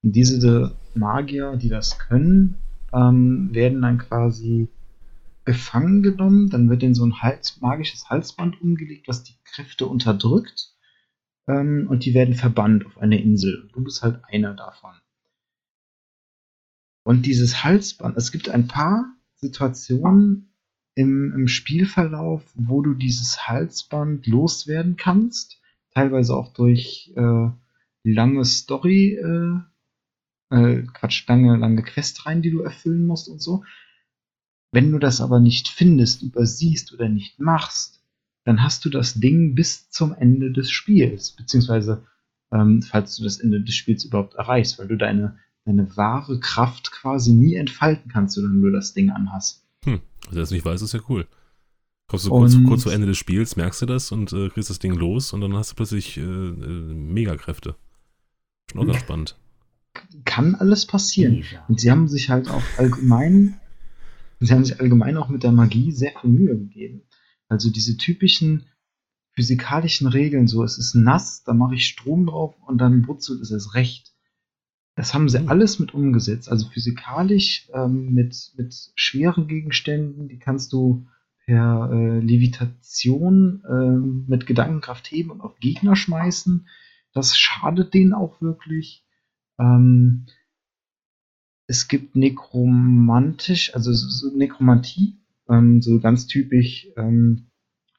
Und 0.07 0.13
diese 0.13 0.77
Magier, 0.95 1.57
die 1.57 1.69
das 1.69 1.99
können, 1.99 2.55
ähm, 2.93 3.53
werden 3.53 3.83
dann 3.83 3.99
quasi 3.99 4.69
gefangen 5.45 6.05
genommen, 6.05 6.49
dann 6.49 6.71
wird 6.71 6.85
in 6.85 6.95
so 6.95 7.05
ein 7.05 7.23
Hals, 7.23 7.61
magisches 7.61 8.09
Halsband 8.09 8.63
umgelegt, 8.63 9.09
was 9.09 9.25
die 9.25 9.35
Kräfte 9.43 9.85
unterdrückt. 9.87 10.77
Ähm, 11.49 11.89
und 11.91 12.05
die 12.05 12.15
werden 12.15 12.35
verbannt 12.35 12.87
auf 12.87 12.99
eine 12.99 13.21
Insel. 13.21 13.69
Du 13.73 13.83
bist 13.83 14.05
halt 14.05 14.23
einer 14.29 14.55
davon. 14.55 14.95
Und 17.03 17.27
dieses 17.27 17.65
Halsband, 17.65 18.17
es 18.17 18.31
gibt 18.31 18.49
ein 18.49 18.69
paar 18.69 19.13
Situationen 19.35 20.53
im, 20.95 21.33
im 21.35 21.49
Spielverlauf, 21.49 22.45
wo 22.55 22.81
du 22.81 22.95
dieses 22.95 23.49
Halsband 23.49 24.25
loswerden 24.29 24.97
kannst. 24.97 25.61
Teilweise 25.95 26.37
auch 26.37 26.53
durch 26.53 27.13
äh, 27.17 27.49
lange 28.05 28.45
Story, 28.45 29.15
äh, 29.15 29.63
äh, 30.51 30.83
Quatsch, 30.83 31.27
lange, 31.29 31.57
lange 31.57 31.83
Questreihen, 31.83 32.43
die 32.43 32.51
du 32.51 32.61
erfüllen 32.61 33.07
musst 33.07 33.29
und 33.29 33.41
so. 33.41 33.65
Wenn 34.73 34.93
du 34.93 34.99
das 34.99 35.21
aber 35.21 35.41
nicht 35.41 35.69
findest, 35.69 36.23
übersiehst 36.23 36.93
oder 36.93 37.09
nicht 37.09 37.39
machst, 37.41 38.03
dann 38.45 38.63
hast 38.63 38.85
du 38.85 38.91
das 38.91 39.15
Ding 39.15 39.55
bis 39.55 39.91
zum 39.91 40.15
Ende 40.15 40.53
des 40.53 40.71
Spiels, 40.71 41.33
beziehungsweise 41.33 42.07
ähm, 42.53 42.83
falls 42.83 43.17
du 43.17 43.25
das 43.25 43.39
Ende 43.39 43.61
des 43.61 43.75
Spiels 43.75 44.05
überhaupt 44.05 44.35
erreichst, 44.35 44.79
weil 44.79 44.89
du 44.89 44.97
deine, 44.97 45.39
deine 45.65 45.97
wahre 45.97 46.39
Kraft 46.39 46.93
quasi 46.93 47.33
nie 47.33 47.55
entfalten 47.55 48.11
kannst, 48.11 48.35
solange 48.35 48.61
du 48.61 48.71
das 48.71 48.95
Ding 48.95 49.11
anhast. 49.11 49.65
Hm. 49.85 50.01
Du 50.31 50.37
das 50.37 50.51
nicht 50.51 50.65
weißt, 50.65 50.83
ist 50.83 50.95
ja 50.95 51.01
cool. 51.09 51.27
Kommst 52.09 52.27
du 52.27 52.31
kurz, 52.31 52.57
kurz 52.65 52.83
vor 52.85 52.93
Ende 52.93 53.09
des 53.09 53.19
Spiels, 53.19 53.57
merkst 53.57 53.83
du 53.83 53.87
das 53.87 54.13
und 54.13 54.33
äh, 54.33 54.49
kriegst 54.49 54.71
das 54.71 54.79
Ding 54.79 54.95
los 54.95 55.33
und 55.33 55.41
dann 55.41 55.55
hast 55.55 55.73
du 55.73 55.75
plötzlich 55.75 56.17
äh, 56.17 56.21
äh, 56.21 56.95
Megakräfte. 56.95 57.75
Schon 58.71 58.81
auch 58.81 58.87
ganz 58.87 59.01
spannend. 59.01 59.37
Kann 60.25 60.55
alles 60.55 60.87
passieren. 60.87 61.45
Und 61.69 61.81
sie 61.81 61.91
haben 61.91 62.09
sich 62.09 62.31
halt 62.31 62.49
auch 62.51 62.63
allgemein, 62.79 63.61
sie 64.41 64.53
haben 64.53 64.65
sich 64.65 64.81
allgemein 64.81 65.17
auch 65.17 65.29
mit 65.29 65.43
der 65.43 65.53
Magie 65.53 65.93
sehr 65.93 66.13
viel 66.21 66.31
Mühe 66.31 66.57
gegeben. 66.57 67.03
Also 67.49 67.71
diese 67.71 67.97
typischen 67.97 68.67
physikalischen 69.33 70.07
Regeln, 70.09 70.49
so 70.49 70.65
es 70.65 70.79
ist 70.79 70.95
nass, 70.95 71.45
da 71.45 71.53
mache 71.53 71.75
ich 71.75 71.87
Strom 71.87 72.27
drauf 72.27 72.55
und 72.67 72.79
dann 72.79 73.03
brutzelt 73.03 73.41
es 73.43 73.51
erst 73.51 73.75
recht. 73.75 74.15
Das 74.97 75.13
haben 75.13 75.29
sie 75.29 75.39
Hm. 75.39 75.49
alles 75.49 75.79
mit 75.79 75.93
umgesetzt. 75.93 76.49
Also 76.51 76.69
physikalisch 76.69 77.69
ähm, 77.75 78.15
mit, 78.15 78.53
mit 78.57 78.75
schweren 78.95 79.47
Gegenständen, 79.47 80.29
die 80.29 80.39
kannst 80.39 80.73
du 80.73 81.07
per 81.45 81.91
äh, 81.93 82.19
Levitation 82.21 83.63
ähm, 83.71 84.25
mit 84.27 84.47
Gedankenkraft 84.47 85.11
heben 85.11 85.31
und 85.31 85.43
auf 85.43 85.61
Gegner 85.61 85.95
schmeißen. 85.95 86.67
Das 87.13 87.37
schadet 87.37 87.95
denen 87.95 88.15
auch 88.15 88.41
wirklich. 88.41 89.06
Ähm, 89.59 90.27
es 91.67 91.89
gibt 91.89 92.15
nekromantisch, 92.15 93.75
also 93.75 93.93
so 93.93 94.37
Nekromantie, 94.37 95.19
ähm, 95.49 95.83
so 95.83 96.01
ganz 96.01 96.27
typisch, 96.27 96.89
ähm, 96.97 97.47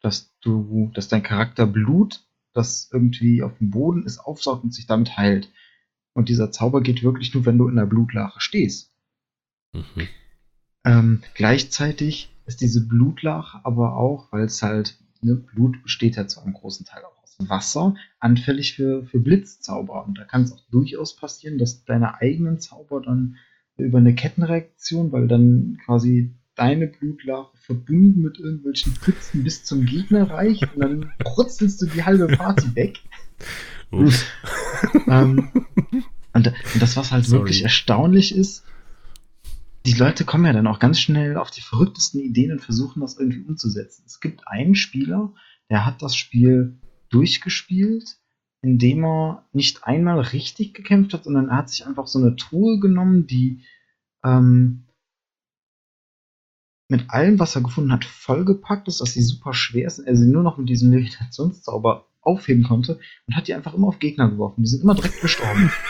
dass 0.02 0.34
du, 0.40 0.92
dass 0.94 1.08
dein 1.08 1.24
Charakter 1.24 1.66
Blut, 1.66 2.24
das 2.54 2.90
irgendwie 2.92 3.44
auf 3.44 3.58
dem 3.60 3.70
Boden 3.72 4.04
ist, 4.04 4.20
aufsaugt 4.20 4.64
und 4.64 4.74
sich 4.74 4.88
damit 4.88 5.18
heilt. 5.18 5.52
Und 6.14 6.30
dieser 6.30 6.52
Zauber 6.52 6.82
geht 6.82 7.04
wirklich 7.04 7.34
nur, 7.34 7.46
wenn 7.46 7.58
du 7.58 7.68
in 7.68 7.76
der 7.76 7.86
Blutlache 7.86 8.40
stehst. 8.42 8.92
Mhm. 9.74 10.08
Ähm, 10.86 11.24
gleichzeitig 11.36 12.30
ist 12.46 12.62
diese 12.62 12.88
Blutlache 12.88 13.60
aber 13.64 13.98
auch, 13.98 14.32
weil 14.32 14.46
es 14.46 14.64
halt, 14.64 14.98
ne, 15.22 15.36
Blut 15.36 15.84
besteht 15.84 16.16
ja 16.16 16.28
zu 16.28 16.42
einem 16.42 16.54
großen 16.54 16.86
Teil 16.86 17.04
auch 17.04 17.17
Wasser, 17.40 17.96
anfällig 18.20 18.76
für, 18.76 19.06
für 19.06 19.20
Blitzzauber. 19.20 20.06
Und 20.06 20.18
da 20.18 20.24
kann 20.24 20.44
es 20.44 20.54
auch 20.54 20.64
durchaus 20.72 21.16
passieren, 21.16 21.58
dass 21.58 21.86
deine 21.86 22.20
eigenen 22.20 22.60
Zauber 22.60 23.02
dann 23.02 23.38
über 23.78 24.00
eine 24.00 24.16
Kettenreaktion, 24.16 25.12
weil 25.12 25.28
dann 25.28 25.78
quasi 25.86 26.34
deine 26.56 26.88
Blutlache 26.88 27.56
verbunden 27.58 28.22
mit 28.22 28.40
irgendwelchen 28.40 28.94
Pfützen 28.94 29.44
bis 29.44 29.64
zum 29.64 29.86
Gegner 29.86 30.30
reicht 30.30 30.64
und 30.74 30.80
dann 30.80 31.14
brutzelst 31.20 31.82
du 31.82 31.86
die 31.86 32.04
halbe 32.04 32.28
Party 32.28 32.68
weg. 32.76 33.00
Ups. 33.92 34.26
ähm, 35.08 35.50
und, 36.34 36.48
und 36.48 36.82
das, 36.82 36.98
was 36.98 37.12
halt 37.12 37.26
Sorry. 37.26 37.42
wirklich 37.42 37.64
erstaunlich 37.64 38.36
ist, 38.36 38.64
die 39.86 39.94
Leute 39.94 40.26
kommen 40.26 40.46
ja 40.46 40.54
dann 40.54 40.68
auch 40.68 40.80
ganz 40.80 41.00
schnell 41.00 41.38
auf 41.38 41.52
die 41.52 41.62
verrücktesten 41.62 42.20
Ideen 42.20 42.52
und 42.52 42.60
versuchen 42.60 43.02
das 43.02 43.18
irgendwie 43.18 43.44
umzusetzen. 43.44 44.04
Es 44.06 44.20
gibt 44.20 44.48
einen 44.48 44.76
Spieler, 44.76 45.32
der 45.70 45.86
hat 45.86 46.02
das 46.02 46.16
Spiel 46.16 46.78
durchgespielt, 47.10 48.18
indem 48.62 49.04
er 49.06 49.48
nicht 49.54 49.84
einmal 49.84 50.20
richtig 50.20 50.74
gekämpft 50.74 51.14
hat, 51.14 51.24
sondern 51.24 51.50
er 51.50 51.58
hat 51.58 51.70
sich 51.70 51.86
einfach 51.86 52.08
so 52.08 52.20
eine 52.20 52.36
Truhe 52.36 52.80
genommen, 52.80 53.28
die 53.28 53.64
ähm, 54.24 54.88
mit 56.90 57.10
allem, 57.10 57.38
was 57.40 57.56
er 57.56 57.62
gefunden 57.62 57.92
hat, 57.92 58.06
vollgepackt 58.06 58.88
ist, 58.88 59.02
dass 59.02 59.14
sie 59.14 59.22
super 59.22 59.54
schwer 59.54 59.88
ist, 59.88 60.00
und 60.00 60.06
er 60.06 60.16
sie 60.16 60.28
nur 60.28 60.44
noch 60.44 60.58
mit 60.58 60.70
diesem 60.70 60.90
Meditationszauber 60.90 62.08
aufheben 62.22 62.64
konnte 62.64 63.00
und 63.26 63.36
hat 63.36 63.48
die 63.48 63.54
einfach 63.54 63.74
immer 63.74 63.88
auf 63.88 64.00
Gegner 64.00 64.30
geworfen. 64.30 64.64
Die 64.64 64.70
sind 64.70 64.84
immer 64.84 64.96
direkt 64.96 65.22
gestorben. 65.22 65.72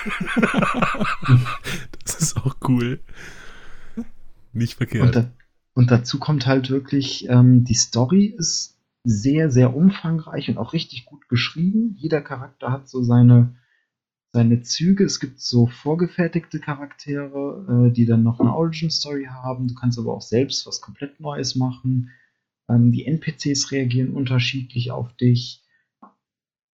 Das 2.03 2.21
ist 2.21 2.37
auch 2.37 2.55
cool. 2.67 3.01
Nicht 4.53 4.79
Und, 4.79 4.89
verkehrt. 4.89 5.15
da, 5.15 5.31
und 5.73 5.91
dazu 5.91 6.19
kommt 6.19 6.47
halt 6.47 6.69
wirklich, 6.69 7.27
ähm, 7.29 7.65
die 7.65 7.73
Story 7.73 8.33
ist 8.37 8.76
sehr, 9.09 9.49
sehr 9.49 9.75
umfangreich 9.75 10.49
und 10.49 10.57
auch 10.57 10.73
richtig 10.73 11.05
gut 11.05 11.29
geschrieben. 11.29 11.95
Jeder 11.97 12.21
Charakter 12.21 12.71
hat 12.71 12.89
so 12.89 13.03
seine, 13.03 13.55
seine 14.34 14.61
Züge. 14.61 15.05
Es 15.05 15.19
gibt 15.21 15.39
so 15.39 15.65
vorgefertigte 15.67 16.59
Charaktere, 16.59 17.88
äh, 17.88 17.93
die 17.93 18.05
dann 18.05 18.23
noch 18.23 18.39
eine 18.41 18.53
Origin-Story 18.53 19.25
haben. 19.31 19.67
Du 19.69 19.75
kannst 19.75 19.97
aber 19.97 20.13
auch 20.13 20.21
selbst 20.21 20.67
was 20.67 20.81
komplett 20.81 21.19
Neues 21.21 21.55
machen. 21.55 22.09
Ähm, 22.69 22.91
die 22.91 23.05
NPCs 23.05 23.71
reagieren 23.71 24.09
unterschiedlich 24.09 24.91
auf 24.91 25.13
dich. 25.15 25.63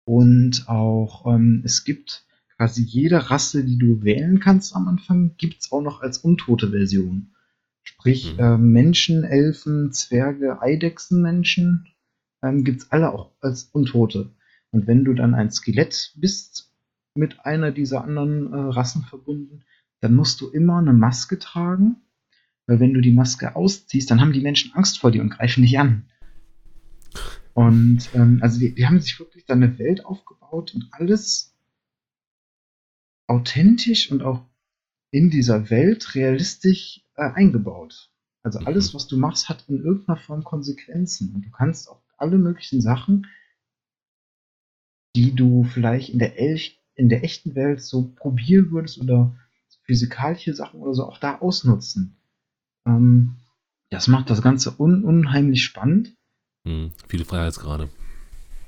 Und 0.05 0.69
auch 0.69 1.27
ähm, 1.27 1.63
es 1.65 1.85
gibt 1.85 2.25
quasi 2.57 2.83
jede 2.83 3.31
Rasse, 3.31 3.65
die 3.65 3.79
du 3.79 4.03
wählen 4.03 4.39
kannst 4.39 4.75
am 4.77 4.87
Anfang, 4.89 5.35
gibt 5.37 5.63
es 5.63 5.73
auch 5.73 5.83
noch 5.83 6.01
als 6.01 6.19
untote 6.19 6.71
Version. 6.71 7.35
Sprich, 7.83 8.35
Mhm. 8.35 8.41
ähm, 8.41 8.73
Menschen, 8.73 9.25
Elfen, 9.25 9.93
Zwerge, 9.93 10.61
Eidechsenmenschen 10.63 11.87
ähm, 12.43 12.65
gibt 12.65 12.83
es 12.83 12.91
alle 12.91 13.13
auch 13.13 13.33
als 13.41 13.65
Untote. 13.73 14.31
Und 14.73 14.87
wenn 14.87 15.05
du 15.05 15.15
dann 15.15 15.35
ein 15.35 15.51
Skelett 15.51 16.13
bist, 16.17 16.73
mit 17.15 17.45
einer 17.45 17.73
dieser 17.73 18.05
anderen 18.05 18.53
äh, 18.53 18.57
Rassen 18.57 19.03
verbunden, 19.03 19.65
dann 20.01 20.15
musst 20.15 20.41
du 20.41 20.49
immer 20.49 20.79
eine 20.79 20.93
Maske 20.93 21.39
tragen, 21.39 21.97
weil 22.67 22.81
wenn 22.81 22.95
du 22.95 23.01
die 23.01 23.13
Maske 23.13 23.57
ausziehst, 23.57 24.11
dann 24.11 24.21
haben 24.21 24.33
die 24.33 24.41
Menschen 24.41 24.73
Angst 24.75 24.99
vor 24.99 25.11
dir 25.11 25.23
und 25.23 25.31
greifen 25.31 25.63
dich 25.63 25.79
an. 25.79 26.07
Und 27.53 28.09
ähm, 28.15 28.39
also 28.43 28.61
die, 28.61 28.75
die 28.75 28.87
haben 28.87 29.01
sich 29.01 29.19
wirklich 29.19 29.45
da 29.45 29.55
eine 29.55 29.79
Welt 29.79 30.05
aufgebaut 30.05 30.75
und 30.75 30.89
alles 30.93 31.55
authentisch 33.27 34.11
und 34.11 34.23
auch 34.23 34.47
in 35.11 35.31
dieser 35.31 35.71
Welt 35.71 36.15
realistisch 36.15 37.05
äh, 37.17 37.23
eingebaut. 37.23 38.11
Also 38.43 38.61
Mhm. 38.61 38.67
alles, 38.67 38.95
was 38.95 39.09
du 39.09 39.17
machst, 39.17 39.49
hat 39.49 39.65
in 39.69 39.83
irgendeiner 39.83 40.19
Form 40.19 40.45
Konsequenzen. 40.45 41.35
Und 41.35 41.45
du 41.45 41.51
kannst 41.51 41.91
auch 41.91 42.01
alle 42.21 42.39
möglichen 42.39 42.81
Sachen, 42.81 43.27
die 45.17 45.35
du 45.35 45.65
vielleicht 45.65 46.11
in 46.11 46.19
der, 46.19 46.39
Elch, 46.39 46.81
in 46.95 47.09
der 47.09 47.25
echten 47.25 47.55
Welt 47.55 47.83
so 47.83 48.13
probieren 48.15 48.71
würdest 48.71 48.99
oder 49.01 49.35
physikalische 49.83 50.55
Sachen 50.55 50.81
oder 50.81 50.95
so 50.95 51.07
auch 51.07 51.19
da 51.19 51.39
ausnutzen. 51.39 52.17
Ähm, 52.87 53.37
das 53.91 54.07
macht 54.07 54.31
das 54.31 54.43
Ganze 54.43 54.79
un 54.79 55.05
unheimlich 55.05 55.65
spannend. 55.65 56.15
Hm, 56.65 56.93
viele 57.09 57.25
Freiheitsgrade. 57.25 57.89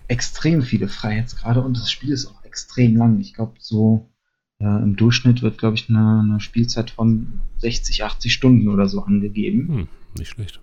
Extrem 0.08 0.62
viele 0.62 0.88
Freiheitsgrade 0.88 1.62
und 1.62 1.76
das 1.76 1.90
Spiel 1.90 2.10
ist 2.10 2.26
auch 2.26 2.44
extrem 2.44 2.96
lang. 2.96 3.20
Ich 3.20 3.34
glaube, 3.34 3.54
so 3.60 4.10
äh, 4.58 4.64
im 4.64 4.96
Durchschnitt 4.96 5.42
wird, 5.42 5.58
glaube 5.58 5.76
ich, 5.76 5.88
eine, 5.88 6.20
eine 6.20 6.40
Spielzeit 6.40 6.90
von 6.90 7.40
60, 7.58 8.02
80 8.02 8.32
Stunden 8.32 8.68
oder 8.68 8.88
so 8.88 9.02
angegeben. 9.02 9.68
Hm, 9.68 9.88
nicht 10.18 10.30
schlecht. 10.30 10.60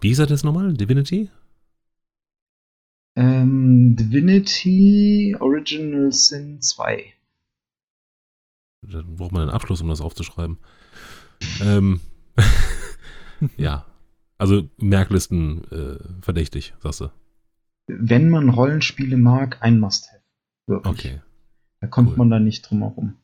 Wie 0.00 0.08
hieß 0.08 0.20
er 0.20 0.26
das 0.26 0.44
nochmal? 0.44 0.74
Divinity? 0.74 1.30
Ähm, 3.16 3.96
Divinity 3.96 5.36
Original 5.38 6.12
Sin 6.12 6.60
2. 6.60 7.12
Dann 8.82 9.16
braucht 9.16 9.32
man 9.32 9.42
einen 9.42 9.50
Abschluss, 9.50 9.80
um 9.80 9.88
das 9.88 10.00
aufzuschreiben. 10.00 10.58
Ähm, 11.62 12.00
ja. 13.56 13.86
Also 14.36 14.68
Merklisten 14.78 15.64
äh, 15.70 15.98
verdächtig, 16.22 16.74
sagst 16.80 17.00
du. 17.02 17.10
Wenn 17.86 18.30
man 18.30 18.48
Rollenspiele 18.50 19.16
mag, 19.16 19.58
ein 19.62 19.78
Must-Have. 19.78 20.22
Wirklich. 20.66 20.92
Okay. 20.92 21.20
Da 21.80 21.86
kommt 21.86 22.10
cool. 22.10 22.16
man 22.16 22.30
da 22.30 22.40
nicht 22.40 22.68
drum 22.68 22.80
herum. 22.80 23.14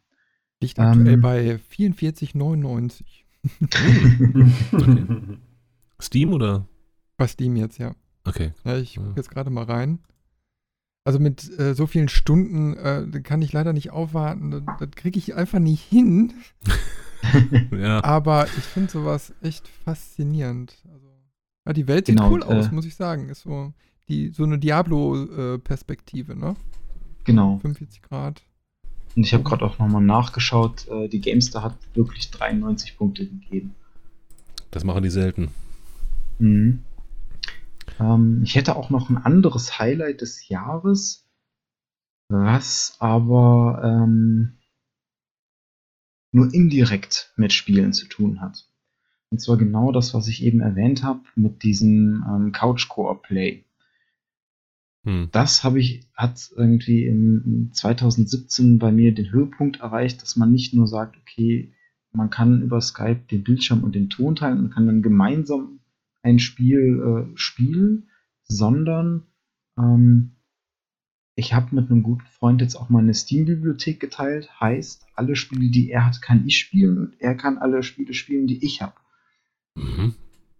Liegt 0.61 0.79
aktuell 0.79 1.15
Ähm. 1.15 1.21
bei 1.21 1.59
44,99 1.75 3.03
Okay. 4.73 5.39
Steam 6.01 6.33
oder? 6.33 6.67
bei 7.17 7.27
Steam 7.27 7.57
jetzt, 7.57 7.79
ja. 7.79 7.95
Okay. 8.25 8.53
ja 8.65 8.77
ich 8.79 8.97
Ja. 8.97 9.03
gucke 9.03 9.17
jetzt 9.17 9.31
gerade 9.31 9.51
mal 9.51 9.65
rein. 9.65 9.99
Also 11.05 11.19
mit 11.19 11.59
äh, 11.59 11.75
so 11.75 11.87
vielen 11.87 12.09
Stunden 12.09 12.75
äh, 12.77 13.21
kann 13.23 13.41
ich 13.43 13.53
leider 13.53 13.73
nicht 13.73 13.91
aufwarten. 13.91 14.51
Das, 14.51 14.63
das 14.79 14.91
kriege 14.93 15.19
ich 15.19 15.35
einfach 15.35 15.59
nicht 15.59 15.83
hin. 15.83 16.33
Ja. 17.71 18.03
Aber 18.03 18.47
ich 18.47 18.65
finde 18.65 18.91
sowas 18.91 19.35
echt 19.43 19.69
faszinierend. 19.85 20.75
Also, 20.91 21.07
ja, 21.67 21.75
die 21.75 21.87
Welt 21.87 22.07
sieht 22.07 22.17
Genau, 22.17 22.31
cool 22.31 22.43
aus, 22.43 22.69
äh, 22.69 22.71
muss 22.75 22.87
ich 22.87 22.97
sagen. 22.97 23.29
Ist 23.29 23.43
so, 23.43 23.75
die, 24.09 24.31
so 24.31 24.43
eine 24.45 24.59
Diablo-Perspektive, 24.59 26.35
ne? 26.35 26.57
Genau. 27.25 27.59
45 27.61 28.01
Grad. 28.03 28.43
Und 29.17 29.25
ich 29.25 29.35
habe 29.35 29.45
gerade 29.45 29.65
auch 29.67 29.79
nochmal 29.79 30.03
nachgeschaut. 30.03 30.89
Äh, 30.89 31.09
die 31.09 31.21
Gamestar 31.21 31.63
hat 31.63 31.77
wirklich 31.95 32.31
93 32.31 32.97
Punkte 32.97 33.27
gegeben. 33.27 33.75
Das 34.71 34.85
machen 34.85 35.03
die 35.03 35.11
selten. 35.11 35.49
Mhm. 36.39 36.83
Ähm, 38.01 38.41
ich 38.43 38.57
hätte 38.57 38.77
auch 38.77 38.91
noch 38.91 39.11
ein 39.11 39.19
anderes 39.19 39.79
Highlight 39.79 40.23
des 40.23 40.49
Jahres, 40.49 41.29
was 42.29 42.97
aber 42.99 43.83
ähm, 43.85 44.59
nur 46.33 46.53
indirekt 46.53 47.33
mit 47.37 47.53
Spielen 47.53 47.93
zu 47.93 48.07
tun 48.07 48.41
hat. 48.41 48.67
Und 49.31 49.41
zwar 49.41 49.57
genau 49.57 49.93
das, 49.93 50.15
was 50.15 50.27
ich 50.29 50.43
eben 50.43 50.61
erwähnt 50.61 51.05
habe, 51.05 51.21
mit 51.37 51.63
diesem 51.63 52.25
ähm, 52.29 52.53
Couch-Koop-Play. 52.53 53.65
Hm. 55.05 55.29
Das 55.33 55.63
habe 55.65 55.81
ich, 55.81 56.07
hat 56.15 56.51
irgendwie 56.57 57.07
im 57.07 57.71
2017 57.73 58.79
bei 58.79 58.91
mir 58.93 59.15
den 59.15 59.31
Höhepunkt 59.31 59.81
erreicht, 59.81 60.23
dass 60.23 60.37
man 60.37 60.51
nicht 60.51 60.75
nur 60.75 60.87
sagt, 60.87 61.17
okay, 61.17 61.73
man 62.13 62.31
kann 62.31 62.63
über 62.63 62.81
Skype 62.81 63.21
den 63.31 63.45
Bildschirm 63.45 63.85
und 63.85 63.95
den 63.95 64.11
Ton 64.11 64.35
teilen 64.35 64.59
und 64.59 64.71
kann 64.71 64.87
dann 64.87 65.03
gemeinsam 65.03 65.80
ein 66.23 66.39
Spiel 66.39 67.29
äh, 67.33 67.37
spielen, 67.37 68.09
sondern 68.45 69.25
ähm, 69.79 70.37
ich 71.37 71.55
habe 71.55 71.75
mit 71.75 71.91
einem 71.91 72.03
guten 72.03 72.27
Freund 72.27 72.61
jetzt 72.61 72.77
auch 72.77 72.91
meine 72.91 73.15
Steam-Bibliothek 73.15 73.99
geteilt. 74.01 74.51
Heißt, 74.61 75.07
alle 75.15 75.37
Spiele, 75.37 75.71
die 75.71 75.91
er 75.91 76.07
hat, 76.07 76.21
kann 76.21 76.47
ich 76.47 76.59
spielen 76.59 76.99
und 76.99 77.21
er 77.21 77.35
kann 77.35 77.59
alle 77.59 77.83
Spiele 77.83 78.13
spielen, 78.13 78.47
die 78.47 78.65
ich 78.65 78.83
habe. 78.83 78.95
Mhm. 79.75 80.15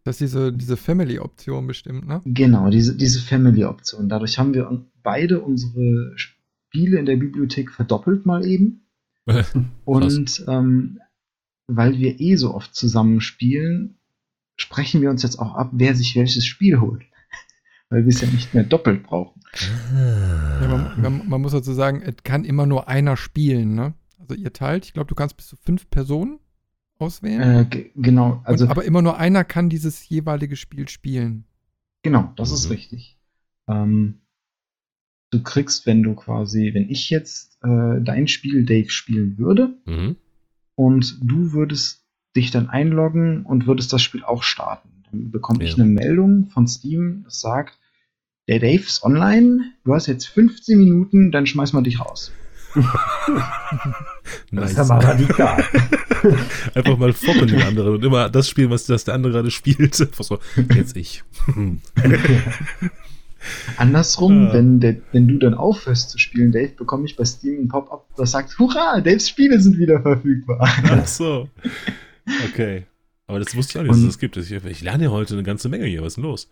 Das 0.05 0.17
ist 0.17 0.33
diese, 0.33 0.53
diese 0.53 0.79
Family-Option 0.79 1.67
bestimmt, 1.67 2.07
ne? 2.07 2.23
Genau, 2.25 2.71
diese, 2.71 2.97
diese 2.97 3.21
Family-Option. 3.21 4.09
Dadurch 4.09 4.39
haben 4.39 4.55
wir 4.55 4.87
beide 5.03 5.41
unsere 5.41 6.13
Spiele 6.17 6.99
in 6.99 7.05
der 7.05 7.17
Bibliothek 7.17 7.71
verdoppelt 7.71 8.25
mal 8.25 8.47
eben. 8.47 8.87
Und 9.85 10.45
ähm, 10.49 11.01
weil 11.67 11.99
wir 11.99 12.19
eh 12.19 12.37
so 12.37 12.55
oft 12.55 12.75
zusammen 12.75 13.21
spielen, 13.21 14.00
sprechen 14.61 15.01
wir 15.03 15.11
uns 15.11 15.23
jetzt 15.23 15.39
auch 15.39 15.55
ab, 15.55 15.71
wer 15.73 15.95
sich 15.95 16.17
welches 16.17 16.45
Spiel 16.47 16.81
holt. 16.81 17.03
Weil 17.91 18.05
wir 18.05 18.09
es 18.11 18.21
ja 18.21 18.29
nicht 18.29 18.55
mehr 18.55 18.65
doppelt 18.65 19.03
brauchen. 19.05 19.41
Ja, 19.93 20.69
man, 20.69 21.01
man, 21.01 21.29
man 21.29 21.41
muss 21.41 21.53
dazu 21.53 21.73
sagen, 21.73 22.03
es 22.03 22.17
kann 22.23 22.45
immer 22.45 22.67
nur 22.67 22.89
einer 22.89 23.17
spielen, 23.17 23.75
ne? 23.75 23.95
Also 24.19 24.35
ihr 24.35 24.53
teilt, 24.53 24.85
ich 24.85 24.93
glaube, 24.93 25.09
du 25.09 25.15
kannst 25.17 25.37
bis 25.37 25.49
zu 25.49 25.57
fünf 25.57 25.91
Personen 25.91 26.39
auswählen. 26.99 27.41
Äh, 27.41 27.65
ge- 27.69 27.91
genau, 27.97 28.43
also 28.45 28.65
und, 28.67 28.71
aber 28.71 28.85
immer 28.85 29.03
nur 29.03 29.17
einer 29.19 29.43
kann 29.45 29.69
dieses 29.71 30.09
jeweilige 30.09 30.55
Spiel 30.57 30.89
spielen. 30.89 31.45
genau, 32.03 32.33
das 32.37 32.53
ist 32.53 32.67
Mhm. 32.67 32.73
richtig. 32.73 33.19
Ähm, 33.69 34.21
du 35.31 35.43
kriegst, 35.43 35.87
wenn 35.87 36.03
du 36.03 36.15
quasi, 36.15 36.71
wenn 36.75 36.89
ich 36.91 37.11
jetzt 37.11 37.59
äh, 37.65 38.01
dein 38.03 38.29
Spiel 38.29 38.65
Dave 38.65 38.91
spielen 38.91 39.37
würde 39.39 39.75
Mhm. 39.87 40.17
und 40.77 41.19
du 41.23 41.53
würdest 41.53 42.00
dich 42.37 42.51
dann 42.51 42.69
einloggen 42.69 43.45
und 43.45 43.67
würdest 43.67 43.93
das 43.93 44.03
Spiel 44.03 44.23
auch 44.25 44.43
starten, 44.43 44.89
dann 45.11 45.31
bekomme 45.31 45.65
ich 45.65 45.71
Ja. 45.77 45.83
eine 45.85 45.93
Meldung 45.93 46.49
von 46.53 46.67
Steam, 46.69 47.23
das 47.25 47.41
sagt, 47.41 47.79
der 48.49 48.59
Dave 48.59 48.83
ist 48.83 49.03
online, 49.05 49.73
du 49.85 49.95
hast 49.95 50.07
jetzt 50.07 50.27
15 50.27 50.79
Minuten, 50.79 51.31
dann 51.33 51.47
schmeißen 51.47 51.79
wir 51.79 51.83
dich 51.83 52.01
raus. 52.01 52.33
Das 54.53 54.53
Nice. 54.53 54.71
ist 54.73 54.79
aber 54.91 55.05
radikal. 55.05 55.65
Einfach 56.75 56.99
mal 56.99 57.13
foppen 57.13 57.47
den 57.49 57.63
anderen 57.63 57.95
und 57.95 58.05
immer 58.05 58.29
das 58.29 58.49
spielen, 58.49 58.71
was 58.71 58.85
das 58.87 59.05
der 59.05 59.15
andere 59.15 59.33
gerade 59.33 59.51
spielt. 59.51 60.01
Einfach 60.01 60.25
so, 60.25 60.39
jetzt 60.75 60.97
ich. 60.97 61.23
Hm. 61.47 61.81
Andersrum, 63.77 64.47
Ja. 64.49 64.53
wenn, 64.55 64.81
der, 64.81 64.97
wenn 65.13 65.27
du 65.29 65.39
dann 65.39 65.55
aufhörst 65.55 66.11
zu 66.11 66.19
spielen, 66.19 66.53
Dave, 66.53 66.73
bekomme 66.77 67.07
ich 67.07 67.17
bei 67.17 67.25
Steam 67.25 67.63
ein 67.65 67.69
Pop-up, 67.69 68.07
das 68.17 68.33
sagt, 68.33 68.59
hurra, 68.59 69.01
Daves 69.01 69.29
Spiele 69.29 69.61
sind 69.61 69.79
wieder 69.79 70.03
verfügbar. 70.03 70.69
Ach 70.85 71.07
so. 71.07 71.49
Okay. 72.49 72.87
Aber 73.27 73.39
das 73.39 73.55
wusste 73.55 73.73
ich 73.73 73.79
auch 73.79 73.83
nicht, 73.83 73.93
dass 73.93 73.99
es 74.01 74.07
das 74.07 74.19
gibt. 74.19 74.37
Ich, 74.37 74.51
ich 74.51 74.81
lerne 74.81 75.05
ja 75.05 75.11
heute 75.11 75.35
eine 75.35 75.43
ganze 75.43 75.69
Menge 75.69 75.87
hier. 75.87 76.03
Was 76.03 76.09
ist 76.09 76.17
denn 76.17 76.25
los? 76.25 76.49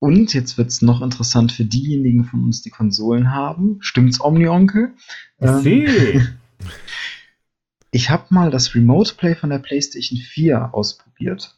Und 0.00 0.34
jetzt 0.34 0.58
wird 0.58 0.68
es 0.68 0.82
noch 0.82 1.00
interessant 1.02 1.52
für 1.52 1.64
diejenigen 1.64 2.24
von 2.24 2.44
uns, 2.44 2.62
die 2.62 2.70
Konsolen 2.70 3.32
haben. 3.32 3.78
Stimmt's, 3.80 4.20
Omni-Onkel? 4.20 4.92
Ähm, 5.40 6.28
ich 7.90 8.10
habe 8.10 8.26
mal 8.30 8.50
das 8.50 8.74
Remote 8.74 9.14
Play 9.14 9.34
von 9.34 9.50
der 9.50 9.60
PlayStation 9.60 10.18
4 10.18 10.74
ausprobiert. 10.74 11.56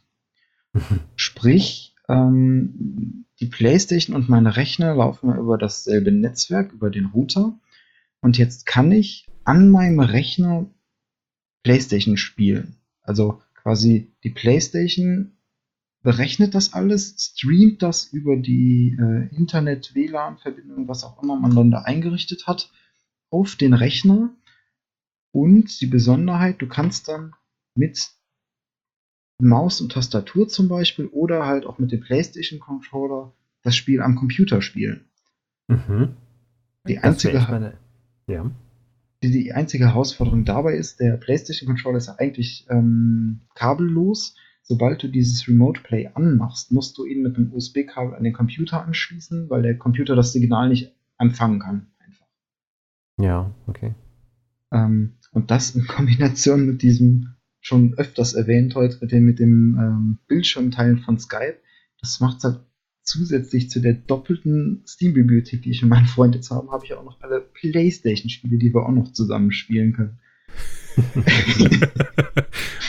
Sprich, 1.15 1.95
ähm, 2.07 3.25
die 3.39 3.47
PlayStation 3.47 4.15
und 4.15 4.29
meine 4.29 4.55
Rechner 4.55 4.95
laufen 4.95 5.29
ja 5.29 5.37
über 5.37 5.57
dasselbe 5.57 6.11
Netzwerk, 6.11 6.71
über 6.71 6.89
den 6.89 7.07
Router. 7.07 7.59
Und 8.21 8.37
jetzt 8.37 8.65
kann 8.65 8.91
ich 8.91 9.27
an 9.43 9.69
meinem 9.69 9.99
Rechner 9.99 10.67
PlayStation 11.63 12.17
spielen. 12.17 12.76
Also 13.07 13.41
quasi 13.55 14.11
die 14.23 14.29
PlayStation 14.29 15.33
berechnet 16.03 16.53
das 16.55 16.73
alles, 16.73 17.15
streamt 17.35 17.81
das 17.81 18.05
über 18.13 18.37
die 18.37 18.95
äh, 18.99 19.35
Internet-WLAN-Verbindung, 19.35 20.87
was 20.87 21.03
auch 21.03 21.21
immer 21.23 21.37
man 21.37 21.71
da 21.71 21.81
eingerichtet 21.81 22.47
hat, 22.47 22.71
auf 23.29 23.55
den 23.55 23.73
Rechner. 23.73 24.29
Und 25.31 25.81
die 25.81 25.87
Besonderheit, 25.87 26.61
du 26.61 26.67
kannst 26.67 27.07
dann 27.07 27.33
mit 27.75 28.09
Maus 29.39 29.81
und 29.81 29.91
Tastatur 29.91 30.47
zum 30.47 30.67
Beispiel 30.67 31.05
oder 31.07 31.45
halt 31.45 31.65
auch 31.65 31.77
mit 31.79 31.91
dem 31.91 32.01
PlayStation-Controller 32.01 33.33
das 33.63 33.75
Spiel 33.75 34.01
am 34.01 34.15
Computer 34.15 34.61
spielen. 34.61 35.05
Mhm. 35.67 36.15
Die 36.87 36.99
einzige, 36.99 37.39
meine- 37.39 37.77
Ja. 38.27 38.49
Die, 39.23 39.31
die 39.31 39.53
einzige 39.53 39.87
Herausforderung 39.87 40.45
dabei 40.45 40.75
ist, 40.75 40.99
der 40.99 41.17
PlayStation-Controller 41.17 41.97
ist 41.97 42.07
ja 42.07 42.15
eigentlich 42.17 42.65
ähm, 42.69 43.41
kabellos. 43.55 44.35
Sobald 44.61 45.01
du 45.01 45.07
dieses 45.07 45.47
Remote 45.47 45.81
Play 45.81 46.09
anmachst, 46.13 46.71
musst 46.71 46.97
du 46.97 47.05
ihn 47.05 47.23
mit 47.23 47.37
einem 47.37 47.53
USB-Kabel 47.53 48.15
an 48.15 48.23
den 48.23 48.33
Computer 48.33 48.83
anschließen, 48.83 49.49
weil 49.49 49.61
der 49.61 49.77
Computer 49.77 50.15
das 50.15 50.33
Signal 50.33 50.69
nicht 50.69 50.93
empfangen 51.17 51.59
kann. 51.59 51.87
Einfach. 51.99 52.25
Ja, 53.17 53.55
okay. 53.65 53.95
Ähm, 54.71 55.13
und 55.31 55.51
das 55.51 55.73
in 55.73 55.87
Kombination 55.87 56.65
mit 56.65 56.81
diesem 56.81 57.35
schon 57.61 57.95
öfters 57.95 58.33
erwähnt 58.33 58.75
heute, 58.75 58.97
mit 59.01 59.11
dem, 59.11 59.25
mit 59.25 59.39
dem 59.39 59.77
ähm, 59.79 60.19
Bildschirmteilen 60.27 60.99
von 60.99 61.17
Skype, 61.17 61.57
das 62.01 62.19
macht 62.19 62.43
halt 62.43 62.59
zusätzlich 63.07 63.69
zu 63.69 63.79
der 63.79 63.93
doppelten 63.93 64.83
Steam-Bibliothek, 64.85 65.61
die 65.61 65.71
ich 65.71 65.81
und 65.83 65.89
mein 65.89 66.05
Freund 66.05 66.35
jetzt 66.35 66.51
haben, 66.51 66.69
habe 66.71 66.85
ich 66.85 66.93
auch 66.93 67.03
noch 67.03 67.21
alle 67.21 67.39
Playstation-Spiele, 67.41 68.57
die 68.57 68.73
wir 68.73 68.85
auch 68.85 68.91
noch 68.91 69.11
zusammen 69.13 69.51
spielen 69.51 69.93
können. 69.93 70.19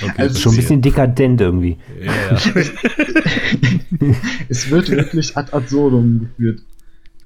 Okay, 0.01 0.13
Also 0.17 0.39
Schon 0.39 0.53
ein 0.53 0.57
bisschen 0.57 0.81
dekadent 0.81 1.41
irgendwie. 1.41 1.77
Ja, 2.01 2.13
ja. 2.13 2.37
es 4.49 4.71
wird 4.71 4.89
wirklich 4.91 5.37
ad 5.37 5.53
absurdum 5.53 6.21
geführt. 6.21 6.61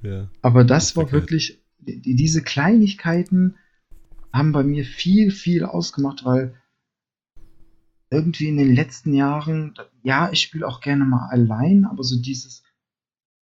ja. 0.01 0.27
Aber 0.41 0.63
das 0.63 0.95
war 0.95 1.03
Okay. 1.03 1.13
wirklich, 1.13 1.61
die, 1.79 2.15
diese 2.15 2.41
Kleinigkeiten 2.41 3.55
haben 4.31 4.51
bei 4.53 4.63
mir 4.63 4.85
viel, 4.85 5.29
viel 5.29 5.63
ausgemacht, 5.65 6.25
weil 6.25 6.55
irgendwie 8.09 8.47
in 8.47 8.57
den 8.57 8.73
letzten 8.73 9.13
Jahren, 9.13 9.75
ja, 10.01 10.31
ich 10.31 10.41
spiele 10.41 10.67
auch 10.67 10.81
gerne 10.81 11.05
mal 11.05 11.27
allein, 11.29 11.85
aber 11.85 12.03
so 12.03 12.19
dieses 12.19 12.62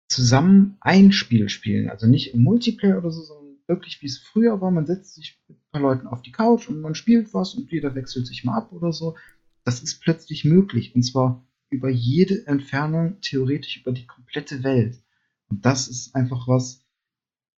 zusammen 0.07 0.77
ein 0.79 1.11
Spiel 1.11 1.49
spielen, 1.49 1.89
also 1.89 2.07
nicht 2.07 2.33
im 2.33 2.43
Multiplayer 2.43 2.97
oder 2.97 3.11
so, 3.11 3.21
sondern 3.21 3.57
wirklich 3.67 4.01
wie 4.01 4.07
es 4.07 4.17
früher 4.17 4.61
war, 4.61 4.71
man 4.71 4.85
setzt 4.85 5.15
sich 5.15 5.41
mit 5.47 5.57
ein 5.57 5.71
paar 5.71 5.81
Leuten 5.81 6.07
auf 6.07 6.21
die 6.21 6.31
Couch 6.31 6.69
und 6.69 6.81
man 6.81 6.95
spielt 6.95 7.33
was 7.33 7.55
und 7.55 7.71
jeder 7.71 7.95
wechselt 7.95 8.25
sich 8.25 8.43
mal 8.43 8.57
ab 8.57 8.71
oder 8.71 8.93
so. 8.93 9.15
Das 9.63 9.81
ist 9.81 9.99
plötzlich 9.99 10.45
möglich 10.45 10.95
und 10.95 11.03
zwar 11.03 11.45
über 11.69 11.89
jede 11.89 12.47
Entfernung, 12.47 13.19
theoretisch 13.21 13.81
über 13.81 13.91
die 13.91 14.05
komplette 14.05 14.63
Welt. 14.63 15.03
Und 15.49 15.65
das 15.65 15.87
ist 15.87 16.15
einfach 16.15 16.47
was, 16.47 16.85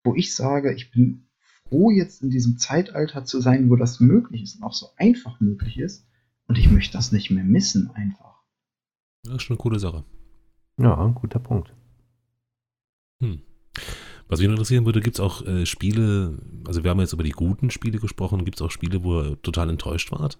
wo 0.03 0.15
ich 0.15 0.33
sage, 0.33 0.73
ich 0.73 0.91
bin 0.91 1.27
froh, 1.67 1.91
jetzt 1.91 2.21
in 2.21 2.29
diesem 2.29 2.57
Zeitalter 2.57 3.25
zu 3.25 3.41
sein, 3.41 3.69
wo 3.69 3.75
das 3.75 3.99
möglich 3.99 4.43
ist 4.43 4.55
und 4.55 4.63
auch 4.63 4.73
so 4.73 4.87
einfach 4.95 5.41
möglich 5.41 5.77
ist. 5.77 6.07
Und 6.47 6.57
ich 6.57 6.71
möchte 6.71 6.93
das 6.93 7.11
nicht 7.11 7.29
mehr 7.29 7.43
missen, 7.43 7.91
einfach. 7.91 8.41
Das 9.23 9.35
ist 9.35 9.43
schon 9.43 9.55
eine 9.57 9.61
coole 9.61 9.79
Sache. 9.79 10.05
Ja, 10.79 10.97
ein 10.97 11.13
guter 11.13 11.39
Punkt. 11.39 11.73
Hm. 13.22 13.41
Was 14.30 14.39
mich 14.39 14.49
interessieren 14.49 14.85
würde, 14.85 14.99
gibt 15.02 15.15
es 15.15 15.19
auch 15.19 15.45
äh, 15.45 15.65
Spiele, 15.65 16.38
also 16.68 16.84
wir 16.84 16.91
haben 16.91 16.99
jetzt 16.99 17.14
über 17.14 17.23
die 17.23 17.31
guten 17.31 17.72
Spiele 17.72 17.99
gesprochen, 17.99 18.44
gibt 18.44 18.57
es 18.57 18.61
auch 18.61 18.72
Spiele, 18.72 19.03
wo 19.03 19.22
ihr 19.22 19.41
total 19.41 19.69
enttäuscht 19.69 20.11
wart? 20.11 20.38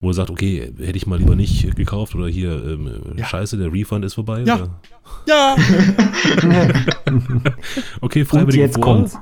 Wo 0.00 0.10
er 0.10 0.14
sagt, 0.14 0.30
okay, 0.30 0.72
hätte 0.78 0.96
ich 0.96 1.06
mal 1.06 1.18
lieber 1.18 1.36
nicht 1.36 1.76
gekauft 1.76 2.14
oder 2.16 2.26
hier, 2.26 2.52
ähm, 2.64 3.14
Ja. 3.16 3.24
scheiße, 3.26 3.56
der 3.56 3.72
Refund 3.72 4.04
ist 4.04 4.14
vorbei. 4.14 4.42
Ja. 4.42 4.56
Oder? 4.56 4.80
Ja! 5.26 5.56
Okay, 8.00 8.24
freiwillig 8.24 8.60
jetzt 8.60 8.80
kommt's. 8.80 9.16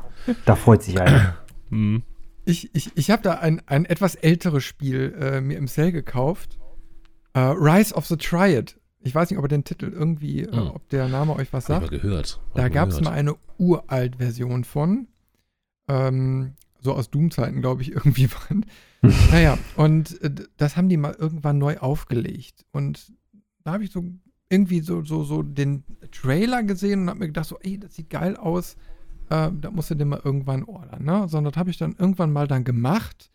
Da 0.44 0.56
freut 0.56 0.82
sich 0.82 1.00
einer. 1.00 1.36
Hm. 1.70 2.02
Ich, 2.44 2.68
ich, 2.74 2.90
ich 2.96 3.10
habe 3.10 3.22
da 3.22 3.34
ein, 3.34 3.62
ein 3.66 3.86
etwas 3.86 4.14
älteres 4.14 4.62
Spiel 4.62 5.14
äh, 5.18 5.40
mir 5.40 5.56
im 5.56 5.68
Sale 5.68 5.90
gekauft. 5.92 6.58
Äh, 7.32 7.40
Rise 7.40 7.94
of 7.94 8.04
the 8.06 8.16
Triad. 8.18 8.76
Ich 9.04 9.14
weiß 9.14 9.30
nicht, 9.30 9.38
ob 9.38 9.44
er 9.44 9.48
den 9.48 9.64
Titel 9.64 9.86
irgendwie, 9.92 10.42
äh, 10.42 10.52
Hm. 10.52 10.70
ob 10.70 10.88
der 10.90 11.08
Name 11.08 11.34
euch 11.34 11.52
was 11.52 11.68
Hab 11.68 11.82
ich 11.82 11.90
sagt. 11.90 11.92
mal 11.92 11.98
gehört. 12.00 12.40
Hab 12.50 12.54
Da 12.54 12.68
gab 12.68 12.88
es 12.90 13.00
mal 13.00 13.10
eine 13.12 13.34
uralt-Version 13.58 14.64
von. 14.64 15.08
Ähm, 15.88 16.54
so 16.80 16.94
aus 16.94 17.10
Doom-Zeiten, 17.10 17.60
glaube 17.60 17.82
ich, 17.82 17.90
irgendwie 17.92 18.30
waren. 18.32 18.66
naja, 19.30 19.58
und 19.76 20.20
äh, 20.22 20.30
das 20.56 20.76
haben 20.76 20.88
die 20.88 20.96
mal 20.96 21.14
irgendwann 21.18 21.58
neu 21.58 21.78
aufgelegt. 21.78 22.64
Und 22.72 23.12
da 23.64 23.72
habe 23.72 23.84
ich 23.84 23.90
so 23.92 24.04
irgendwie 24.48 24.80
so, 24.80 25.02
so, 25.04 25.24
so 25.24 25.42
den 25.42 25.84
Trailer 26.12 26.62
gesehen 26.62 27.02
und 27.02 27.08
habe 27.08 27.20
mir 27.20 27.26
gedacht, 27.28 27.46
so, 27.48 27.58
ey, 27.60 27.78
das 27.78 27.94
sieht 27.94 28.10
geil 28.10 28.36
aus. 28.36 28.76
Äh, 29.30 29.50
da 29.60 29.70
musst 29.70 29.90
du 29.90 29.94
den 29.94 30.08
mal 30.08 30.20
irgendwann 30.22 30.64
ordern, 30.64 31.04
ne? 31.04 31.26
Sondern 31.28 31.52
das 31.52 31.58
habe 31.58 31.70
ich 31.70 31.78
dann 31.78 31.94
irgendwann 31.98 32.32
mal 32.32 32.46
dann 32.46 32.64
gemacht. 32.64 33.30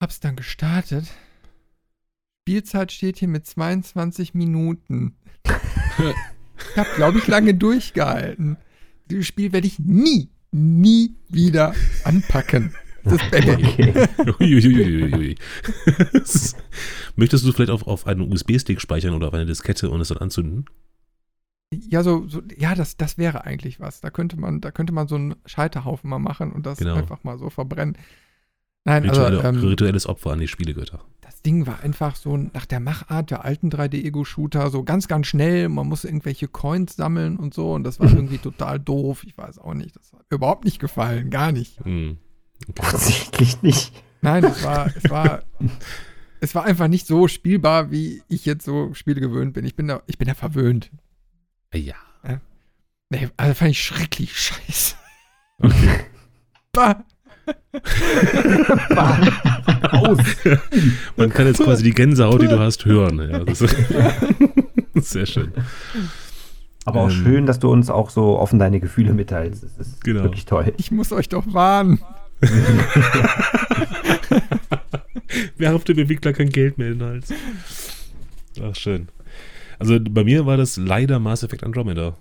Hab's 0.00 0.20
dann 0.20 0.36
gestartet. 0.36 1.06
Spielzeit 2.48 2.92
steht 2.92 3.16
hier 3.16 3.28
mit 3.28 3.46
22 3.46 4.34
Minuten. 4.34 5.16
ich 5.46 6.76
habe, 6.76 6.90
glaube 6.96 7.16
ich, 7.16 7.26
lange 7.26 7.54
durchgehalten. 7.54 8.58
Dieses 9.10 9.26
Spiel 9.26 9.52
werde 9.52 9.66
ich 9.66 9.78
nie, 9.78 10.28
nie 10.52 11.14
wieder 11.30 11.74
anpacken. 12.04 12.74
Das. 13.02 13.14
Okay. 13.14 14.08
Uiuiuiui. 14.40 15.36
Möchtest 17.16 17.46
du 17.46 17.52
vielleicht 17.52 17.70
auf, 17.70 17.86
auf 17.86 18.06
einen 18.06 18.30
USB-Stick 18.30 18.78
speichern 18.78 19.14
oder 19.14 19.28
auf 19.28 19.34
eine 19.34 19.46
Diskette 19.46 19.88
und 19.88 20.02
es 20.02 20.08
dann 20.08 20.18
anzünden? 20.18 20.66
Ja, 21.72 22.02
so, 22.02 22.28
so, 22.28 22.42
ja, 22.58 22.74
das, 22.74 22.98
das 22.98 23.16
wäre 23.16 23.44
eigentlich 23.44 23.80
was. 23.80 24.02
Da 24.02 24.10
könnte 24.10 24.38
man, 24.38 24.60
da 24.60 24.70
könnte 24.70 24.92
man 24.92 25.08
so 25.08 25.14
einen 25.14 25.34
Scheiterhaufen 25.46 26.10
mal 26.10 26.18
machen 26.18 26.52
und 26.52 26.66
das 26.66 26.78
Genau. 26.78 26.94
einfach 26.94 27.24
mal 27.24 27.38
so 27.38 27.48
verbrennen. 27.48 27.96
Nein, 28.84 29.08
also 29.08 29.22
Rituelle, 29.22 29.48
ähm, 29.48 29.64
rituelles 29.64 30.06
Opfer 30.06 30.32
an 30.32 30.40
die 30.40 30.48
Spielegötter. 30.48 31.00
das 31.22 31.40
Ding 31.42 31.66
war 31.66 31.80
einfach 31.80 32.16
so 32.16 32.36
nach 32.36 32.66
der 32.66 32.80
Machart 32.80 33.30
der 33.30 33.44
alten 33.44 33.70
3D-Ego-Shooter, 33.70 34.70
so 34.70 34.82
ganz, 34.84 35.08
ganz 35.08 35.26
schnell. 35.26 35.68
Man 35.68 35.88
musste 35.88 36.08
irgendwelche 36.08 36.48
Coins 36.48 36.96
sammeln 36.96 37.36
und 37.36 37.54
so 37.54 37.72
und 37.72 37.84
das 37.84 37.98
war 38.00 38.08
irgendwie 38.12 38.38
total 38.38 38.78
doof. 38.78 39.24
Ich 39.24 39.36
weiß 39.36 39.58
auch 39.58 39.74
nicht. 39.74 39.96
Das 39.96 40.12
hat 40.12 40.30
mir 40.30 40.36
überhaupt 40.36 40.64
nicht 40.64 40.78
gefallen, 40.78 41.30
gar 41.30 41.52
nicht. 41.52 41.82
Hm. 41.84 42.18
Okay. 42.68 42.82
Offensichtlich 42.82 43.62
nicht. 43.62 43.92
Nein, 44.20 44.44
es 44.44 44.62
war, 44.62 44.90
es 44.94 45.10
war, 45.10 45.42
es 46.40 46.54
war 46.54 46.64
einfach 46.64 46.88
nicht 46.88 47.06
so 47.06 47.28
spielbar, 47.28 47.90
wie 47.90 48.22
ich 48.28 48.46
jetzt 48.46 48.64
so 48.64 48.94
Spiele 48.94 49.20
gewöhnt 49.20 49.52
bin. 49.54 49.64
Ich 49.64 49.76
bin 49.76 49.88
da, 49.88 50.02
ich 50.06 50.18
bin 50.18 50.28
da 50.28 50.34
verwöhnt. 50.34 50.90
Ja. 51.74 51.96
Nee, 53.10 53.28
also 53.36 53.54
fand 53.54 53.70
ich 53.70 53.82
schrecklich 53.82 54.36
scheiße. 54.36 54.96
Okay. 55.58 56.00
Bah. 56.72 57.04
Aus. 59.90 60.18
Man 61.16 61.30
kann 61.30 61.46
jetzt 61.46 61.62
quasi 61.62 61.82
die 61.82 61.90
Gänsehaut, 61.92 62.40
die 62.42 62.46
du 62.48 62.58
hast, 62.58 62.84
hören. 62.84 63.18
Ja, 63.30 63.40
das 63.44 63.60
ist 63.60 63.76
sehr 65.10 65.26
schön. 65.26 65.52
Aber 66.84 67.00
auch 67.02 67.10
Ähm. 67.10 67.22
schön, 67.24 67.46
dass 67.46 67.58
du 67.58 67.70
uns 67.70 67.90
auch 67.90 68.10
so 68.10 68.38
offen 68.38 68.58
deine 68.58 68.80
Gefühle 68.80 69.12
mitteilst. 69.12 69.62
Das 69.64 69.78
ist 69.86 70.04
Genau. 70.04 70.22
wirklich 70.24 70.44
toll. 70.44 70.72
Ich 70.76 70.90
muss 70.90 71.12
euch 71.12 71.28
doch 71.28 71.44
warnen. 71.52 72.00
Werft 75.56 75.88
dem 75.88 75.98
Entwickler 75.98 76.32
kein 76.32 76.50
Geld 76.50 76.78
mehr 76.78 76.88
in 76.92 76.98
den 76.98 77.08
Hals. 77.08 77.32
Ach, 78.62 78.74
schön. 78.76 79.08
Also 79.78 79.98
bei 80.00 80.24
mir 80.24 80.46
war 80.46 80.56
das 80.56 80.76
leider 80.76 81.18
Mass 81.18 81.42
Effect 81.42 81.64
Andromeda. 81.64 82.16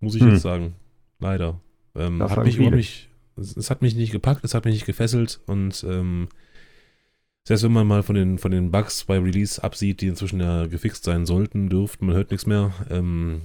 Muss 0.00 0.14
ich 0.14 0.22
Hm. 0.22 0.32
jetzt 0.32 0.42
sagen. 0.42 0.74
Leider. 1.20 1.60
Ähm, 1.96 2.18
Das 2.18 2.32
hat 2.32 2.44
mich 2.44 2.56
überhaupt 2.56 2.76
nicht, 2.76 3.08
es, 3.36 3.56
es 3.56 3.70
hat 3.70 3.82
mich 3.82 3.94
nicht 3.94 4.12
gepackt, 4.12 4.44
es 4.44 4.54
hat 4.54 4.64
mich 4.64 4.74
nicht 4.74 4.86
gefesselt 4.86 5.40
und 5.46 5.84
ähm, 5.88 6.28
selbst 7.46 7.62
wenn 7.62 7.72
man 7.72 7.86
mal 7.86 8.02
von 8.02 8.14
den, 8.14 8.38
von 8.38 8.50
den 8.50 8.70
Bugs 8.70 9.04
bei 9.04 9.18
Release 9.18 9.62
absieht, 9.62 10.00
die 10.00 10.06
inzwischen 10.08 10.40
ja 10.40 10.66
gefixt 10.66 11.04
sein 11.04 11.26
sollten, 11.26 11.68
dürften, 11.68 12.06
man 12.06 12.14
hört 12.16 12.30
nichts 12.30 12.46
mehr. 12.46 12.72
Ähm, 12.90 13.42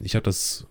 ich 0.00 0.14
habe 0.14 0.22
das 0.24 0.66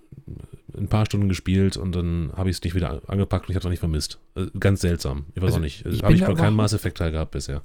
ein 0.76 0.88
paar 0.88 1.06
Stunden 1.06 1.30
gespielt 1.30 1.78
und 1.78 1.94
dann 1.96 2.32
habe 2.36 2.50
ich 2.50 2.58
es 2.58 2.64
nicht 2.64 2.74
wieder 2.76 3.02
angepackt 3.08 3.46
und 3.48 3.52
ich 3.52 3.56
habe 3.56 3.62
es 3.62 3.66
auch 3.66 3.70
nicht 3.72 3.80
vermisst. 3.80 4.20
Äh, 4.36 4.48
Ganz 4.60 4.82
seltsam. 4.82 5.26
Ich 5.36 5.42
weiß 5.42 5.48
Also, 5.48 5.58
auch 5.58 5.62
nicht. 5.62 5.86
ich 5.86 6.02
Habe 6.04 6.14
ich 6.14 6.22
noch 6.22 6.28
keinen 6.30 6.38
überhaupt- 6.38 6.56
Mass 6.56 6.74
Effect 6.74 6.98
Teil 6.98 7.12
gehabt 7.12 7.32
bisher. 7.32 7.62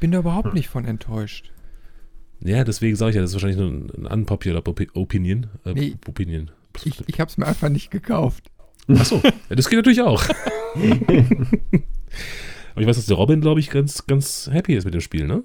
Bin 0.00 0.10
da 0.10 0.18
Hm. 0.18 0.24
überhaupt 0.24 0.52
nicht 0.54 0.68
von 0.68 0.84
enttäuscht. 0.84 1.50
Ja, 2.40 2.64
deswegen 2.64 2.96
sage 2.96 3.10
ich 3.10 3.16
ja, 3.16 3.22
das 3.22 3.30
ist 3.30 3.34
wahrscheinlich 3.34 3.58
nur 3.58 3.70
ein 3.70 4.06
unpopular 4.20 4.60
Opi- 4.66 4.90
Opinion. 4.92 5.46
Äh, 5.64 5.72
Nee. 5.72 5.94
Opinion. 6.06 6.50
Ich, 6.84 7.02
ich 7.08 7.20
habe 7.20 7.30
es 7.30 7.38
mir 7.38 7.46
einfach 7.46 7.70
nicht 7.70 7.90
gekauft. 7.90 8.50
Achso, 8.88 9.20
ja, 9.24 9.56
das 9.56 9.68
geht 9.68 9.78
natürlich 9.78 10.02
auch. 10.02 10.22
Aber 12.74 12.80
ich 12.82 12.86
weiß, 12.86 12.96
dass 12.96 13.06
der 13.06 13.16
Robin, 13.16 13.40
glaube 13.40 13.60
ich, 13.60 13.70
ganz, 13.70 14.06
ganz 14.06 14.48
happy 14.52 14.74
ist 14.74 14.84
mit 14.84 14.94
dem 14.94 15.00
Spiel, 15.00 15.26
ne? 15.26 15.42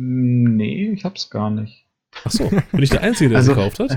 Nee, 0.00 0.90
ich 0.92 1.04
hab's 1.04 1.30
gar 1.30 1.50
nicht. 1.50 1.86
Achso, 2.24 2.50
bin 2.72 2.82
ich 2.82 2.90
der 2.90 3.02
Einzige, 3.02 3.30
der 3.30 3.38
es 3.40 3.48
Also, 3.48 3.54
gekauft 3.60 3.78
hat? 3.80 3.96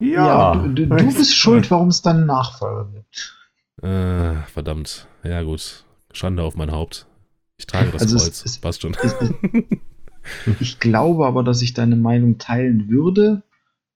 Ja, 0.00 0.54
du, 0.56 0.68
du, 0.68 0.86
du 0.86 1.04
bist 1.04 1.36
schuld, 1.36 1.70
warum 1.70 1.88
es 1.88 2.02
dann 2.02 2.26
Nachfolger 2.26 2.90
gibt. 2.92 3.34
Äh, 3.82 4.34
verdammt. 4.52 5.06
Ja, 5.22 5.42
gut. 5.42 5.84
Schande 6.12 6.42
auf 6.42 6.56
mein 6.56 6.70
Haupt. 6.72 7.06
Ich 7.58 7.66
trage 7.66 7.90
das 7.92 8.02
Also 8.02 8.16
es- 8.16 8.24
Kreuz. 8.24 8.44
es- 8.44 8.58
Passt 8.58 8.82
schon. 8.82 8.94
Es- 9.02 9.14
es- 9.14 10.60
Ich 10.60 10.80
glaube 10.80 11.26
aber, 11.26 11.42
dass 11.44 11.62
ich 11.62 11.72
deine 11.74 11.96
Meinung 11.96 12.38
teilen 12.38 12.88
würde, 12.88 13.42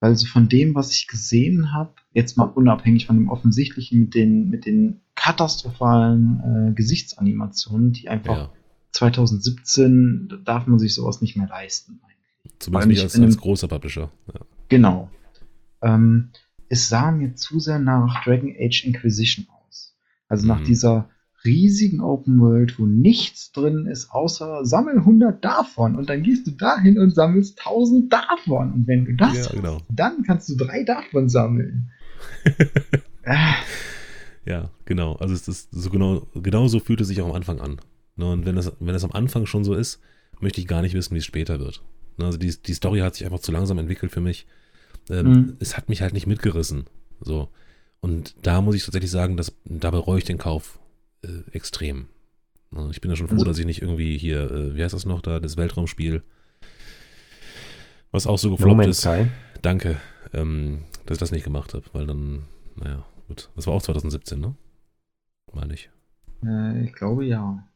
weil 0.01 0.15
so 0.17 0.27
von 0.27 0.49
dem, 0.49 0.75
was 0.75 0.93
ich 0.93 1.07
gesehen 1.09 1.73
habe, 1.75 1.93
jetzt 2.13 2.37
mal 2.37 2.45
unabhängig 2.45 3.07
von 3.07 3.17
dem 3.17 3.29
Offensichtlichen 3.29 4.01
mit 4.01 4.15
den, 4.15 4.49
mit 4.51 4.67
den 4.67 5.01
katastrophalen 5.15 6.71
äh, 6.71 6.75
Gesichtsanimationen, 6.75 7.93
die 7.93 8.09
einfach 8.09 8.37
ja, 8.37 8.51
2017 8.93 10.29
da 10.31 10.37
darf 10.37 10.67
man 10.67 10.79
sich 10.79 10.95
sowas 10.95 11.21
nicht 11.21 11.37
mehr 11.37 11.49
leisten. 11.49 12.01
zumindest 12.59 12.89
nicht 12.89 12.99
ich 12.99 13.05
als, 13.05 13.19
als 13.21 13.37
großer 13.39 13.69
Publisher. 13.69 14.11
Ja. 14.33 14.41
Genau. 14.69 15.11
Ähm, 15.83 16.31
es 16.69 16.89
sah 16.89 17.11
mir 17.11 17.35
zu 17.35 17.59
sehr 17.61 17.79
nach 17.79 18.25
Dragon 18.25 18.55
Age 18.59 18.85
Inquisition 18.85 19.47
aus. 19.67 19.95
Also 20.29 20.47
nach 20.47 20.61
Mhm. 20.61 20.65
dieser 20.65 21.09
riesigen 21.45 22.01
Open 22.01 22.39
World, 22.41 22.79
wo 22.79 22.85
nichts 22.85 23.51
drin 23.53 23.87
ist, 23.87 24.11
außer 24.11 24.65
sammel 24.67 24.99
100 24.99 25.43
davon 25.43 25.97
und 25.97 26.11
dann 26.11 26.23
gehst 26.23 26.47
du 26.47 26.51
dahin 26.51 26.99
und 26.99 27.15
sammelst 27.15 27.59
1000 27.61 28.13
davon. 28.13 28.73
Und 28.75 28.87
wenn 28.87 29.07
du 29.07 29.15
das 29.15 29.35
Ja, 29.35 29.41
hast, 29.45 29.53
genau. 29.53 29.79
dann 29.89 30.23
kannst 30.23 30.49
du 30.51 30.57
drei 30.57 30.85
davon 30.85 31.29
sammeln. 31.29 31.91
Äh, 33.23 33.35
Ja, 34.47 34.71
genau. 34.87 35.15
Also 35.17 35.35
es 35.35 35.47
ist 35.49 35.69
so 35.71 35.91
genau, 35.91 36.27
genau 36.35 36.67
so 36.67 36.81
fühlt 36.81 37.01
es 37.01 37.09
sich 37.09 37.21
auch 37.21 37.29
am 37.29 37.35
Anfang 37.35 37.61
an. 37.61 37.81
Ne, 38.17 38.31
und 38.33 38.47
wenn 38.47 38.57
das, 38.57 38.73
wenn 38.81 38.95
das 38.95 39.05
am 39.05 39.13
Anfang 39.13 39.47
schon 39.47 39.65
so 39.65 39.75
ist, 39.75 40.01
möchte 40.41 40.61
ich 40.61 40.67
gar 40.67 40.83
nicht 40.83 40.95
wissen, 40.95 41.15
wie 41.15 41.19
es 41.19 41.27
später 41.27 41.61
wird. 41.61 41.83
Ne, 42.17 42.25
also 42.25 42.39
die, 42.39 42.55
die 42.61 42.75
Story 42.75 43.01
hat 43.01 43.15
sich 43.15 43.25
einfach 43.27 43.41
zu 43.41 43.53
langsam 43.53 43.79
entwickelt 43.79 44.11
für 44.13 44.21
mich. 44.21 44.47
Ähm, 45.11 45.27
Mhm. 45.27 45.57
Es 45.61 45.77
hat 45.77 45.89
mich 45.89 46.01
halt 46.03 46.15
nicht 46.15 46.27
mitgerissen. 46.27 46.87
So. 47.21 47.49
Und 48.01 48.35
da 48.43 48.61
muss 48.63 48.75
ich 48.75 48.85
tatsächlich 48.85 49.11
sagen, 49.11 49.37
dass 49.37 49.53
da 49.67 49.91
bereue 49.91 50.19
ich 50.19 50.25
den 50.25 50.39
Kauf 50.39 50.79
äh, 51.23 51.29
extrem. 51.53 52.07
Ne, 52.71 52.89
Ich 52.91 53.01
bin 53.03 53.11
ja 53.11 53.17
schon 53.17 53.29
froh, 53.29 53.35
Also- 53.35 53.45
dass 53.45 53.59
ich 53.59 53.67
nicht 53.67 53.83
irgendwie 53.83 54.17
hier, 54.17 54.51
äh, 54.51 54.75
wie 54.75 54.83
heißt 54.83 54.95
das 54.95 55.05
noch 55.05 55.21
da, 55.21 55.39
das 55.39 55.57
Weltraumspiel, 55.59 56.23
was 58.11 58.27
auch 58.27 58.39
so 58.39 58.49
No 58.49 58.57
gefloppt 58.57 58.77
Man's 58.79 58.99
ist. 58.99 59.03
Danke, 59.63 59.99
ähm, 60.33 60.83
dass 61.07 61.17
ich 61.17 61.21
das 61.21 61.33
nicht 61.33 61.45
gemacht 61.45 61.75
habe, 61.75 61.85
weil 61.93 62.07
dann, 62.07 62.45
naja, 62.77 63.05
gut. 63.29 63.51
Das 63.57 63.67
war 63.67 63.75
auch 63.75 63.83
2017, 63.83 64.41
ne? 64.41 64.55
Meine 65.53 65.75
ich. 65.75 65.91
äh, 66.45 66.85
ich 66.85 66.93
glaube 66.93 67.25
ja. 67.25 67.67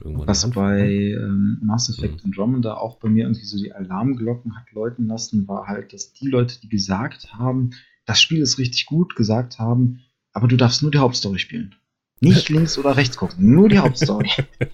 Irgendwann. 0.00 0.28
Was 0.28 0.48
bei 0.50 0.82
ne? 0.82 1.10
ähm, 1.14 1.58
Mass 1.60 1.90
Effect 1.90 2.24
Andromeda 2.24 2.74
auch 2.74 2.98
bei 2.98 3.08
mir 3.08 3.24
irgendwie 3.24 3.44
so 3.44 3.58
die 3.58 3.72
Alarmglocken 3.72 4.56
hat 4.56 4.70
läuten 4.72 5.08
lassen, 5.08 5.48
war 5.48 5.66
halt, 5.66 5.92
dass 5.92 6.12
die 6.12 6.28
Leute, 6.28 6.60
die 6.60 6.68
gesagt 6.68 7.32
haben, 7.32 7.70
das 8.06 8.20
Spiel 8.20 8.40
ist 8.40 8.58
richtig 8.58 8.86
gut, 8.86 9.16
gesagt 9.16 9.58
haben, 9.58 10.00
aber 10.32 10.46
du 10.46 10.56
darfst 10.56 10.82
nur 10.82 10.92
die 10.92 10.98
Hauptstory 10.98 11.40
spielen. 11.40 11.74
Nicht 12.20 12.48
links 12.48 12.78
oder 12.78 12.96
rechts 12.96 13.16
gucken, 13.16 13.52
nur 13.52 13.68
die 13.68 13.78
Hauptstory. 13.78 14.30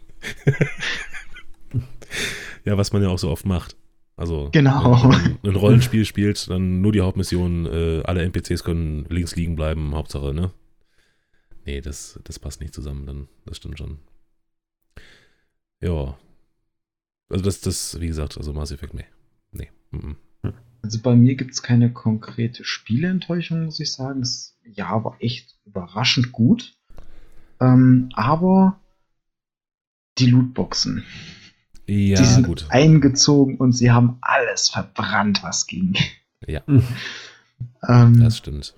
Ja, 2.65 2.79
was 2.79 2.93
man 2.93 3.03
ja 3.03 3.09
auch 3.09 3.19
so 3.19 3.31
oft 3.31 3.45
macht. 3.45 3.77
Also, 4.17 4.49
Genau. 4.53 5.03
wenn 5.03 5.09
man 5.11 5.39
ein 5.45 5.57
Rollenspiel 5.57 6.05
spielt, 6.05 6.49
dann 6.49 6.81
nur 6.81 6.93
die 6.93 7.01
Hauptmission, 7.01 7.67
äh, 7.67 8.03
alle 8.05 8.23
NPCs 8.23 8.63
können 8.63 9.07
links 9.09 9.35
liegen 9.35 9.57
bleiben, 9.57 9.95
Hauptsache, 9.95 10.33
ne? 10.33 10.53
Nee, 11.67 11.81
das, 11.81 12.21
das 12.25 12.39
passt 12.39 12.61
nicht 12.61 12.75
zusammen, 12.75 13.07
dann, 13.07 13.29
das 13.47 13.57
stimmt 13.57 13.79
schon. 13.79 13.99
Ja. 15.81 16.17
Also 17.29 17.45
das, 17.45 17.61
das, 17.61 18.01
wie 18.01 18.07
gesagt, 18.07 18.37
also 18.39 18.53
Mass 18.53 18.71
Effect, 18.71 18.95
nee. 18.95 19.07
Nee. 19.51 19.71
mhm. 19.91 20.17
Also 20.83 21.01
bei 21.01 21.17
mir 21.17 21.35
gibt 21.35 21.53
es 21.53 21.63
keine 21.63 21.91
konkrete 21.91 22.63
Spieleenttäuschung, 22.63 23.65
muss 23.65 23.81
ich 23.81 23.91
sagen. 23.91 24.21
Das 24.21 24.55
Jahr 24.65 25.03
war 25.03 25.17
echt 25.19 25.57
überraschend 25.65 26.31
gut. 26.33 26.75
Ähm, 27.59 28.11
aber 28.13 28.79
die 30.19 30.27
Lootboxen, 30.27 31.03
Ja, 31.87 32.19
die 32.21 32.25
sind 32.27 32.47
gut. 32.47 32.67
eingezogen 32.71 33.57
und 33.59 33.73
sie 33.73 33.91
haben 33.91 34.19
alles 34.23 34.69
verbrannt, 34.71 35.43
was 35.43 35.67
ging. 35.67 35.95
Ja, 36.47 36.63
Ähm, 37.89 38.19
das 38.21 38.39
stimmt. 38.39 38.75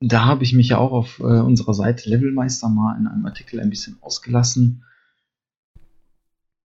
da 0.00 0.24
habe 0.24 0.42
ich 0.44 0.52
mich 0.52 0.68
ja 0.70 0.78
auch 0.78 0.92
auf 0.92 1.18
äh, 1.20 1.22
unserer 1.22 1.74
Seite 1.74 2.08
Levelmeister 2.10 2.68
mal 2.68 2.98
in 2.98 3.06
einem 3.06 3.24
Artikel 3.26 3.60
ein 3.60 3.70
bisschen 3.70 3.98
ausgelassen. 4.02 4.84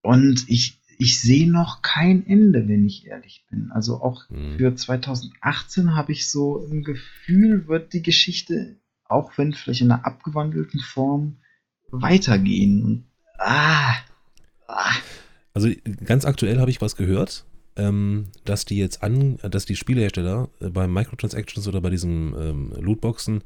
Und 0.01 0.45
ich, 0.47 0.81
ich 0.97 1.21
sehe 1.21 1.49
noch 1.51 1.81
kein 1.81 2.25
Ende, 2.25 2.67
wenn 2.67 2.85
ich 2.85 3.05
ehrlich 3.07 3.45
bin. 3.49 3.71
Also 3.71 4.01
auch 4.01 4.29
Mhm. 4.29 4.57
für 4.57 4.75
2018 4.75 5.95
habe 5.95 6.11
ich 6.13 6.29
so 6.29 6.65
ein 6.69 6.83
Gefühl, 6.83 7.67
wird 7.67 7.93
die 7.93 8.01
Geschichte, 8.01 8.77
auch 9.05 9.37
wenn 9.37 9.53
vielleicht 9.53 9.81
in 9.81 9.91
einer 9.91 10.05
abgewandelten 10.05 10.79
Form, 10.79 11.37
weitergehen. 11.91 12.83
Und, 12.83 13.03
ah, 13.37 13.91
ah, 13.91 13.95
Also 15.53 15.69
ganz 16.05 16.25
aktuell 16.25 16.59
habe 16.59 16.69
ich 16.69 16.81
was 16.81 16.95
gehört, 16.95 17.45
ähm, 17.77 18.27
dass 18.45 18.65
die 18.65 18.77
jetzt 18.77 19.03
an, 19.03 19.37
dass 19.37 19.65
die 19.65 19.75
Spielehersteller 19.75 20.49
äh, 20.59 20.69
bei 20.69 20.87
Microtransactions 20.87 21.67
oder 21.67 21.81
bei 21.81 21.89
diesen 21.89 22.33
ähm, 22.37 22.73
Lootboxen 22.79 23.43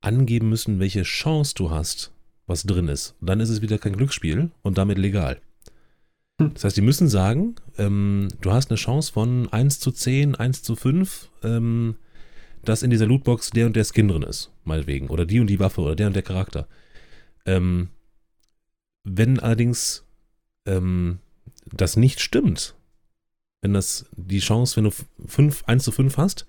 angeben 0.00 0.48
müssen, 0.48 0.80
welche 0.80 1.02
Chance 1.02 1.54
du 1.56 1.70
hast, 1.70 2.12
was 2.46 2.64
drin 2.64 2.88
ist. 2.88 3.14
Dann 3.20 3.40
ist 3.40 3.50
es 3.50 3.62
wieder 3.62 3.78
kein 3.78 3.96
Glücksspiel 3.96 4.50
und 4.62 4.78
damit 4.78 4.98
legal. 4.98 5.40
Hm. 6.40 6.54
Das 6.54 6.64
heißt, 6.64 6.76
die 6.76 6.82
müssen 6.82 7.08
sagen, 7.08 7.56
ähm, 7.76 8.28
du 8.40 8.52
hast 8.52 8.70
eine 8.70 8.76
Chance 8.76 9.12
von 9.12 9.48
1 9.52 9.80
zu 9.80 9.92
10, 9.92 10.34
1 10.34 10.62
zu 10.62 10.76
5, 10.76 11.30
ähm, 11.42 11.96
dass 12.64 12.82
in 12.82 12.90
dieser 12.90 13.06
Lootbox 13.06 13.50
der 13.50 13.66
und 13.66 13.76
der 13.76 13.84
Skin 13.84 14.08
drin 14.08 14.22
ist, 14.22 14.50
meinetwegen. 14.64 15.08
Oder 15.08 15.26
die 15.26 15.40
und 15.40 15.48
die 15.48 15.60
Waffe 15.60 15.80
oder 15.80 15.96
der 15.96 16.08
und 16.08 16.16
der 16.16 16.22
Charakter. 16.22 16.66
Ähm, 17.46 17.88
wenn 19.04 19.40
allerdings 19.40 20.04
ähm, 20.68 21.18
das 21.72 21.96
nicht 21.96 22.20
stimmt, 22.20 22.74
wenn 23.60 23.74
das 23.74 24.06
die 24.16 24.38
Chance, 24.38 24.76
wenn 24.76 24.84
du 24.84 24.90
5, 25.26 25.64
1 25.66 25.84
zu 25.84 25.92
5 25.92 26.16
hast, 26.16 26.46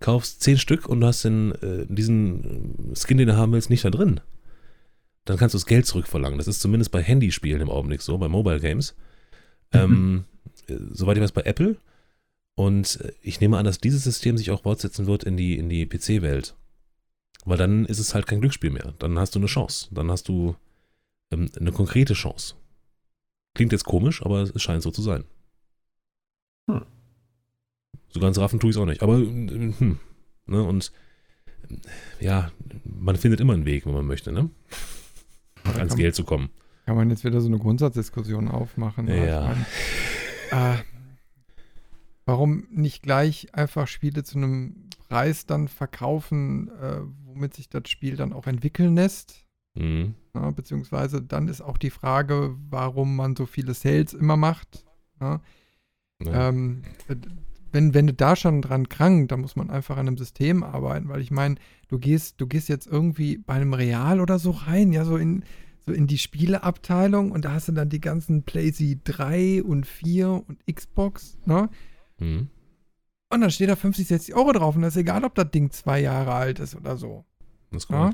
kaufst 0.00 0.42
10 0.42 0.58
Stück 0.58 0.86
und 0.86 1.00
du 1.00 1.06
hast 1.06 1.24
den, 1.24 1.52
äh, 1.62 1.86
diesen 1.88 2.94
Skin, 2.94 3.18
den 3.18 3.28
du 3.28 3.36
haben 3.36 3.52
willst, 3.52 3.70
nicht 3.70 3.84
da 3.84 3.90
drin, 3.90 4.20
dann 5.24 5.36
kannst 5.36 5.54
du 5.54 5.58
das 5.58 5.66
Geld 5.66 5.86
zurückverlangen. 5.86 6.38
Das 6.38 6.48
ist 6.48 6.60
zumindest 6.60 6.90
bei 6.90 7.02
Handyspielen 7.02 7.60
im 7.60 7.70
Augenblick 7.70 8.02
so, 8.02 8.18
bei 8.18 8.28
Mobile 8.28 8.60
Games. 8.60 8.94
Ähm, 9.72 10.24
äh, 10.66 10.76
soweit 10.90 11.16
ich 11.16 11.22
weiß, 11.22 11.32
bei 11.32 11.42
Apple. 11.42 11.76
Und 12.56 13.00
äh, 13.00 13.12
ich 13.22 13.40
nehme 13.40 13.58
an, 13.58 13.64
dass 13.64 13.78
dieses 13.78 14.04
System 14.04 14.36
sich 14.36 14.50
auch 14.50 14.62
fortsetzen 14.62 15.06
wird 15.06 15.24
in 15.24 15.36
die, 15.36 15.56
in 15.56 15.68
die 15.68 15.86
PC-Welt. 15.86 16.56
Weil 17.44 17.58
dann 17.58 17.86
ist 17.86 17.98
es 17.98 18.14
halt 18.14 18.26
kein 18.26 18.40
Glücksspiel 18.40 18.70
mehr. 18.70 18.94
Dann 18.98 19.18
hast 19.18 19.34
du 19.34 19.38
eine 19.38 19.46
Chance. 19.46 19.88
Dann 19.92 20.10
hast 20.10 20.28
du 20.28 20.56
ähm, 21.30 21.50
eine 21.58 21.72
konkrete 21.72 22.14
Chance. 22.14 22.54
Klingt 23.54 23.72
jetzt 23.72 23.84
komisch, 23.84 24.22
aber 24.22 24.42
es 24.42 24.62
scheint 24.62 24.82
so 24.82 24.90
zu 24.90 25.02
sein. 25.02 25.24
Hm. 26.70 26.84
So 28.08 28.20
ganz 28.20 28.38
raffen 28.38 28.60
tue 28.60 28.70
ich 28.70 28.76
es 28.76 28.82
auch 28.82 28.86
nicht. 28.86 29.02
Aber, 29.02 29.16
hm, 29.16 29.98
ne, 30.46 30.62
und 30.62 30.92
ja, 32.20 32.50
man 32.84 33.16
findet 33.16 33.40
immer 33.40 33.54
einen 33.54 33.64
Weg, 33.66 33.86
wenn 33.86 33.94
man 33.94 34.06
möchte, 34.06 34.32
ne? 34.32 34.50
Da 35.64 35.72
Ans 35.72 35.96
Geld 35.96 36.14
zu 36.14 36.24
kommen. 36.24 36.50
kann 36.86 36.96
man 36.96 37.10
jetzt 37.10 37.24
wieder 37.24 37.40
so 37.40 37.48
eine 37.48 37.58
Grundsatzdiskussion 37.58 38.48
aufmachen. 38.48 39.06
Ja. 39.08 39.52
Ich 39.52 39.58
mein, 40.50 40.74
äh, 40.74 40.82
warum 42.24 42.66
nicht 42.70 43.02
gleich 43.02 43.54
einfach 43.54 43.86
Spiele 43.86 44.24
zu 44.24 44.38
einem 44.38 44.88
Preis 45.08 45.46
dann 45.46 45.68
verkaufen, 45.68 46.68
äh, 46.80 47.00
womit 47.24 47.54
sich 47.54 47.68
das 47.68 47.88
Spiel 47.88 48.16
dann 48.16 48.32
auch 48.32 48.46
entwickeln 48.46 48.94
lässt? 48.94 49.46
Mhm. 49.80 50.14
Ja, 50.34 50.50
beziehungsweise 50.50 51.22
dann 51.22 51.48
ist 51.48 51.60
auch 51.60 51.78
die 51.78 51.90
Frage, 51.90 52.54
warum 52.68 53.16
man 53.16 53.34
so 53.34 53.46
viele 53.46 53.74
Sales 53.74 54.14
immer 54.14 54.36
macht. 54.36 54.84
Ja? 55.20 55.40
Ja. 56.24 56.48
Ähm, 56.48 56.82
wenn, 57.72 57.94
wenn 57.94 58.06
du 58.06 58.14
da 58.14 58.36
schon 58.36 58.62
dran 58.62 58.88
krank, 58.88 59.28
dann 59.28 59.40
muss 59.40 59.56
man 59.56 59.70
einfach 59.70 59.96
an 59.96 60.06
einem 60.06 60.18
System 60.18 60.62
arbeiten, 60.62 61.08
weil 61.08 61.20
ich 61.20 61.30
meine, 61.30 61.56
du 61.88 61.98
gehst, 61.98 62.40
du 62.40 62.46
gehst 62.46 62.68
jetzt 62.68 62.86
irgendwie 62.86 63.38
bei 63.38 63.54
einem 63.54 63.74
Real 63.74 64.20
oder 64.20 64.38
so 64.38 64.50
rein, 64.50 64.92
ja, 64.92 65.04
so 65.04 65.16
in, 65.16 65.44
so 65.86 65.92
in 65.92 66.06
die 66.06 66.18
Spieleabteilung 66.18 67.30
und 67.32 67.44
da 67.44 67.52
hast 67.52 67.68
du 67.68 67.72
dann 67.72 67.88
die 67.88 68.00
ganzen 68.00 68.42
PlayStation 68.42 69.00
3 69.04 69.62
und 69.62 69.86
4 69.86 70.44
und 70.46 70.58
Xbox, 70.72 71.38
ne? 71.46 71.70
Mhm. 72.18 72.48
Und 73.32 73.40
dann 73.40 73.50
steht 73.50 73.70
da 73.70 73.76
50, 73.76 74.08
60 74.08 74.34
Euro 74.34 74.52
drauf 74.52 74.74
und 74.74 74.82
das 74.82 74.96
ist 74.96 75.00
egal, 75.00 75.24
ob 75.24 75.36
das 75.36 75.50
Ding 75.52 75.70
zwei 75.70 76.00
Jahre 76.00 76.34
alt 76.34 76.58
ist 76.58 76.74
oder 76.74 76.96
so. 76.96 77.24
Das 77.70 77.84
ist 77.84 77.90
Ja. 77.90 78.12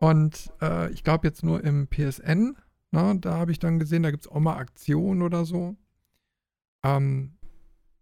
Und 0.00 0.50
äh, 0.62 0.90
ich 0.92 1.04
glaube 1.04 1.28
jetzt 1.28 1.44
nur 1.44 1.62
im 1.62 1.86
PSN, 1.86 2.56
ne, 2.90 3.16
da 3.20 3.34
habe 3.34 3.52
ich 3.52 3.58
dann 3.58 3.78
gesehen, 3.78 4.02
da 4.02 4.10
gibt 4.10 4.24
es 4.24 4.32
auch 4.32 4.40
mal 4.40 4.56
Aktionen 4.56 5.22
oder 5.22 5.44
so. 5.44 5.76
Ähm, 6.82 7.36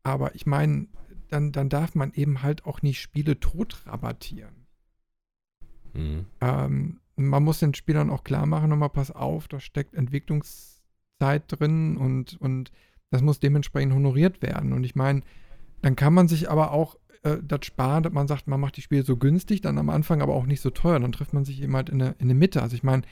aber 0.05 0.35
ich 0.37 0.47
meine, 0.47 0.87
dann, 1.29 1.51
dann 1.51 1.69
darf 1.69 1.97
man 1.97 2.13
eben 2.13 2.43
halt 2.43 2.65
auch 2.65 2.83
nicht 2.83 3.01
Spiele 3.01 3.41
tot 3.41 3.83
rabattieren. 3.85 4.67
Mhm. 5.93 6.27
Ähm, 6.41 7.01
man 7.17 7.43
muss 7.43 7.59
den 7.59 7.75
Spielern 7.75 8.11
auch 8.11 8.23
klar 8.23 8.47
machen, 8.47 8.71
nochmal 8.71 8.91
pass 8.91 9.11
auf, 9.11 9.49
da 9.49 9.59
steckt 9.59 9.95
Entwicklungszeit 9.95 11.43
drin 11.49 11.97
und, 11.97 12.41
und 12.41 12.71
das 13.11 13.23
muss 13.23 13.41
dementsprechend 13.41 13.93
honoriert 13.93 14.41
werden. 14.41 14.73
Und 14.73 14.85
ich 14.85 14.95
meine, 14.95 15.23
dann 15.83 15.97
kann 15.97 16.15
man 16.15 16.29
sich 16.29 16.49
aber 16.49 16.71
auch 16.71 16.97
äh, 17.35 17.43
das 17.43 17.67
sparen, 17.67 18.03
dass 18.03 18.13
man 18.13 18.29
sagt, 18.29 18.47
man 18.47 18.61
macht 18.61 18.77
die 18.77 18.83
Spiele 18.83 19.03
so 19.03 19.17
günstig, 19.17 19.61
dann 19.61 19.79
am 19.79 19.91
Anfang 19.91 20.23
aber 20.23 20.35
auch 20.35 20.47
nicht 20.47 20.61
so 20.61 20.71
teuer. 20.71 20.99
Dann 21.01 21.13
trifft 21.13 21.33
man 21.33 21.45
sich 21.45 21.63
eben 21.63 21.75
halt 21.75 21.89
in 21.89 21.99
der, 21.99 22.15
in 22.19 22.29
der 22.29 22.37
Mitte. 22.37 22.63
Also 22.63 22.75
ich 22.77 22.83
meine, 22.83 23.03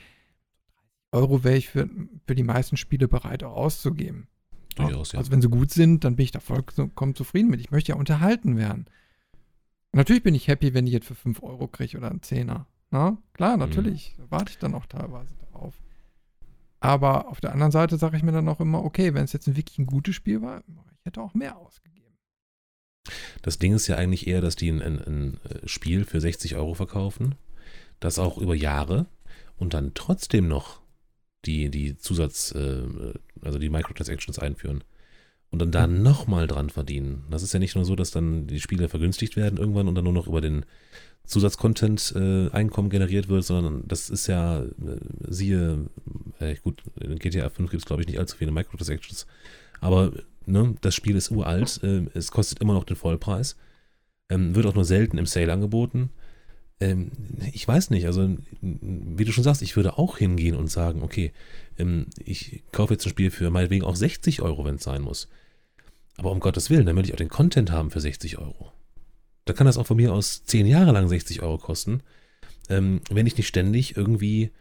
Euro 1.11 1.43
wäre 1.43 1.57
ich 1.57 1.69
für, 1.69 1.89
für 2.25 2.35
die 2.35 2.43
meisten 2.43 2.77
Spiele 2.77 3.07
bereit 3.07 3.43
auch 3.43 3.55
auszugeben. 3.55 4.27
Durchaus, 4.75 5.13
ja. 5.13 5.19
Also 5.19 5.31
wenn 5.31 5.41
sie 5.41 5.49
gut 5.49 5.71
sind, 5.71 6.03
dann 6.03 6.15
bin 6.15 6.25
ich 6.25 6.31
da 6.31 6.39
vollkommen 6.39 7.15
zufrieden 7.15 7.49
mit. 7.49 7.59
Ich 7.59 7.71
möchte 7.71 7.93
ja 7.93 7.95
unterhalten 7.97 8.57
werden. 8.57 8.85
Natürlich 9.93 10.23
bin 10.23 10.35
ich 10.35 10.47
happy, 10.47 10.73
wenn 10.73 10.85
ich 10.85 10.93
jetzt 10.93 11.07
für 11.07 11.15
5 11.15 11.41
Euro 11.41 11.67
kriege 11.67 11.97
oder 11.97 12.11
einen 12.11 12.21
Zehner. 12.21 12.67
Na, 12.91 13.17
klar, 13.33 13.57
natürlich. 13.57 14.15
Da 14.17 14.25
warte 14.29 14.51
ich 14.51 14.59
dann 14.59 14.75
auch 14.75 14.85
teilweise 14.85 15.35
darauf. 15.35 15.73
Aber 16.79 17.29
auf 17.29 17.41
der 17.41 17.53
anderen 17.53 17.71
Seite 17.71 17.97
sage 17.97 18.17
ich 18.17 18.23
mir 18.23 18.31
dann 18.31 18.47
auch 18.47 18.59
immer, 18.59 18.83
okay, 18.83 19.13
wenn 19.13 19.23
es 19.23 19.33
jetzt 19.33 19.47
ein 19.47 19.57
wirklich 19.57 19.79
ein 19.79 19.87
gutes 19.87 20.15
Spiel 20.15 20.41
war, 20.41 20.63
ich 20.67 21.05
hätte 21.05 21.21
auch 21.21 21.33
mehr 21.33 21.57
ausgegeben. 21.57 21.96
Das 23.41 23.59
Ding 23.59 23.73
ist 23.73 23.87
ja 23.87 23.95
eigentlich 23.95 24.27
eher, 24.27 24.41
dass 24.41 24.55
die 24.55 24.69
ein, 24.69 24.81
ein, 24.81 24.99
ein 24.99 25.39
äh, 25.49 25.67
Spiel 25.67 26.05
für 26.05 26.21
60 26.21 26.55
Euro 26.55 26.73
verkaufen, 26.73 27.35
das 27.99 28.19
auch 28.19 28.37
über 28.37 28.55
Jahre 28.55 29.07
und 29.57 29.73
dann 29.73 29.93
trotzdem 29.93 30.47
noch 30.47 30.81
die, 31.45 31.69
die 31.69 31.97
Zusatz, 31.97 32.53
äh, 32.53 32.83
also 33.41 33.59
die 33.59 33.69
Microtransactions 33.69 34.39
einführen 34.39 34.83
und 35.49 35.59
dann 35.59 35.71
da 35.71 35.87
nochmal 35.87 36.47
dran 36.47 36.69
verdienen. 36.69 37.23
Das 37.29 37.43
ist 37.43 37.53
ja 37.53 37.59
nicht 37.59 37.75
nur 37.75 37.85
so, 37.85 37.95
dass 37.95 38.11
dann 38.11 38.47
die 38.47 38.59
Spiele 38.59 38.89
vergünstigt 38.89 39.35
werden 39.35 39.57
irgendwann 39.57 39.87
und 39.87 39.95
dann 39.95 40.03
nur 40.03 40.13
noch 40.13 40.27
über 40.27 40.41
den 40.41 40.65
Zusatzcontent 41.25 42.13
äh, 42.15 42.49
Einkommen 42.51 42.89
generiert 42.89 43.27
wird, 43.27 43.43
sondern 43.43 43.83
das 43.87 44.09
ist 44.09 44.27
ja, 44.27 44.63
äh, 44.63 44.69
siehe, 45.27 45.89
äh, 46.39 46.55
gut, 46.55 46.83
in 46.99 47.19
GTA 47.19 47.49
5 47.49 47.69
gibt 47.69 47.81
es 47.81 47.85
glaube 47.85 48.01
ich 48.01 48.07
nicht 48.07 48.19
allzu 48.19 48.37
viele 48.37 48.51
Microtransactions, 48.51 49.27
aber 49.79 50.13
ne, 50.47 50.75
das 50.81 50.95
Spiel 50.95 51.15
ist 51.15 51.31
uralt, 51.31 51.81
äh, 51.83 52.05
es 52.13 52.31
kostet 52.31 52.59
immer 52.59 52.73
noch 52.73 52.83
den 52.83 52.95
Vollpreis, 52.95 53.55
ähm, 54.29 54.55
wird 54.55 54.65
auch 54.65 54.75
nur 54.75 54.85
selten 54.85 55.17
im 55.17 55.25
Sale 55.25 55.53
angeboten. 55.53 56.09
Ähm, 56.79 57.11
ich 57.53 57.67
weiß 57.67 57.89
nicht, 57.89 58.05
also 58.05 58.37
wie 58.61 59.25
du 59.25 59.31
schon 59.31 59.43
sagst, 59.43 59.61
ich 59.61 59.75
würde 59.75 59.97
auch 59.97 60.17
hingehen 60.17 60.55
und 60.55 60.69
sagen, 60.69 61.03
okay, 61.03 61.31
ähm, 61.77 62.07
ich 62.23 62.63
kaufe 62.71 62.93
jetzt 62.93 63.05
ein 63.05 63.09
Spiel 63.09 63.31
für 63.31 63.49
meinetwegen 63.49 63.85
auch 63.85 63.95
60 63.95 64.41
Euro, 64.41 64.65
wenn 64.65 64.75
es 64.75 64.83
sein 64.83 65.01
muss. 65.01 65.27
Aber 66.17 66.31
um 66.31 66.39
Gottes 66.39 66.69
Willen, 66.69 66.85
dann 66.85 66.95
will 66.95 67.05
ich 67.05 67.13
auch 67.13 67.17
den 67.17 67.29
Content 67.29 67.71
haben 67.71 67.91
für 67.91 68.01
60 68.01 68.39
Euro. 68.39 68.71
Da 69.45 69.53
kann 69.53 69.67
das 69.67 69.77
auch 69.77 69.87
von 69.87 69.97
mir 69.97 70.13
aus 70.13 70.43
10 70.43 70.65
Jahre 70.65 70.91
lang 70.91 71.07
60 71.07 71.41
Euro 71.41 71.57
kosten, 71.57 72.01
ähm, 72.69 73.01
wenn 73.09 73.27
ich 73.27 73.37
nicht 73.37 73.47
ständig 73.47 73.95
irgendwie 73.95 74.51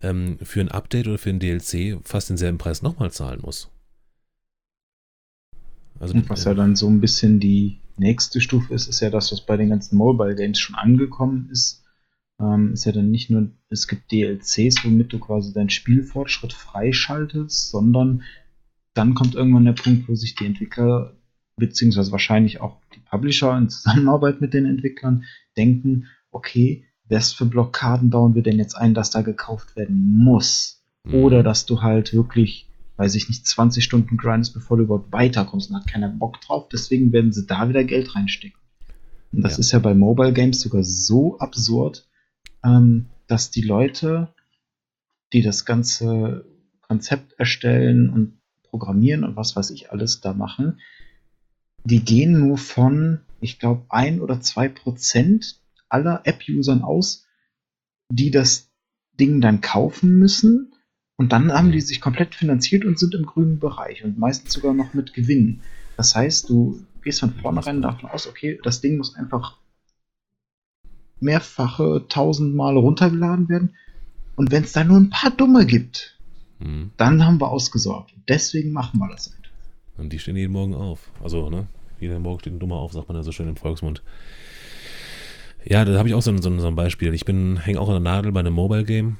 ähm, 0.00 0.38
für 0.42 0.60
ein 0.60 0.70
Update 0.70 1.06
oder 1.06 1.18
für 1.18 1.30
ein 1.30 1.38
DLC 1.38 2.00
fast 2.02 2.28
denselben 2.28 2.58
Preis 2.58 2.82
nochmal 2.82 3.12
zahlen 3.12 3.40
muss. 3.42 3.70
Also, 6.02 6.14
Und 6.14 6.28
was 6.28 6.42
ja 6.42 6.52
dann 6.52 6.74
so 6.74 6.88
ein 6.88 7.00
bisschen 7.00 7.38
die 7.38 7.78
nächste 7.96 8.40
Stufe 8.40 8.74
ist, 8.74 8.88
ist 8.88 8.98
ja 8.98 9.08
das, 9.08 9.30
was 9.30 9.46
bei 9.46 9.56
den 9.56 9.68
ganzen 9.68 9.96
Mobile 9.96 10.34
Games 10.34 10.58
schon 10.58 10.74
angekommen 10.74 11.48
ist. 11.52 11.84
Ähm, 12.40 12.72
ist 12.72 12.86
ja 12.86 12.90
dann 12.90 13.12
nicht 13.12 13.30
nur, 13.30 13.52
es 13.68 13.86
gibt 13.86 14.10
DLCs, 14.10 14.84
womit 14.84 15.12
du 15.12 15.20
quasi 15.20 15.52
deinen 15.52 15.70
Spielfortschritt 15.70 16.52
freischaltest, 16.52 17.70
sondern 17.70 18.24
dann 18.94 19.14
kommt 19.14 19.36
irgendwann 19.36 19.64
der 19.64 19.74
Punkt, 19.74 20.08
wo 20.08 20.16
sich 20.16 20.34
die 20.34 20.44
Entwickler, 20.44 21.14
beziehungsweise 21.56 22.10
wahrscheinlich 22.10 22.60
auch 22.60 22.80
die 22.96 23.00
Publisher 23.08 23.56
in 23.56 23.68
Zusammenarbeit 23.68 24.40
mit 24.40 24.54
den 24.54 24.66
Entwicklern 24.66 25.22
denken, 25.56 26.08
okay, 26.32 26.84
was 27.08 27.32
für 27.32 27.46
Blockaden 27.46 28.10
bauen 28.10 28.34
wir 28.34 28.42
denn 28.42 28.58
jetzt 28.58 28.74
ein, 28.74 28.92
dass 28.92 29.10
da 29.10 29.22
gekauft 29.22 29.76
werden 29.76 30.18
muss? 30.18 30.82
Mhm. 31.04 31.14
Oder 31.14 31.42
dass 31.44 31.64
du 31.64 31.80
halt 31.80 32.12
wirklich, 32.12 32.66
weiß 32.96 33.14
ich 33.14 33.28
nicht, 33.28 33.46
20 33.46 33.82
Stunden 33.82 34.16
grindest, 34.16 34.54
bevor 34.54 34.76
du 34.76 34.84
überhaupt 34.84 35.12
weiterkommst 35.12 35.70
und 35.70 35.76
hat 35.76 35.86
keiner 35.86 36.08
Bock 36.08 36.40
drauf. 36.40 36.68
Deswegen 36.70 37.12
werden 37.12 37.32
sie 37.32 37.46
da 37.46 37.68
wieder 37.68 37.84
Geld 37.84 38.14
reinstecken. 38.14 38.58
Und 39.32 39.42
das 39.42 39.54
ja. 39.54 39.58
ist 39.60 39.72
ja 39.72 39.78
bei 39.78 39.94
Mobile 39.94 40.32
Games 40.32 40.60
sogar 40.60 40.84
so 40.84 41.38
absurd, 41.38 42.06
ähm, 42.64 43.06
dass 43.26 43.50
die 43.50 43.62
Leute, 43.62 44.28
die 45.32 45.42
das 45.42 45.64
ganze 45.64 46.44
Konzept 46.82 47.32
erstellen 47.38 48.10
und 48.10 48.38
programmieren 48.62 49.24
und 49.24 49.36
was 49.36 49.56
weiß 49.56 49.70
ich 49.70 49.90
alles 49.90 50.20
da 50.20 50.32
machen, 50.34 50.80
die 51.84 52.04
gehen 52.04 52.38
nur 52.38 52.58
von, 52.58 53.20
ich 53.40 53.58
glaube, 53.58 53.86
ein 53.88 54.20
oder 54.20 54.40
zwei 54.40 54.68
Prozent 54.68 55.60
aller 55.88 56.22
App-Usern 56.24 56.82
aus, 56.82 57.26
die 58.10 58.30
das 58.30 58.70
Ding 59.18 59.40
dann 59.40 59.60
kaufen 59.60 60.18
müssen. 60.18 60.71
Und 61.22 61.28
dann 61.28 61.52
haben 61.52 61.70
die 61.70 61.80
sich 61.80 62.00
komplett 62.00 62.34
finanziert 62.34 62.84
und 62.84 62.98
sind 62.98 63.14
im 63.14 63.24
grünen 63.24 63.60
Bereich 63.60 64.02
und 64.02 64.18
meistens 64.18 64.54
sogar 64.54 64.74
noch 64.74 64.92
mit 64.92 65.14
Gewinn. 65.14 65.60
Das 65.96 66.16
heißt, 66.16 66.48
du 66.48 66.82
gehst 67.04 67.20
von 67.20 67.32
vornherein 67.32 67.80
davon 67.80 68.10
aus, 68.10 68.26
okay, 68.26 68.58
das 68.64 68.80
Ding 68.80 68.96
muss 68.96 69.14
einfach 69.14 69.56
mehrfache 71.20 72.06
tausendmal 72.08 72.76
runtergeladen 72.76 73.48
werden. 73.48 73.76
Und 74.34 74.50
wenn 74.50 74.64
es 74.64 74.72
da 74.72 74.82
nur 74.82 74.96
ein 74.96 75.10
paar 75.10 75.30
Dumme 75.30 75.64
gibt, 75.64 76.18
mhm. 76.58 76.90
dann 76.96 77.24
haben 77.24 77.40
wir 77.40 77.52
ausgesorgt. 77.52 78.12
Deswegen 78.28 78.72
machen 78.72 78.98
wir 78.98 79.08
das 79.08 79.30
halt. 79.30 79.52
Und 79.98 80.12
die 80.12 80.18
stehen 80.18 80.34
jeden 80.34 80.52
Morgen 80.52 80.74
auf. 80.74 81.08
Also, 81.22 81.50
ne? 81.50 81.68
Jeden 82.00 82.20
Morgen 82.20 82.40
steht 82.40 82.54
ein 82.54 82.58
Dummer 82.58 82.78
auf, 82.78 82.94
sagt 82.94 83.06
man 83.06 83.16
ja 83.16 83.22
so 83.22 83.30
schön 83.30 83.46
im 83.46 83.54
Volksmund. 83.54 84.02
Ja, 85.64 85.84
da 85.84 85.96
habe 85.96 86.08
ich 86.08 86.16
auch 86.16 86.22
so 86.22 86.32
ein, 86.32 86.42
so, 86.42 86.50
ein, 86.50 86.58
so 86.58 86.66
ein 86.66 86.74
Beispiel. 86.74 87.14
Ich 87.14 87.24
bin, 87.24 87.58
hänge 87.58 87.78
auch 87.78 87.86
an 87.86 88.02
der 88.02 88.12
Nadel 88.12 88.32
bei 88.32 88.40
einem 88.40 88.54
Mobile 88.54 88.82
Game. 88.82 89.18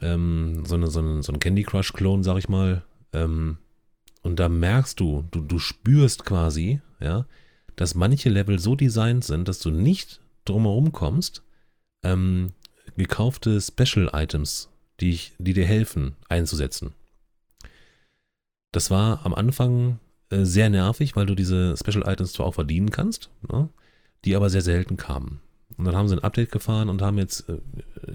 Ähm, 0.00 0.64
so, 0.66 0.74
eine, 0.74 0.88
so, 0.88 1.00
ein, 1.00 1.22
so 1.22 1.32
ein 1.32 1.38
Candy 1.38 1.62
Crush-Klon, 1.62 2.22
sag 2.22 2.38
ich 2.38 2.48
mal. 2.48 2.84
Ähm, 3.12 3.58
und 4.22 4.40
da 4.40 4.48
merkst 4.48 4.98
du, 4.98 5.24
du, 5.30 5.40
du 5.40 5.58
spürst 5.58 6.24
quasi, 6.24 6.80
ja, 7.00 7.26
dass 7.76 7.94
manche 7.94 8.30
Level 8.30 8.58
so 8.58 8.74
designt 8.74 9.24
sind, 9.24 9.48
dass 9.48 9.58
du 9.58 9.70
nicht 9.70 10.20
drumherum 10.44 10.92
kommst, 10.92 11.42
ähm, 12.02 12.52
gekaufte 12.96 13.60
Special 13.60 14.10
Items, 14.12 14.70
die, 15.00 15.18
die 15.38 15.52
dir 15.52 15.66
helfen, 15.66 16.16
einzusetzen. 16.28 16.92
Das 18.72 18.90
war 18.90 19.24
am 19.24 19.34
Anfang 19.34 19.98
äh, 20.30 20.44
sehr 20.44 20.70
nervig, 20.70 21.16
weil 21.16 21.26
du 21.26 21.34
diese 21.34 21.76
Special 21.76 22.04
Items 22.06 22.32
zwar 22.32 22.46
auch 22.46 22.54
verdienen 22.54 22.90
kannst, 22.90 23.30
ne, 23.50 23.68
die 24.24 24.36
aber 24.36 24.50
sehr 24.50 24.62
selten 24.62 24.96
kamen. 24.96 25.40
Und 25.76 25.84
dann 25.84 25.96
haben 25.96 26.08
sie 26.08 26.16
ein 26.16 26.24
Update 26.24 26.52
gefahren 26.52 26.88
und 26.88 27.02
haben 27.02 27.18
jetzt 27.18 27.48
äh, 27.48 27.58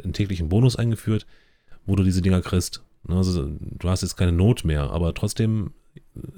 einen 0.03 0.13
täglichen 0.13 0.49
Bonus 0.49 0.75
eingeführt, 0.75 1.25
wo 1.89 1.95
du 1.95 2.03
diese 2.03 2.21
Dinger 2.21 2.41
kriegst. 2.41 2.83
Ne, 3.07 3.15
also, 3.15 3.49
du 3.59 3.89
hast 3.89 4.01
jetzt 4.01 4.17
keine 4.17 4.31
Not 4.31 4.63
mehr, 4.63 4.91
aber 4.91 5.13
trotzdem, 5.13 5.73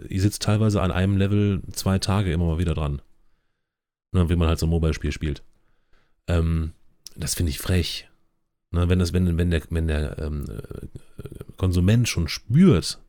ihr 0.08 0.22
sitzt 0.22 0.42
teilweise 0.42 0.82
an 0.82 0.92
einem 0.92 1.18
Level 1.18 1.62
zwei 1.72 2.00
Tage 2.00 2.32
immer 2.32 2.46
mal 2.46 2.60
wieder 2.60 2.74
dran. 2.74 3.02
Ne, 4.14 4.30
wie 4.30 4.36
man 4.36 4.48
halt 4.48 4.60
so 4.60 4.66
ein 4.66 4.70
Mobile-Spiel 4.70 5.12
spielt. 5.12 5.44
Ähm, 6.28 6.72
das 7.16 7.36
finde 7.36 7.50
ich 7.52 7.60
frech. 7.60 8.10
Ne, 8.72 8.90
wenn, 8.90 9.00
das, 9.00 9.14
wenn, 9.14 9.38
wenn 9.38 9.52
der, 9.52 9.62
wenn 9.70 9.88
der 9.88 10.18
ähm, 10.20 10.46
Konsument 11.58 12.08
schon 12.08 12.28
spürt, 12.28 13.00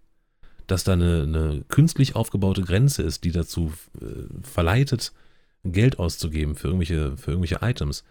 dass 0.67 0.85
da 0.85 0.93
eine, 0.93 1.23
eine, 1.23 1.65
künstlich 1.69 2.17
aufgebaute 2.17 2.63
Grenze 2.63 3.03
ist, 3.03 3.25
die 3.25 3.33
dazu 3.33 3.73
äh, 4.01 4.07
verleitet, 4.43 5.13
Geld 5.65 5.99
auszugeben 5.99 6.57
für 6.57 6.69
irgendwelche, 6.69 7.17
für 7.17 7.33
irgendwelche 7.33 7.59
Items, 7.63 8.05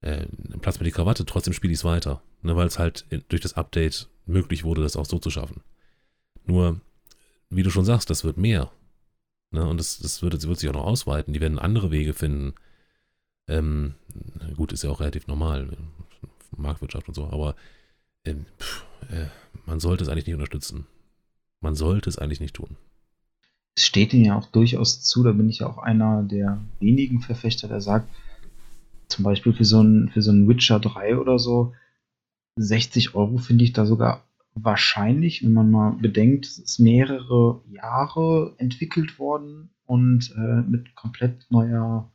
äh, 0.00 0.26
Platz 0.60 0.78
mir 0.78 0.84
die 0.84 0.92
Krawatte, 0.92 1.24
trotzdem 1.24 1.52
spiele 1.52 1.72
ich 1.72 1.80
es 1.80 1.84
weiter. 1.84 2.22
Ne, 2.42 2.56
Weil 2.56 2.66
es 2.66 2.78
halt 2.78 3.06
durch 3.28 3.42
das 3.42 3.54
Update 3.54 4.08
möglich 4.26 4.64
wurde, 4.64 4.82
das 4.82 4.96
auch 4.96 5.06
so 5.06 5.18
zu 5.18 5.30
schaffen. 5.30 5.62
Nur, 6.44 6.80
wie 7.50 7.62
du 7.62 7.70
schon 7.70 7.84
sagst, 7.84 8.10
das 8.10 8.24
wird 8.24 8.36
mehr. 8.36 8.70
Ne, 9.50 9.66
und 9.66 9.78
das, 9.78 9.98
das 9.98 10.22
wird, 10.22 10.46
wird 10.46 10.58
sich 10.58 10.68
auch 10.68 10.74
noch 10.74 10.86
ausweiten. 10.86 11.32
Die 11.32 11.40
werden 11.40 11.58
andere 11.58 11.90
Wege 11.90 12.14
finden. 12.14 12.54
Ähm, 13.48 13.94
gut, 14.56 14.72
ist 14.72 14.84
ja 14.84 14.90
auch 14.90 15.00
relativ 15.00 15.26
normal. 15.26 15.76
Marktwirtschaft 16.56 17.08
und 17.08 17.14
so, 17.14 17.28
aber 17.28 17.56
äh, 18.24 18.34
pff, 18.58 18.84
äh, 19.10 19.26
man 19.66 19.80
sollte 19.80 20.04
es 20.04 20.08
eigentlich 20.08 20.26
nicht 20.26 20.34
unterstützen. 20.34 20.86
Man 21.60 21.74
sollte 21.74 22.08
es 22.08 22.18
eigentlich 22.18 22.40
nicht 22.40 22.54
tun 22.54 22.76
es 23.78 23.86
steht 23.86 24.12
ihnen 24.12 24.24
ja 24.24 24.36
auch 24.36 24.46
durchaus 24.46 25.02
zu, 25.02 25.22
da 25.22 25.30
bin 25.30 25.48
ich 25.48 25.60
ja 25.60 25.68
auch 25.68 25.78
einer 25.78 26.24
der 26.24 26.58
wenigen 26.80 27.20
Verfechter, 27.20 27.68
der 27.68 27.80
sagt, 27.80 28.08
zum 29.08 29.24
Beispiel 29.24 29.52
für 29.52 29.64
so 29.64 29.82
ein, 29.82 30.10
für 30.10 30.22
so 30.22 30.30
ein 30.30 30.48
Witcher 30.48 30.80
3 30.80 31.18
oder 31.18 31.38
so, 31.38 31.74
60 32.56 33.14
Euro 33.14 33.38
finde 33.38 33.64
ich 33.64 33.72
da 33.72 33.86
sogar 33.86 34.24
wahrscheinlich, 34.54 35.44
wenn 35.44 35.52
man 35.52 35.70
mal 35.70 35.92
bedenkt, 35.92 36.46
es 36.46 36.58
ist 36.58 36.78
mehrere 36.78 37.62
Jahre 37.68 38.54
entwickelt 38.58 39.18
worden 39.18 39.70
und 39.86 40.34
äh, 40.36 40.62
mit 40.62 40.94
komplett 40.94 41.46
neuer 41.50 42.10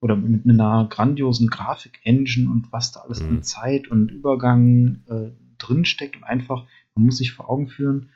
oder 0.00 0.16
mit 0.16 0.48
einer 0.48 0.86
grandiosen 0.90 1.48
Grafik-Engine 1.48 2.50
und 2.50 2.72
was 2.72 2.92
da 2.92 3.00
alles 3.00 3.22
mhm. 3.22 3.28
an 3.28 3.42
Zeit 3.42 3.88
und 3.88 4.10
Übergang 4.10 5.02
äh, 5.06 5.30
drinsteckt 5.56 6.16
und 6.16 6.24
einfach, 6.24 6.66
man 6.94 7.06
muss 7.06 7.18
sich 7.18 7.32
vor 7.32 7.48
Augen 7.48 7.68
führen, 7.68 8.10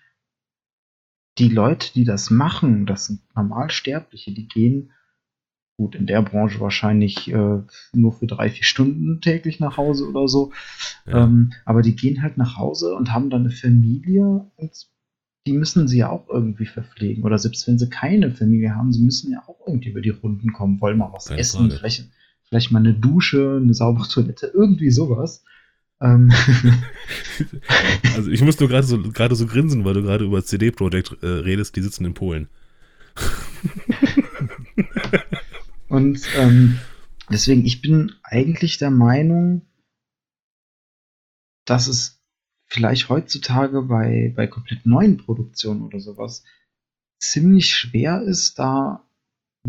die 1.38 1.48
Leute, 1.48 1.92
die 1.94 2.04
das 2.04 2.30
machen, 2.30 2.84
das 2.84 3.06
sind 3.06 3.20
Normalsterbliche, 3.34 4.32
die 4.32 4.48
gehen, 4.48 4.90
gut, 5.78 5.94
in 5.94 6.06
der 6.06 6.20
Branche 6.22 6.60
wahrscheinlich 6.60 7.32
äh, 7.32 7.62
nur 7.92 8.12
für 8.12 8.26
drei, 8.26 8.50
vier 8.50 8.64
Stunden 8.64 9.20
täglich 9.20 9.60
nach 9.60 9.76
Hause 9.76 10.08
oder 10.08 10.26
so. 10.26 10.52
Ja. 11.06 11.24
Ähm, 11.24 11.52
aber 11.64 11.82
die 11.82 11.94
gehen 11.94 12.20
halt 12.20 12.36
nach 12.36 12.58
Hause 12.58 12.94
und 12.94 13.12
haben 13.12 13.30
dann 13.30 13.42
eine 13.42 13.52
Familie 13.52 14.44
und 14.56 14.72
die 15.46 15.52
müssen 15.52 15.86
sie 15.86 15.98
ja 15.98 16.10
auch 16.10 16.28
irgendwie 16.28 16.66
verpflegen. 16.66 17.22
Oder 17.22 17.38
selbst 17.38 17.66
wenn 17.68 17.78
sie 17.78 17.88
keine 17.88 18.32
Familie 18.32 18.74
haben, 18.74 18.92
sie 18.92 19.02
müssen 19.02 19.30
ja 19.30 19.44
auch 19.46 19.60
irgendwie 19.66 19.90
über 19.90 20.00
die 20.00 20.10
Runden 20.10 20.52
kommen, 20.52 20.80
wollen 20.80 20.98
mal 20.98 21.12
was 21.12 21.26
Keine 21.26 21.40
essen, 21.40 21.70
vielleicht, 21.70 22.10
vielleicht 22.48 22.72
mal 22.72 22.80
eine 22.80 22.94
Dusche, 22.94 23.60
eine 23.62 23.72
saubere 23.72 24.08
Toilette, 24.08 24.50
irgendwie 24.52 24.90
sowas. 24.90 25.44
Ähm. 26.00 26.32
also 28.16 28.30
ich 28.32 28.42
muss 28.42 28.58
nur 28.58 28.68
gerade 28.68 28.86
so, 28.86 29.00
so 29.00 29.46
grinsen, 29.46 29.84
weil 29.84 29.94
du 29.94 30.02
gerade 30.02 30.24
über 30.24 30.44
CD 30.44 30.72
Projekt 30.72 31.16
äh, 31.22 31.26
redest, 31.26 31.76
die 31.76 31.82
sitzen 31.82 32.04
in 32.04 32.14
Polen. 32.14 32.48
Und 35.88 36.20
ähm, 36.36 36.78
deswegen, 37.30 37.64
ich 37.64 37.80
bin 37.80 38.12
eigentlich 38.22 38.78
der 38.78 38.90
Meinung, 38.90 39.62
dass 41.64 41.86
es 41.86 42.22
vielleicht 42.66 43.08
heutzutage 43.08 43.82
bei, 43.82 44.32
bei 44.36 44.46
komplett 44.46 44.84
neuen 44.86 45.16
Produktionen 45.16 45.82
oder 45.82 46.00
sowas 46.00 46.44
ziemlich 47.18 47.74
schwer 47.74 48.22
ist, 48.22 48.58
da 48.58 49.04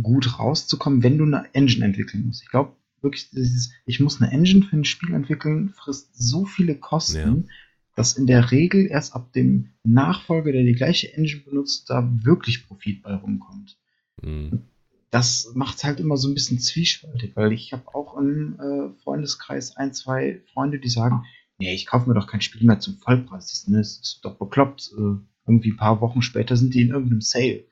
gut 0.02 0.40
rauszukommen, 0.40 1.04
wenn 1.04 1.18
du 1.18 1.26
eine 1.26 1.54
Engine 1.54 1.86
entwickeln 1.86 2.26
musst. 2.26 2.44
Ich 2.44 2.50
glaube, 2.50 2.76
wirklich 3.02 3.30
dieses, 3.32 3.72
ich 3.86 4.00
muss 4.00 4.22
eine 4.22 4.32
Engine 4.32 4.66
für 4.66 4.78
ein 4.78 4.86
Spiel 4.86 5.14
entwickeln, 5.14 5.70
frisst 5.70 6.16
so 6.16 6.46
viele 6.46 6.76
Kosten, 6.76 7.46
ja. 7.48 7.54
dass 7.96 8.18
in 8.18 8.28
der 8.28 8.52
Regel 8.52 8.88
erst 8.88 9.16
ab 9.16 9.34
dem 9.34 9.72
Nachfolger, 9.84 10.52
der 10.52 10.64
die 10.64 10.74
gleiche 10.74 11.14
Engine 11.14 11.42
benutzt, 11.42 11.90
da 11.90 12.10
wirklich 12.24 12.68
Profit 12.68 13.02
bei 13.02 13.14
rumkommt. 13.14 13.78
Mhm. 14.22 14.64
Das 15.12 15.52
macht 15.56 15.78
es 15.78 15.84
halt 15.84 16.00
immer 16.00 16.18
so 16.18 16.28
ein 16.28 16.34
bisschen 16.34 16.60
zwiespältig, 16.60 17.36
weil 17.36 17.52
ich 17.52 17.74
habe 17.74 17.88
auch 17.96 18.18
im 18.18 18.60
äh, 18.60 19.02
Freundeskreis 19.04 19.76
ein, 19.76 19.94
zwei 19.94 20.42
Freunde, 20.54 20.80
die 20.80 20.90
sagen, 20.90 21.26
nee, 21.58 21.74
ich 21.74 21.86
kaufe 21.86 22.08
mir 22.08 22.16
doch 22.16 22.28
kein 22.28 22.42
Spiel 22.42 22.66
mehr 22.66 22.80
zum 22.80 22.98
Vollpreis. 22.98 23.48
Das 23.48 23.54
ist, 23.54 23.70
ne, 23.70 23.78
das 23.78 24.00
ist 24.00 24.20
doch 24.24 24.36
bekloppt. 24.36 24.92
Äh, 24.98 25.18
irgendwie 25.48 25.72
ein 25.72 25.78
paar 25.78 26.00
Wochen 26.02 26.22
später 26.22 26.56
sind 26.56 26.74
die 26.74 26.82
in 26.82 26.90
irgendeinem 26.90 27.22
Sale. 27.22 27.66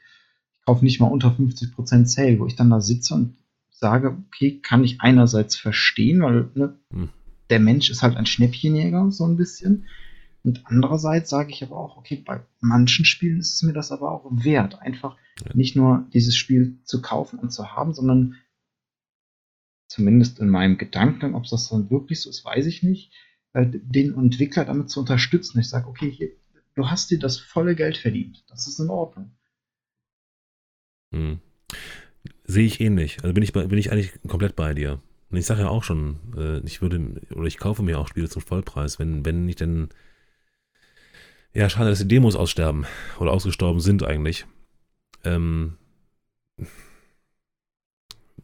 Ich 0.53 0.65
kaufe 0.65 0.83
nicht 0.83 0.99
mal 0.99 1.07
unter 1.07 1.29
50% 1.29 2.05
Sale, 2.05 2.39
wo 2.39 2.47
ich 2.47 2.55
dann 2.55 2.71
da 2.71 2.81
sitze 2.81 3.13
und 3.13 3.37
sage, 3.69 4.17
okay, 4.27 4.59
kann 4.59 4.83
ich 4.83 5.01
einerseits 5.01 5.55
verstehen, 5.55 6.21
weil 6.21 6.49
ne, 6.55 6.75
hm. 6.91 7.09
der 7.49 7.59
Mensch 7.59 7.89
ist 7.89 8.01
halt 8.01 8.17
ein 8.17 8.25
Schnäppchenjäger, 8.25 9.11
so 9.11 9.25
ein 9.25 9.37
bisschen. 9.37 9.85
Und 10.47 10.61
andererseits 10.63 11.29
sage 11.29 11.51
ich 11.51 11.61
aber 11.61 11.75
auch, 11.75 11.97
okay, 11.97 12.23
bei 12.25 12.39
manchen 12.61 13.03
Spielen 13.03 13.41
ist 13.41 13.55
es 13.55 13.63
mir 13.63 13.73
das 13.73 13.91
aber 13.91 14.13
auch 14.13 14.25
wert, 14.31 14.81
einfach 14.81 15.17
ja. 15.43 15.51
nicht 15.53 15.75
nur 15.75 16.07
dieses 16.13 16.37
Spiel 16.37 16.79
zu 16.85 17.01
kaufen 17.01 17.37
und 17.37 17.51
zu 17.51 17.73
haben, 17.73 17.93
sondern 17.93 18.37
zumindest 19.89 20.39
in 20.39 20.47
meinem 20.47 20.77
Gedanken, 20.77 21.35
ob 21.35 21.43
das 21.49 21.67
dann 21.67 21.89
wirklich 21.89 22.21
so 22.21 22.29
ist, 22.29 22.45
weiß 22.45 22.65
ich 22.65 22.81
nicht, 22.81 23.11
äh, 23.51 23.65
den 23.67 24.17
Entwickler 24.17 24.63
damit 24.63 24.89
zu 24.89 25.01
unterstützen. 25.01 25.59
Ich 25.59 25.67
sage, 25.67 25.89
okay, 25.89 26.09
hier, 26.09 26.29
du 26.75 26.89
hast 26.89 27.11
dir 27.11 27.19
das 27.19 27.37
volle 27.37 27.75
Geld 27.75 27.97
verdient. 27.97 28.45
Das 28.47 28.67
ist 28.67 28.79
in 28.79 28.89
Ordnung. 28.89 29.31
Hm. 31.13 31.41
Sehe 32.45 32.65
ich 32.65 32.79
ähnlich. 32.79 33.17
Also 33.21 33.33
bin 33.33 33.43
ich, 33.43 33.51
bin 33.51 33.77
ich 33.77 33.91
eigentlich 33.91 34.13
komplett 34.29 34.55
bei 34.55 34.73
dir. 34.73 35.01
Und 35.29 35.37
ich 35.37 35.45
sage 35.45 35.63
ja 35.63 35.67
auch 35.67 35.83
schon, 35.83 36.19
äh, 36.37 36.59
ich 36.65 36.81
würde, 36.81 37.21
oder 37.35 37.47
ich 37.47 37.57
kaufe 37.57 37.83
mir 37.83 37.99
auch 37.99 38.07
Spiele 38.07 38.29
zum 38.29 38.41
Vollpreis, 38.41 38.97
wenn, 38.97 39.25
wenn 39.25 39.49
ich 39.49 39.57
denn, 39.57 39.89
Ja, 41.57 41.67
schade, 41.71 41.89
dass 41.89 41.97
die 41.97 42.07
Demos 42.07 42.35
aussterben 42.35 42.85
oder 43.19 43.31
ausgestorben 43.31 43.79
sind 43.79 44.03
eigentlich. 44.03 44.45
Ähm, 45.23 45.73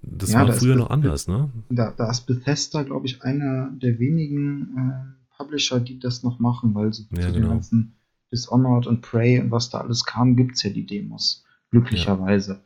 das 0.02 0.32
Ja, 0.32 0.40
war 0.40 0.48
da 0.48 0.54
früher 0.54 0.76
noch 0.76 0.90
anders, 0.90 1.28
ne? 1.28 1.52
Da, 1.70 1.92
da 1.92 2.10
ist 2.10 2.26
Bethesda, 2.26 2.82
glaube 2.82 3.06
ich, 3.06 3.22
einer 3.22 3.70
der 3.74 4.00
wenigen 4.00 4.76
äh, 4.76 5.38
Publisher, 5.38 5.80
die 5.80 6.00
das 6.00 6.24
noch 6.24 6.40
machen, 6.40 6.74
weil 6.74 6.92
so 6.92 7.04
Ja, 7.12 7.20
zu 7.20 7.32
den 7.34 7.36
genau. 7.36 7.50
ganzen 7.50 7.94
Dishonored 8.32 8.88
und 8.88 9.02
Prey 9.02 9.40
und 9.40 9.52
was 9.52 9.70
da 9.70 9.82
alles 9.82 10.06
kam, 10.06 10.36
gibt 10.36 10.56
es 10.56 10.64
ja 10.64 10.72
die 10.72 10.88
Demos. 10.88 11.46
Glücklicherweise. 11.70 12.64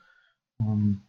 Ähm, 0.62 1.02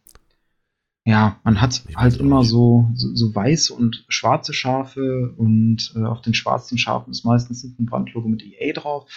ja, 1.09 1.39
man 1.43 1.59
hat 1.59 1.81
Ich 1.87 1.95
weiß 1.95 2.01
halt 2.01 2.17
immer 2.17 2.43
so, 2.43 2.89
so, 2.93 3.15
so 3.15 3.33
weiße 3.33 3.73
und 3.73 4.05
schwarze 4.09 4.53
Schafe 4.53 5.33
und 5.37 5.91
äh, 5.95 6.03
auf 6.03 6.21
den 6.21 6.35
schwarzen 6.35 6.77
Schafen 6.77 7.11
ist 7.11 7.25
meistens 7.25 7.63
ein 7.63 7.85
Brandlogo 7.85 8.27
mit 8.27 8.43
EA 8.43 8.73
drauf. 8.73 9.09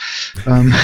ähm, 0.47 0.75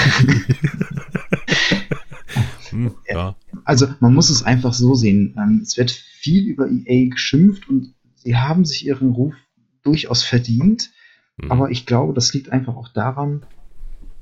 Hm, 2.69 2.91
ja. 3.07 3.35
Also 3.63 3.87
man 3.99 4.13
muss 4.13 4.29
es 4.29 4.43
einfach 4.43 4.73
so 4.73 4.93
sehen. 4.93 5.35
Ähm, 5.37 5.61
es 5.63 5.77
wird 5.77 5.89
viel 5.89 6.47
über 6.47 6.67
EA 6.69 7.09
geschimpft 7.09 7.67
und 7.67 7.95
sie 8.15 8.37
haben 8.37 8.65
sich 8.65 8.85
ihren 8.85 9.09
Ruf 9.09 9.33
durchaus 9.81 10.21
verdient. 10.21 10.91
Mhm. 11.37 11.51
Aber 11.51 11.71
ich 11.71 11.87
glaube, 11.87 12.13
das 12.13 12.31
liegt 12.33 12.51
einfach 12.51 12.75
auch 12.75 12.89
daran, 12.89 13.45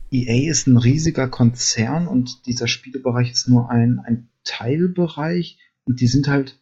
EA 0.10 0.50
ist 0.50 0.68
ein 0.68 0.78
riesiger 0.78 1.28
Konzern 1.28 2.08
und 2.08 2.46
dieser 2.46 2.68
Spielebereich 2.68 3.32
ist 3.32 3.50
nur 3.50 3.70
ein, 3.70 4.00
ein 4.00 4.30
Teilbereich 4.46 5.60
und 5.84 6.00
die 6.00 6.08
sind 6.08 6.30
halt 6.30 6.62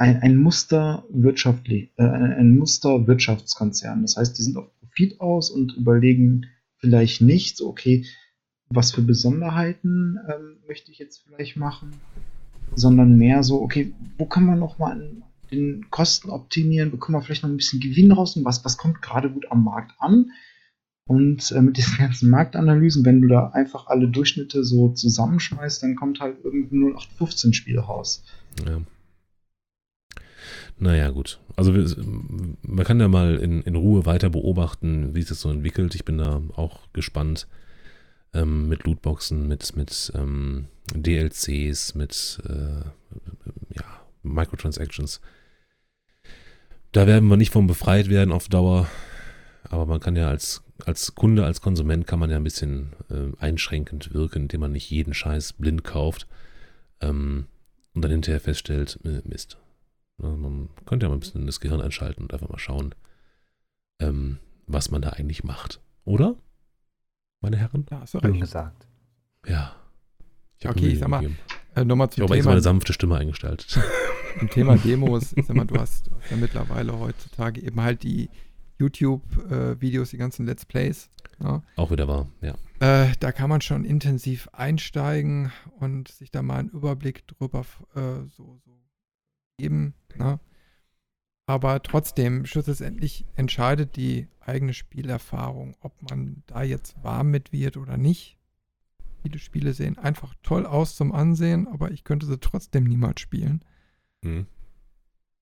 ein, 0.00 0.22
ein 0.22 0.36
Muster 0.38 1.04
wirtschaftlich, 1.10 1.92
äh, 1.98 2.04
ein 2.04 2.56
Muster 2.56 3.06
Wirtschaftskonzern. 3.06 4.00
Das 4.00 4.16
heißt, 4.16 4.38
die 4.38 4.42
sind 4.42 4.56
auf 4.56 4.70
Profit 4.80 5.20
aus 5.20 5.50
und 5.50 5.76
überlegen 5.76 6.46
vielleicht 6.78 7.20
nicht, 7.20 7.58
so, 7.58 7.68
okay, 7.68 8.06
was 8.70 8.92
für 8.92 9.02
Besonderheiten 9.02 10.18
ähm, 10.26 10.56
möchte 10.66 10.90
ich 10.90 10.98
jetzt 10.98 11.24
vielleicht 11.26 11.58
machen, 11.58 11.90
sondern 12.74 13.18
mehr 13.18 13.42
so, 13.42 13.60
okay, 13.60 13.92
wo 14.16 14.24
kann 14.24 14.46
man 14.46 14.58
noch 14.58 14.78
mal 14.78 14.92
an 14.92 15.22
den 15.50 15.90
Kosten 15.90 16.30
optimieren, 16.30 16.90
bekommen 16.90 17.18
wir 17.18 17.22
vielleicht 17.22 17.42
noch 17.42 17.50
ein 17.50 17.58
bisschen 17.58 17.80
Gewinn 17.80 18.12
raus 18.12 18.36
und 18.36 18.44
was, 18.46 18.64
was 18.64 18.78
kommt 18.78 19.02
gerade 19.02 19.28
gut 19.30 19.50
am 19.50 19.64
Markt 19.64 19.92
an. 19.98 20.30
Und 21.06 21.52
äh, 21.52 21.60
mit 21.60 21.76
diesen 21.76 21.98
ganzen 21.98 22.30
Marktanalysen, 22.30 23.04
wenn 23.04 23.20
du 23.20 23.28
da 23.28 23.48
einfach 23.48 23.88
alle 23.88 24.08
Durchschnitte 24.08 24.64
so 24.64 24.88
zusammenschmeißt, 24.88 25.82
dann 25.82 25.96
kommt 25.96 26.20
halt 26.20 26.42
irgendein 26.42 26.94
0815-Spiel 26.94 27.78
raus. 27.80 28.24
Ja. 28.64 28.80
Naja, 30.80 31.10
gut. 31.10 31.38
Also 31.56 31.72
man 32.62 32.84
kann 32.86 33.00
ja 33.00 33.08
mal 33.08 33.36
in, 33.36 33.60
in 33.62 33.76
Ruhe 33.76 34.06
weiter 34.06 34.30
beobachten, 34.30 35.14
wie 35.14 35.20
sich 35.20 35.28
das 35.28 35.42
so 35.42 35.50
entwickelt. 35.50 35.94
Ich 35.94 36.06
bin 36.06 36.16
da 36.16 36.40
auch 36.56 36.80
gespannt 36.94 37.46
ähm, 38.32 38.66
mit 38.66 38.84
Lootboxen, 38.84 39.46
mit, 39.46 39.76
mit 39.76 40.10
ähm, 40.14 40.68
DLCs, 40.94 41.94
mit 41.94 42.40
äh, 42.48 42.80
ja, 43.74 43.84
Microtransactions. 44.22 45.20
Da 46.92 47.06
werden 47.06 47.28
wir 47.28 47.36
nicht 47.36 47.52
von 47.52 47.66
befreit 47.66 48.08
werden 48.08 48.32
auf 48.32 48.48
Dauer. 48.48 48.88
Aber 49.64 49.84
man 49.84 50.00
kann 50.00 50.16
ja 50.16 50.28
als, 50.28 50.62
als 50.86 51.14
Kunde, 51.14 51.44
als 51.44 51.60
Konsument 51.60 52.06
kann 52.06 52.18
man 52.18 52.30
ja 52.30 52.36
ein 52.36 52.44
bisschen 52.44 52.94
äh, 53.10 53.36
einschränkend 53.38 54.14
wirken, 54.14 54.44
indem 54.44 54.60
man 54.60 54.72
nicht 54.72 54.90
jeden 54.90 55.12
Scheiß 55.12 55.52
blind 55.52 55.84
kauft 55.84 56.26
ähm, 57.02 57.48
und 57.92 58.02
dann 58.02 58.10
hinterher 58.10 58.40
feststellt, 58.40 58.98
äh, 59.04 59.20
Mist. 59.28 59.58
Ja, 60.22 60.28
man 60.36 60.68
könnte 60.86 61.06
ja 61.06 61.10
mal 61.10 61.16
ein 61.16 61.20
bisschen 61.20 61.46
das 61.46 61.60
Gehirn 61.60 61.80
einschalten 61.80 62.22
und 62.22 62.32
einfach 62.32 62.48
mal 62.48 62.58
schauen, 62.58 62.94
ähm, 64.00 64.38
was 64.66 64.90
man 64.90 65.02
da 65.02 65.10
eigentlich 65.10 65.44
macht. 65.44 65.80
Oder? 66.04 66.36
Meine 67.40 67.56
Herren? 67.56 67.86
Ja, 67.90 68.00
hast 68.00 68.14
du 68.14 68.20
Schön 68.20 68.30
recht. 68.32 68.40
gesagt. 68.42 68.86
Ja. 69.46 69.74
Ich 70.58 70.68
Okay, 70.68 70.88
ich 70.88 70.98
sag 70.98 71.08
mal. 71.08 71.24
Äh, 71.74 71.84
Nochmal 71.84 72.08
Ich 72.08 72.16
zum 72.16 72.24
habe 72.24 72.34
extra 72.34 72.36
Thema, 72.36 72.50
meine 72.50 72.60
sanfte 72.60 72.92
Stimme 72.92 73.16
eingestellt. 73.16 73.66
zum 74.38 74.50
Thema 74.50 74.76
Demos. 74.76 75.32
Ich 75.34 75.46
sag 75.46 75.56
mal, 75.56 75.66
du 75.66 75.78
hast, 75.78 76.10
ja 76.30 76.36
mittlerweile 76.36 76.98
heutzutage 76.98 77.62
eben 77.62 77.80
halt 77.80 78.02
die 78.02 78.28
YouTube-Videos, 78.78 80.10
die 80.10 80.16
ganzen 80.16 80.46
Let's 80.46 80.64
Plays. 80.64 81.08
Ja. 81.42 81.62
Auch 81.76 81.90
wieder 81.90 82.08
wahr, 82.08 82.28
ja. 82.42 82.54
Äh, 82.80 83.12
da 83.20 83.32
kann 83.32 83.48
man 83.50 83.60
schon 83.60 83.84
intensiv 83.84 84.48
einsteigen 84.52 85.52
und 85.78 86.08
sich 86.08 86.30
da 86.30 86.42
mal 86.42 86.56
einen 86.58 86.70
Überblick 86.70 87.26
drüber 87.26 87.64
äh, 87.94 88.26
so, 88.36 88.58
so 88.64 88.70
geben. 89.58 89.94
Ne? 90.16 90.40
Aber 91.46 91.82
trotzdem, 91.82 92.46
schlussendlich 92.46 93.26
entscheidet 93.34 93.96
die 93.96 94.28
eigene 94.38 94.72
Spielerfahrung, 94.72 95.76
ob 95.80 95.92
man 96.10 96.42
da 96.46 96.62
jetzt 96.62 97.02
warm 97.02 97.30
mit 97.30 97.52
wird 97.52 97.76
oder 97.76 97.96
nicht. 97.96 98.36
Viele 99.22 99.38
Spiele 99.38 99.72
sehen 99.72 99.98
einfach 99.98 100.34
toll 100.42 100.64
aus 100.64 100.96
zum 100.96 101.12
Ansehen, 101.12 101.66
aber 101.66 101.90
ich 101.90 102.04
könnte 102.04 102.26
sie 102.26 102.38
trotzdem 102.38 102.84
niemals 102.84 103.20
spielen. 103.20 103.64
Hm. 104.22 104.46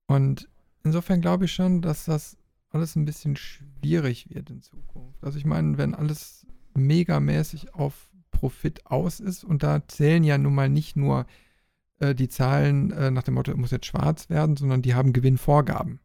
Und 0.07 0.49
insofern 0.83 1.21
glaube 1.21 1.45
ich 1.45 1.53
schon, 1.53 1.83
dass 1.83 2.07
das 2.07 2.39
alles 2.71 2.97
ein 2.97 3.05
bisschen 3.05 3.37
schwierig 3.37 4.31
wird 4.31 4.51
in 4.51 4.63
Zukunft. 4.63 5.23
Also 5.23 5.39
ich 5.39 5.45
meine, 5.45 5.79
wenn 5.79 5.95
alles 5.95 6.47
megamäßig 6.75 7.75
auf 7.75 8.11
Profit 8.31 8.87
aus 8.87 9.21
ist 9.21 9.45
und 9.45 9.63
da 9.63 9.87
zählen 9.89 10.25
ja 10.25 10.39
nun 10.39 10.55
mal 10.55 10.69
nicht 10.69 10.97
nur 10.97 11.27
äh, 12.01 12.15
die 12.15 12.29
Zahlen 12.29 12.91
äh, 12.93 13.11
nach 13.11 13.23
dem 13.23 13.35
Motto, 13.35 13.57
muss 13.57 13.71
jetzt 13.71 13.87
schwarz 13.87 14.29
werden, 14.31 14.57
sondern 14.57 14.83
die 14.83 14.95
haben 14.95 15.13
Gewinnvorgaben. 15.13 16.01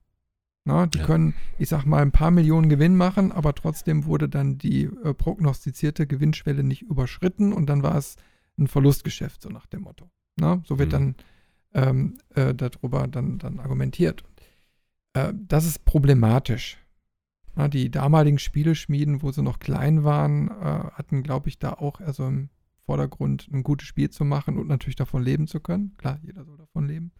Na, 0.65 0.87
die 0.87 0.99
Ja. 0.99 1.05
können, 1.05 1.33
ich 1.57 1.67
sag 1.69 1.85
mal, 1.85 2.01
ein 2.01 2.13
paar 2.13 2.31
Millionen 2.31 2.69
Gewinn 2.69 2.95
machen, 2.95 3.31
aber 3.33 3.53
trotzdem 3.53 4.05
wurde 4.05 4.29
dann 4.29 4.57
die 4.57 4.83
äh, 4.85 5.13
prognostizierte 5.13 6.07
Gewinnschwelle 6.07 6.63
nicht 6.63 6.83
überschritten 6.83 7.51
und 7.51 7.65
dann 7.67 7.83
war 7.83 7.95
es 7.95 8.15
ein 8.57 8.67
Verlustgeschäft, 8.67 9.41
so 9.41 9.49
nach 9.49 9.65
dem 9.65 9.81
Motto. 9.81 10.09
Na, 10.37 10.61
so 10.65 10.79
wird 10.79 10.89
Mhm. 10.89 10.91
dann 10.91 11.15
ähm, 11.75 12.17
äh, 12.35 12.53
darüber 12.53 13.07
dann, 13.07 13.39
dann 13.39 13.59
argumentiert. 13.59 14.23
Äh, 15.13 15.33
das 15.35 15.65
ist 15.65 15.83
problematisch. 15.85 16.77
Na, 17.55 17.67
die 17.67 17.91
damaligen 17.91 18.39
Spieleschmieden, 18.39 19.21
wo 19.21 19.31
sie 19.31 19.43
noch 19.43 19.59
klein 19.59 20.03
waren, 20.03 20.49
hatten, 20.49 21.21
glaube 21.21 21.49
ich, 21.49 21.59
da 21.59 21.73
auch 21.73 21.99
also 21.99 22.27
im 22.27 22.49
Vordergrund 22.85 23.47
ein 23.51 23.63
gutes 23.63 23.87
Spiel 23.87 24.09
zu 24.09 24.25
machen 24.25 24.57
und 24.57 24.67
natürlich 24.67 24.95
davon 24.95 25.23
leben 25.23 25.47
zu 25.47 25.59
können. 25.59 25.95
Klar, 25.97 26.19
jeder 26.21 26.43
soll 26.45 26.57
davon 26.57 26.87
leben. 26.87 27.11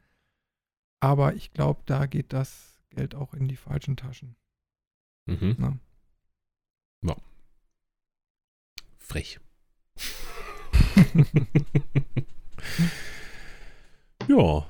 Aber 0.99 1.33
ich 1.35 1.51
glaube, 1.51 1.81
da 1.85 2.05
geht 2.05 2.33
das 2.33 2.81
Geld 2.89 3.15
auch 3.15 3.33
in 3.33 3.47
die 3.47 3.55
falschen 3.55 3.95
Taschen. 3.97 4.35
Mhm. 5.25 5.55
Ne? 5.57 5.79
Frech. 8.97 9.39
ja. 14.27 14.65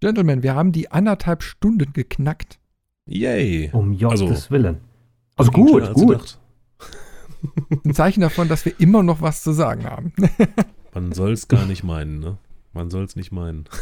Gentlemen, 0.00 0.42
wir 0.42 0.54
haben 0.54 0.72
die 0.72 0.90
anderthalb 0.90 1.42
Stunden 1.42 1.92
geknackt. 1.92 2.58
Yay. 3.06 3.70
Um 3.72 3.96
Gottes 3.98 4.20
Also- 4.22 4.50
Willen. 4.50 4.80
Also 5.36 5.50
gut, 5.50 5.92
gut. 5.94 6.38
Ein 7.84 7.94
Zeichen 7.94 8.20
davon, 8.20 8.48
dass 8.48 8.64
wir 8.64 8.78
immer 8.80 9.02
noch 9.02 9.20
was 9.20 9.42
zu 9.42 9.52
sagen 9.52 9.84
haben. 9.84 10.12
Man 10.94 11.12
soll 11.12 11.32
es 11.32 11.48
gar 11.48 11.66
nicht 11.66 11.82
meinen, 11.84 12.20
ne? 12.20 12.38
Man 12.72 12.90
soll 12.90 13.04
es 13.04 13.16
nicht 13.16 13.32
meinen. 13.32 13.64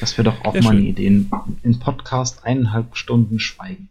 Das 0.00 0.16
wäre 0.16 0.30
doch 0.30 0.44
auch 0.44 0.54
Ja, 0.54 0.62
mal 0.62 0.70
eine. 0.76 0.80
Idee. 0.80 1.06
In- 1.06 1.30
In 1.62 1.78
Podcast 1.78 2.44
eineinhalb 2.44 2.96
Stunden 2.96 3.38
Schweigen. 3.38 3.90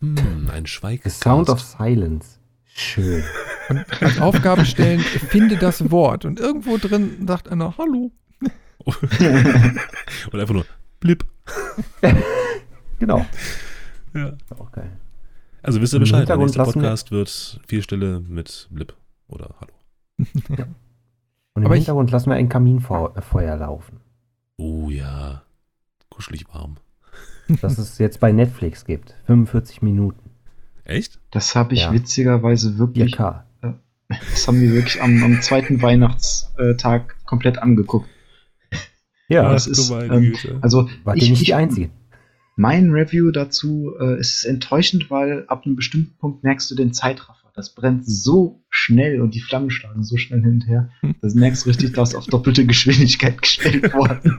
Hm, 0.00 0.48
ein 0.50 0.66
Schweigcast. 0.66 1.22
Sound 1.22 1.50
of 1.50 1.60
Silence. 1.60 2.38
Schön. 2.74 3.22
Und 3.68 4.02
als 4.02 4.18
Aufgaben 4.18 4.64
stellen, 4.64 5.00
finde 5.00 5.56
das 5.56 5.90
Wort. 5.90 6.24
Und 6.24 6.40
irgendwo 6.40 6.78
drin 6.78 7.26
sagt 7.26 7.48
einer 7.48 7.76
Hallo. 7.78 8.12
Und 8.84 10.40
einfach 10.40 10.54
nur 10.54 10.66
blip. 11.00 11.24
Genau. 12.98 13.26
Ja. 14.14 14.32
Auch 14.58 14.72
geil. 14.72 14.90
Also 15.66 15.80
wisst 15.80 15.92
ihr 15.94 16.00
Bescheid, 16.00 16.28
der 16.28 16.36
Hintergrund 16.36 16.46
nächste 16.46 16.58
lassen 16.58 16.74
wir- 16.76 16.82
Podcast 16.82 17.10
wird 17.10 17.60
vier 17.66 17.82
Stelle 17.82 18.20
mit 18.20 18.68
blip. 18.70 18.94
Oder 19.28 19.54
hallo. 19.60 19.72
Und 20.18 21.62
im 21.62 21.66
Aber 21.66 21.74
ich- 21.74 21.80
Hintergrund 21.80 22.10
lassen 22.10 22.30
wir 22.30 22.36
ein 22.36 22.48
Kaminfeuer 22.48 23.56
laufen. 23.56 24.00
Oh 24.58 24.88
ja. 24.90 25.42
Kuschelig 26.08 26.46
warm. 26.52 26.76
Das 27.62 27.78
es 27.78 27.98
jetzt 27.98 28.18
bei 28.20 28.32
Netflix 28.32 28.84
gibt. 28.84 29.14
45 29.26 29.80
Minuten. 29.82 30.30
Echt? 30.84 31.20
Das 31.30 31.54
habe 31.54 31.74
ich 31.74 31.82
Ja. 31.82 31.92
witzigerweise 31.92 32.76
wirklich, 32.78 33.14
4K. 33.14 33.44
das 34.08 34.46
haben 34.48 34.60
wir 34.60 34.72
wirklich 34.72 35.00
am, 35.00 35.22
am 35.22 35.40
zweiten 35.42 35.80
Weihnachtstag 35.80 37.16
komplett 37.24 37.58
angeguckt. 37.58 38.08
Ja, 39.28 39.52
das 39.52 39.66
ist, 39.68 39.90
ähm, 39.90 40.08
Güte. 40.32 40.58
Also 40.60 40.88
wart 41.04 41.16
ich, 41.18 41.30
nicht 41.30 41.40
ich, 41.42 41.46
die 41.46 41.54
Einzigen. 41.54 41.90
Mein 42.56 42.90
Review 42.90 43.30
dazu 43.30 43.92
äh, 44.00 44.18
ist 44.18 44.44
enttäuschend, 44.44 45.10
weil 45.10 45.44
ab 45.46 45.64
einem 45.64 45.76
bestimmten 45.76 46.16
Punkt 46.18 46.42
merkst 46.42 46.70
du 46.70 46.74
den 46.74 46.92
Zeitraffer. 46.92 47.34
Das 47.54 47.74
brennt 47.74 48.06
so 48.06 48.62
schnell 48.68 49.20
und 49.20 49.34
die 49.34 49.40
Flammen 49.40 49.70
schlagen 49.70 50.02
so 50.02 50.16
schnell 50.16 50.42
hin 50.42 50.54
und 50.54 50.66
her. 50.66 50.90
Das 51.22 51.34
merkst 51.34 51.64
du 51.64 51.70
richtig, 51.70 51.94
dass 51.94 52.14
auf 52.14 52.26
doppelte 52.26 52.66
Geschwindigkeit 52.66 53.40
gestellt 53.40 53.94
worden. 53.94 54.38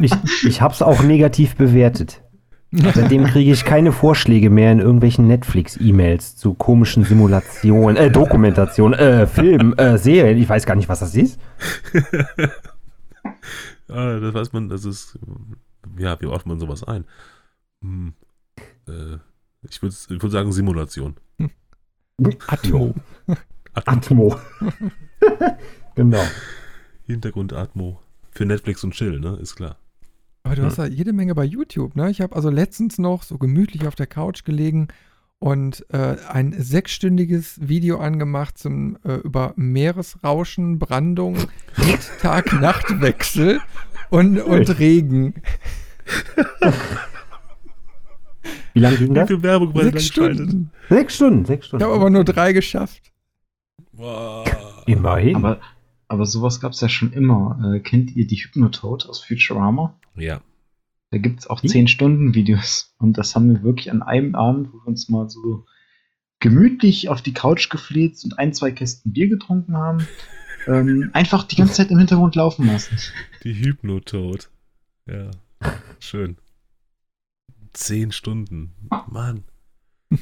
Ich, 0.00 0.12
ich 0.46 0.62
habe 0.62 0.72
es 0.72 0.80
auch 0.80 1.02
negativ 1.02 1.56
bewertet. 1.56 2.22
Seitdem 2.70 3.24
kriege 3.24 3.52
ich 3.52 3.64
keine 3.64 3.92
Vorschläge 3.92 4.50
mehr 4.50 4.72
in 4.72 4.80
irgendwelchen 4.80 5.28
Netflix-E-Mails 5.28 6.36
zu 6.36 6.54
komischen 6.54 7.04
Simulationen, 7.04 7.96
äh, 7.96 8.10
Dokumentationen, 8.10 8.98
äh, 8.98 9.26
Filmen, 9.26 9.78
äh, 9.78 9.96
Serien. 9.96 10.38
Ich 10.38 10.48
weiß 10.48 10.66
gar 10.66 10.74
nicht, 10.74 10.88
was 10.88 11.00
das 11.00 11.14
ist. 11.14 11.38
ja, 13.88 14.18
das 14.20 14.34
weiß 14.34 14.52
man, 14.52 14.68
das 14.68 14.84
ist, 14.84 15.18
ja, 15.98 16.20
wie 16.20 16.26
ordnet 16.26 16.46
man 16.46 16.58
sowas 16.58 16.84
ein? 16.84 17.04
Hm, 17.82 18.14
äh, 18.88 19.18
ich 19.68 19.82
würde 19.82 19.94
ich 19.94 20.22
würd 20.22 20.32
sagen 20.32 20.52
Simulation. 20.52 21.16
Atmo. 22.46 22.94
Atmo. 23.74 24.36
genau. 25.94 26.24
Hintergrund 27.06 27.52
Atmo. 27.52 28.00
Für 28.30 28.46
Netflix 28.46 28.82
und 28.84 28.94
Chill, 28.94 29.20
ne? 29.20 29.36
Ist 29.40 29.56
klar. 29.56 29.78
Aber 30.42 30.56
du 30.56 30.64
hast 30.64 30.78
ja 30.78 30.86
jede 30.86 31.12
Menge 31.12 31.34
bei 31.34 31.44
YouTube, 31.44 31.96
ne? 31.96 32.10
Ich 32.10 32.20
habe 32.20 32.36
also 32.36 32.50
letztens 32.50 32.98
noch 32.98 33.22
so 33.22 33.38
gemütlich 33.38 33.86
auf 33.86 33.94
der 33.94 34.06
Couch 34.06 34.44
gelegen 34.44 34.88
und 35.38 35.86
äh, 35.90 36.16
ein 36.28 36.54
sechsstündiges 36.56 37.66
Video 37.66 37.98
angemacht 37.98 38.58
zum 38.58 38.98
äh, 39.04 39.16
über 39.16 39.54
Meeresrauschen, 39.56 40.78
Brandung, 40.78 41.36
mit 41.78 42.00
Tag-Nacht-Wechsel 42.20 43.60
und, 44.14 44.40
und 44.40 44.78
Regen. 44.78 45.34
Wie 48.72 48.80
lange 48.80 48.96
ging 48.96 49.10
Wie 49.10 49.14
das? 49.14 49.28
viel 49.28 49.42
Werbung 49.42 49.74
wurde 49.74 49.90
Sechs 49.90 50.06
Stunden. 50.06 50.70
Sechs 50.88 51.14
Stunden, 51.14 51.44
sechs 51.44 51.64
Ich 51.64 51.68
Stunden. 51.68 51.84
habe 51.84 51.94
aber 51.94 52.10
nur 52.10 52.24
drei 52.24 52.52
geschafft. 52.52 53.12
Wow. 53.92 54.46
Immerhin. 54.86 55.36
Aber, 55.36 55.60
aber 56.08 56.26
sowas 56.26 56.60
gab 56.60 56.72
es 56.72 56.80
ja 56.80 56.88
schon 56.88 57.12
immer. 57.12 57.74
Äh, 57.74 57.80
kennt 57.80 58.14
ihr 58.16 58.26
die 58.26 58.36
Hypnotoad 58.36 59.06
aus 59.08 59.22
Futurama? 59.24 59.98
Ja. 60.16 60.40
Da 61.10 61.18
gibt 61.18 61.40
es 61.40 61.46
auch 61.46 61.62
Wie? 61.62 61.68
10-Stunden-Videos. 61.68 62.94
Und 62.98 63.16
das 63.16 63.34
haben 63.36 63.48
wir 63.48 63.62
wirklich 63.62 63.90
an 63.92 64.02
einem 64.02 64.34
Abend, 64.34 64.72
wo 64.72 64.78
wir 64.78 64.88
uns 64.88 65.08
mal 65.08 65.30
so 65.30 65.64
gemütlich 66.40 67.08
auf 67.08 67.22
die 67.22 67.32
Couch 67.32 67.70
gefläzt 67.70 68.24
und 68.24 68.38
ein, 68.38 68.52
zwei 68.52 68.72
Kästen 68.72 69.12
Bier 69.12 69.28
getrunken 69.28 69.76
haben, 69.76 70.06
ähm, 70.66 71.10
einfach 71.12 71.44
die 71.44 71.56
ganze 71.56 71.74
Zeit 71.74 71.90
im 71.90 71.98
Hintergrund 71.98 72.34
laufen 72.34 72.66
lassen. 72.66 72.96
Die 73.42 73.54
Hypnotoad. 73.54 74.48
Ja. 75.06 75.30
Schön. 76.00 76.36
Zehn 77.72 78.12
Stunden. 78.12 78.74
Mann. 79.08 79.44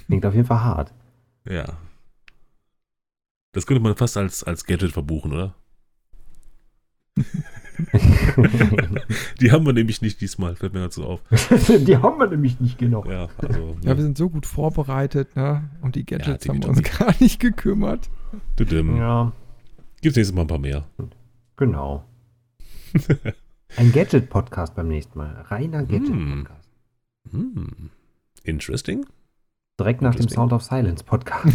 Klingt 0.06 0.24
auf 0.24 0.35
jeden 0.35 0.47
Fall 0.47 0.62
hart. 0.62 0.93
Ja. 1.48 1.78
Das 3.52 3.66
könnte 3.66 3.82
man 3.82 3.97
fast 3.97 4.16
als, 4.16 4.43
als 4.43 4.64
Gadget 4.64 4.93
verbuchen, 4.93 5.32
oder? 5.32 5.55
Die 9.40 9.51
haben 9.51 9.66
wir 9.66 9.73
nämlich 9.73 10.01
nicht 10.02 10.20
diesmal, 10.20 10.56
fällt 10.56 10.73
mir 10.73 10.81
dazu 10.81 11.05
auf. 11.05 11.20
die 11.86 11.97
haben 11.97 12.19
wir 12.19 12.28
nämlich 12.28 12.60
nicht 12.60 12.78
genau. 12.78 13.05
Ja, 13.05 13.28
also. 13.39 13.77
Ja, 13.82 13.97
wir 13.97 14.02
sind 14.02 14.16
so 14.16 14.31
gut 14.31 14.47
vorbereitet, 14.47 15.36
ne? 15.36 15.69
Und 15.82 15.97
die 15.97 16.06
Gadgets 16.06 16.44
Ja, 16.44 16.52
haben 16.52 16.62
wir 16.62 16.69
uns 16.70 16.82
gar 16.82 17.14
nicht 17.20 17.40
gekümmert. 17.40 18.09
Ja, 18.59 19.32
Gibt's 20.02 20.16
nächstes 20.16 20.34
Mal 20.34 20.42
ein 20.42 20.48
paar 20.48 20.58
mehr. 20.58 20.84
genau. 21.56 22.04
Ein 23.76 23.92
Gadget-Podcast 23.92 24.74
beim 24.74 24.88
nächsten 24.88 25.16
Mal. 25.16 25.30
Reiner 25.48 25.84
Gadget-Podcast. 25.84 26.68
Hm. 27.30 27.90
Interesting. 28.42 29.06
Direkt 29.80 30.02
nach 30.02 30.14
dem. 30.14 30.28
Sound 30.28 30.52
of 30.52 30.62
Silence 30.62 31.02
Podcast. 31.04 31.46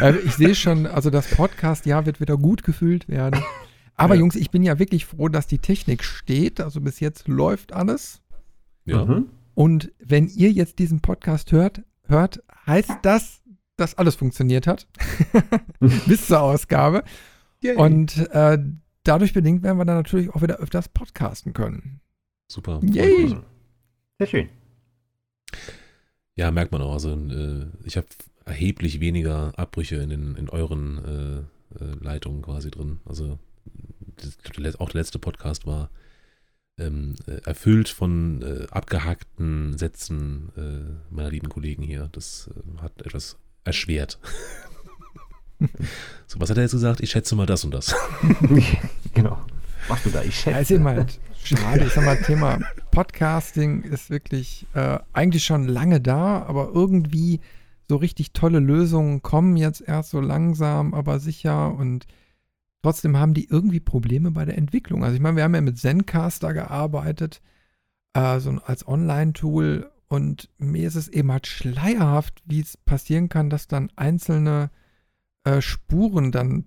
Äh, 0.00 0.16
ich 0.24 0.34
sehe 0.34 0.54
schon, 0.54 0.86
also 0.86 1.10
das 1.10 1.28
Podcast-Jahr 1.30 2.06
wird 2.06 2.20
wieder 2.20 2.36
gut 2.36 2.62
gefüllt 2.62 3.08
werden. 3.08 3.42
Aber 3.96 4.14
Ja. 4.14 4.20
Jungs, 4.20 4.36
ich 4.36 4.50
bin 4.52 4.62
ja 4.62 4.78
wirklich 4.78 5.06
froh, 5.06 5.28
dass 5.28 5.46
die 5.46 5.58
Technik 5.58 6.04
steht. 6.04 6.60
Also 6.60 6.80
bis 6.80 7.00
jetzt 7.00 7.26
läuft 7.26 7.72
alles. 7.72 8.20
Ja. 8.84 9.04
Mhm. 9.04 9.30
Und 9.54 9.90
wenn 9.98 10.28
ihr 10.28 10.52
jetzt 10.52 10.78
diesen 10.78 11.00
Podcast 11.00 11.50
hört, 11.52 11.82
hört, 12.06 12.42
heißt 12.66 12.98
das, 13.02 13.41
dass 13.76 13.96
alles 13.96 14.14
funktioniert 14.14 14.66
hat. 14.66 14.86
bis 16.06 16.26
zur 16.26 16.40
Ausgabe. 16.40 17.04
Und 17.76 18.16
äh, 18.32 18.58
dadurch 19.04 19.32
bedingt 19.32 19.62
werden 19.62 19.78
wir 19.78 19.84
dann 19.84 19.96
natürlich 19.96 20.30
auch 20.30 20.42
wieder 20.42 20.56
öfters 20.56 20.88
podcasten 20.88 21.52
können. 21.52 22.00
Super. 22.50 22.80
Yay. 22.82 23.36
Sehr 24.18 24.26
schön. 24.26 24.48
Ja, 26.34 26.50
merkt 26.50 26.72
man 26.72 26.82
auch. 26.82 26.92
Also, 26.92 27.14
äh, 27.14 27.66
ich 27.84 27.96
habe 27.96 28.06
erheblich 28.44 29.00
weniger 29.00 29.52
Abbrüche 29.58 29.96
in, 29.96 30.10
den, 30.10 30.36
in 30.36 30.48
euren 30.48 30.98
äh, 31.04 31.84
äh, 31.84 31.94
Leitungen 32.00 32.42
quasi 32.42 32.70
drin. 32.70 33.00
Also, 33.04 33.38
das, 34.16 34.76
auch 34.76 34.90
der 34.90 35.00
letzte 35.00 35.18
Podcast 35.18 35.66
war 35.66 35.90
ähm, 36.78 37.16
äh, 37.26 37.42
erfüllt 37.44 37.88
von 37.88 38.42
äh, 38.42 38.66
abgehackten 38.70 39.76
Sätzen 39.76 40.50
äh, 40.56 41.14
meiner 41.14 41.30
lieben 41.30 41.48
Kollegen 41.48 41.82
hier. 41.82 42.08
Das 42.12 42.50
äh, 42.54 42.82
hat 42.82 43.02
etwas 43.02 43.38
erschwert. 43.64 44.18
so, 46.26 46.40
was 46.40 46.50
hat 46.50 46.56
er 46.56 46.64
jetzt 46.64 46.72
gesagt? 46.72 47.00
Ich 47.00 47.10
schätze 47.10 47.34
mal 47.36 47.46
das 47.46 47.64
und 47.64 47.72
das. 47.72 47.94
genau. 49.14 49.38
Machst 49.88 50.06
du 50.06 50.10
da? 50.10 50.22
Ich 50.22 50.44
Ja, 50.44 50.52
ist 50.52 50.68
schätze. 50.68 50.74
eben 50.74 50.84
halt 50.86 51.18
schade. 51.44 51.84
Ich 51.84 51.92
sag 51.92 52.04
mal, 52.04 52.16
Thema 52.20 52.58
Podcasting 52.90 53.82
ist 53.82 54.10
wirklich 54.10 54.66
äh, 54.74 54.98
eigentlich 55.12 55.44
schon 55.44 55.66
lange 55.66 56.00
da, 56.00 56.42
aber 56.42 56.70
irgendwie 56.72 57.40
so 57.88 57.96
richtig 57.96 58.32
tolle 58.32 58.60
Lösungen 58.60 59.22
kommen 59.22 59.56
jetzt 59.56 59.80
erst 59.80 60.10
so 60.10 60.20
langsam, 60.20 60.94
aber 60.94 61.18
sicher 61.18 61.74
und 61.74 62.06
trotzdem 62.82 63.16
haben 63.16 63.34
die 63.34 63.48
irgendwie 63.48 63.80
Probleme 63.80 64.30
bei 64.30 64.44
der 64.44 64.56
Entwicklung. 64.56 65.04
Also 65.04 65.14
ich 65.16 65.20
meine, 65.20 65.36
wir 65.36 65.44
haben 65.44 65.54
ja 65.54 65.60
mit 65.60 65.78
Zencaster 65.78 66.52
gearbeitet, 66.54 67.40
äh, 68.14 68.38
so 68.40 68.50
ein- 68.50 68.60
als 68.64 68.86
Online-Tool 68.86 69.90
und 70.12 70.50
mir 70.58 70.86
ist 70.86 70.96
es 70.96 71.08
eben 71.08 71.32
halt 71.32 71.46
schleierhaft, 71.46 72.42
wie 72.44 72.60
es 72.60 72.76
passieren 72.76 73.30
kann, 73.30 73.48
dass 73.48 73.66
dann 73.66 73.90
einzelne 73.96 74.70
äh, 75.44 75.62
Spuren 75.62 76.32
dann, 76.32 76.66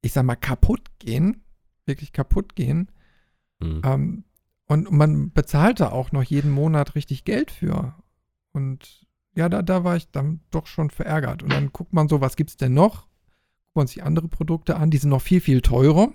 ich 0.00 0.12
sag 0.12 0.24
mal, 0.24 0.34
kaputt 0.34 0.90
gehen, 0.98 1.44
wirklich 1.86 2.12
kaputt 2.12 2.56
gehen. 2.56 2.90
Hm. 3.62 3.82
Ähm, 3.84 4.24
und 4.66 4.90
man 4.90 5.30
bezahlt 5.30 5.78
da 5.78 5.90
auch 5.90 6.10
noch 6.10 6.24
jeden 6.24 6.50
Monat 6.50 6.96
richtig 6.96 7.22
Geld 7.22 7.52
für. 7.52 7.94
Und 8.50 9.06
ja, 9.36 9.48
da, 9.48 9.62
da 9.62 9.84
war 9.84 9.94
ich 9.94 10.10
dann 10.10 10.40
doch 10.50 10.66
schon 10.66 10.90
verärgert. 10.90 11.44
Und 11.44 11.52
dann 11.52 11.72
guckt 11.72 11.92
man 11.92 12.08
so, 12.08 12.20
was 12.20 12.34
gibt's 12.34 12.56
denn 12.56 12.74
noch? 12.74 13.02
Guckt 13.02 13.76
man 13.76 13.86
sich 13.86 14.02
andere 14.02 14.26
Produkte 14.26 14.74
an, 14.74 14.90
die 14.90 14.98
sind 14.98 15.10
noch 15.10 15.22
viel, 15.22 15.40
viel 15.40 15.60
teurer. 15.60 16.12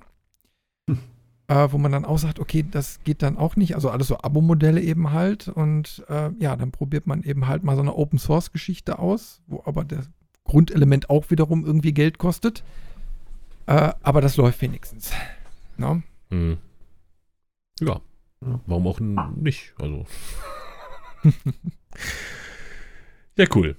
Äh, 1.50 1.72
wo 1.72 1.78
man 1.78 1.94
dann 1.94 2.04
auch 2.04 2.18
sagt, 2.18 2.40
okay, 2.40 2.66
das 2.70 3.00
geht 3.06 3.22
dann 3.22 3.38
auch 3.38 3.56
nicht. 3.56 3.76
Also 3.76 3.90
alles 3.90 4.08
so 4.08 4.18
Abo-Modelle 4.18 4.82
eben 4.82 5.12
halt. 5.12 5.48
Und 5.48 6.04
äh, 6.10 6.32
ja, 6.40 6.56
dann 6.58 6.72
probiert 6.72 7.08
man 7.08 7.24
eben 7.24 7.48
halt 7.48 7.64
mal 7.64 7.76
so 7.76 7.82
eine 7.82 7.96
Open-Source-Geschichte 7.96 9.00
aus, 9.00 9.42
wo 9.48 9.64
aber 9.66 9.86
das 9.86 10.10
Grundelement 10.44 11.10
auch 11.10 11.30
wiederum 11.30 11.66
irgendwie 11.66 11.94
Geld 11.94 12.18
kostet. 12.18 12.64
Äh, 13.66 13.94
aber 14.02 14.20
das 14.20 14.36
läuft 14.36 14.62
wenigstens. 14.62 15.12
Ne? 15.78 16.04
Hm. 16.32 16.58
Ja. 17.80 18.02
Warum 18.40 18.88
auch 18.88 19.00
nicht? 19.00 19.74
Also. 19.80 20.06
ja, 23.38 23.46
cool. 23.56 23.76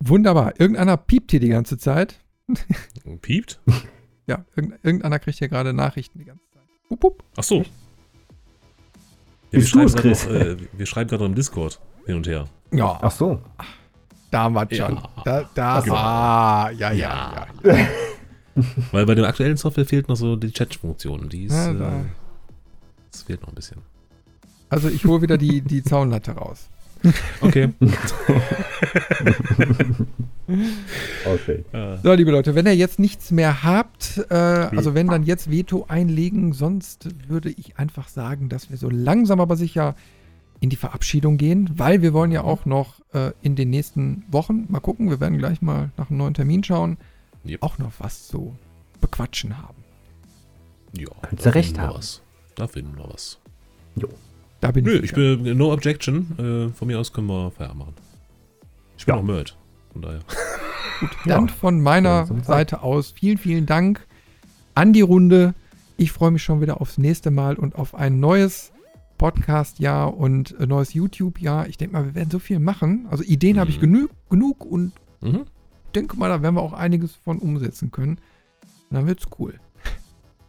Wunderbar. 0.00 0.60
Irgendeiner 0.60 0.96
piept 0.96 1.30
hier 1.30 1.40
die 1.40 1.48
ganze 1.48 1.78
Zeit. 1.78 2.20
Piept? 3.22 3.60
Ja, 4.26 4.44
irgend, 4.56 4.74
irgendeiner 4.82 5.18
kriegt 5.18 5.38
hier 5.38 5.48
gerade 5.48 5.72
Nachrichten 5.72 6.18
die 6.18 6.24
ganze 6.24 6.44
Zeit. 6.50 6.62
Wupp, 6.88 7.02
wupp. 7.02 7.24
Ach 7.36 7.42
so. 7.42 7.58
Ja, 7.58 7.64
wir, 9.60 9.66
schreiben 9.66 9.92
noch, 10.10 10.26
äh, 10.30 10.56
wir 10.72 10.86
schreiben 10.86 11.08
gerade 11.08 11.22
noch 11.22 11.28
im 11.30 11.34
Discord 11.34 11.80
hin 12.04 12.16
und 12.16 12.26
her. 12.26 12.46
Ja, 12.72 12.98
Ach 13.00 13.10
so. 13.10 13.40
da 14.30 14.42
haben 14.42 14.54
wir 14.54 14.66
schon. 14.74 14.96
Ja. 14.96 15.10
Da, 15.24 15.50
da, 15.54 15.80
Genau. 15.80 15.94
ah, 15.94 16.70
ja, 16.70 16.90
ja, 16.92 17.46
ja. 17.64 17.76
Weil 18.90 19.06
bei 19.06 19.14
der 19.14 19.26
aktuellen 19.26 19.56
Software 19.56 19.84
fehlt 19.84 20.08
noch 20.08 20.16
so 20.16 20.34
die 20.34 20.50
Chat-Funktion. 20.50 21.28
Die 21.28 21.44
ist. 21.44 21.52
Ja, 21.52 21.70
äh, 21.70 21.78
da. 21.78 22.04
das 23.12 23.22
fehlt 23.22 23.42
noch 23.42 23.50
ein 23.50 23.54
bisschen. 23.54 23.82
Also 24.68 24.88
ich 24.88 25.04
hole 25.04 25.22
wieder 25.22 25.38
die, 25.38 25.60
die 25.60 25.82
Zaunlatte 25.82 26.32
raus. 26.32 26.68
Okay. 27.40 27.70
Äh, 31.72 31.96
So, 32.02 32.12
liebe 32.14 32.30
Leute, 32.30 32.54
wenn 32.54 32.66
ihr 32.66 32.76
jetzt 32.76 32.98
nichts 33.00 33.30
mehr 33.32 33.64
habt, 33.64 34.24
äh, 34.30 34.34
also 34.34 34.94
wenn 34.94 35.08
dann 35.08 35.24
jetzt 35.24 35.50
Veto 35.50 35.86
einlegen, 35.88 36.52
sonst 36.52 37.08
würde 37.28 37.50
ich 37.50 37.78
einfach 37.78 38.08
sagen, 38.08 38.48
dass 38.48 38.70
wir 38.70 38.76
so 38.76 38.88
langsam 38.88 39.40
aber 39.40 39.56
sicher 39.56 39.96
in 40.60 40.70
die 40.70 40.76
Verabschiedung 40.76 41.36
gehen, 41.36 41.70
weil 41.74 42.00
wir 42.02 42.12
wollen 42.12 42.30
ja 42.30 42.42
auch 42.44 42.64
noch 42.64 43.00
äh, 43.12 43.32
in 43.42 43.56
den 43.56 43.70
nächsten 43.70 44.24
Wochen, 44.30 44.66
mal 44.68 44.80
gucken, 44.80 45.10
wir 45.10 45.20
werden 45.20 45.38
gleich 45.38 45.60
mal 45.62 45.90
nach 45.96 46.10
einem 46.10 46.18
neuen 46.18 46.34
Termin 46.34 46.62
schauen, 46.64 46.96
Yep. 47.44 47.62
auch 47.62 47.78
noch 47.78 47.92
was 47.98 48.26
zu 48.28 48.56
bequatschen 49.00 49.58
haben. 49.58 49.84
ja. 50.96 51.06
Könntest 51.22 51.46
du 51.46 51.50
da 51.50 51.50
recht 51.50 51.66
finden 51.68 51.80
wir 51.82 51.86
haben. 51.88 51.98
Was. 51.98 52.22
Da 52.54 52.66
finden 52.68 52.96
wir 52.96 53.08
was. 53.12 53.38
Da 54.66 54.72
bin 54.72 54.84
Nö, 54.84 54.92
ich. 54.96 55.04
ich 55.04 55.12
bin 55.14 55.56
no 55.56 55.72
objection. 55.72 56.70
Äh, 56.72 56.74
von 56.76 56.88
mir 56.88 56.98
aus 56.98 57.12
können 57.12 57.26
wir 57.28 57.50
Feierabend 57.50 57.78
machen. 57.80 57.94
Ich 58.98 59.06
bin 59.06 59.14
Ja. 59.14 59.20
auch 59.20 59.24
Nerd. 59.24 59.56
Von 59.92 60.02
daher. 60.02 60.20
Dann 61.26 61.48
von 61.48 61.80
meiner 61.80 62.26
Ja. 62.28 62.42
Seite 62.42 62.82
aus 62.82 63.10
vielen, 63.12 63.38
vielen 63.38 63.66
Dank 63.66 64.06
an 64.74 64.92
die 64.92 65.02
Runde. 65.02 65.54
Ich 65.96 66.12
freue 66.12 66.30
mich 66.30 66.42
schon 66.42 66.60
wieder 66.60 66.80
aufs 66.80 66.98
nächste 66.98 67.30
Mal 67.30 67.56
und 67.56 67.76
auf 67.76 67.94
ein 67.94 68.18
neues 68.20 68.72
Podcast-Jahr 69.18 70.14
und 70.16 70.58
äh, 70.60 70.66
neues 70.66 70.92
YouTube-Jahr. 70.94 71.68
Ich 71.68 71.78
denke 71.78 71.94
mal, 71.94 72.04
wir 72.04 72.14
werden 72.14 72.30
so 72.30 72.38
viel 72.38 72.58
machen. 72.58 73.06
Also 73.10 73.24
Ideen 73.24 73.58
habe 73.58 73.70
ich 73.70 73.76
Mhm. 73.78 73.80
genug, 73.82 74.10
genug 74.30 74.64
und 74.64 74.92
Mhm. 75.22 75.44
denke 75.94 76.16
mal, 76.16 76.28
da 76.28 76.42
werden 76.42 76.54
wir 76.54 76.62
auch 76.62 76.72
einiges 76.74 77.14
von 77.14 77.38
umsetzen 77.38 77.90
können. 77.90 78.18
Und 78.90 78.96
dann 78.96 79.06
wird's 79.06 79.26
cool. 79.38 79.54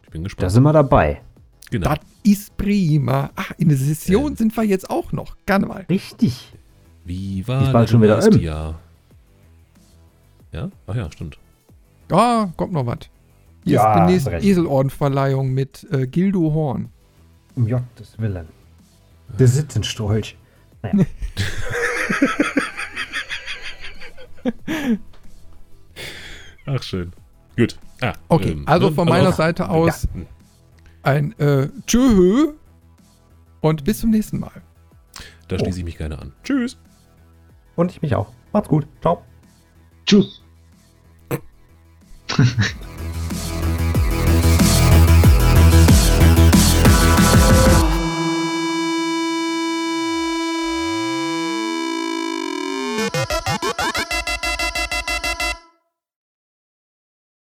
Ich 0.04 0.10
bin 0.10 0.22
Da 0.22 0.26
gespannt. 0.26 0.52
sind 0.52 0.62
wir 0.62 0.72
dabei. 0.72 1.22
Genau. 1.70 1.88
Das 1.90 1.98
ist 2.24 2.56
prima. 2.56 3.30
Ach, 3.36 3.52
in 3.58 3.68
der 3.68 3.78
Session 3.78 4.32
Ähm. 4.32 4.36
sind 4.36 4.56
wir 4.56 4.64
jetzt 4.64 4.88
auch 4.90 5.12
noch. 5.12 5.36
Gerne 5.46 5.66
mal. 5.66 5.84
Richtig. 5.88 6.52
Wie 7.04 7.40
Ist 7.40 7.48
war 7.48 7.72
bald 7.72 7.88
schon 7.90 8.02
wieder 8.02 8.16
das. 8.16 8.34
Jahr? 8.40 8.78
Ja? 10.52 10.70
Ach 10.86 10.94
ja, 10.94 11.10
stimmt. 11.12 11.38
Ah, 12.10 12.48
kommt 12.56 12.72
noch 12.72 12.86
was. 12.86 12.98
Hier 13.64 13.74
Ja, 13.74 13.92
ist 13.92 13.98
demnächst 14.00 14.26
recht. 14.28 14.46
Eselordenverleihung 14.46 15.52
mit 15.52 15.86
äh, 15.90 16.06
Gildo 16.06 16.52
Horn. 16.54 16.88
Um 17.54 17.66
Gottes 17.68 18.18
Willen. 18.18 18.46
Der 19.38 19.48
Sitzenstrolch. 19.48 20.36
Naja. 20.82 21.04
Ach, 26.66 26.82
schön. 26.82 27.12
Gut. 27.56 27.76
Ah, 28.00 28.12
Okay, 28.28 28.52
ähm, 28.52 28.62
also 28.66 28.88
ne? 28.90 28.94
von 28.94 29.08
meiner 29.08 29.30
auch- 29.30 29.34
Seite 29.34 29.68
aus 29.68 30.04
Ja. 30.14 30.20
Ein 31.08 31.38
äh, 31.38 31.68
Tschö 31.86 32.52
und 33.60 33.84
bis 33.84 34.00
zum 34.00 34.10
nächsten 34.10 34.38
Mal. 34.38 34.62
Da 35.48 35.58
schließe 35.58 35.78
ich 35.78 35.84
mich 35.84 35.96
gerne 35.96 36.18
an. 36.18 36.34
Tschüss. 36.44 36.76
Und 37.76 37.90
ich 37.90 38.02
mich 38.02 38.14
auch. 38.14 38.32
Macht's 38.52 38.68
gut. 38.68 38.86
Ciao. 39.00 39.24
Tschüss. 40.04 40.42